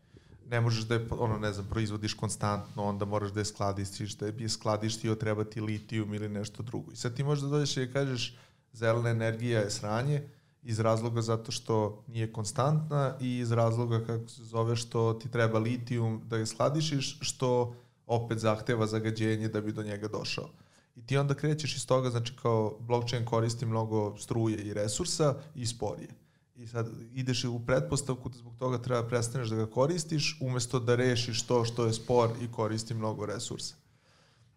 Ne 0.49 0.61
možeš 0.61 0.83
da 0.83 0.95
je, 0.95 1.07
ono, 1.11 1.37
ne 1.37 1.53
znam, 1.53 1.65
proizvodiš 1.69 2.13
konstantno, 2.13 2.83
onda 2.83 3.05
moraš 3.05 3.31
da 3.31 3.39
je 3.39 3.45
skladištiš, 3.45 4.17
da 4.17 4.25
je 4.27 4.49
skladištio, 4.49 5.15
treba 5.15 5.43
ti 5.43 5.61
litijum 5.61 6.13
ili 6.13 6.29
nešto 6.29 6.63
drugo. 6.63 6.91
I 6.91 6.95
sad 6.95 7.15
ti 7.15 7.23
možeš 7.23 7.43
da 7.43 7.49
dođeš 7.49 7.77
i 7.77 7.93
kažeš 7.93 8.37
zelena 8.73 9.09
energija 9.09 9.59
je 9.59 9.71
sranje, 9.71 10.21
iz 10.63 10.79
razloga 10.79 11.21
zato 11.21 11.51
što 11.51 12.03
nije 12.07 12.33
konstantna 12.33 13.17
i 13.21 13.37
iz 13.37 13.51
razloga 13.51 14.05
kako 14.05 14.27
se 14.27 14.43
zove 14.43 14.75
što 14.75 15.13
ti 15.13 15.31
treba 15.31 15.59
litijum 15.59 16.21
da 16.25 16.37
ga 16.37 16.45
skladišiš, 16.45 17.17
što 17.21 17.75
opet 18.07 18.39
zahteva 18.39 18.87
zagađenje 18.87 19.47
da 19.47 19.61
bi 19.61 19.71
do 19.71 19.83
njega 19.83 20.07
došao. 20.07 20.49
I 20.95 21.05
ti 21.05 21.17
onda 21.17 21.33
krećeš 21.33 21.75
iz 21.75 21.87
toga, 21.87 22.09
znači 22.09 22.33
kao 22.41 22.77
blockchain 22.79 23.25
koristi 23.25 23.65
mnogo 23.65 24.17
struje 24.17 24.57
i 24.57 24.73
resursa 24.73 25.35
i 25.55 25.65
sporije. 25.65 26.09
I 26.55 26.67
sad 26.67 26.89
ideš 27.13 27.43
u 27.43 27.65
pretpostavku 27.65 28.29
da 28.29 28.37
zbog 28.37 28.55
toga 28.57 28.77
treba 28.77 29.07
prestaneš 29.07 29.49
da 29.49 29.55
ga 29.55 29.65
koristiš, 29.65 30.37
umesto 30.41 30.79
da 30.79 30.95
rešiš 30.95 31.43
to 31.43 31.65
što 31.65 31.85
je 31.85 31.93
spor 31.93 32.29
i 32.41 32.51
koristi 32.51 32.93
mnogo 32.93 33.25
resursa. 33.25 33.75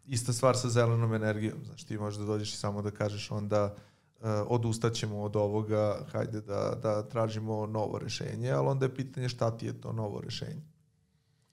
Ista 0.06 0.32
stvar 0.32 0.56
sa 0.56 0.68
zelenom 0.68 1.14
energijom. 1.14 1.58
Znači 1.64 1.86
ti 1.86 1.98
možeš 1.98 2.18
da 2.18 2.24
dođeš 2.24 2.54
i 2.54 2.56
samo 2.56 2.82
da 2.82 2.90
kažeš 2.90 3.30
onda 3.30 3.64
uh, 3.74 4.26
odustaćemo 4.46 5.22
od 5.22 5.36
ovoga, 5.36 6.06
hajde 6.12 6.40
da, 6.40 6.78
da 6.82 7.08
tražimo 7.08 7.66
novo 7.66 7.98
rešenje, 7.98 8.50
ali 8.50 8.68
onda 8.68 8.86
je 8.86 8.94
pitanje 8.94 9.28
šta 9.28 9.56
ti 9.56 9.66
je 9.66 9.80
to 9.80 9.92
novo 9.92 10.20
rešenje. 10.20 10.62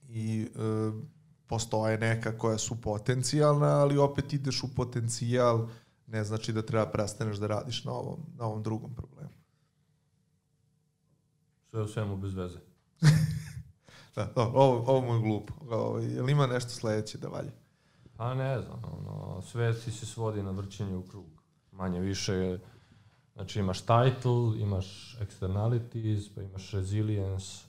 I 0.07 0.47
uh, 0.55 0.93
postoje 1.47 1.97
neka 1.97 2.37
koja 2.37 2.57
su 2.57 2.81
potencijalna, 2.81 3.79
ali 3.79 3.97
opet 3.97 4.33
ideš 4.33 4.63
u 4.63 4.75
potencijal, 4.75 5.67
ne 6.07 6.23
znači 6.23 6.53
da 6.53 6.61
treba 6.61 6.85
prestaneš 6.85 7.37
da 7.37 7.47
radiš 7.47 7.83
na 7.83 7.91
ovom, 7.91 8.19
na 8.37 8.45
ovom 8.45 8.63
drugom 8.63 8.93
problemu. 8.93 9.34
Sve 11.75 11.83
u 11.83 11.87
svemu 11.87 12.17
bez 12.17 12.33
veze. 12.33 12.59
Da, 14.15 14.31
dobro, 14.35 14.59
ovo, 14.59 14.83
ovo 14.87 15.01
mu 15.01 15.13
je 15.13 15.21
glupo. 15.21 15.53
Ovo, 15.69 15.99
jel 15.99 16.29
ima 16.29 16.47
nešto 16.47 16.69
sledeće 16.69 17.17
da 17.17 17.27
valje? 17.27 17.51
Pa 18.17 18.33
ne 18.33 18.61
znam, 18.61 18.81
ono, 18.83 19.41
sve 19.41 19.79
ti 19.79 19.91
se 19.91 20.05
svodi 20.05 20.43
na 20.43 20.51
vrćenje 20.51 20.95
u 20.95 21.03
krug. 21.03 21.25
Manje 21.71 21.99
više, 21.99 22.59
znači 23.33 23.59
imaš 23.59 23.81
title, 23.81 24.59
imaš 24.59 25.17
externalities, 25.19 26.35
pa 26.35 26.41
imaš 26.41 26.71
resilience, 26.71 27.65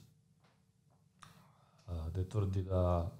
gde 2.07 2.29
tvrdi 2.29 2.63
da 2.63 3.11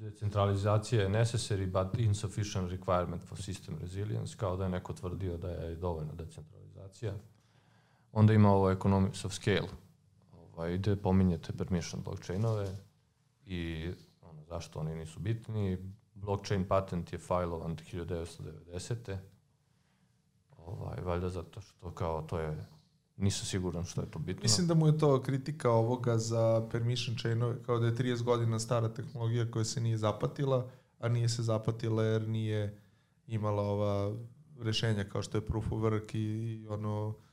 decentralizacija 0.00 1.02
je 1.02 1.08
necessary 1.08 1.66
but 1.66 1.98
insufficient 2.00 2.70
requirement 2.70 3.20
for 3.28 3.38
system 3.38 3.80
resilience, 3.80 4.36
kao 4.36 4.56
da 4.56 4.64
je 4.64 4.70
neko 4.70 4.92
tvrdio 4.92 5.36
da 5.36 5.48
je 5.48 5.76
dovoljna 5.76 6.12
decentralizacija. 6.14 7.14
Onda 8.16 8.32
ima 8.32 8.52
ovo 8.52 8.70
economics 8.70 9.24
of 9.24 9.32
scale, 9.32 9.68
ovaj, 10.32 10.78
gde 10.78 10.96
pominjete 10.96 11.52
permission 11.52 12.02
blockchainove 12.02 12.76
i 13.46 13.90
ono, 14.22 14.44
zašto 14.44 14.80
oni 14.80 14.94
nisu 14.94 15.20
bitni. 15.20 15.78
Blockchain 16.14 16.68
patent 16.68 17.12
je 17.12 17.18
failovan 17.18 17.76
1990. 17.76 19.16
Ovaj, 20.56 21.00
valjda 21.04 21.28
zato 21.28 21.60
što 21.60 21.90
kao 21.90 22.22
to 22.22 22.38
je 22.38 22.66
nisam 23.16 23.46
siguran 23.46 23.84
što 23.84 24.00
je 24.00 24.10
to 24.10 24.18
bitno. 24.18 24.42
Mislim 24.42 24.66
da 24.66 24.74
mu 24.74 24.86
je 24.86 24.98
to 24.98 25.22
kritika 25.22 25.70
ovoga 25.70 26.18
za 26.18 26.68
permission 26.72 27.16
chainove, 27.18 27.62
kao 27.62 27.78
da 27.78 27.86
je 27.86 27.94
30 27.94 28.22
godina 28.22 28.58
stara 28.58 28.94
tehnologija 28.94 29.50
koja 29.50 29.64
se 29.64 29.80
nije 29.80 29.96
zapatila, 29.96 30.68
a 30.98 31.08
nije 31.08 31.28
se 31.28 31.42
zapatila 31.42 32.04
jer 32.04 32.28
nije 32.28 32.78
imala 33.26 33.62
ova 33.62 34.16
rešenja 34.60 35.04
kao 35.04 35.22
što 35.22 35.38
je 35.38 35.46
proof 35.46 35.72
of 35.72 35.78
work 35.78 36.16
i, 36.16 36.62
i 36.62 36.66
ono 36.68 37.25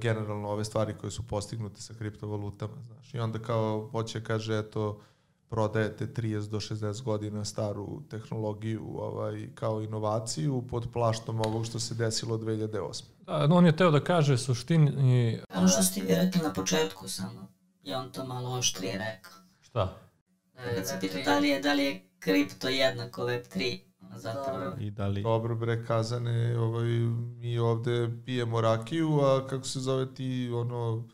generalno 0.00 0.48
ove 0.48 0.64
stvari 0.64 0.94
koje 1.00 1.10
su 1.10 1.26
postignute 1.26 1.80
sa 1.80 1.94
kriptovalutama, 1.94 2.82
znaš. 2.82 3.14
I 3.14 3.18
onda 3.18 3.38
kao 3.38 3.88
hoće 3.92 4.24
kaže 4.24 4.58
eto 4.58 5.00
prodajete 5.48 6.06
30 6.06 6.48
do 6.48 6.60
60 6.60 7.02
godina 7.02 7.44
staru 7.44 8.02
tehnologiju 8.10 8.96
ovaj, 8.98 9.48
kao 9.54 9.82
inovaciju 9.82 10.64
pod 10.70 10.88
plaštom 10.92 11.40
ovog 11.40 11.66
što 11.66 11.80
se 11.80 11.94
desilo 11.94 12.38
2008. 12.38 13.02
Da, 13.26 13.48
on 13.50 13.66
je 13.66 13.76
teo 13.76 13.90
da 13.90 14.04
kaže 14.04 14.38
suštini... 14.38 15.40
Ono 15.54 15.68
što 15.68 15.82
ste 15.82 16.00
vi 16.00 16.14
rekli 16.14 16.40
na 16.42 16.52
početku 16.52 17.08
samo, 17.08 17.48
je 17.82 17.96
on 17.96 18.12
to 18.12 18.26
malo 18.26 18.58
oštrije 18.58 18.92
rekao. 18.92 19.32
Šta? 19.60 19.96
Da 20.76 20.84
se 20.84 20.98
pita 21.00 21.18
da 21.24 21.38
li 21.38 21.48
je, 21.48 21.60
da 21.60 21.72
li 21.72 21.84
je 21.84 22.08
kripto 22.18 22.68
jednako 22.68 23.22
Web3, 23.22 23.80
zapravo. 24.18 24.76
I 24.78 24.90
da 24.90 25.06
li... 25.06 25.22
Dobro 25.22 25.54
bre, 25.54 25.84
kazane, 25.86 26.58
ovaj, 26.58 26.88
mi 27.38 27.58
ovde 27.58 28.10
pijemo 28.24 28.60
rakiju, 28.60 29.20
a 29.20 29.46
kako 29.46 29.64
se 29.64 29.80
zove 29.80 30.14
ti, 30.14 30.50
ono, 30.54 31.08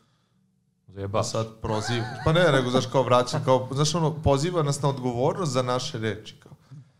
Zajeba. 0.93 1.23
Sad 1.23 1.47
proziva. 1.61 2.05
Pa 2.25 2.33
ne, 2.33 2.51
nego, 2.51 2.69
znaš, 2.69 2.85
kao 2.85 3.03
vraća, 3.03 3.39
kao, 3.45 3.69
znaš, 3.71 3.95
ono, 3.95 4.21
poziva 4.21 4.63
nas 4.63 4.81
na 4.81 4.89
odgovornost 4.89 5.51
za 5.51 5.61
naše 5.61 5.99
reči, 5.99 6.35
kao. 6.39 6.51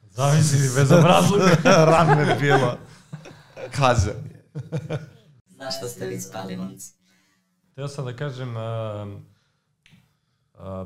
Zamisli, 0.09 0.69
bez 0.75 0.91
obrazluka. 0.91 1.85
Ramen 1.91 2.39
bila. 2.39 2.77
Kazan 3.71 4.15
je. 4.31 4.45
Znaš 5.47 5.77
što 5.77 5.87
ste 5.87 6.05
vi 6.05 6.21
spali, 6.21 6.57
momci? 6.57 6.93
Teo 7.75 7.87
sam 7.87 8.05
da 8.05 8.15
kažem, 8.15 8.55
uh, 8.55 8.61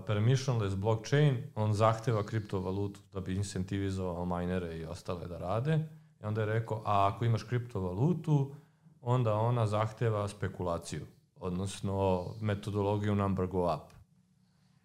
permissionless 0.07 0.76
blockchain, 0.76 1.43
on 1.56 1.73
zahteva 1.73 2.23
kriptovalutu 2.23 2.99
da 3.14 3.19
bi 3.19 3.35
incentivizovao 3.35 4.26
minere 4.26 4.77
i 4.77 4.85
ostale 4.85 5.27
da 5.27 5.38
rade. 5.38 5.80
I 6.22 6.26
onda 6.26 6.41
je 6.41 6.47
rekao, 6.47 6.81
a 6.85 7.07
ako 7.07 7.26
imaš 7.26 7.43
kriptovalutu, 7.43 8.52
onda 9.02 9.34
ona 9.34 9.68
zahteva 9.68 10.27
spekulaciju, 10.27 11.06
odnosno 11.35 12.26
metodologiju 12.41 13.15
number 13.15 13.47
go 13.47 13.76
up. 13.76 13.93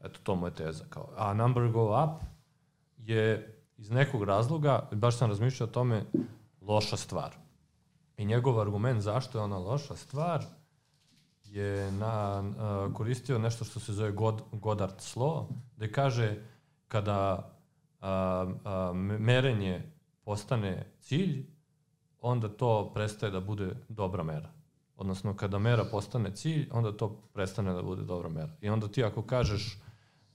Eto, 0.05 0.21
to 0.23 0.35
mu 0.35 0.47
je 0.47 0.55
teza. 0.55 0.85
Kao. 0.91 1.09
A 1.17 1.35
number 1.35 1.69
go 1.69 2.05
up 2.05 2.25
je 2.97 3.57
iz 3.79 3.91
nekog 3.91 4.25
razloga, 4.25 4.89
baš 4.93 5.17
sam 5.17 5.31
razmišljao 5.31 5.69
o 5.69 5.73
tome, 5.73 6.05
loša 6.61 6.97
stvar. 6.97 7.35
I 8.17 8.25
njegov 8.25 8.61
argument 8.61 9.01
zašto 9.01 9.39
je 9.39 9.45
ona 9.45 9.59
loša 9.59 9.97
stvar 9.97 10.45
je 11.51 11.93
na, 11.93 12.41
uh, 12.41 12.95
koristio 12.95 13.39
nešto 13.39 13.65
što 13.65 13.81
se 13.81 13.93
zove 13.93 14.13
God, 14.13 14.43
Goddard's 14.53 15.17
Law, 15.17 15.47
gde 15.77 15.93
kaže 15.93 16.37
kada 16.89 17.51
uh, 18.01 18.07
uh, 18.51 18.97
merenje 18.97 19.93
postane 20.25 20.87
cilj, 21.01 21.47
onda 22.21 22.49
to 22.49 22.91
prestaje 22.95 23.33
da 23.33 23.41
bude 23.41 23.71
dobra 23.89 24.23
mera. 24.23 24.51
Odnosno, 24.97 25.37
kada 25.37 25.59
mera 25.59 25.85
postane 25.85 26.37
cilj, 26.37 26.69
onda 26.73 26.93
to 26.93 27.09
prestane 27.33 27.73
da 27.73 27.83
bude 27.83 28.03
dobra 28.03 28.29
mera. 28.29 28.53
I 28.61 28.69
onda 28.69 28.89
ti 28.89 29.05
ako 29.05 29.23
kažeš 29.23 29.79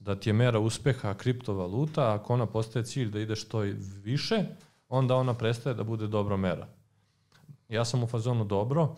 da 0.00 0.20
ti 0.20 0.28
je 0.28 0.32
mera 0.32 0.58
uspeha 0.58 1.14
kriptovaluta, 1.14 2.14
ako 2.14 2.34
ona 2.34 2.46
postaje 2.46 2.84
cilj 2.84 3.10
da 3.10 3.20
ide 3.20 3.36
što 3.36 3.58
više, 4.02 4.44
onda 4.88 5.16
ona 5.16 5.34
prestaje 5.34 5.74
da 5.74 5.84
bude 5.84 6.06
dobra 6.06 6.36
mera. 6.36 6.66
Ja 7.68 7.84
sam 7.84 8.02
u 8.02 8.06
fazonu 8.06 8.44
dobro, 8.44 8.96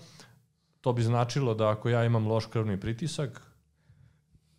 to 0.81 0.93
bi 0.93 1.03
značilo 1.03 1.55
da 1.55 1.69
ako 1.69 1.89
ja 1.89 2.05
imam 2.05 2.27
loš 2.27 2.47
krvni 2.47 2.81
pritisak, 2.81 3.43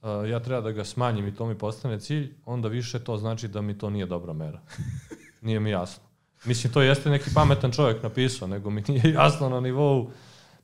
uh, 0.02 0.30
ja 0.30 0.40
treba 0.40 0.62
da 0.62 0.72
ga 0.72 0.86
smanjim 0.86 1.28
i 1.28 1.36
to 1.36 1.46
mi 1.46 1.58
postane 1.58 2.00
cilj, 2.00 2.34
onda 2.46 2.68
više 2.68 3.00
to 3.00 3.18
znači 3.18 3.48
da 3.48 3.62
mi 3.62 3.78
to 3.78 3.90
nije 3.90 4.06
dobra 4.06 4.34
mera. 4.34 4.62
Nije 5.42 5.60
mi 5.60 5.70
jasno. 5.70 6.04
Mislim, 6.46 6.74
to 6.74 6.82
jeste 6.82 7.10
neki 7.10 7.30
pametan 7.34 7.72
čovjek 7.72 8.04
napisao, 8.04 8.48
nego 8.48 8.70
mi 8.70 8.84
nije 8.88 9.14
jasno 9.20 9.50
na 9.50 9.60
nivou 9.60 10.12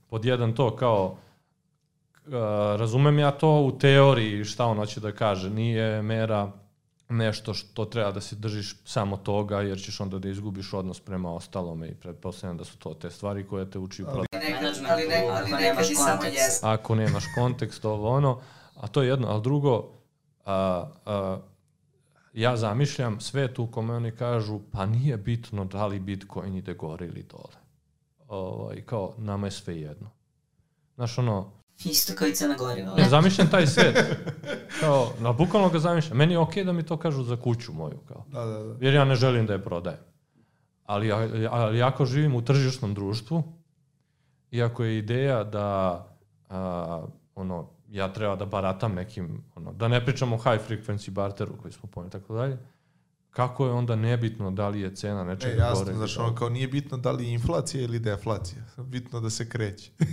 pod 0.10 0.26
jedan 0.26 0.53
to 0.53 0.76
kao 0.76 1.06
uh, 2.26 2.34
razumem 2.80 3.19
ja 3.19 3.32
to 3.32 3.61
u 3.61 3.77
teoriji 3.77 4.44
šta 4.44 4.65
on 4.65 4.77
hoće 4.77 4.99
da 4.99 5.11
kaže. 5.11 5.49
Nije 5.49 6.02
mera 6.02 6.52
nešto 7.10 7.53
što 7.53 7.86
treba 7.86 8.11
da 8.11 8.22
se 8.22 8.36
držiš 8.36 8.76
samo 8.86 9.18
toga, 9.18 9.61
jer 9.61 9.80
ćeš 9.80 9.99
onda 9.99 10.19
da 10.19 10.30
izgubiš 10.30 10.73
odnos 10.73 10.99
prema 10.99 11.34
ostalome 11.34 11.88
i 11.88 11.95
pretpostavljam 11.95 12.57
da 12.57 12.65
su 12.65 12.77
to 12.77 12.94
te 12.94 13.10
stvari 13.10 13.48
koje 13.48 13.72
te 13.72 13.80
uči 13.80 14.03
u 14.03 14.07
Ali 14.07 14.26
nekad, 14.32 14.73
ali 14.90 15.07
nekad, 15.07 15.38
ali 15.38 15.52
nekad 15.52 15.91
i 15.91 15.95
samo 15.95 16.23
jeste. 16.23 16.68
ako 16.68 16.95
nemaš 16.95 17.23
kontekst, 17.36 17.86
ovo 17.86 18.10
ono, 18.10 18.41
a 18.76 18.88
to 18.88 19.02
je 19.02 19.07
jedno, 19.07 19.27
ali 19.27 19.41
drugo, 19.41 19.91
a, 20.45 20.88
a, 21.06 21.40
ja 22.34 22.57
zamišljam 22.57 23.19
svet 23.19 23.60
u 23.60 23.68
kome 23.68 23.94
oni 23.94 24.11
kažu, 24.11 24.60
pa 24.72 24.86
nije 24.86 25.18
bitno 25.18 25.65
da 25.65 25.88
li 25.88 25.99
Bitcoin 25.99 26.56
ide 26.56 26.73
gore 26.73 27.06
ili 27.06 27.23
dole. 27.23 27.56
Ovaj, 28.27 28.82
kao, 28.82 29.14
nama 29.18 29.48
je 29.48 29.52
sve 29.52 29.82
jedno. 29.82 30.10
Znaš, 30.95 31.18
ono, 31.18 31.52
Isto 31.80 32.14
kao 32.15 32.27
i 32.27 32.34
Crna 32.34 32.56
Goriva. 32.56 32.95
ne, 32.95 33.10
zamišljam 33.10 33.49
taj 33.49 33.68
svet. 33.68 33.95
Kao, 34.80 35.11
na 35.19 35.34
bukvalno 35.34 35.69
ga 35.69 35.80
zamišljam. 35.80 36.18
Meni 36.18 36.34
je 36.34 36.39
okej 36.39 36.64
da 36.64 36.73
mi 36.73 36.84
to 36.84 36.97
kažu 36.97 37.23
za 37.23 37.35
kuću 37.35 37.73
moju, 37.73 37.97
kao. 37.99 38.26
Da, 38.27 38.45
da, 38.45 38.64
da. 38.64 38.76
Jer 38.81 38.93
ja 38.93 39.06
ne 39.06 39.15
želim 39.15 39.45
da 39.45 39.53
je 39.53 39.64
prodajem. 39.64 39.99
Ali, 40.84 41.11
ali 41.49 41.81
ako 41.81 42.06
živim 42.06 42.35
u 42.35 42.41
tržišnom 42.41 42.93
društvu, 42.93 43.43
iako 44.52 44.84
je 44.84 44.97
ideja 44.97 45.43
da 45.43 45.68
a, 46.49 47.06
ono, 47.35 47.69
ja 47.89 48.14
treba 48.14 48.35
da 48.35 48.45
baratam 48.45 48.93
nekim, 48.93 49.43
ono, 49.56 49.73
da 49.73 49.88
ne 49.88 50.06
pričamo 50.06 50.35
o 50.35 50.39
high 50.39 50.61
frequency 50.69 51.10
barteru 51.10 51.57
koji 51.57 51.72
smo 51.72 51.89
pomenuli 51.89 52.11
tako 52.11 52.35
dalje, 52.35 52.57
kako 53.30 53.65
je 53.65 53.72
onda 53.72 53.95
nebitno 53.95 54.52
da 54.52 54.68
li 54.69 54.81
je 54.81 54.95
cena 54.95 55.22
E, 55.22 55.26
nečega 55.26 55.64
jasno, 55.64 55.84
gore? 55.84 55.95
znaš, 55.95 56.15
dole? 56.15 56.27
ono, 56.27 56.35
kao 56.35 56.49
nije 56.49 56.68
bitno 56.68 56.97
da 56.97 57.11
li 57.11 57.26
je 57.26 57.34
inflacija 57.34 57.84
ili 57.84 57.99
deflacija. 57.99 58.61
Bitno 58.77 59.19
da 59.19 59.30
se 59.30 59.49
kreće. 59.49 59.91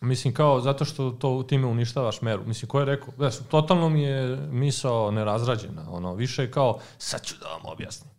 Mislim 0.00 0.34
kao 0.34 0.60
zato 0.60 0.84
što 0.84 1.10
to 1.10 1.42
time 1.42 1.66
uništavaš 1.66 2.22
meru. 2.22 2.42
Mislim 2.46 2.68
ko 2.68 2.78
je 2.78 2.84
rekao, 2.84 3.12
znaš, 3.16 3.38
totalno 3.38 3.88
mi 3.88 4.02
je 4.02 4.36
misao 4.36 5.10
nerazrađena. 5.10 5.86
Ono, 5.90 6.14
više 6.14 6.42
je 6.42 6.50
kao 6.50 6.78
sad 6.98 7.22
ću 7.24 7.34
da 7.40 7.46
vam 7.48 7.60
objasnim. 7.64 8.10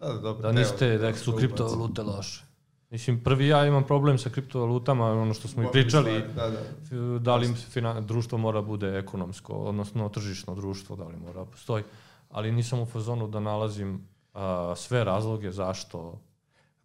Da, 0.00 0.06
da, 0.06 0.18
dobro. 0.18 0.42
Da 0.42 0.48
evo, 0.48 0.58
niste, 0.58 0.98
da 0.98 1.14
su 1.14 1.30
to 1.32 1.36
kriptovalute 1.36 2.02
loše. 2.02 2.44
Mislim, 2.90 3.24
prvi 3.24 3.48
ja 3.48 3.66
imam 3.66 3.84
problem 3.84 4.18
sa 4.18 4.30
kriptovalutama, 4.30 5.12
ono 5.12 5.34
što 5.34 5.48
smo 5.48 5.62
i 5.62 5.66
ubacim. 5.66 5.82
pričali, 5.82 6.24
Da, 6.34 6.50
da. 6.50 7.18
da 7.18 7.36
li 7.36 7.54
finan, 7.54 8.06
društvo 8.06 8.38
mora 8.38 8.62
bude 8.62 8.98
ekonomsko, 8.98 9.52
odnosno 9.52 10.08
tržišno 10.08 10.54
društvo, 10.54 10.96
da 10.96 11.04
li 11.04 11.16
mora 11.16 11.44
postoji. 11.44 11.84
Ali 12.30 12.52
nisam 12.52 12.80
u 12.80 12.86
fazonu 12.86 13.28
da 13.28 13.40
nalazim 13.40 14.08
a, 14.34 14.74
sve 14.76 15.04
razloge 15.04 15.50
zašto 15.52 15.98
To 15.98 16.18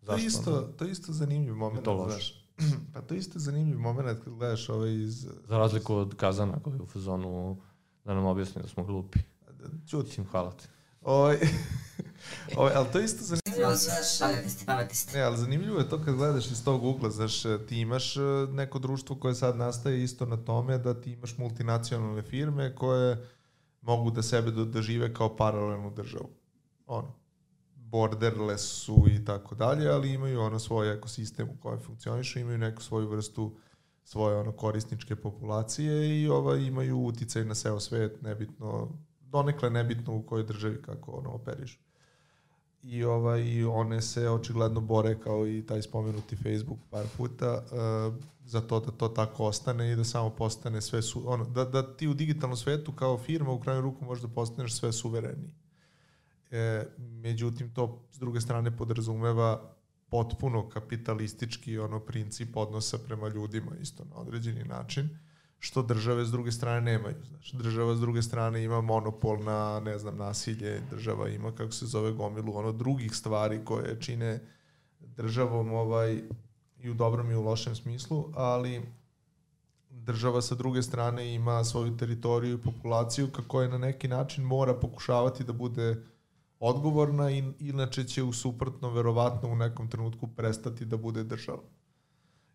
zašto 0.06 0.28
isto, 0.28 0.62
to 0.62 0.86
je 0.86 0.92
isto 0.92 1.14
zanimljiv 1.14 1.56
moment, 1.56 1.86
to 1.86 1.94
loše. 1.94 2.12
znaš. 2.12 2.39
Pa 2.94 3.02
to 3.02 3.14
je 3.14 3.18
isto 3.18 3.40
zanimljiv 3.40 3.80
moment 3.80 4.24
kad 4.24 4.34
gledaš 4.34 4.70
ovaj 4.70 4.94
iz... 4.94 5.28
za 5.48 5.58
razliku 5.58 5.96
od 5.96 6.16
Kazana 6.16 6.60
koji 6.64 6.76
je 6.76 6.82
u 6.82 6.88
fazonu 6.88 7.58
da 8.06 8.14
nam 8.14 8.26
objasni 8.26 8.62
da 8.62 8.68
smo 8.68 8.84
glupi. 8.84 9.20
Mislim, 9.94 10.28
hvala 10.28 10.52
ti. 10.52 10.68
Ovaj, 11.02 11.38
ovaj, 12.58 12.74
ali 12.76 12.88
to 12.92 13.00
je 13.00 13.06
isto 13.06 13.24
zanimljivo. 13.24 13.76
Ste. 14.94 15.18
Ne, 15.18 15.24
ali 15.24 15.38
zanimljivo 15.38 15.80
je 15.80 15.90
to 15.90 16.04
kad 16.04 16.16
gledaš 16.16 16.52
iz 16.52 16.64
tog 16.64 16.84
ugla, 16.84 17.10
znaš, 17.10 17.42
ti 17.68 17.80
imaš 17.80 18.18
e, 18.18 18.22
neko 18.50 18.80
društvo 18.80 19.16
koje 19.16 19.36
sad 19.36 19.58
nastaje 19.58 20.04
isto 20.04 20.26
na 20.26 20.38
tome 20.38 20.78
da 20.78 21.02
ti 21.02 21.12
imaš 21.12 21.38
multinacionalne 21.38 22.22
firme 22.22 22.76
koje 22.76 23.28
mogu 23.82 24.12
da 24.12 24.22
sebe 24.22 24.52
do- 24.52 24.66
dožive 24.66 25.14
kao 25.14 25.36
paralelnu 25.36 25.92
državu. 25.92 26.30
Ono, 26.88 27.19
borderless 27.92 28.64
su 28.64 29.06
i 29.10 29.26
tako 29.26 29.56
dalje, 29.56 29.90
ali 29.90 30.14
imaju 30.14 30.42
ono 30.42 30.60
svoj 30.60 30.94
ekosistem 30.94 31.50
u 31.50 31.58
kojem 31.62 31.80
funkcionišu, 31.80 32.40
imaju 32.40 32.58
neku 32.58 32.82
svoju 32.82 33.08
vrstu 33.08 33.56
svoje 34.04 34.38
ono 34.38 34.52
korisničke 34.52 35.16
populacije 35.16 36.22
i 36.22 36.28
ova 36.28 36.58
imaju 36.58 37.00
uticaj 37.00 37.46
na 37.46 37.56
ceo 37.56 37.80
svet, 37.80 38.22
nebitno, 38.22 38.90
donekle 39.20 39.70
nebitno 39.70 40.16
u 40.16 40.24
kojoj 40.24 40.44
državi 40.44 40.82
kako 40.82 41.12
ono 41.12 41.30
operišu 41.30 41.80
i 42.84 43.04
ovaj 43.04 43.42
i 43.42 43.64
one 43.66 44.02
se 44.02 44.30
očigledno 44.30 44.82
bore 44.82 45.20
kao 45.20 45.48
i 45.48 45.66
taj 45.68 45.82
spomenuti 45.82 46.36
Facebook 46.36 46.80
par 46.90 47.06
puta 47.18 47.64
uh, 47.64 48.14
za 48.46 48.62
to 48.62 48.80
da 48.80 48.92
to 48.92 49.08
tako 49.08 49.46
ostane 49.46 49.92
i 49.92 49.96
da 49.96 50.04
samo 50.04 50.30
postane 50.30 50.82
sve 50.82 51.02
su 51.02 51.24
ono 51.26 51.46
da 51.46 51.66
da 51.66 51.96
ti 51.96 52.08
u 52.08 52.14
digitalnom 52.14 52.58
svetu 52.58 52.92
kao 52.92 53.18
firma 53.18 53.52
u 53.52 53.60
krajnju 53.60 53.82
ruku 53.82 54.06
možda 54.06 54.28
postaneš 54.28 54.76
sve 54.76 54.92
suvereniji. 54.92 55.56
E, 56.52 56.86
međutim, 56.98 57.74
to 57.74 58.08
s 58.12 58.20
druge 58.20 58.42
strane 58.42 58.78
podrazumeva 58.78 59.76
potpuno 60.10 60.70
kapitalistički 60.70 61.78
ono 61.78 62.00
princip 62.00 62.58
odnosa 62.58 62.98
prema 62.98 63.28
ljudima 63.28 63.72
isto 63.82 64.06
na 64.06 64.16
određeni 64.16 64.64
način 64.64 65.10
što 65.60 65.82
države 65.82 66.26
s 66.26 66.32
druge 66.32 66.52
strane 66.52 66.82
nemaju. 66.82 67.16
Znači, 67.28 67.58
država 67.58 67.96
s 67.96 68.00
druge 68.00 68.22
strane 68.22 68.64
ima 68.64 68.82
monopol 68.82 69.44
na, 69.44 69.80
ne 69.80 69.98
znam, 69.98 70.18
nasilje, 70.18 70.82
država 70.92 71.30
ima, 71.30 71.52
kako 71.56 71.72
se 71.72 71.86
zove, 71.86 72.12
gomilu 72.12 72.58
ono 72.58 72.72
drugih 72.72 73.16
stvari 73.16 73.66
koje 73.66 74.02
čine 74.02 74.40
državom 75.00 75.74
ovaj, 75.74 76.22
i 76.80 76.90
u 76.90 76.94
dobrom 76.94 77.32
i 77.32 77.36
u 77.36 77.42
lošem 77.42 77.76
smislu, 77.76 78.32
ali 78.36 78.82
država 79.90 80.42
sa 80.42 80.56
druge 80.56 80.82
strane 80.82 81.34
ima 81.36 81.64
svoju 81.64 81.98
teritoriju 81.98 82.56
i 82.58 82.62
populaciju 82.62 83.28
kako 83.32 83.62
je 83.62 83.70
na 83.70 83.78
neki 83.78 84.08
način 84.08 84.44
mora 84.44 84.74
pokušavati 84.74 85.44
da 85.44 85.54
bude 85.54 86.04
odgovorna 86.60 87.32
i 87.32 87.44
inače 87.60 88.04
će 88.04 88.24
u 88.24 88.34
suprotno 88.34 88.90
verovatno 88.90 89.50
u 89.50 89.56
nekom 89.56 89.90
trenutku 89.90 90.28
prestati 90.28 90.86
da 90.86 90.98
bude 90.98 91.24
država. 91.24 91.62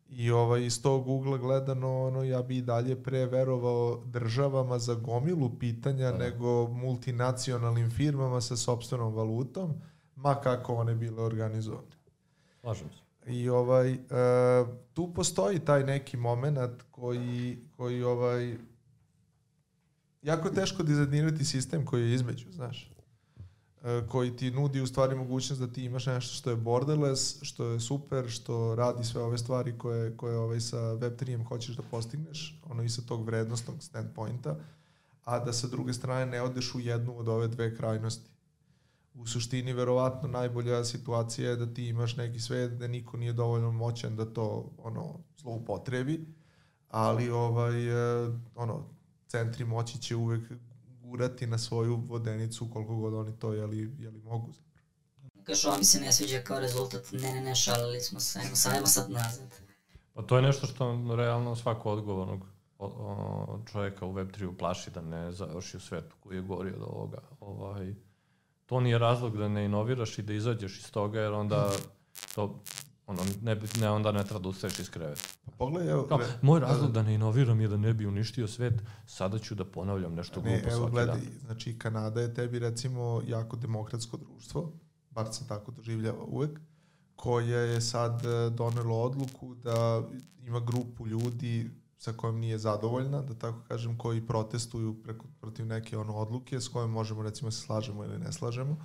I 0.09 0.31
ovaj, 0.31 0.67
iz 0.67 0.83
tog 0.83 1.09
ugla 1.09 1.39
gledano, 1.39 2.03
ono, 2.07 2.23
ja 2.23 2.43
bi 2.43 2.57
i 2.57 2.63
dalje 2.63 3.03
pre 3.03 3.27
verovao 3.27 4.03
državama 4.05 4.79
za 4.79 4.95
gomilu 4.95 5.59
pitanja 5.59 6.13
da. 6.13 6.19
nego 6.19 6.69
multinacionalnim 6.69 7.91
firmama 7.91 8.41
sa 8.41 8.57
sobstvenom 8.57 9.15
valutom, 9.15 9.75
ma 10.17 10.35
kako 10.35 10.75
one 10.75 10.95
bile 10.95 11.23
organizovane. 11.23 11.97
Slažem 12.61 12.89
se. 12.91 13.33
I 13.33 13.49
ovaj, 13.49 13.93
e, 13.93 13.99
tu 14.95 15.15
postoji 15.15 15.59
taj 15.59 15.85
neki 15.85 16.17
moment 16.17 16.83
koji, 16.91 17.59
koji 17.77 18.03
ovaj, 18.03 18.57
jako 20.23 20.51
teško 20.51 20.83
dizajnirati 20.83 21.45
sistem 21.45 21.85
koji 21.85 22.03
je 22.03 22.15
između, 22.15 22.53
znaš. 22.53 22.94
E, 23.85 24.03
koji 24.09 24.37
ti 24.37 24.51
nudi 24.51 24.81
u 24.81 24.87
stvari 24.87 25.17
mogućnost 25.17 25.61
da 25.61 25.73
ti 25.73 25.85
imaš 25.85 26.07
nešto 26.07 26.35
što 26.35 26.51
je 26.51 26.57
borderless, 26.57 27.43
što 27.43 27.67
je 27.67 27.81
super, 27.81 28.25
što 28.29 28.75
radi 28.75 29.05
sve 29.05 29.23
ove 29.23 29.39
stvari 29.39 29.79
koje, 29.79 30.17
koje 30.17 30.39
ovaj 30.39 30.61
sa 30.61 30.77
Web3-em 30.77 31.45
hoćeš 31.45 31.77
da 31.77 31.83
postigneš, 31.83 32.61
ono 32.71 32.83
i 32.83 32.89
sa 32.89 33.03
tog 33.03 33.27
vrednostnog 33.27 33.83
standpointa, 33.83 34.57
a 35.25 35.39
da 35.39 35.53
sa 35.53 35.67
druge 35.67 35.93
strane 35.93 36.27
ne 36.27 36.43
odeš 36.43 36.75
u 36.75 36.81
jednu 36.81 37.19
od 37.19 37.29
ove 37.29 37.49
dve 37.49 37.77
krajnosti. 37.77 38.31
U 39.15 39.27
suštini, 39.27 39.73
verovatno, 39.73 40.29
najbolja 40.29 40.85
situacija 40.85 41.51
je 41.51 41.57
da 41.57 41.75
ti 41.75 41.89
imaš 41.89 42.17
neki 42.17 42.41
svet 42.41 42.73
da 42.73 42.87
niko 42.87 43.17
nije 43.17 43.33
dovoljno 43.33 43.73
moćan 43.73 44.17
da 44.17 44.25
to 44.25 44.71
ono 44.79 45.19
zloupotrebi, 45.37 46.27
ali 46.89 47.31
ovaj, 47.31 47.89
e, 47.89 48.31
ono, 48.55 48.85
centri 49.29 49.65
moći 49.65 49.99
će 49.99 50.17
uvek 50.17 50.53
gurati 51.15 51.47
na 51.47 51.59
svoju 51.59 51.97
vodenicu 51.97 52.71
koliko 52.73 52.97
god 52.97 53.15
oni 53.15 53.39
to 53.39 53.53
jeli, 53.53 53.97
jeli 53.99 54.21
mogu 54.23 54.53
zapravo. 54.53 55.45
Kažu, 55.45 55.69
ovo 55.69 55.79
mi 55.79 55.85
se 55.85 56.01
ne 56.01 56.13
sviđa 56.13 56.41
kao 56.41 56.61
rezultat, 56.61 57.13
ne, 57.13 57.33
ne, 57.33 57.41
ne, 57.41 57.55
šalili 57.55 58.01
smo 58.01 58.21
se, 58.21 58.39
ajmo, 58.39 58.57
sajmo 58.57 58.87
sad 58.87 59.11
nazad. 59.11 59.49
Pa 60.15 60.23
to 60.23 60.37
je 60.37 60.43
nešto 60.43 60.67
što 60.67 61.15
realno 61.17 61.57
svako 61.57 61.93
odgovornog 61.93 62.47
čovjeka 63.73 64.07
u 64.07 64.13
Web3 64.13 64.57
plaši 64.59 64.91
da 64.91 65.01
ne 65.01 65.33
završi 65.33 65.77
u 65.77 65.81
svetu 65.81 66.17
koji 66.21 66.37
je 66.37 66.43
gori 66.43 66.71
od 66.71 66.83
ovoga. 66.83 67.19
Ovaj, 67.41 67.95
to 68.67 68.81
nije 68.81 68.99
razlog 68.99 69.37
da 69.37 69.49
ne 69.49 69.65
inoviraš 69.65 70.19
i 70.19 70.23
da 70.23 70.33
izađeš 70.33 70.79
iz 70.79 70.91
toga, 70.91 71.21
jer 71.21 71.33
onda 71.33 71.71
to 72.35 72.63
ono, 73.07 73.23
ne, 73.43 73.61
ne, 73.81 73.91
onda 73.91 74.13
ne 74.13 74.25
treba 74.25 74.41
da 74.41 74.49
ustaješ 74.49 74.79
iz 74.79 74.91
kreveta. 74.91 75.23
Pa 75.45 75.53
pogledaj, 75.59 75.93
evo... 75.93 76.07
Kao, 76.09 76.21
moj 76.43 76.61
razlog 76.61 76.93
da 76.93 77.03
ne 77.03 77.15
inoviram 77.15 77.61
je 77.61 77.69
da 77.69 77.77
ne 77.77 77.95
bi 77.95 78.07
uništio 78.07 78.49
svet, 78.49 78.75
sada 79.07 79.39
ću 79.39 79.55
da 79.55 79.65
ponavljam 79.65 80.15
nešto 80.15 80.43
ne, 80.43 80.61
glupo 80.61 80.77
evo, 80.77 80.87
gledaj, 80.87 81.21
dan. 81.21 81.27
Znači, 81.45 81.79
Kanada 81.79 82.21
je 82.21 82.35
tebi, 82.35 82.59
recimo, 82.59 83.23
jako 83.27 83.57
demokratsko 83.57 84.17
društvo, 84.17 84.73
bar 85.11 85.27
se 85.33 85.49
tako 85.49 85.73
doživljava 85.73 86.25
uvek, 86.25 86.61
koje 87.17 87.69
je 87.69 87.81
sad 87.81 88.27
e, 88.27 88.51
donelo 88.51 89.03
odluku 89.03 89.55
da 89.55 90.03
ima 90.43 90.61
grupu 90.61 91.07
ljudi 91.07 91.71
sa 91.99 92.13
kojom 92.13 92.41
nije 92.41 92.59
zadovoljna, 92.59 93.23
da 93.23 93.35
tako 93.35 93.59
kažem, 93.69 93.99
koji 93.99 94.27
protestuju 94.27 95.03
preko, 95.03 95.27
protiv 95.41 95.67
neke 95.67 95.99
ono 95.99 96.15
odluke 96.15 96.61
s 96.61 96.69
kojom 96.69 96.91
možemo 96.91 97.23
recimo 97.23 97.51
se 97.51 97.61
slažemo 97.61 98.05
ili 98.05 98.19
ne 98.19 98.33
slažemo, 98.33 98.77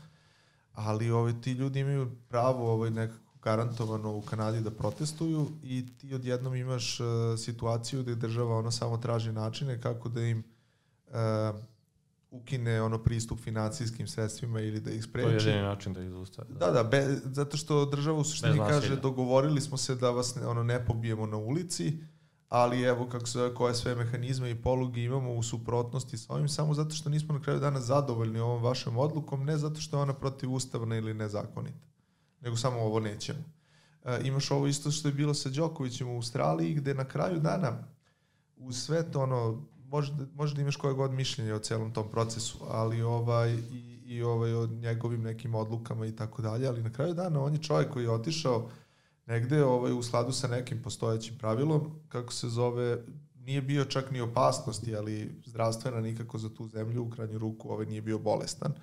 ali 0.74 1.12
ovaj, 1.12 1.42
ti 1.42 1.52
ljudi 1.52 1.80
imaju 1.80 2.12
pravo 2.28 2.74
ovaj, 2.74 2.90
nekako 2.90 3.29
garantovano 3.44 4.16
u 4.16 4.22
Kanadi 4.22 4.62
da 4.62 4.72
protestuju 4.72 5.48
i 5.64 5.86
ti 5.98 6.14
odjednom 6.14 6.56
imaš 6.56 7.00
uh, 7.00 7.08
situaciju 7.38 8.02
gde 8.02 8.16
država 8.16 8.58
ono 8.58 8.72
samo 8.72 8.98
traži 8.98 9.32
načine 9.32 9.82
kako 9.82 10.10
da 10.10 10.22
im 10.22 10.44
uh, 11.08 11.14
ukine 12.32 12.82
ono 12.82 12.98
pristup 12.98 13.40
financijskim 13.40 14.08
sredstvima 14.08 14.62
ili 14.62 14.80
da 14.80 14.92
ih 14.92 15.04
spreči. 15.04 15.28
To 15.28 15.30
je 15.30 15.36
jedini 15.36 15.62
način 15.62 15.94
da 15.94 16.02
ih 16.02 16.10
zaustavi. 16.10 16.54
Da, 16.54 16.66
da, 16.66 16.72
da 16.72 16.84
be, 16.84 17.08
zato 17.24 17.58
što 17.58 17.86
država 17.86 18.20
u 18.20 18.24
suštini 18.24 18.58
kaže 18.58 18.96
dogovorili 18.96 19.62
smo 19.62 19.78
se 19.78 19.96
da 19.96 20.10
vas 20.10 20.36
ne, 20.36 20.48
ono 20.48 20.64
ne 20.64 20.86
pobijemo 20.86 21.26
na 21.26 21.38
ulici, 21.38 21.98
ali 22.50 22.82
evo 22.82 23.10
kako 23.10 23.28
se 23.28 23.52
koje 23.56 23.76
sve 23.76 23.96
mehanizme 23.96 24.52
i 24.52 24.62
poluge 24.62 25.04
imamo 25.04 25.34
u 25.34 25.44
suprotnosti 25.44 26.18
sa 26.18 26.34
ovim, 26.34 26.50
samo 26.50 26.74
zato 26.74 26.96
što 26.96 27.10
nismo 27.10 27.34
na 27.34 27.42
kraju 27.42 27.60
dana 27.60 27.80
zadovoljni 27.80 28.40
ovom 28.40 28.64
vašem 28.64 28.98
odlukom, 28.98 29.46
ne 29.46 29.58
zato 29.58 29.82
što 29.82 29.98
je 29.98 30.02
ona 30.02 30.14
protivustavna 30.14 30.98
ili 30.98 31.14
nezakonita 31.14 31.90
nego 32.42 32.58
samo 32.58 32.80
ovo 32.80 33.00
nećemo. 33.00 33.40
E, 34.06 34.20
imaš 34.24 34.52
ovo 34.52 34.68
isto 34.68 34.92
što 34.92 35.08
je 35.08 35.14
bilo 35.14 35.34
sa 35.34 35.50
Đokovićem 35.50 36.10
u 36.10 36.16
Australiji, 36.16 36.74
gde 36.74 36.94
na 36.94 37.06
kraju 37.06 37.40
dana 37.40 37.84
u 38.58 38.72
sve 38.72 39.12
to 39.12 39.22
ono, 39.22 39.64
možda, 39.86 40.26
možda 40.34 40.62
imaš 40.62 40.76
koje 40.76 40.94
god 40.94 41.12
mišljenje 41.12 41.54
o 41.54 41.60
celom 41.60 41.94
tom 41.94 42.10
procesu, 42.12 42.58
ali 42.70 43.02
ovaj, 43.02 43.54
i, 43.54 44.02
i 44.06 44.24
ovaj, 44.24 44.54
o 44.54 44.68
njegovim 44.68 45.22
nekim 45.22 45.56
odlukama 45.56 46.06
i 46.06 46.16
tako 46.16 46.42
dalje, 46.42 46.68
ali 46.68 46.84
na 46.84 46.94
kraju 46.94 47.14
dana 47.14 47.44
on 47.44 47.54
je 47.54 47.64
čovjek 47.64 47.90
koji 47.90 48.04
je 48.04 48.12
otišao 48.12 48.70
negde 49.26 49.64
ovaj, 49.64 49.94
u 49.94 50.04
skladu 50.04 50.32
sa 50.32 50.48
nekim 50.48 50.82
postojećim 50.84 51.38
pravilom, 51.38 51.92
kako 52.08 52.34
se 52.34 52.50
zove, 52.50 53.04
nije 53.36 53.62
bio 53.62 53.86
čak 53.86 54.12
ni 54.12 54.22
opasnosti, 54.22 54.96
ali 54.96 55.32
zdravstvena 55.46 56.02
nikako 56.02 56.38
za 56.38 56.50
tu 56.50 56.68
zemlju, 56.68 57.04
u 57.04 57.10
krajnju 57.10 57.38
ruku 57.38 57.70
ovaj 57.72 57.86
nije 57.86 58.02
bio 58.02 58.20
bolestan. 58.20 58.74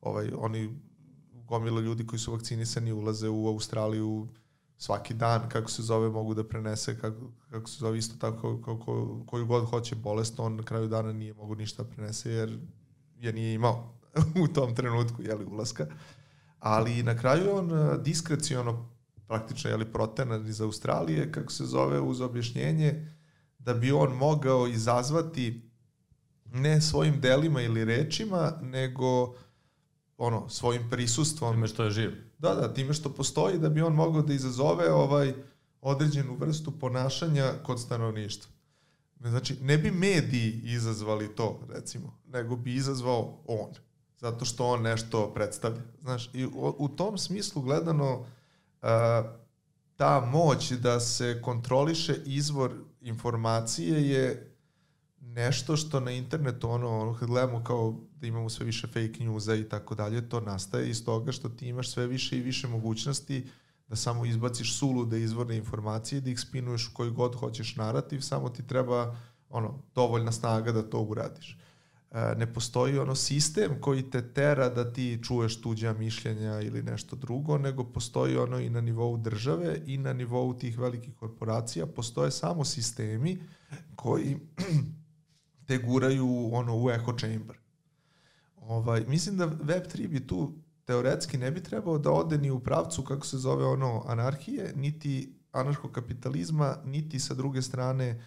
Ovaj, 0.00 0.30
oni 0.38 0.80
gomila 1.46 1.80
ljudi 1.80 2.06
koji 2.06 2.20
su 2.20 2.32
vakcinisani 2.32 2.92
ulaze 2.92 3.28
u 3.28 3.48
Australiju 3.48 4.28
svaki 4.76 5.14
dan, 5.14 5.48
kako 5.48 5.70
se 5.70 5.82
zove, 5.82 6.08
mogu 6.08 6.34
da 6.34 6.44
prenese, 6.44 6.98
kako, 7.00 7.30
kako 7.50 7.70
se 7.70 7.78
zove 7.78 7.98
isto 7.98 8.16
tako, 8.18 8.62
kako, 8.62 9.24
koju 9.26 9.46
god 9.46 9.64
hoće 9.64 9.94
bolest, 9.94 10.40
on 10.40 10.56
na 10.56 10.62
kraju 10.62 10.88
dana 10.88 11.12
nije 11.12 11.34
mogu 11.34 11.54
ništa 11.54 11.82
da 11.82 11.88
prenese, 11.88 12.30
jer 12.30 12.58
je 13.18 13.32
nije 13.32 13.54
imao 13.54 13.94
u 14.44 14.48
tom 14.48 14.74
trenutku, 14.74 15.22
jeli, 15.22 15.44
ulaska. 15.44 15.86
Ali 16.58 17.02
na 17.02 17.16
kraju 17.16 17.56
on 17.56 17.72
eh, 17.72 17.98
diskrecijono 17.98 18.88
praktično, 19.26 19.70
jeli, 19.70 19.92
protenan 19.92 20.48
iz 20.48 20.60
Australije, 20.60 21.32
kako 21.32 21.52
se 21.52 21.64
zove, 21.64 22.00
uz 22.00 22.20
objašnjenje 22.20 23.08
da 23.58 23.74
bi 23.74 23.92
on 23.92 24.16
mogao 24.16 24.66
izazvati 24.66 25.70
ne 26.44 26.80
svojim 26.80 27.20
delima 27.20 27.62
ili 27.62 27.84
rečima, 27.84 28.52
nego 28.62 29.34
ono, 30.18 30.48
svojim 30.48 30.90
prisustvom. 30.90 31.54
Time 31.54 31.66
što 31.66 31.84
je 31.84 31.90
živ. 31.90 32.10
Da, 32.38 32.54
da, 32.54 32.74
time 32.74 32.94
što 32.94 33.14
postoji 33.14 33.58
da 33.58 33.68
bi 33.68 33.82
on 33.82 33.94
mogao 33.94 34.22
da 34.22 34.32
izazove 34.32 34.92
ovaj 34.92 35.34
određenu 35.80 36.36
vrstu 36.36 36.70
ponašanja 36.70 37.52
kod 37.62 37.80
stanovništva. 37.80 38.52
Znači, 39.20 39.56
ne 39.60 39.78
bi 39.78 39.90
mediji 39.90 40.60
izazvali 40.64 41.34
to, 41.36 41.60
recimo, 41.68 42.18
nego 42.26 42.56
bi 42.56 42.74
izazvao 42.74 43.42
on. 43.46 43.70
Zato 44.18 44.44
što 44.44 44.66
on 44.66 44.82
nešto 44.82 45.30
predstavlja. 45.34 45.82
Znaš, 46.00 46.30
i 46.34 46.46
u, 46.46 46.74
u 46.78 46.88
tom 46.88 47.18
smislu 47.18 47.62
gledano 47.62 48.18
uh, 48.18 48.88
ta 49.96 50.20
moć 50.20 50.70
da 50.72 51.00
se 51.00 51.40
kontroliše 51.42 52.16
izvor 52.24 52.72
informacije 53.00 54.08
je 54.08 54.54
nešto 55.20 55.76
što 55.76 56.00
na 56.00 56.10
internetu, 56.10 56.70
ono, 56.70 57.00
ono 57.00 57.14
kad 57.14 57.28
gledamo 57.28 57.64
kao 57.64 58.00
da 58.24 58.28
imamo 58.28 58.48
sve 58.48 58.66
više 58.66 58.86
fake 58.86 59.24
newsa 59.24 59.60
i 59.60 59.68
tako 59.68 59.94
dalje, 59.94 60.28
to 60.28 60.40
nastaje 60.40 60.90
iz 60.90 61.04
toga 61.04 61.32
što 61.32 61.48
ti 61.48 61.68
imaš 61.68 61.90
sve 61.90 62.06
više 62.06 62.38
i 62.38 62.42
više 62.42 62.68
mogućnosti 62.68 63.46
da 63.88 63.96
samo 63.96 64.24
izbaciš 64.24 64.78
sulude 64.78 65.20
izvorne 65.20 65.56
informacije, 65.56 66.20
da 66.20 66.30
ih 66.30 66.40
spinuješ 66.40 66.88
u 66.88 66.94
koji 66.94 67.10
god 67.10 67.34
hoćeš 67.34 67.76
narativ, 67.76 68.20
samo 68.20 68.48
ti 68.48 68.66
treba 68.66 69.16
ono, 69.48 69.82
dovoljna 69.94 70.32
snaga 70.32 70.72
da 70.72 70.82
to 70.82 71.00
uradiš. 71.00 71.58
E, 72.10 72.34
ne 72.36 72.52
postoji 72.52 72.98
ono 72.98 73.14
sistem 73.14 73.80
koji 73.80 74.10
te 74.10 74.32
tera 74.32 74.68
da 74.68 74.92
ti 74.92 75.20
čuješ 75.22 75.60
tuđa 75.60 75.92
mišljenja 75.92 76.60
ili 76.60 76.82
nešto 76.82 77.16
drugo, 77.16 77.58
nego 77.58 77.84
postoji 77.84 78.36
ono 78.36 78.58
i 78.58 78.70
na 78.70 78.80
nivou 78.80 79.16
države 79.16 79.80
i 79.86 79.98
na 79.98 80.12
nivou 80.12 80.54
tih 80.54 80.78
velikih 80.78 81.14
korporacija, 81.14 81.86
postoje 81.86 82.30
samo 82.30 82.64
sistemi 82.64 83.38
koji 83.96 84.36
te 85.66 85.78
guraju 85.78 86.50
ono 86.52 86.84
u 86.84 86.90
echo 86.90 87.12
chamber. 87.18 87.63
Ovaj, 88.68 89.04
mislim 89.08 89.36
da 89.36 89.46
Web3 89.46 90.08
bi 90.08 90.26
tu 90.26 90.52
teoretski 90.84 91.38
ne 91.38 91.50
bi 91.50 91.62
trebao 91.62 91.98
da 91.98 92.10
ode 92.10 92.38
ni 92.38 92.50
u 92.50 92.60
pravcu 92.60 93.02
kako 93.02 93.26
se 93.26 93.38
zove 93.38 93.64
ono 93.64 94.02
anarhije, 94.06 94.72
niti 94.76 95.34
anarhokapitalizma, 95.52 96.76
niti 96.84 97.20
sa 97.20 97.34
druge 97.34 97.62
strane 97.62 98.24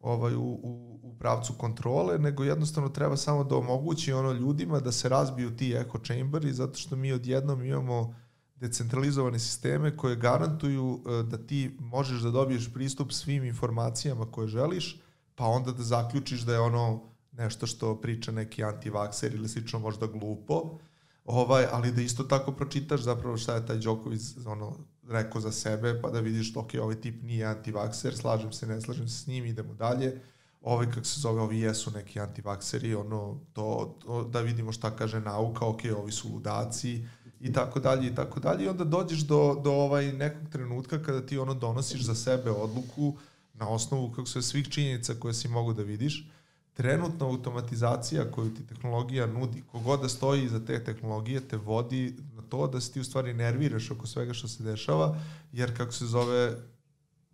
ovaj, 0.00 0.34
u, 0.34 0.42
u, 0.42 1.00
u 1.02 1.14
pravcu 1.18 1.52
kontrole, 1.52 2.18
nego 2.18 2.44
jednostavno 2.44 2.88
treba 2.88 3.16
samo 3.16 3.44
da 3.44 3.56
omogući 3.56 4.12
ono 4.12 4.32
ljudima 4.32 4.80
da 4.80 4.92
se 4.92 5.08
razbiju 5.08 5.56
ti 5.56 5.74
echo 5.74 5.98
chamberi, 5.98 6.52
zato 6.52 6.78
što 6.78 6.96
mi 6.96 7.12
odjednom 7.12 7.64
imamo 7.64 8.14
decentralizovane 8.54 9.38
sisteme 9.38 9.96
koje 9.96 10.16
garantuju 10.16 11.00
e, 11.06 11.22
da 11.22 11.38
ti 11.38 11.76
možeš 11.80 12.20
da 12.20 12.30
dobiješ 12.30 12.72
pristup 12.74 13.12
svim 13.12 13.44
informacijama 13.44 14.30
koje 14.30 14.48
želiš, 14.48 15.00
pa 15.34 15.44
onda 15.44 15.72
da 15.72 15.82
zaključiš 15.82 16.40
da 16.40 16.52
je 16.52 16.60
ono 16.60 17.15
nešto 17.38 17.66
što 17.66 18.00
priča 18.00 18.32
neki 18.32 18.64
antivakser 18.64 19.34
ili 19.34 19.48
slično 19.48 19.78
možda 19.78 20.06
glupo, 20.06 20.78
ovaj, 21.24 21.66
ali 21.72 21.92
da 21.92 22.02
isto 22.02 22.24
tako 22.24 22.52
pročitaš 22.52 23.00
zapravo 23.00 23.36
šta 23.36 23.54
je 23.54 23.66
taj 23.66 23.76
Đoković 23.76 24.22
ono, 24.46 24.76
rekao 25.08 25.40
za 25.40 25.52
sebe, 25.52 26.00
pa 26.02 26.10
da 26.10 26.20
vidiš, 26.20 26.56
ok, 26.56 26.70
ovaj 26.82 27.00
tip 27.00 27.22
nije 27.22 27.44
antivakser, 27.44 28.16
slažem 28.16 28.52
se, 28.52 28.66
ne 28.66 28.80
slažem 28.80 29.08
se 29.08 29.18
s 29.18 29.26
njim, 29.26 29.46
idemo 29.46 29.74
dalje, 29.74 30.20
ovaj, 30.62 30.86
kako 30.90 31.04
se 31.04 31.20
zove, 31.20 31.40
ovi 31.40 31.60
jesu 31.60 31.90
neki 31.90 32.20
antivakseri, 32.20 32.94
ono, 32.94 33.40
to, 33.52 33.96
to, 34.04 34.24
da 34.24 34.40
vidimo 34.40 34.72
šta 34.72 34.96
kaže 34.96 35.20
nauka, 35.20 35.66
ok, 35.66 35.80
ovi 35.96 36.12
su 36.12 36.28
ludaci, 36.32 37.04
i 37.40 37.52
tako 37.52 37.80
dalje 37.80 38.06
i 38.06 38.14
tako 38.14 38.40
dalje. 38.40 38.64
I 38.64 38.68
onda 38.68 38.84
dođeš 38.84 39.18
do, 39.18 39.60
do 39.64 39.72
ovaj 39.72 40.12
nekog 40.12 40.48
trenutka 40.48 41.02
kada 41.02 41.26
ti 41.26 41.38
ono 41.38 41.54
donosiš 41.54 42.00
za 42.00 42.14
sebe 42.14 42.50
odluku 42.50 43.16
na 43.54 43.68
osnovu 43.68 44.10
kako 44.10 44.26
se 44.26 44.42
svih 44.42 44.68
činjenica 44.68 45.14
koje 45.14 45.34
si 45.34 45.48
mogu 45.48 45.72
da 45.72 45.82
vidiš 45.82 46.30
trenutna 46.76 47.26
automatizacija 47.26 48.30
koju 48.30 48.54
ti 48.54 48.66
tehnologija 48.66 49.26
nudi, 49.26 49.62
kogod 49.72 50.00
da 50.00 50.08
stoji 50.08 50.44
iza 50.44 50.64
te 50.64 50.84
tehnologije 50.84 51.40
te 51.48 51.56
vodi 51.56 52.16
na 52.34 52.42
to 52.42 52.66
da 52.66 52.80
se 52.80 52.92
ti 52.92 53.00
u 53.00 53.04
stvari 53.04 53.34
nerviraš 53.34 53.90
oko 53.90 54.06
svega 54.06 54.34
što 54.34 54.48
se 54.48 54.62
dešava, 54.62 55.18
jer 55.52 55.76
kako 55.76 55.92
se 55.92 56.06
zove 56.06 56.56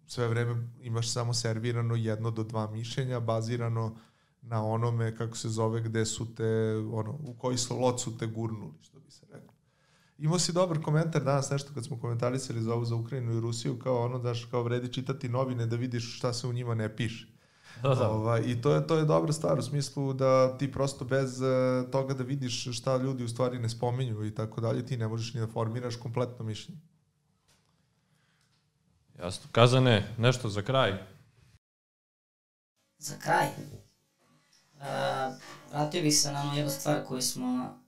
sve 0.06 0.28
vreme 0.28 0.68
imaš 0.82 1.12
samo 1.12 1.34
servirano 1.34 1.94
jedno 1.94 2.30
do 2.30 2.44
dva 2.44 2.70
mišljenja 2.70 3.20
bazirano 3.20 3.96
na 4.42 4.64
onome 4.64 5.16
kako 5.16 5.36
se 5.36 5.48
zove 5.48 5.80
gde 5.80 6.06
su 6.06 6.34
te 6.34 6.76
ono 6.92 7.18
u 7.26 7.34
koji 7.38 7.58
slot 7.58 8.00
su 8.00 8.18
te 8.18 8.26
gurnuli 8.26 8.72
što 8.82 9.00
bi 9.00 9.10
se 9.10 9.26
reklo. 9.32 9.54
Imao 10.18 10.38
si 10.38 10.52
dobar 10.52 10.82
komentar 10.82 11.24
danas 11.24 11.50
nešto 11.50 11.74
kad 11.74 11.84
smo 11.84 12.00
komentarisali 12.00 12.62
za 12.62 12.74
ovu 12.74 12.84
za 12.84 12.94
Ukrajinu 12.94 13.36
i 13.36 13.40
Rusiju 13.40 13.78
kao 13.78 14.04
ono 14.04 14.18
daš 14.18 14.44
kao 14.44 14.62
vredi 14.62 14.92
čitati 14.92 15.28
novine 15.28 15.66
da 15.66 15.76
vidiš 15.76 16.16
šta 16.16 16.32
se 16.32 16.46
u 16.46 16.52
njima 16.52 16.74
ne 16.74 16.96
piše. 16.96 17.31
Da, 17.82 17.94
da. 17.94 18.10
Ovaj, 18.10 18.42
I 18.46 18.60
to 18.60 18.74
je, 18.74 18.86
to 18.86 18.96
je 18.96 19.04
dobra 19.04 19.32
stvar 19.32 19.58
u 19.58 19.62
smislu 19.62 20.12
da 20.12 20.58
ti 20.58 20.72
prosto 20.72 21.04
bez 21.04 21.40
uh, 21.40 21.90
toga 21.90 22.14
da 22.14 22.24
vidiš 22.24 22.78
šta 22.78 22.96
ljudi 22.96 23.24
u 23.24 23.28
stvari 23.28 23.58
ne 23.58 23.68
spominju 23.68 24.24
i 24.24 24.34
tako 24.34 24.60
dalje, 24.60 24.86
ti 24.86 24.96
ne 24.96 25.08
možeš 25.08 25.34
ni 25.34 25.40
da 25.40 25.46
formiraš 25.46 25.96
kompletno 25.96 26.44
mišljenje. 26.44 26.80
Jasno. 29.18 29.50
Kazane, 29.52 30.14
nešto 30.18 30.48
za 30.48 30.62
kraj. 30.62 30.92
Za 32.98 33.14
kraj. 33.18 33.48
Uh, 34.76 34.86
vratio 35.70 36.02
bih 36.02 36.18
se 36.18 36.32
na 36.32 36.40
onu 36.42 36.56
jednu 36.56 36.70
stvar 36.70 37.04
koju 37.04 37.22
smo 37.22 37.82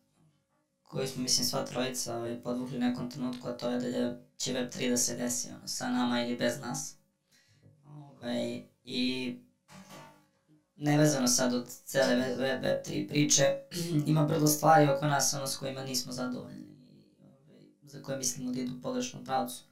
koju 0.94 1.08
smo, 1.08 1.22
mislim, 1.22 1.46
sva 1.46 1.64
trojica 1.64 2.16
ovaj, 2.16 2.42
podvukli 2.42 2.76
u 2.76 2.80
nekom 2.80 3.10
trenutku, 3.10 3.48
a 3.48 3.52
to 3.52 3.70
je 3.70 3.80
da 3.80 3.86
je, 3.86 4.22
će 4.36 4.52
Web3 4.52 4.90
da 4.90 4.96
se 4.96 5.16
desi 5.16 5.48
ono, 5.48 5.68
sa 5.68 5.88
nama 5.88 6.22
ili 6.22 6.36
bez 6.36 6.60
nas. 6.60 6.96
Ovaj, 7.86 8.62
I 8.84 9.36
nevezano 10.76 11.28
sad 11.28 11.54
od 11.54 11.68
cele 11.84 12.16
Web, 12.16 12.64
Web3 12.64 13.08
priče, 13.08 13.58
ima 14.06 14.24
brdo 14.24 14.46
stvari 14.46 14.88
oko 14.88 15.06
nas 15.06 15.34
ono, 15.34 15.46
s 15.46 15.56
kojima 15.56 15.84
nismo 15.84 16.12
zadovoljni 16.12 16.64
ovaj, 17.20 17.62
za 17.82 18.02
koje 18.02 18.18
mislimo 18.18 18.52
da 18.52 18.60
idu 18.60 18.76
u 18.76 18.82
pogrešnom 18.82 19.24
pravcu. 19.24 19.62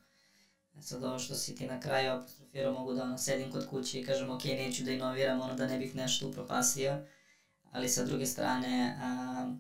E 0.79 0.83
sad 0.83 1.05
ovo 1.05 1.19
što 1.19 1.35
si 1.35 1.55
ti 1.57 1.67
na 1.67 1.81
kraju 1.81 2.13
apostrofirao, 2.13 2.73
mogu 2.73 2.95
da 2.95 3.03
ono, 3.03 3.19
sedim 3.19 3.53
kod 3.53 3.67
kuće 3.67 4.01
i 4.01 4.05
kažem 4.05 4.31
ok, 4.31 4.45
neću 4.45 4.85
da 4.85 4.91
inoviram, 4.91 5.41
ono 5.41 5.55
da 5.55 5.67
ne 5.67 5.79
bih 5.79 5.97
nešto 5.97 6.29
upropastio, 6.29 6.99
ali 7.71 7.89
sa 7.89 8.05
druge 8.05 8.27
strane, 8.27 8.99
a, 9.03 9.55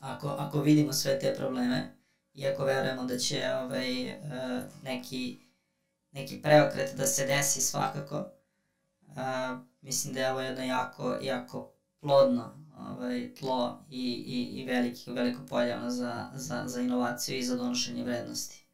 ako, 0.00 0.28
ako 0.28 0.60
vidimo 0.60 0.92
sve 0.92 1.18
te 1.18 1.34
probleme 1.34 1.96
i 2.34 2.46
ako 2.46 2.64
verujemo 2.64 3.04
da 3.04 3.18
će 3.18 3.50
ovaj, 3.54 4.04
uh, 4.04 4.62
neki, 4.82 5.38
neki 6.12 6.42
preokret 6.42 6.96
da 6.96 7.06
se 7.06 7.26
desi 7.26 7.60
svakako, 7.60 8.24
uh, 9.08 9.58
mislim 9.80 10.14
da 10.14 10.20
je 10.20 10.30
ovo 10.30 10.40
jedno 10.40 10.64
jako, 10.64 11.18
jako 11.22 11.72
plodno 12.00 12.66
ovaj, 12.78 13.34
tlo 13.34 13.84
i, 13.90 14.24
i, 14.26 14.60
i 14.60 14.64
veliki, 14.64 15.10
veliko 15.10 15.40
poljavno 15.48 15.90
za, 15.90 16.30
za, 16.34 16.62
za 16.66 16.80
inovaciju 16.80 17.38
i 17.38 17.44
za 17.44 17.56
donošenje 17.56 18.04
vrednosti. 18.04 18.66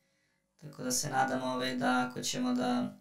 Tako 0.59 0.83
da 0.83 0.91
se 0.91 1.11
nadamo 1.11 1.47
ovaj, 1.47 1.77
da 1.77 2.09
ako 2.09 2.21
ćemo 2.21 2.53
da 2.53 2.99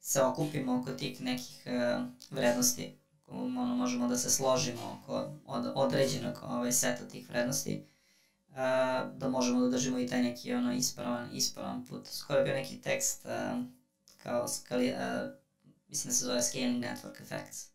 se 0.00 0.22
okupimo 0.22 0.80
oko 0.80 0.92
tih 0.92 1.20
nekih 1.20 1.66
uh, 1.66 2.04
vrednosti, 2.30 2.98
ono, 3.26 3.76
možemo 3.76 4.08
da 4.08 4.16
se 4.16 4.30
složimo 4.30 5.00
oko 5.02 5.32
od, 5.46 5.72
određenog 5.74 6.34
ovaj, 6.42 6.72
seta 6.72 7.04
tih 7.04 7.30
vrednosti, 7.30 7.86
uh, 8.48 8.56
da 9.18 9.28
možemo 9.28 9.60
da 9.60 9.68
držimo 9.68 9.98
i 9.98 10.06
taj 10.06 10.22
neki 10.22 10.54
ono, 10.54 10.72
ispravan, 10.72 11.28
ispravan 11.32 11.84
put. 11.84 12.06
Skoro 12.06 12.38
je 12.38 12.44
bio 12.44 12.54
neki 12.54 12.80
tekst 12.80 13.24
uh, 13.24 13.64
kao 14.22 14.48
skali, 14.48 14.88
uh, 14.88 14.96
mislim 15.88 16.10
da 16.10 16.14
se 16.14 16.24
zove 16.24 16.42
Scaling 16.42 16.84
Network 16.84 17.22
Effects 17.22 17.68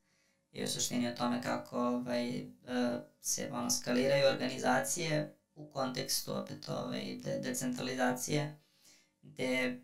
i 0.52 0.64
u 0.64 0.68
suštini 0.68 1.07
o 1.07 1.15
tome 1.15 1.41
kako 1.41 1.79
ovaj, 1.79 2.41
uh, 2.41 3.02
se 3.21 3.49
ono, 3.52 3.70
skaliraju 3.70 4.28
organizacije 4.28 5.36
u 5.55 5.71
kontekstu 5.71 6.37
opet 6.37 6.70
ovaj, 6.70 7.15
de, 7.23 7.39
decentralizacije, 7.39 8.57
gde 9.21 9.81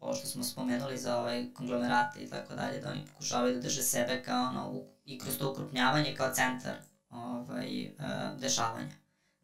ovo 0.00 0.14
što 0.14 0.26
smo 0.26 0.44
spomenuli 0.44 0.98
za 0.98 1.18
ovaj 1.18 1.46
konglomerate 1.54 2.20
i 2.20 2.30
tako 2.30 2.54
dalje, 2.54 2.80
da 2.80 2.90
oni 2.90 3.06
pokušavaju 3.06 3.54
da 3.54 3.60
drže 3.60 3.82
sebe 3.82 4.22
kao 4.22 4.48
ono, 4.48 4.70
u, 4.70 4.84
i 5.04 5.18
kroz 5.18 5.38
to 5.38 5.52
ukrupnjavanje 5.52 6.14
kao 6.16 6.34
centar 6.34 6.74
ovaj, 7.10 7.86
uh, 7.98 8.40
dešavanja, 8.40 8.92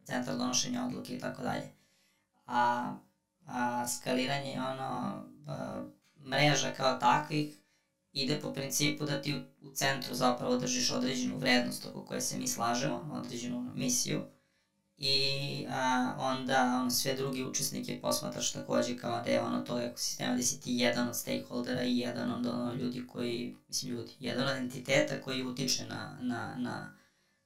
centar 0.04 0.36
donošenja 0.36 0.84
odluke 0.86 1.16
i 1.16 1.18
tako 1.18 1.42
dalje. 1.42 1.72
A, 2.46 2.94
a 3.46 3.88
skaliranje 3.88 4.60
ono, 4.60 5.22
uh, 5.46 6.26
mreža 6.26 6.72
kao 6.76 6.98
takvih 6.98 7.58
ide 8.12 8.40
po 8.40 8.52
principu 8.52 9.04
da 9.04 9.22
ti 9.22 9.34
u, 9.62 9.70
centru 9.70 10.14
zapravo 10.14 10.56
držiš 10.56 10.90
određenu 10.90 11.38
vrednost 11.38 11.86
oko 11.86 12.04
koje 12.04 12.20
se 12.20 12.38
mi 12.38 12.48
slažemo, 12.48 13.22
određenu 13.24 13.72
misiju, 13.74 14.22
i 14.98 15.66
a, 15.70 16.14
onda 16.18 16.80
on, 16.82 16.90
sve 16.90 17.14
drugi 17.14 17.44
učesnike 17.44 18.00
posmatraš 18.02 18.52
takođe 18.52 18.96
kao 18.96 19.22
deo 19.24 19.44
ono 19.44 19.60
tog 19.60 19.80
ekosistema 19.80 20.34
gde 20.34 20.42
si 20.42 20.60
ti 20.60 20.72
jedan 20.74 21.08
od 21.08 21.16
stakeholdera 21.16 21.82
i 21.82 21.98
jedan 21.98 22.32
od 22.32 22.46
ono, 22.46 22.74
ljudi 22.74 23.06
koji, 23.06 23.56
mislim 23.68 23.92
ljudi, 23.92 24.12
jedan 24.20 24.48
od 24.48 24.56
entiteta 24.56 25.20
koji 25.20 25.46
utiče 25.46 25.86
na, 25.86 26.18
na, 26.20 26.54
na, 26.56 26.94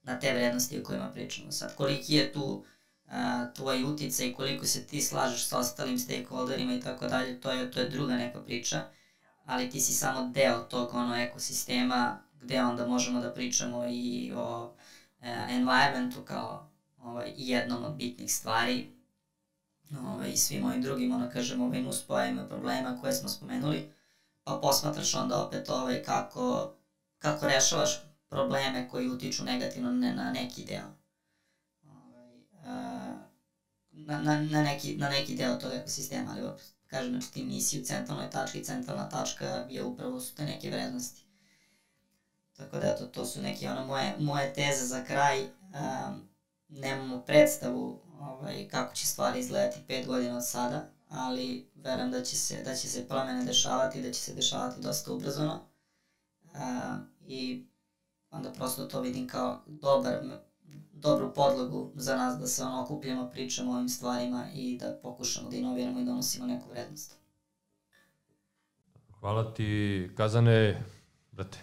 na 0.03 0.19
te 0.19 0.33
vrednosti 0.33 0.79
o 0.79 0.83
kojima 0.83 1.11
pričamo. 1.11 1.51
Sad, 1.51 1.75
koliki 1.75 2.15
je 2.15 2.33
tu 2.33 2.65
a, 3.07 3.53
tvoj 3.55 3.83
uticaj, 3.83 4.33
koliko 4.33 4.65
se 4.65 4.83
ti 4.83 5.01
slažeš 5.01 5.45
sa 5.45 5.57
ostalim 5.57 5.99
stakeholderima 5.99 6.73
i 6.73 6.81
tako 6.81 7.07
dalje, 7.07 7.41
to 7.41 7.51
je, 7.51 7.71
to 7.71 7.79
je 7.79 7.89
druga 7.89 8.15
neka 8.15 8.39
priča, 8.41 8.89
ali 9.45 9.69
ti 9.69 9.81
si 9.81 9.93
samo 9.93 10.29
deo 10.33 10.59
tog 10.59 10.93
ono 10.93 11.15
ekosistema 11.15 12.19
gde 12.41 12.63
onda 12.63 12.87
možemo 12.87 13.21
da 13.21 13.33
pričamo 13.33 13.85
i 13.89 14.33
o 14.35 14.73
e, 15.21 15.45
environmentu 15.49 16.21
kao 16.25 16.69
ovaj, 16.97 17.33
jednom 17.37 17.83
od 17.85 17.95
bitnih 17.95 18.33
stvari 18.33 18.91
ovaj, 19.99 20.31
i 20.31 20.37
svim 20.37 20.65
ovim 20.65 20.81
drugim, 20.81 21.11
ono 21.11 21.29
kažem, 21.29 21.61
ovim 21.61 21.87
uspojima 21.87 22.47
problema 22.47 22.97
koje 23.01 23.13
smo 23.13 23.29
spomenuli, 23.29 23.91
pa 24.43 24.59
posmatraš 24.61 25.15
onda 25.15 25.43
opet 25.43 25.69
ovaj, 25.69 26.03
kako, 26.03 26.73
kako 27.19 27.47
rešavaš 27.47 28.01
probleme 28.29 28.89
koji 28.89 29.09
utiču 29.09 29.43
negativno 29.43 29.91
ne, 29.91 30.13
na 30.13 30.31
neki 30.31 30.65
deo. 30.65 30.87
Ovaj, 31.83 32.39
a, 32.65 33.13
na, 33.91 34.21
na, 34.21 34.41
na, 34.41 34.63
neki, 34.63 34.97
na 34.97 35.09
neki 35.09 35.35
deo 35.35 35.55
tog 35.55 35.73
ekosistema, 35.73 36.31
ali 36.31 36.47
opet, 36.47 36.73
kažem, 36.93 37.21
ti 37.33 37.43
nisi 37.43 37.81
u 37.81 37.83
centralnoj 37.83 38.29
tački, 38.29 38.63
centralna 38.63 39.09
tačka 39.09 39.65
je 39.69 39.83
upravo 39.83 40.19
su 40.19 40.35
te 40.35 40.45
neke 40.45 40.69
vrednosti. 40.69 41.21
Tako 42.57 42.79
da, 42.79 42.95
to, 42.95 43.05
to 43.05 43.25
su 43.25 43.41
neke 43.41 43.69
ono, 43.69 43.85
moje, 43.85 44.15
moje 44.19 44.53
teze 44.53 44.85
za 44.85 45.03
kraj. 45.03 45.43
Um, 45.43 46.29
nemamo 46.69 47.21
predstavu 47.21 48.01
ovaj, 48.19 48.67
kako 48.67 48.95
će 48.95 49.07
stvari 49.07 49.39
izgledati 49.39 49.79
pet 49.87 50.07
godina 50.07 50.37
od 50.37 50.47
sada, 50.47 50.89
ali 51.09 51.71
verujem 51.75 52.11
da 52.11 52.23
će 52.23 52.37
se, 52.37 52.63
da 52.63 52.75
će 52.75 52.89
se 52.89 53.07
promene 53.07 53.45
dešavati 53.45 54.01
da 54.01 54.11
će 54.11 54.19
se 54.19 54.33
dešavati 54.33 54.81
dosta 54.81 55.13
ubrzano. 55.13 55.61
Uh, 56.43 56.59
I 57.27 57.67
onda 58.29 58.51
prosto 58.51 58.85
to 58.85 59.01
vidim 59.01 59.27
kao 59.27 59.61
dobar, 59.67 60.23
dobru 61.03 61.33
podlogu 61.33 61.91
za 61.95 62.17
nas 62.17 62.39
da 62.39 62.47
se 62.47 62.63
ono 62.63 62.83
okupljamo, 62.83 63.29
pričamo 63.29 63.71
o 63.71 63.75
ovim 63.75 63.89
stvarima 63.89 64.45
i 64.53 64.77
da 64.77 64.99
pokušamo 65.03 65.49
da 65.49 65.55
inoviramo 65.55 65.99
i 65.99 66.05
donosimo 66.05 66.47
neku 66.47 66.69
vrednost. 66.71 67.15
Hvala 69.19 69.53
ti, 69.53 70.09
Kazane, 70.17 70.83
brate. 71.31 71.59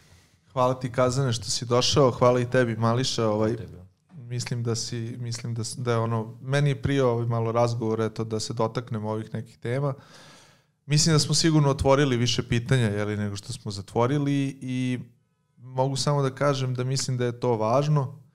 Hvala 0.52 0.80
ti 0.80 0.92
Kazane 0.92 1.32
što 1.32 1.44
si 1.44 1.66
došao, 1.66 2.10
hvala 2.10 2.40
i 2.40 2.50
tebi 2.50 2.76
Mališa, 2.76 3.28
ovaj, 3.28 3.56
Tebi. 3.56 3.76
mislim 4.12 4.62
da 4.62 4.74
si, 4.74 5.16
mislim 5.18 5.54
da, 5.54 5.62
da 5.76 5.92
je 5.92 5.98
ono, 5.98 6.38
meni 6.42 6.70
je 6.70 6.82
prio 6.82 7.10
ovaj 7.10 7.26
malo 7.26 7.52
razgovor, 7.52 8.00
eto, 8.00 8.24
da 8.24 8.40
se 8.40 8.52
dotaknemo 8.52 9.10
ovih 9.10 9.34
nekih 9.34 9.58
tema. 9.58 9.94
Mislim 10.86 11.14
da 11.14 11.18
smo 11.18 11.34
sigurno 11.34 11.70
otvorili 11.70 12.16
više 12.16 12.48
pitanja, 12.48 12.86
jeli, 12.86 13.16
nego 13.16 13.36
što 13.36 13.52
smo 13.52 13.70
zatvorili 13.70 14.58
i 14.60 14.98
mogu 15.56 15.96
samo 15.96 16.22
da 16.22 16.34
kažem 16.34 16.74
da 16.74 16.84
mislim 16.84 17.16
da 17.16 17.24
je 17.24 17.40
to 17.40 17.56
važno, 17.56 18.02
uh, 18.02 18.29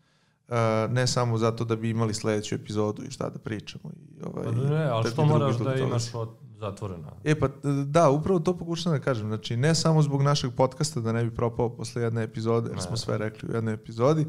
ne 0.90 1.08
samo 1.08 1.38
zato 1.38 1.66
da 1.66 1.76
bi 1.76 1.90
imali 1.90 2.14
sledeću 2.14 2.56
epizodu 2.56 3.04
i 3.04 3.12
šta 3.12 3.30
da 3.30 3.40
pričamo. 3.40 3.90
I, 3.90 4.24
ovaj, 4.24 4.46
Pa 4.46 4.52
ne, 4.52 4.86
ali 4.86 5.04
da 5.04 5.10
što 5.10 5.26
moraš 5.26 5.58
da 5.58 5.76
imaš 5.76 6.14
od, 6.14 6.30
zatvorena? 6.60 7.12
E 7.24 7.40
pa 7.40 7.48
da, 7.86 8.10
upravo 8.10 8.40
to 8.40 8.58
pokušam 8.58 8.92
da 8.92 9.00
kažem. 9.00 9.28
Znači, 9.28 9.58
ne 9.58 9.76
samo 9.76 10.02
zbog 10.02 10.22
našeg 10.22 10.52
podcasta 10.58 11.00
da 11.00 11.12
ne 11.12 11.24
bi 11.24 11.36
propao 11.36 11.70
posle 11.70 12.02
jedne 12.02 12.24
epizode, 12.24 12.70
jer 12.70 12.76
Ne. 12.76 12.82
smo 12.82 12.98
sve 12.98 13.18
rekli 13.18 13.50
u 13.50 13.56
jednoj 13.56 13.74
epizodi, 13.74 14.26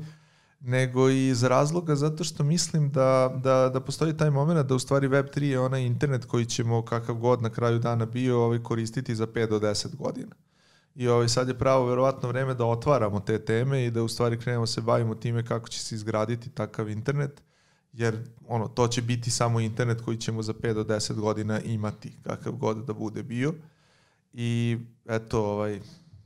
nego 0.60 1.10
i 1.10 1.28
iz 1.28 1.42
razloga 1.42 1.94
zato 1.94 2.24
što 2.24 2.44
mislim 2.44 2.90
da, 2.90 3.40
da, 3.42 3.70
da 3.72 3.80
postoji 3.80 4.16
taj 4.16 4.30
moment 4.30 4.66
da 4.68 4.74
u 4.74 4.78
stvari 4.78 5.08
Web3 5.08 5.42
je 5.42 5.60
onaj 5.60 5.82
internet 5.82 6.24
koji 6.24 6.46
ćemo 6.46 6.82
kakav 6.84 7.14
god 7.14 7.42
na 7.42 7.50
kraju 7.50 7.78
dana 7.78 8.06
bio 8.06 8.44
ovaj, 8.44 8.62
koristiti 8.62 9.14
za 9.14 9.26
5 9.26 9.48
do 9.48 9.58
10 9.58 9.96
godina. 9.96 10.34
I 10.96 11.08
ovaj, 11.08 11.28
sad 11.28 11.48
je 11.48 11.58
pravo 11.58 11.86
verovatno 11.86 12.28
vreme 12.28 12.54
da 12.54 12.64
otvaramo 12.64 13.20
te 13.20 13.44
teme 13.44 13.84
i 13.84 13.90
da 13.90 14.02
u 14.02 14.08
stvari 14.08 14.38
krenemo 14.38 14.66
se 14.66 14.80
bavimo 14.80 15.14
time 15.14 15.46
kako 15.46 15.68
će 15.68 15.80
se 15.80 15.94
izgraditi 15.94 16.50
takav 16.50 16.90
internet, 16.90 17.42
jer 17.92 18.24
ono, 18.48 18.68
to 18.68 18.88
će 18.88 19.02
biti 19.02 19.30
samo 19.30 19.60
internet 19.60 20.00
koji 20.00 20.16
ćemo 20.16 20.42
za 20.42 20.52
5 20.52 20.74
do 20.74 20.84
10 20.84 21.14
godina 21.14 21.60
imati, 21.60 22.12
kakav 22.22 22.52
god 22.52 22.86
da 22.86 22.92
bude 22.92 23.22
bio. 23.22 23.54
I 24.32 24.78
eto, 25.08 25.44
ovaj, 25.44 25.80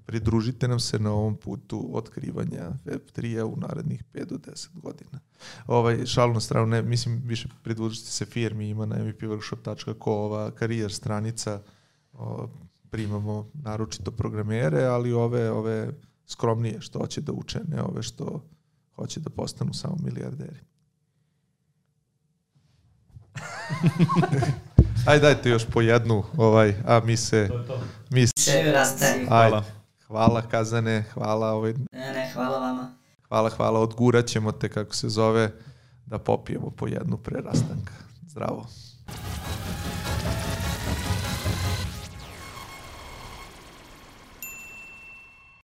pridružite 0.06 0.68
nam 0.68 0.80
se 0.80 0.98
na 0.98 1.12
ovom 1.12 1.36
putu 1.36 1.90
otkrivanja 1.92 2.70
Web3-a 2.84 3.44
u 3.46 3.56
narednih 3.56 4.04
5 4.14 4.24
do 4.24 4.36
10 4.36 4.68
godina. 4.80 5.20
Ovaj, 5.66 6.06
šalu 6.06 6.34
na 6.34 6.40
stranu, 6.40 6.66
ne, 6.66 6.82
mislim, 6.82 7.22
više 7.24 7.48
pridružite 7.62 8.10
se 8.10 8.24
firmi, 8.24 8.68
ima 8.68 8.86
na 8.86 8.96
mvpworkshop.co 8.96 10.10
ova 10.10 10.50
karijer 10.50 10.92
stranica, 10.92 11.62
primamo 12.90 13.50
naročito 13.54 14.10
programere, 14.10 14.84
ali 14.84 15.12
ove, 15.12 15.50
ove 15.50 15.88
skromnije 16.26 16.80
što 16.80 16.98
hoće 16.98 17.20
da 17.20 17.32
uče, 17.32 17.60
ne 17.68 17.82
ove 17.82 18.02
što 18.02 18.44
hoće 18.92 19.20
da 19.20 19.30
postanu 19.30 19.74
samo 19.74 19.96
milijarderi. 20.00 20.58
Ajde, 25.06 25.22
dajte 25.22 25.50
još 25.50 25.66
po 25.66 25.80
jednu, 25.80 26.22
ovaj, 26.36 26.74
a 26.86 27.00
mi 27.00 27.16
se, 27.16 27.48
To 27.48 27.58
je 27.58 27.66
to. 27.66 27.80
mi 28.10 28.26
se, 28.28 28.50
ajde, 28.52 29.26
Hvala. 29.28 29.64
hvala 30.00 30.42
Kazane, 30.42 31.04
hvala, 31.04 31.52
ovaj, 31.52 31.72
Ne, 31.92 32.12
ne, 32.12 32.30
hvala 32.34 32.58
vama. 32.58 32.94
hvala, 33.22 33.50
hvala, 33.50 33.80
odgurat 33.80 34.26
ćemo 34.26 34.52
te, 34.52 34.68
kako 34.68 34.94
se 34.94 35.08
zove, 35.08 35.52
da 36.06 36.18
popijemo 36.18 36.70
po 36.70 36.86
jednu 36.86 37.16
pre 37.16 37.40
rastanka. 37.40 37.92
Zdravo. 38.22 38.66